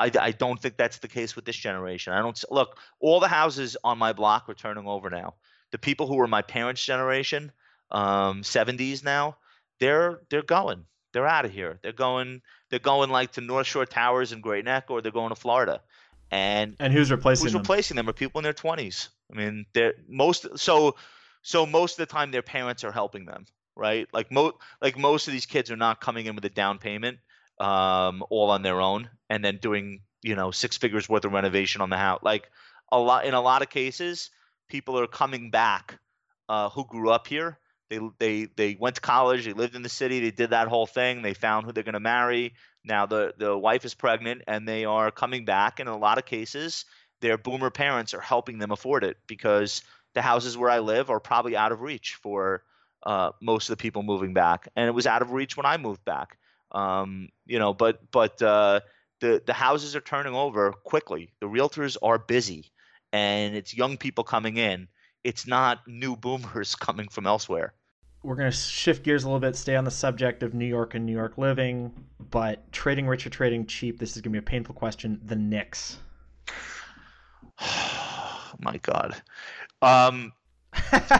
I 0.00 0.10
I 0.18 0.30
don't 0.32 0.60
think 0.60 0.76
that's 0.76 0.98
the 0.98 1.08
case 1.08 1.36
with 1.36 1.44
this 1.44 1.56
generation. 1.56 2.12
I 2.12 2.20
don't 2.20 2.42
look 2.50 2.78
all 3.00 3.20
the 3.20 3.28
houses 3.28 3.76
on 3.84 3.98
my 3.98 4.12
block 4.12 4.48
are 4.48 4.54
turning 4.54 4.86
over 4.86 5.10
now. 5.10 5.34
The 5.70 5.78
people 5.78 6.06
who 6.06 6.16
were 6.16 6.26
my 6.26 6.42
parents' 6.42 6.84
generation, 6.84 7.52
um, 7.90 8.42
70s 8.42 9.04
now, 9.04 9.36
they're 9.78 10.20
they're 10.30 10.42
going. 10.42 10.86
They're 11.12 11.26
out 11.26 11.44
of 11.44 11.52
here. 11.52 11.78
They're 11.82 11.92
going. 11.92 12.42
They're 12.70 12.78
going 12.78 13.10
like 13.10 13.32
to 13.32 13.40
North 13.40 13.66
Shore 13.66 13.86
Towers 13.86 14.32
in 14.32 14.40
Great 14.40 14.64
Neck, 14.64 14.90
or 14.90 15.02
they're 15.02 15.12
going 15.12 15.30
to 15.30 15.34
Florida. 15.34 15.80
And 16.30 16.76
and 16.78 16.92
who's 16.92 17.10
replacing 17.10 17.44
who's 17.44 17.52
them? 17.52 17.62
replacing 17.62 17.96
them 17.96 18.08
are 18.08 18.12
people 18.12 18.38
in 18.38 18.44
their 18.44 18.52
20s. 18.52 19.08
I 19.32 19.36
mean, 19.36 19.66
they're 19.74 19.94
most 20.08 20.58
so 20.58 20.96
so 21.42 21.66
most 21.66 21.98
of 21.98 22.08
the 22.08 22.12
time 22.12 22.30
their 22.30 22.42
parents 22.42 22.84
are 22.84 22.92
helping 22.92 23.24
them, 23.24 23.46
right? 23.76 24.08
Like 24.12 24.30
most 24.30 24.54
like 24.80 24.96
most 24.96 25.26
of 25.26 25.32
these 25.32 25.46
kids 25.46 25.70
are 25.70 25.76
not 25.76 26.00
coming 26.00 26.26
in 26.26 26.34
with 26.36 26.44
a 26.44 26.50
down 26.50 26.78
payment, 26.78 27.18
um, 27.60 28.24
all 28.30 28.50
on 28.50 28.62
their 28.62 28.80
own, 28.80 29.10
and 29.28 29.44
then 29.44 29.58
doing 29.58 30.00
you 30.22 30.34
know 30.34 30.50
six 30.50 30.76
figures 30.76 31.08
worth 31.08 31.24
of 31.24 31.32
renovation 31.32 31.80
on 31.80 31.90
the 31.90 31.96
house. 31.96 32.20
Like 32.22 32.50
a 32.90 32.98
lot 32.98 33.26
in 33.26 33.34
a 33.34 33.40
lot 33.40 33.62
of 33.62 33.70
cases, 33.70 34.30
people 34.68 34.98
are 34.98 35.06
coming 35.06 35.50
back 35.50 35.98
uh, 36.48 36.70
who 36.70 36.84
grew 36.86 37.10
up 37.10 37.26
here 37.26 37.58
they 37.90 37.98
they 38.18 38.44
they 38.56 38.76
went 38.80 38.94
to 38.94 39.00
college. 39.02 39.44
They 39.44 39.52
lived 39.52 39.74
in 39.74 39.82
the 39.82 39.88
city. 39.88 40.20
They 40.20 40.30
did 40.30 40.50
that 40.50 40.68
whole 40.68 40.86
thing. 40.86 41.22
They 41.22 41.34
found 41.34 41.66
who 41.66 41.72
they're 41.72 41.82
going 41.84 41.94
to 41.94 42.00
marry. 42.00 42.54
Now 42.84 43.04
the 43.04 43.34
the 43.36 43.58
wife 43.58 43.84
is 43.84 43.94
pregnant, 43.94 44.42
and 44.46 44.66
they 44.66 44.84
are 44.84 45.10
coming 45.10 45.44
back. 45.44 45.80
And 45.80 45.88
in 45.88 45.94
a 45.94 45.98
lot 45.98 46.16
of 46.16 46.24
cases, 46.24 46.84
their 47.20 47.36
boomer 47.36 47.70
parents 47.70 48.14
are 48.14 48.20
helping 48.20 48.58
them 48.58 48.70
afford 48.70 49.04
it 49.04 49.18
because 49.26 49.82
the 50.14 50.22
houses 50.22 50.56
where 50.56 50.70
I 50.70 50.78
live 50.78 51.10
are 51.10 51.20
probably 51.20 51.56
out 51.56 51.72
of 51.72 51.82
reach 51.82 52.14
for 52.22 52.62
uh, 53.02 53.32
most 53.42 53.68
of 53.68 53.76
the 53.76 53.82
people 53.82 54.02
moving 54.02 54.32
back, 54.32 54.68
and 54.76 54.86
it 54.86 54.92
was 54.92 55.06
out 55.06 55.22
of 55.22 55.32
reach 55.32 55.56
when 55.56 55.66
I 55.66 55.76
moved 55.76 56.04
back. 56.04 56.38
Um, 56.72 57.28
you 57.46 57.58
know, 57.58 57.74
but 57.74 58.10
but 58.10 58.40
uh, 58.42 58.80
the 59.20 59.42
the 59.44 59.52
houses 59.52 59.96
are 59.96 60.00
turning 60.00 60.34
over 60.34 60.72
quickly. 60.72 61.32
The 61.40 61.46
realtors 61.46 61.96
are 62.02 62.18
busy, 62.18 62.72
and 63.12 63.54
it's 63.54 63.76
young 63.76 63.96
people 63.96 64.24
coming 64.24 64.56
in. 64.56 64.88
It's 65.24 65.46
not 65.46 65.80
new 65.86 66.16
boomers 66.16 66.74
coming 66.86 67.08
from 67.08 67.26
elsewhere 67.26 67.74
we're 68.22 68.34
going 68.34 68.50
to 68.50 68.56
shift 68.56 69.02
gears 69.02 69.24
a 69.24 69.26
little 69.26 69.40
bit, 69.40 69.56
stay 69.56 69.76
on 69.76 69.84
the 69.84 69.90
subject 69.90 70.42
of 70.42 70.52
New 70.52 70.66
York 70.66 70.94
and 70.94 71.06
New 71.06 71.12
York 71.12 71.38
living, 71.38 71.92
but 72.30 72.70
trading 72.72 73.06
rich 73.06 73.26
or 73.26 73.30
trading 73.30 73.66
cheap, 73.66 73.98
this 73.98 74.10
is 74.16 74.22
going 74.22 74.32
to 74.32 74.38
be 74.38 74.38
a 74.38 74.42
painful 74.42 74.74
question. 74.74 75.20
The 75.24 75.36
Knicks. 75.36 75.98
Oh 77.60 78.52
my 78.58 78.76
God. 78.78 79.20
Um, 79.80 80.32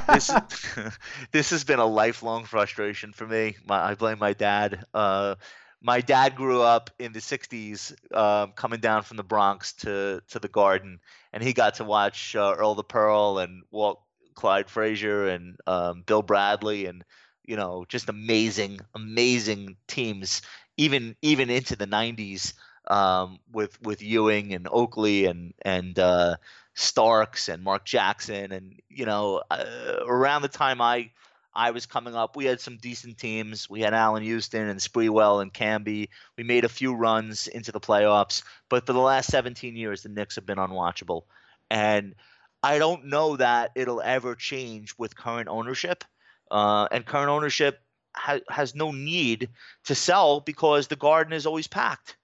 this, 0.09 0.31
this 1.33 1.51
has 1.51 1.65
been 1.65 1.79
a 1.79 1.87
lifelong 1.87 2.45
frustration 2.45 3.13
for 3.13 3.27
me. 3.27 3.57
My, 3.67 3.91
I 3.91 3.95
blame 3.95 4.19
my 4.19 4.33
dad. 4.33 4.85
Uh, 4.95 5.37
my 5.83 6.01
dad 6.01 6.37
grew 6.37 6.63
up 6.63 6.91
in 6.99 7.13
the 7.13 7.21
60s 7.21 7.95
um, 8.15 8.53
coming 8.53 8.81
down 8.81 9.03
from 9.03 9.17
the 9.17 9.23
Bronx 9.25 9.73
to, 9.75 10.23
to 10.29 10.39
the 10.39 10.49
Garden, 10.49 11.01
and 11.33 11.43
he 11.43 11.53
got 11.53 11.77
to 11.77 11.85
watch 11.85 12.37
uh, 12.37 12.55
Earl 12.59 12.75
the 12.75 12.85
Pearl 12.85 13.39
and 13.39 13.63
Walt 13.71 14.01
Clyde 14.35 14.69
Frazier 14.71 15.29
and 15.29 15.57
um, 15.67 16.03
Bill 16.03 16.23
Bradley 16.23 16.87
and 16.87 17.05
you 17.45 17.57
know 17.57 17.85
just 17.89 18.09
amazing, 18.09 18.81
amazing 18.95 19.77
teams. 19.89 20.43
Even 20.77 21.17
even 21.23 21.51
into 21.51 21.77
the 21.77 21.87
'90s 21.87 22.55
um, 22.89 23.39
with 23.51 23.81
with 23.83 24.03
Ewing 24.03 24.55
and 24.55 24.69
Oakley 24.71 25.27
and 25.27 25.55
and 25.63 25.99
uh, 25.99 26.37
Starks 26.81 27.49
and 27.49 27.63
Mark 27.63 27.85
Jackson 27.85 28.53
and 28.53 28.81
you 28.89 29.05
know 29.05 29.43
uh, 29.51 29.97
around 30.07 30.43
the 30.43 30.49
time 30.49 30.81
I 30.81 31.11
I 31.55 31.73
was 31.73 31.85
coming 31.85 32.15
up, 32.15 32.37
we 32.37 32.45
had 32.45 32.61
some 32.61 32.77
decent 32.77 33.19
teams. 33.19 33.69
We 33.69 33.81
had 33.81 33.93
Allan 33.93 34.23
Houston 34.23 34.69
and 34.69 34.79
Sprewell 34.79 35.43
and 35.43 35.53
Camby. 35.53 36.09
We 36.39 36.45
made 36.45 36.65
a 36.65 36.69
few 36.69 36.95
runs 36.95 37.49
into 37.49 37.73
the 37.73 37.81
playoffs, 37.81 38.45
but 38.69 38.87
for 38.87 38.93
the 38.93 39.01
last 39.01 39.31
17 39.31 39.75
years, 39.75 40.03
the 40.03 40.09
Knicks 40.09 40.37
have 40.37 40.47
been 40.47 40.59
unwatchable. 40.59 41.23
And 41.69 42.15
I 42.63 42.79
don't 42.79 43.07
know 43.07 43.37
that 43.37 43.73
it'll 43.75 44.01
ever 44.01 44.37
change 44.37 44.95
with 44.97 45.17
current 45.17 45.49
ownership. 45.49 46.05
Uh, 46.53 46.87
and 46.93 47.05
current 47.05 47.31
ownership 47.31 47.81
ha- 48.15 48.41
has 48.49 48.77
no 48.77 48.93
need 48.93 49.49
to 49.85 49.95
sell 49.97 50.41
because 50.41 50.87
the 50.87 50.97
garden 50.97 51.33
is 51.33 51.47
always 51.47 51.67
packed. 51.67 52.17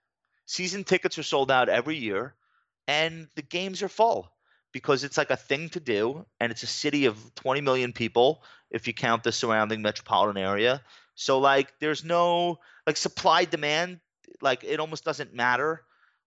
Season 0.46 0.84
tickets 0.84 1.18
are 1.18 1.24
sold 1.24 1.50
out 1.50 1.68
every 1.68 1.96
year, 1.96 2.34
and 2.86 3.26
the 3.34 3.42
games 3.42 3.82
are 3.82 3.88
full 3.88 4.30
because 4.76 5.04
it's 5.04 5.16
like 5.16 5.30
a 5.30 5.38
thing 5.38 5.70
to 5.70 5.80
do, 5.80 6.26
and 6.38 6.52
it's 6.52 6.62
a 6.62 6.66
city 6.66 7.06
of 7.06 7.34
20 7.36 7.62
million 7.62 7.94
people 7.94 8.42
if 8.70 8.86
you 8.86 8.92
count 8.92 9.24
the 9.24 9.32
surrounding 9.32 9.80
metropolitan 9.80 10.36
area. 10.36 10.82
So 11.14 11.38
like, 11.38 11.72
there's 11.80 12.04
no 12.04 12.58
like 12.86 12.98
supply 12.98 13.46
demand. 13.46 14.00
Like 14.42 14.64
it 14.64 14.78
almost 14.78 15.02
doesn't 15.02 15.32
matter 15.32 15.80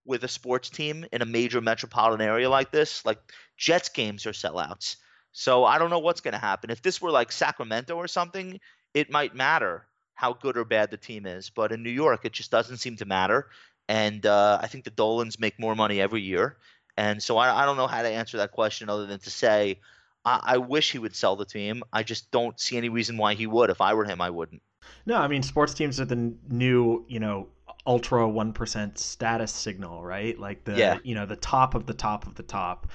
with 0.03 0.23
a 0.23 0.27
sports 0.27 0.71
team 0.71 1.05
in 1.11 1.21
a 1.21 1.27
major 1.27 1.61
metropolitan 1.61 2.25
area 2.25 2.49
like 2.49 2.71
this. 2.71 3.05
Like 3.05 3.19
Jets 3.55 3.89
games 3.89 4.25
are 4.25 4.31
sellouts. 4.31 4.95
So 5.31 5.63
I 5.63 5.77
don't 5.77 5.91
know 5.91 5.99
what's 5.99 6.21
going 6.21 6.33
to 6.33 6.39
happen. 6.39 6.71
If 6.71 6.81
this 6.81 6.99
were 6.99 7.11
like 7.11 7.31
Sacramento 7.31 7.95
or 7.95 8.07
something, 8.07 8.59
it 8.95 9.11
might 9.11 9.35
matter 9.35 9.85
how 10.15 10.33
good 10.33 10.57
or 10.57 10.65
bad 10.65 10.89
the 10.89 10.97
team 10.97 11.27
is. 11.27 11.51
But 11.51 11.71
in 11.71 11.83
New 11.83 11.91
York, 11.91 12.21
it 12.23 12.33
just 12.33 12.49
doesn't 12.49 12.77
seem 12.77 12.95
to 12.95 13.05
matter. 13.05 13.51
And 13.87 14.25
uh, 14.25 14.57
I 14.59 14.65
think 14.65 14.85
the 14.85 14.89
Dolans 14.89 15.39
make 15.39 15.59
more 15.59 15.75
money 15.75 16.01
every 16.01 16.23
year. 16.23 16.57
And 16.99 17.23
so 17.23 17.37
I, 17.37 17.63
I 17.63 17.65
don't 17.65 17.77
know 17.77 17.87
how 17.87 18.01
to 18.01 18.09
answer 18.09 18.35
that 18.37 18.51
question 18.51 18.89
other 18.89 19.05
than 19.05 19.19
to 19.19 19.29
say 19.29 19.79
I, 20.25 20.41
I 20.43 20.57
wish 20.57 20.91
he 20.91 20.99
would 20.99 21.15
sell 21.15 21.37
the 21.37 21.45
team. 21.45 21.81
I 21.93 22.03
just 22.03 22.29
don't 22.29 22.59
see 22.59 22.75
any 22.75 22.89
reason 22.89 23.15
why 23.15 23.35
he 23.35 23.47
would. 23.47 23.69
If 23.69 23.79
I 23.79 23.93
were 23.93 24.03
him, 24.03 24.19
I 24.19 24.29
wouldn't. 24.29 24.61
No, 25.05 25.15
I 25.15 25.29
mean 25.29 25.41
sports 25.41 25.73
teams 25.73 26.01
are 26.01 26.05
the 26.05 26.33
new, 26.49 27.05
you 27.07 27.21
know, 27.21 27.47
ultra 27.87 28.23
1% 28.23 28.97
status 28.97 29.53
signal, 29.53 30.03
right? 30.03 30.37
Like 30.37 30.65
the 30.65 30.75
yeah. 30.75 30.97
you 31.03 31.15
know, 31.15 31.25
the 31.25 31.37
top 31.37 31.73
of 31.73 31.85
the 31.85 31.93
top 31.93 32.27
of 32.27 32.35
the 32.35 32.43
top 32.43 32.89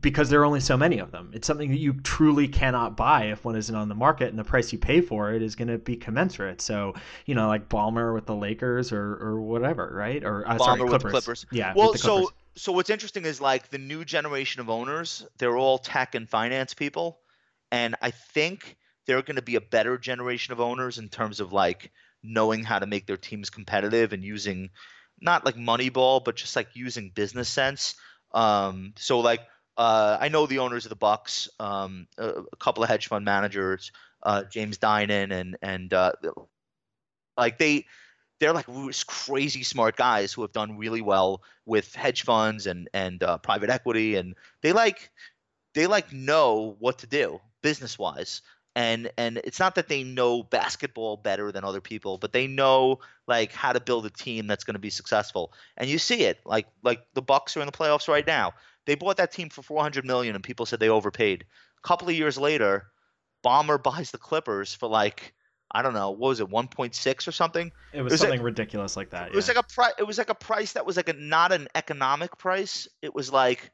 because 0.00 0.28
there 0.28 0.40
are 0.40 0.44
only 0.44 0.58
so 0.58 0.76
many 0.76 0.98
of 0.98 1.12
them. 1.12 1.30
It's 1.32 1.46
something 1.46 1.70
that 1.70 1.78
you 1.78 1.92
truly 2.00 2.48
cannot 2.48 2.96
buy 2.96 3.26
if 3.26 3.44
one 3.44 3.54
isn't 3.54 3.74
on 3.74 3.88
the 3.88 3.94
market, 3.94 4.30
and 4.30 4.38
the 4.38 4.42
price 4.42 4.72
you 4.72 4.78
pay 4.80 5.00
for 5.00 5.32
it 5.32 5.42
is 5.42 5.54
going 5.54 5.68
to 5.68 5.78
be 5.78 5.94
commensurate. 5.94 6.60
So, 6.60 6.94
you 7.26 7.36
know, 7.36 7.46
like 7.46 7.68
Ballmer 7.68 8.12
with 8.12 8.26
the 8.26 8.34
Lakers 8.34 8.90
or 8.90 9.16
or 9.18 9.40
whatever, 9.40 9.92
right? 9.94 10.24
Or 10.24 10.48
uh, 10.48 10.58
sorry, 10.58 10.80
Clippers. 10.80 11.12
Clippers. 11.12 11.46
Yeah. 11.52 11.72
Well, 11.76 11.94
so 11.94 12.30
so 12.56 12.72
what's 12.72 12.90
interesting 12.90 13.24
is 13.24 13.40
like 13.40 13.68
the 13.70 13.78
new 13.78 14.04
generation 14.04 14.60
of 14.60 14.70
owners, 14.70 15.26
they're 15.38 15.56
all 15.56 15.78
tech 15.78 16.14
and 16.14 16.28
finance 16.28 16.74
people, 16.74 17.20
and 17.70 17.96
I 18.00 18.10
think 18.10 18.76
they're 19.06 19.22
going 19.22 19.36
to 19.36 19.42
be 19.42 19.56
a 19.56 19.60
better 19.60 19.98
generation 19.98 20.52
of 20.52 20.60
owners 20.60 20.98
in 20.98 21.08
terms 21.08 21.40
of 21.40 21.52
like 21.52 21.92
knowing 22.22 22.64
how 22.64 22.78
to 22.78 22.86
make 22.86 23.06
their 23.06 23.16
teams 23.16 23.50
competitive 23.50 24.12
and 24.12 24.24
using 24.24 24.70
not 25.20 25.44
like 25.44 25.56
Moneyball, 25.56 26.24
but 26.24 26.36
just 26.36 26.56
like 26.56 26.68
using 26.74 27.10
business 27.14 27.48
sense. 27.48 27.94
Um, 28.32 28.94
so 28.96 29.20
like 29.20 29.40
uh, 29.76 30.16
I 30.20 30.28
know 30.28 30.46
the 30.46 30.60
owners 30.60 30.86
of 30.86 30.90
the 30.90 30.96
Bucks, 30.96 31.48
um, 31.60 32.06
a, 32.18 32.28
a, 32.28 32.56
couple 32.56 32.82
of 32.82 32.88
hedge 32.88 33.08
fund 33.08 33.24
managers, 33.24 33.92
uh, 34.22 34.44
James 34.44 34.78
Dinan 34.78 35.32
and 35.32 35.56
and 35.62 35.92
uh, 35.92 36.12
like 37.36 37.58
they 37.58 37.84
they're 38.38 38.52
like 38.52 38.66
crazy 39.06 39.62
smart 39.62 39.96
guys 39.96 40.32
who 40.32 40.42
have 40.42 40.52
done 40.52 40.78
really 40.78 41.00
well 41.00 41.42
with 41.64 41.94
hedge 41.94 42.22
funds 42.22 42.66
and 42.66 42.88
and 42.92 43.22
uh, 43.22 43.38
private 43.38 43.70
equity, 43.70 44.16
and 44.16 44.34
they 44.62 44.72
like 44.72 45.10
they 45.74 45.86
like 45.86 46.12
know 46.12 46.76
what 46.78 46.98
to 46.98 47.06
do 47.06 47.40
business 47.62 47.98
wise 47.98 48.42
and 48.76 49.10
and 49.16 49.38
it's 49.38 49.58
not 49.58 49.74
that 49.74 49.88
they 49.88 50.04
know 50.04 50.42
basketball 50.42 51.16
better 51.16 51.50
than 51.50 51.64
other 51.64 51.80
people 51.80 52.18
but 52.18 52.32
they 52.32 52.46
know 52.46 53.00
like 53.26 53.52
how 53.52 53.72
to 53.72 53.80
build 53.80 54.06
a 54.06 54.10
team 54.10 54.46
that's 54.46 54.64
going 54.64 54.74
to 54.74 54.80
be 54.80 54.90
successful. 54.90 55.52
And 55.76 55.90
you 55.90 55.98
see 55.98 56.22
it 56.22 56.38
like 56.44 56.66
like 56.82 57.02
the 57.14 57.22
bucks 57.22 57.56
are 57.56 57.60
in 57.60 57.66
the 57.66 57.72
playoffs 57.72 58.08
right 58.08 58.26
now. 58.26 58.52
They 58.84 58.94
bought 58.94 59.16
that 59.16 59.32
team 59.32 59.48
for 59.48 59.62
400 59.62 60.04
million 60.04 60.34
and 60.34 60.44
people 60.44 60.66
said 60.66 60.78
they 60.78 60.88
overpaid. 60.88 61.44
A 61.82 61.88
couple 61.88 62.08
of 62.08 62.14
years 62.14 62.38
later 62.38 62.86
Ballmer 63.44 63.82
buys 63.82 64.10
the 64.10 64.18
clippers 64.18 64.74
for 64.74 64.88
like 64.88 65.34
I 65.70 65.82
don't 65.82 65.94
know, 65.94 66.10
what 66.10 66.28
was 66.28 66.40
it, 66.40 66.48
1.6 66.48 67.28
or 67.28 67.32
something? 67.32 67.72
It 67.92 68.02
was, 68.02 68.12
it 68.12 68.14
was 68.14 68.20
something 68.20 68.42
ridiculous 68.42 68.96
like 68.96 69.10
that. 69.10 69.28
It 69.28 69.34
was 69.34 69.48
like 69.48 69.58
a 69.58 69.62
price. 69.62 69.92
It 69.98 70.06
was 70.06 70.18
like 70.18 70.30
a 70.30 70.34
price 70.34 70.72
that 70.72 70.86
was 70.86 70.96
like 70.96 71.08
a 71.08 71.12
not 71.12 71.52
an 71.52 71.68
economic 71.74 72.38
price. 72.38 72.88
It 73.02 73.14
was 73.14 73.32
like, 73.32 73.70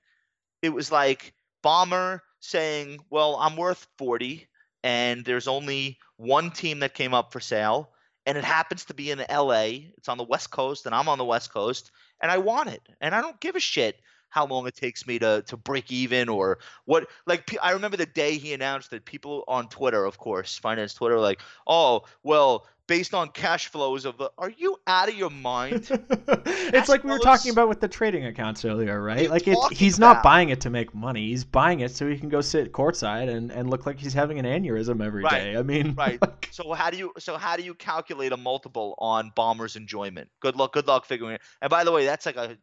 it 0.62 0.70
was 0.70 0.90
like 0.90 1.35
Ballmer 1.64 2.20
saying, 2.40 3.01
"Well, 3.10 3.36
I'm 3.36 3.56
worth 3.56 3.86
40, 3.98 4.48
and 4.82 5.24
there's 5.24 5.48
only 5.48 5.98
one 6.16 6.51
team 6.51 6.81
that 6.81 6.94
came 6.94 7.14
up 7.14 7.32
for 7.32 7.40
sale, 7.40 7.90
and 8.27 8.39
it 8.39 8.44
happens 8.44 8.86
to 8.86 8.94
be 8.94 9.10
in 9.10 9.24
LA. 9.31 9.90
It's 9.97 10.09
on 10.09 10.19
the 10.19 10.24
West 10.24 10.51
Coast, 10.51 10.86
and 10.86 10.94
I'm 10.94 11.09
on 11.09 11.19
the 11.19 11.24
West 11.24 11.52
Coast, 11.52 11.90
and 12.20 12.31
I 12.31 12.39
want 12.39 12.70
it, 12.70 12.82
and 13.01 13.14
I 13.14 13.20
don't 13.20 13.40
give 13.40 13.56
a 13.56 13.60
shit 13.60 14.01
how 14.32 14.46
long 14.46 14.66
it 14.66 14.74
takes 14.74 15.06
me 15.06 15.18
to 15.18 15.42
to 15.46 15.56
break 15.56 15.92
even 15.92 16.28
or 16.28 16.59
what. 16.86 17.09
Like 17.26 17.56
I 17.62 17.72
remember 17.72 17.96
the 17.96 18.06
day 18.06 18.38
he 18.38 18.54
announced 18.54 18.90
that 18.90 19.04
people 19.04 19.44
on 19.46 19.68
Twitter, 19.68 20.04
of 20.04 20.18
course, 20.18 20.59
finance 20.59 20.94
Twitter, 20.94 21.20
like, 21.20 21.40
oh 21.66 22.02
well, 22.22 22.66
based 22.86 23.14
on 23.14 23.28
cash 23.28 23.68
flows 23.68 24.04
of. 24.04 24.18
the 24.18 24.30
Are 24.38 24.50
you 24.50 24.76
out 24.86 25.09
of 25.09 25.14
your 25.14 25.30
mind? 25.30 25.88
it's 26.10 26.88
like 26.88 27.04
we 27.04 27.10
were 27.10 27.18
talking 27.18 27.52
about 27.52 27.68
with 27.68 27.80
the 27.80 27.88
trading 27.88 28.26
accounts 28.26 28.64
earlier, 28.64 29.02
right? 29.02 29.30
Like 29.30 29.46
it, 29.46 29.56
he's 29.72 29.98
about? 29.98 30.14
not 30.16 30.22
buying 30.22 30.48
it 30.48 30.60
to 30.62 30.70
make 30.70 30.94
money. 30.94 31.28
He's 31.28 31.44
buying 31.44 31.80
it 31.80 31.90
so 31.90 32.09
he 32.09 32.18
can 32.18 32.28
go 32.28 32.40
sit 32.40 32.72
courtside 32.72 33.28
and, 33.28 33.50
and 33.50 33.70
look 33.70 33.86
like 33.86 33.98
he's 33.98 34.14
having 34.14 34.38
an 34.38 34.44
aneurysm 34.44 35.04
every 35.04 35.24
right. 35.24 35.30
day. 35.30 35.56
I 35.56 35.62
mean, 35.62 35.94
right. 35.96 36.20
Like... 36.20 36.48
So 36.50 36.72
how 36.72 36.90
do 36.90 36.96
you 36.96 37.12
so 37.18 37.36
how 37.36 37.56
do 37.56 37.62
you 37.62 37.74
calculate 37.74 38.32
a 38.32 38.36
multiple 38.36 38.94
on 38.98 39.30
Ballmer's 39.36 39.76
enjoyment? 39.76 40.28
Good 40.40 40.56
luck. 40.56 40.72
Good 40.72 40.86
luck 40.86 41.04
figuring 41.04 41.34
it. 41.34 41.42
And 41.60 41.70
by 41.70 41.84
the 41.84 41.92
way, 41.92 42.04
that's 42.04 42.26
like 42.26 42.36
a 42.36 42.56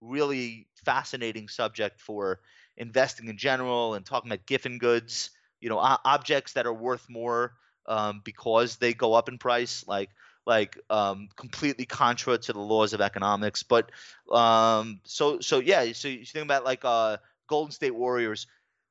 really 0.00 0.68
fascinating 0.84 1.48
subject 1.48 2.00
for 2.00 2.40
investing 2.76 3.28
in 3.28 3.36
general 3.36 3.94
and 3.94 4.04
talking 4.04 4.30
about 4.30 4.46
Giffen 4.46 4.78
goods. 4.78 5.30
You 5.60 5.70
know, 5.70 5.78
objects 5.78 6.52
that 6.54 6.66
are 6.66 6.74
worth 6.74 7.08
more 7.08 7.54
um, 7.86 8.20
because 8.22 8.76
they 8.76 8.92
go 8.92 9.14
up 9.14 9.28
in 9.28 9.38
price, 9.38 9.84
like 9.86 10.10
like 10.46 10.78
um, 10.90 11.28
completely 11.36 11.86
contra 11.86 12.36
to 12.36 12.52
the 12.52 12.60
laws 12.60 12.92
of 12.92 13.00
economics. 13.00 13.62
But 13.62 13.90
um, 14.30 15.00
so 15.04 15.40
so 15.40 15.60
yeah, 15.60 15.92
so 15.92 16.08
you 16.08 16.24
think 16.24 16.44
about 16.44 16.64
like 16.64 16.84
uh, 16.84 17.18
Golden 17.48 17.72
State 17.72 17.94
Warriors. 17.94 18.46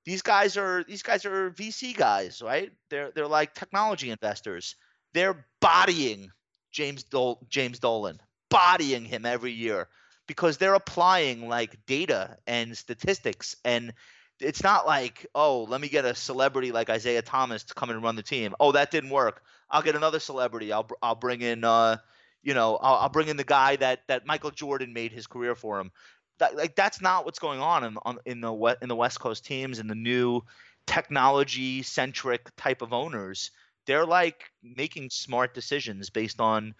These 0.05 0.21
guys 0.21 0.57
are 0.57 0.83
these 0.83 1.03
guys 1.03 1.25
are 1.25 1.51
VC 1.51 1.95
guys, 1.95 2.41
right? 2.41 2.71
They're 2.89 3.11
they're 3.11 3.27
like 3.27 3.53
technology 3.53 4.09
investors. 4.09 4.75
They're 5.13 5.45
bodying 5.61 6.31
James 6.71 7.03
Dol- 7.03 7.45
James 7.49 7.79
Dolan, 7.79 8.19
bodying 8.49 9.05
him 9.05 9.25
every 9.25 9.51
year 9.51 9.87
because 10.27 10.57
they're 10.57 10.75
applying 10.75 11.47
like 11.47 11.85
data 11.85 12.37
and 12.47 12.77
statistics 12.77 13.55
and 13.65 13.93
it's 14.39 14.63
not 14.63 14.85
like, 14.85 15.25
oh, 15.35 15.63
let 15.63 15.81
me 15.81 15.87
get 15.87 16.05
a 16.05 16.15
celebrity 16.15 16.71
like 16.71 16.89
Isiah 16.89 17.21
Thomas 17.21 17.63
to 17.65 17.73
come 17.73 17.89
and 17.89 18.03
run 18.03 18.15
the 18.15 18.23
team. 18.23 18.53
Oh, 18.59 18.71
that 18.73 18.91
didn't 18.91 19.09
work. 19.09 19.43
I'll 19.69 19.81
get 19.81 19.95
another 19.95 20.19
celebrity. 20.19 20.71
I'll 20.71 20.87
I'll 21.01 21.15
bring 21.15 21.41
in, 21.41 21.63
uh, 21.63 21.97
you 22.41 22.53
know, 22.53 22.77
I'll, 22.77 22.95
I'll 22.95 23.09
bring 23.09 23.27
in 23.27 23.37
the 23.37 23.43
guy 23.43 23.75
that 23.77 24.01
that 24.07 24.25
Michael 24.25 24.51
Jordan 24.51 24.93
made 24.93 25.11
his 25.11 25.27
career 25.27 25.55
for 25.55 25.79
him. 25.79 25.91
That, 26.39 26.55
like 26.55 26.75
that's 26.75 27.01
not 27.01 27.25
what's 27.25 27.39
going 27.39 27.59
on 27.59 27.83
in 27.83 27.97
on, 28.03 28.17
in 28.25 28.41
the 28.41 28.77
in 28.81 28.89
the 28.89 28.95
West 28.95 29.19
Coast 29.19 29.45
teams 29.45 29.79
and 29.79 29.89
the 29.89 29.95
new 29.95 30.41
technology 30.85 31.83
centric 31.83 32.49
type 32.57 32.81
of 32.81 32.93
owners. 32.93 33.51
They're 33.85 34.05
like 34.05 34.51
making 34.61 35.09
smart 35.09 35.53
decisions 35.53 36.09
based 36.09 36.39
on 36.39 36.73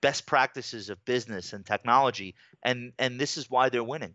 best 0.00 0.26
practices 0.26 0.90
of 0.90 1.04
business 1.04 1.52
and 1.52 1.64
technology, 1.64 2.34
and 2.66 2.92
and 2.98 3.18
this 3.18 3.38
is 3.38 3.48
why 3.48 3.70
they're 3.70 3.84
winning. 3.84 4.14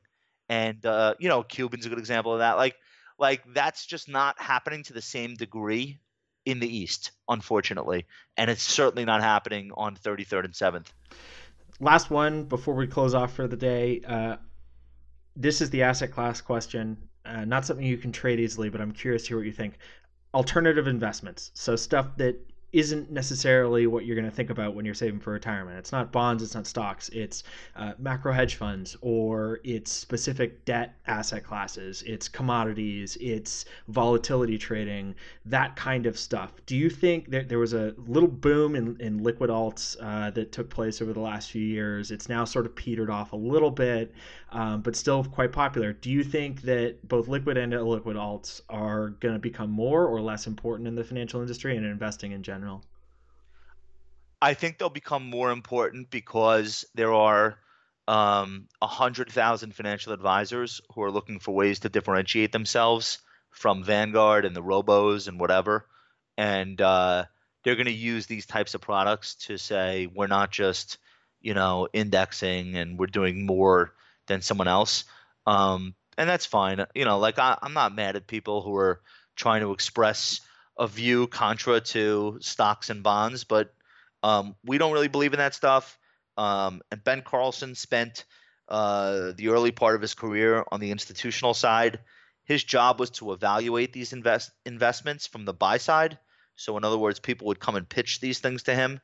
And 0.49 0.85
uh, 0.85 1.15
you 1.17 1.29
know, 1.29 1.41
Cuban's 1.41 1.85
a 1.85 1.89
good 1.89 1.97
example 1.97 2.33
of 2.33 2.39
that. 2.39 2.57
Like 2.57 2.75
like 3.17 3.41
that's 3.53 3.85
just 3.85 4.09
not 4.09 4.39
happening 4.39 4.83
to 4.83 4.93
the 4.93 5.01
same 5.01 5.35
degree 5.35 5.99
in 6.45 6.59
the 6.59 6.67
East, 6.67 7.11
unfortunately, 7.29 8.05
and 8.37 8.51
it's 8.51 8.63
certainly 8.63 9.05
not 9.05 9.21
happening 9.21 9.71
on 9.75 9.95
33rd 9.95 10.45
and 10.45 10.53
7th. 10.53 10.87
Last 11.79 12.09
one 12.09 12.45
before 12.45 12.75
we 12.75 12.87
close 12.87 13.13
off 13.13 13.33
for 13.33 13.47
the 13.47 13.55
day. 13.55 14.01
Uh, 14.05 14.37
this 15.35 15.61
is 15.61 15.69
the 15.69 15.83
asset 15.83 16.11
class 16.11 16.41
question. 16.41 16.97
Uh, 17.25 17.45
not 17.45 17.65
something 17.65 17.85
you 17.85 17.97
can 17.97 18.11
trade 18.11 18.39
easily, 18.39 18.69
but 18.69 18.81
I'm 18.81 18.91
curious 18.91 19.23
to 19.23 19.27
hear 19.29 19.37
what 19.37 19.45
you 19.45 19.51
think. 19.51 19.77
Alternative 20.33 20.87
investments, 20.87 21.51
so 21.53 21.75
stuff 21.75 22.17
that 22.17 22.35
isn't 22.73 23.11
necessarily 23.11 23.85
what 23.85 24.05
you're 24.05 24.15
going 24.15 24.29
to 24.29 24.35
think 24.35 24.49
about 24.49 24.73
when 24.73 24.85
you're 24.85 24.93
saving 24.93 25.19
for 25.19 25.31
retirement. 25.33 25.77
It's 25.77 25.91
not 25.91 26.11
bonds, 26.11 26.41
it's 26.41 26.55
not 26.55 26.65
stocks, 26.65 27.09
it's 27.09 27.43
uh, 27.75 27.93
macro 27.99 28.31
hedge 28.31 28.55
funds, 28.55 28.95
or 29.01 29.59
it's 29.63 29.91
specific 29.91 30.63
debt 30.63 30.95
asset 31.07 31.43
classes, 31.43 32.01
it's 32.03 32.29
commodities, 32.29 33.17
it's 33.19 33.65
volatility 33.89 34.57
trading, 34.57 35.15
that 35.45 35.75
kind 35.75 36.05
of 36.05 36.17
stuff. 36.17 36.53
Do 36.65 36.77
you 36.77 36.89
think 36.89 37.29
that 37.31 37.49
there 37.49 37.59
was 37.59 37.73
a 37.73 37.93
little 37.97 38.29
boom 38.29 38.75
in, 38.75 38.95
in 39.01 39.21
liquid 39.21 39.49
alts 39.49 39.97
uh, 40.01 40.31
that 40.31 40.53
took 40.53 40.69
place 40.69 41.01
over 41.01 41.11
the 41.11 41.19
last 41.19 41.51
few 41.51 41.65
years? 41.65 42.09
It's 42.11 42.29
now 42.29 42.45
sort 42.45 42.65
of 42.65 42.73
petered 42.75 43.09
off 43.09 43.33
a 43.33 43.37
little 43.37 43.71
bit, 43.71 44.13
um, 44.51 44.81
but 44.81 44.95
still 44.95 45.23
quite 45.25 45.51
popular. 45.51 45.91
Do 45.91 46.09
you 46.09 46.23
think 46.23 46.61
that 46.61 47.05
both 47.07 47.27
liquid 47.27 47.57
and 47.57 47.73
illiquid 47.73 48.15
alts 48.15 48.61
are 48.69 49.09
going 49.19 49.33
to 49.33 49.39
become 49.39 49.69
more 49.69 50.05
or 50.05 50.21
less 50.21 50.47
important 50.47 50.87
in 50.87 50.95
the 50.95 51.03
financial 51.03 51.41
industry 51.41 51.75
and 51.75 51.85
investing 51.85 52.31
in 52.31 52.41
general? 52.41 52.60
General? 52.61 52.83
I 54.41 54.53
think 54.53 54.77
they'll 54.77 54.89
become 54.89 55.29
more 55.29 55.51
important 55.51 56.09
because 56.09 56.85
there 56.95 57.13
are 57.13 57.57
um, 58.07 58.67
100,000 58.79 59.75
financial 59.75 60.13
advisors 60.13 60.81
who 60.93 61.03
are 61.03 61.11
looking 61.11 61.39
for 61.39 61.53
ways 61.53 61.79
to 61.79 61.89
differentiate 61.89 62.51
themselves 62.51 63.19
from 63.51 63.83
Vanguard 63.83 64.45
and 64.45 64.55
the 64.55 64.63
Robos 64.63 65.27
and 65.27 65.39
whatever. 65.39 65.85
And 66.37 66.79
uh, 66.81 67.25
they're 67.63 67.75
going 67.75 67.85
to 67.85 67.91
use 67.91 68.25
these 68.25 68.45
types 68.45 68.73
of 68.73 68.81
products 68.81 69.35
to 69.47 69.57
say, 69.57 70.07
we're 70.07 70.27
not 70.27 70.51
just, 70.51 70.97
you 71.41 71.53
know, 71.53 71.87
indexing 71.93 72.75
and 72.77 72.97
we're 72.97 73.07
doing 73.07 73.45
more 73.45 73.93
than 74.27 74.41
someone 74.41 74.67
else. 74.67 75.03
Um, 75.45 75.93
and 76.17 76.29
that's 76.29 76.45
fine. 76.45 76.83
You 76.95 77.05
know, 77.05 77.19
like 77.19 77.37
I, 77.37 77.57
I'm 77.61 77.73
not 77.73 77.95
mad 77.95 78.15
at 78.15 78.25
people 78.27 78.61
who 78.61 78.75
are 78.75 79.01
trying 79.35 79.61
to 79.61 79.71
express 79.71 80.41
a 80.81 80.87
view 80.87 81.27
contra 81.27 81.79
to 81.79 82.39
stocks 82.41 82.89
and 82.89 83.03
bonds, 83.03 83.43
but 83.43 83.71
um, 84.23 84.55
we 84.65 84.79
don't 84.79 84.91
really 84.91 85.07
believe 85.07 85.31
in 85.31 85.37
that 85.37 85.53
stuff. 85.53 85.99
Um, 86.37 86.81
and 86.91 87.03
Ben 87.03 87.21
Carlson 87.21 87.75
spent 87.75 88.25
uh, 88.67 89.33
the 89.35 89.49
early 89.49 89.69
part 89.69 89.93
of 89.95 90.01
his 90.01 90.15
career 90.15 90.65
on 90.71 90.79
the 90.79 90.89
institutional 90.89 91.53
side. 91.53 91.99
His 92.45 92.63
job 92.63 92.99
was 92.99 93.11
to 93.11 93.31
evaluate 93.31 93.93
these 93.93 94.11
invest 94.11 94.49
investments 94.65 95.27
from 95.27 95.45
the 95.45 95.53
buy 95.53 95.77
side. 95.77 96.17
So, 96.55 96.75
in 96.77 96.83
other 96.83 96.97
words, 96.97 97.19
people 97.19 97.45
would 97.47 97.59
come 97.59 97.75
and 97.75 97.87
pitch 97.87 98.19
these 98.19 98.39
things 98.39 98.63
to 98.63 98.73
him, 98.73 98.99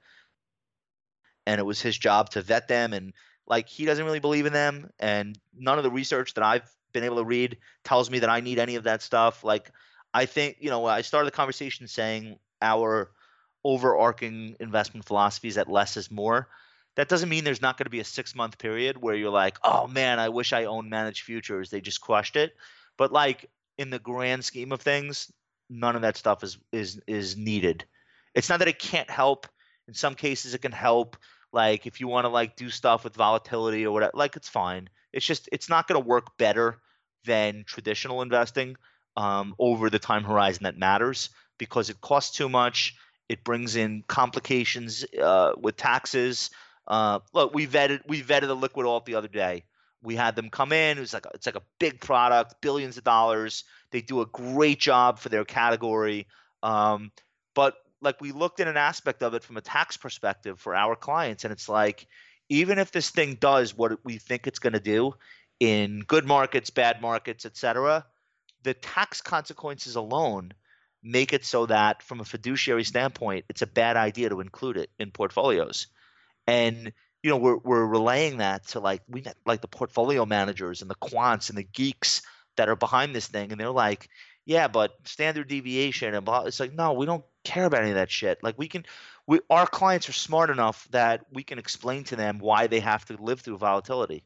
and 1.46 1.60
it 1.60 1.64
was 1.64 1.80
his 1.80 1.96
job 1.96 2.32
to 2.32 2.42
vet 2.42 2.68
them. 2.68 2.92
And 2.92 3.14
like, 3.46 3.70
he 3.70 3.86
doesn't 3.86 4.04
really 4.04 4.20
believe 4.20 4.48
in 4.48 4.54
them, 4.54 4.90
and 4.98 5.38
none 5.56 5.78
of 5.78 5.84
the 5.84 5.92
research 5.92 6.34
that 6.34 6.44
I've 6.44 6.68
been 6.92 7.04
able 7.04 7.18
to 7.18 7.24
read 7.24 7.58
tells 7.84 8.10
me 8.10 8.20
that 8.20 8.32
I 8.32 8.42
need 8.42 8.58
any 8.58 8.78
of 8.78 8.86
that 8.86 9.04
stuff. 9.04 9.44
Like, 9.44 9.72
I 10.14 10.26
think, 10.26 10.58
you 10.60 10.70
know, 10.70 10.86
I 10.86 11.02
started 11.02 11.28
the 11.28 11.36
conversation 11.36 11.88
saying 11.88 12.40
our 12.62 13.12
overarching 13.64 14.56
investment 14.60 15.06
philosophy 15.06 15.48
is 15.48 15.56
that 15.56 15.70
less 15.70 15.98
is 15.98 16.10
more. 16.10 16.48
That 16.96 17.10
doesn't 17.10 17.30
mean 17.30 17.44
there's 17.44 17.62
not 17.62 17.78
going 17.78 17.86
to 17.86 17.92
be 17.92 18.00
a 18.00 18.06
six 18.06 18.34
month 18.34 18.58
period 18.58 18.98
where 18.98 19.16
you're 19.16 19.30
like, 19.30 19.58
oh 19.64 19.88
man, 19.88 20.20
I 20.20 20.30
wish 20.30 20.54
I 20.54 20.66
owned 20.66 20.90
managed 20.90 21.24
futures. 21.24 21.70
They 21.70 21.82
just 21.82 22.02
crushed 22.02 22.36
it. 22.36 22.56
But 22.98 23.12
like 23.12 23.50
in 23.78 23.90
the 23.90 24.00
grand 24.00 24.44
scheme 24.44 24.72
of 24.72 24.82
things, 24.82 25.32
none 25.70 25.96
of 25.96 26.02
that 26.02 26.18
stuff 26.18 26.44
is 26.44 26.58
is 26.72 27.00
is 27.06 27.38
needed. 27.38 27.86
It's 28.34 28.50
not 28.50 28.60
that 28.60 28.68
it 28.68 28.80
can't 28.80 29.10
help. 29.10 29.48
In 29.88 29.94
some 29.94 30.16
cases, 30.16 30.54
it 30.54 30.62
can 30.62 30.72
help. 30.72 31.18
Like 31.54 31.86
if 31.86 32.00
you 32.00 32.08
want 32.08 32.26
to 32.26 32.30
like 32.30 32.56
do 32.56 32.70
stuff 32.70 33.04
with 33.04 33.16
volatility 33.16 33.86
or 33.86 33.92
whatever, 33.92 34.12
like 34.16 34.36
it's 34.36 34.50
fine. 34.50 34.90
It's 35.14 35.26
just 35.26 35.48
it's 35.52 35.70
not 35.70 35.88
going 35.88 36.02
to 36.02 36.08
work 36.08 36.38
better 36.38 36.80
than 37.26 37.64
traditional 37.68 38.22
investing 38.22 38.76
um, 39.18 39.56
over 39.60 39.90
the 39.90 40.00
time 40.00 40.24
horizon 40.24 40.64
that 40.64 40.78
matters 40.78 41.30
because 41.58 41.90
it 41.90 42.00
costs 42.00 42.38
too 42.38 42.48
much. 42.48 42.96
It 43.28 43.44
brings 43.44 43.76
in 43.76 44.04
complications 44.08 45.04
uh, 45.22 45.52
with 45.58 45.76
taxes. 45.76 46.52
Uh, 46.88 47.20
look, 47.34 47.54
we 47.54 47.68
vetted 47.68 48.02
we 48.08 48.22
vetted 48.22 48.48
the 48.48 48.56
liquid 48.56 48.86
alt 48.86 49.06
the 49.06 49.16
other 49.16 49.28
day. 49.28 49.66
We 50.04 50.16
had 50.16 50.36
them 50.36 50.50
come 50.50 50.72
in. 50.72 50.98
It 50.98 51.02
was 51.02 51.14
like 51.14 51.26
a, 51.26 51.32
it's 51.34 51.48
like 51.48 51.56
a 51.56 51.64
big 51.80 52.00
product, 52.00 52.62
billions 52.62 52.98
of 52.98 53.04
dollars. 53.04 53.66
They 53.92 54.02
do 54.02 54.22
a 54.22 54.26
great 54.28 54.80
job 54.80 55.20
for 55.20 55.30
their 55.30 55.44
category. 55.44 56.28
Um, 56.64 57.12
but 57.56 57.76
like 58.02 58.22
we 58.22 58.32
looked 58.32 58.60
at 58.60 58.68
an 58.68 58.78
aspect 58.78 59.24
of 59.24 59.34
it 59.34 59.44
from 59.44 59.58
a 59.58 59.62
tax 59.62 59.98
perspective 59.98 60.60
for 60.60 60.76
our 60.76 60.96
clients, 60.96 61.44
and 61.44 61.52
it's 61.52 61.68
like 61.68 62.08
even 62.50 62.78
if 62.78 62.92
this 62.92 63.10
thing 63.10 63.36
does 63.42 63.76
what 63.76 63.98
we 64.06 64.20
think 64.20 64.46
it's 64.46 64.60
going 64.60 64.74
to 64.74 64.80
do 64.80 65.16
in 65.60 66.02
good 66.08 66.26
markets, 66.26 66.70
bad 66.70 67.02
markets, 67.02 67.46
etc., 67.46 68.06
the 68.64 68.74
tax 68.74 69.22
consequences 69.22 69.96
alone 69.96 70.54
make 71.04 71.34
it 71.34 71.46
so 71.46 71.66
that 71.68 72.02
from 72.04 72.20
a 72.20 72.26
fiduciary 72.26 72.84
standpoint 72.84 73.46
it's 73.50 73.62
a 73.62 73.68
bad 73.68 73.98
idea 73.98 74.30
to 74.30 74.42
include 74.42 74.78
it 74.78 74.90
in 75.00 75.12
portfolios. 75.12 75.88
And 76.46 76.92
you 77.24 77.30
know 77.30 77.38
we're, 77.38 77.58
we're 77.58 77.86
relaying 77.86 78.38
that 78.38 78.68
to 78.68 78.80
like 78.80 79.02
we 79.08 79.24
like 79.46 79.62
the 79.62 79.68
portfolio 79.68 80.26
managers 80.26 80.82
and 80.82 80.90
the 80.90 80.96
quants 80.96 81.50
and 81.50 81.58
the 81.58 81.64
geeks 81.64 82.22
that 82.56 82.70
are 82.70 82.76
behind 82.76 83.14
this 83.14 83.28
thing 83.28 83.52
and 83.52 83.60
they're 83.60 83.70
like 83.70 84.08
yeah 84.46 84.68
but 84.68 84.94
standard 85.04 85.48
deviation 85.48 86.14
and 86.14 86.26
blah 86.26 86.44
it's 86.44 86.60
like 86.60 86.74
no 86.74 86.94
we 86.94 87.06
don't 87.06 87.26
care 87.48 87.66
about 87.66 87.82
any 87.82 87.92
of 87.92 87.96
that 87.96 88.12
shit. 88.12 88.44
Like 88.44 88.56
we 88.58 88.68
can 88.68 88.86
we 89.26 89.40
our 89.50 89.66
clients 89.66 90.10
are 90.10 90.14
smart 90.14 90.50
enough 90.50 90.88
that 90.92 91.26
we 91.32 91.44
can 91.44 91.58
explain 91.58 92.04
to 92.06 92.16
them 92.16 92.40
why 92.40 92.68
they 92.68 92.82
have 92.82 93.06
to 93.06 93.18
live 93.18 93.40
through 93.40 93.58
volatility. 93.58 94.24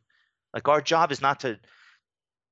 Like 0.53 0.67
our 0.67 0.81
job 0.81 1.11
is 1.11 1.21
not 1.21 1.41
to 1.41 1.59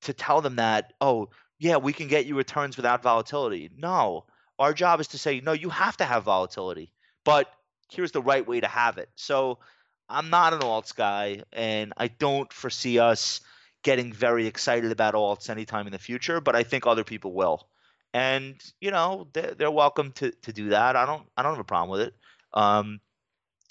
to 0.04 0.14
tell 0.14 0.42
them 0.42 0.58
that 0.58 0.94
oh 1.02 1.30
yeah, 1.60 1.78
we 1.78 1.94
can 1.94 2.08
get 2.08 2.26
you 2.26 2.36
returns 2.36 2.78
without 2.78 3.04
volatility. 3.04 3.70
No, 3.78 4.26
our 4.58 4.74
job 4.74 5.00
is 5.00 5.08
to 5.10 5.18
say, 5.18 5.42
no, 5.42 5.52
you 5.52 5.70
have 5.70 5.98
to 5.98 6.06
have 6.06 6.24
volatility, 6.24 6.92
but 7.24 7.52
here's 7.92 8.12
the 8.12 8.22
right 8.22 8.48
way 8.48 8.62
to 8.62 8.68
have 8.68 8.98
it. 8.98 9.10
So 9.16 9.60
I'm 10.08 10.30
not 10.30 10.54
an 10.54 10.60
alts 10.62 10.96
guy, 10.96 11.44
and 11.52 11.94
I 11.98 12.08
don't 12.08 12.52
foresee 12.52 13.00
us 13.00 13.42
getting 13.84 14.12
very 14.12 14.48
excited 14.48 14.92
about 14.92 15.14
alts 15.14 15.50
anytime 15.50 15.86
in 15.86 15.92
the 15.92 16.00
future, 16.00 16.42
but 16.42 16.56
I 16.56 16.64
think 16.64 16.88
other 16.88 17.04
people 17.04 17.34
will. 17.34 17.68
And 18.14 18.56
you 18.82 18.90
know 18.90 19.28
they're, 19.34 19.54
they're 19.54 19.72
welcome 19.72 20.14
to, 20.14 20.32
to 20.32 20.54
do 20.54 20.70
that. 20.70 20.96
I 20.96 21.06
don't 21.06 21.28
I 21.38 21.44
don't 21.44 21.52
have 21.52 21.60
a 21.60 21.64
problem 21.64 21.92
with 21.92 22.08
it. 22.08 22.16
Um, 22.54 23.00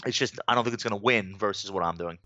it's 0.07 0.17
just 0.17 0.39
I 0.47 0.55
don't 0.55 0.63
think 0.63 0.75
it's 0.75 0.85
going 0.85 0.99
to 0.99 1.05
win 1.05 1.37
versus 1.37 1.73
what 1.73 1.83
I'm 1.83 1.97
doing. 1.97 2.19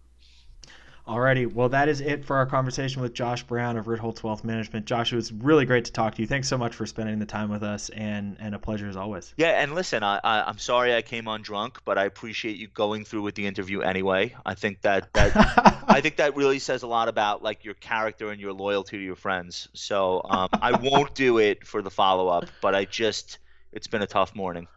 Alrighty, 1.07 1.53
well 1.53 1.69
that 1.69 1.89
is 1.89 2.01
it 2.01 2.25
for 2.25 2.37
our 2.37 2.47
conversation 2.47 3.03
with 3.03 3.13
Josh 3.13 3.43
Brown 3.43 3.77
of 3.77 3.87
Ritholtz 3.87 4.23
Wealth 4.23 4.45
Management. 4.45 4.87
Josh, 4.87 5.13
it 5.13 5.17
was 5.17 5.33
really 5.33 5.65
great 5.65 5.85
to 5.87 5.93
talk 5.93 6.15
to 6.15 6.23
you. 6.23 6.29
Thanks 6.29 6.47
so 6.47 6.57
much 6.57 6.77
for 6.77 6.87
spending 6.87 7.19
the 7.19 7.27
time 7.27 7.51
with 7.51 7.65
us, 7.65 7.89
and 7.89 8.37
and 8.39 8.55
a 8.55 8.59
pleasure 8.61 8.89
as 8.89 8.97
always. 8.97 9.35
Yeah, 9.37 9.61
and 9.61 9.75
listen, 9.75 10.05
I, 10.05 10.21
I 10.23 10.49
am 10.49 10.59
sorry 10.59 10.95
I 10.95 11.03
came 11.03 11.27
on 11.27 11.43
drunk, 11.43 11.81
but 11.85 11.99
I 11.99 12.05
appreciate 12.05 12.57
you 12.57 12.69
going 12.69 13.05
through 13.05 13.23
with 13.23 13.35
the 13.35 13.49
interview 13.49 13.81
anyway. 13.81 14.37
I 14.47 14.55
think 14.55 14.83
that 14.83 15.13
that 15.15 15.33
I 15.89 16.01
think 16.01 16.17
that 16.17 16.37
really 16.37 16.61
says 16.61 16.85
a 16.85 16.87
lot 16.87 17.09
about 17.09 17.43
like 17.43 17.65
your 17.65 17.75
character 17.75 18.31
and 18.31 18.41
your 18.41 18.53
loyalty 18.53 18.97
to 18.97 19.03
your 19.03 19.17
friends. 19.17 19.69
So 19.75 20.23
um, 20.25 20.51
I 20.53 20.77
won't 20.81 21.17
do 21.17 21.39
it 21.39 21.67
for 21.67 21.83
the 21.83 21.91
follow 21.91 22.29
up, 22.29 22.45
but 22.61 22.77
I 22.77 22.85
just 22.85 23.39
it's 23.73 23.89
been 23.89 24.03
a 24.03 24.07
tough 24.07 24.37
morning. 24.37 24.69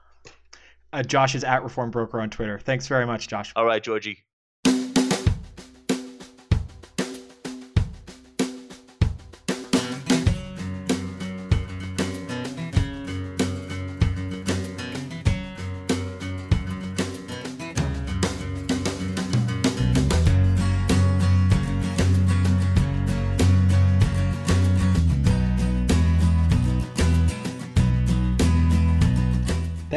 Uh, 0.92 1.04
Josh 1.04 1.36
is 1.36 1.44
at 1.44 1.62
ReformedBroker 1.62 2.20
on 2.20 2.32
Twitter. 2.32 2.58
Thanks 2.58 2.88
very 2.88 3.06
much, 3.06 3.28
Josh. 3.28 3.54
All 3.56 3.66
right, 3.66 3.84
Georgie. 3.84 4.25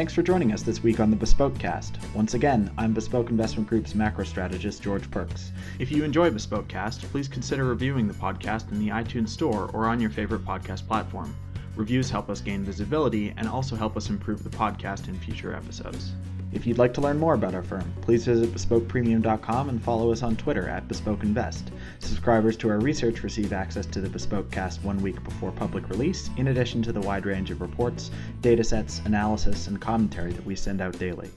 Thanks 0.09 0.15
for 0.15 0.23
joining 0.23 0.53
us 0.53 0.63
this 0.63 0.81
week 0.81 0.99
on 0.99 1.11
the 1.11 1.15
Bespoke 1.15 1.59
Cast. 1.59 1.99
Once 2.15 2.33
again, 2.33 2.71
I'm 2.79 2.95
Bespoke 2.95 3.29
Investment 3.29 3.69
Group's 3.69 3.93
macro 3.93 4.23
strategist, 4.23 4.81
George 4.81 5.07
Pearkes. 5.11 5.51
If 5.77 5.91
you 5.91 6.03
enjoy 6.03 6.31
Bespoke 6.31 6.67
Cast, 6.67 7.03
please 7.11 7.27
consider 7.27 7.65
reviewing 7.65 8.07
the 8.07 8.15
podcast 8.15 8.71
in 8.71 8.79
the 8.79 8.87
iTunes 8.87 9.29
Store 9.29 9.69
or 9.71 9.85
on 9.85 10.01
your 10.01 10.09
favorite 10.09 10.43
podcast 10.43 10.87
platform. 10.87 11.35
Reviews 11.75 12.09
help 12.09 12.27
us 12.31 12.41
gain 12.41 12.63
visibility 12.63 13.35
and 13.37 13.47
also 13.47 13.75
help 13.75 13.95
us 13.95 14.09
improve 14.09 14.43
the 14.43 14.49
podcast 14.49 15.09
in 15.09 15.19
future 15.19 15.53
episodes. 15.53 16.13
If 16.51 16.65
you'd 16.65 16.79
like 16.79 16.95
to 16.95 17.01
learn 17.01 17.19
more 17.19 17.35
about 17.35 17.53
our 17.53 17.61
firm, 17.61 17.93
please 18.01 18.25
visit 18.25 18.51
bespokepremium.com 18.51 19.69
and 19.69 19.83
follow 19.83 20.11
us 20.11 20.23
on 20.23 20.35
Twitter 20.35 20.67
at 20.67 20.87
BespokeInvest. 20.87 21.65
Subscribers 21.99 22.57
to 22.57 22.69
our 22.69 22.79
research 22.79 23.21
receive 23.21 23.53
access 23.53 23.85
to 23.85 24.01
the 24.01 24.09
Bespoke 24.09 24.49
Cast 24.49 24.83
one 24.83 24.97
week 24.97 25.23
before 25.23 25.51
public 25.51 25.89
release, 25.89 26.31
in 26.37 26.47
addition 26.47 26.81
to 26.81 26.91
the 26.91 27.01
wide 27.01 27.27
range 27.27 27.51
of 27.51 27.61
reports, 27.61 28.09
datasets, 28.41 29.05
analysis, 29.05 29.67
and 29.67 29.79
commentary 29.79 30.33
that 30.33 30.45
we 30.45 30.55
send 30.55 30.81
out 30.81 30.97
daily. 30.97 31.29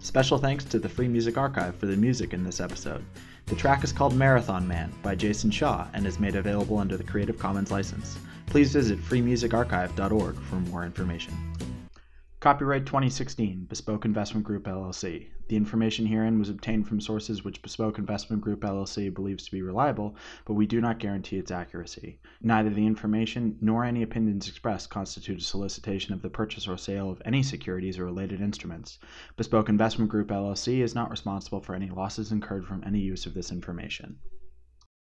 Special 0.00 0.36
thanks 0.36 0.64
to 0.64 0.80
the 0.80 0.88
Free 0.88 1.08
Music 1.08 1.38
Archive 1.38 1.76
for 1.76 1.86
the 1.86 1.96
music 1.96 2.34
in 2.34 2.42
this 2.42 2.60
episode. 2.60 3.04
The 3.46 3.54
track 3.54 3.84
is 3.84 3.92
called 3.92 4.16
Marathon 4.16 4.66
Man 4.66 4.92
by 5.00 5.14
Jason 5.14 5.52
Shaw 5.52 5.86
and 5.94 6.04
is 6.04 6.18
made 6.18 6.34
available 6.34 6.78
under 6.78 6.96
the 6.96 7.04
Creative 7.04 7.38
Commons 7.38 7.70
license. 7.70 8.18
Please 8.46 8.72
visit 8.72 8.98
freemusicarchive.org 8.98 10.36
for 10.40 10.56
more 10.56 10.84
information. 10.84 11.32
Copyright 12.46 12.86
2016, 12.86 13.64
Bespoke 13.64 14.04
Investment 14.04 14.46
Group 14.46 14.66
LLC. 14.66 15.26
The 15.48 15.56
information 15.56 16.06
herein 16.06 16.38
was 16.38 16.48
obtained 16.48 16.86
from 16.86 17.00
sources 17.00 17.42
which 17.42 17.60
Bespoke 17.60 17.98
Investment 17.98 18.40
Group 18.40 18.60
LLC 18.60 19.12
believes 19.12 19.44
to 19.44 19.50
be 19.50 19.62
reliable, 19.62 20.14
but 20.44 20.54
we 20.54 20.64
do 20.64 20.80
not 20.80 21.00
guarantee 21.00 21.38
its 21.38 21.50
accuracy. 21.50 22.20
Neither 22.40 22.70
the 22.70 22.86
information 22.86 23.58
nor 23.60 23.84
any 23.84 24.04
opinions 24.04 24.46
expressed 24.46 24.90
constitute 24.90 25.40
a 25.40 25.42
solicitation 25.42 26.14
of 26.14 26.22
the 26.22 26.30
purchase 26.30 26.68
or 26.68 26.78
sale 26.78 27.10
of 27.10 27.20
any 27.24 27.42
securities 27.42 27.98
or 27.98 28.04
related 28.04 28.40
instruments. 28.40 29.00
Bespoke 29.36 29.68
Investment 29.68 30.08
Group 30.08 30.28
LLC 30.28 30.84
is 30.84 30.94
not 30.94 31.10
responsible 31.10 31.60
for 31.60 31.74
any 31.74 31.90
losses 31.90 32.30
incurred 32.30 32.64
from 32.64 32.84
any 32.86 33.00
use 33.00 33.26
of 33.26 33.34
this 33.34 33.50
information. 33.50 34.18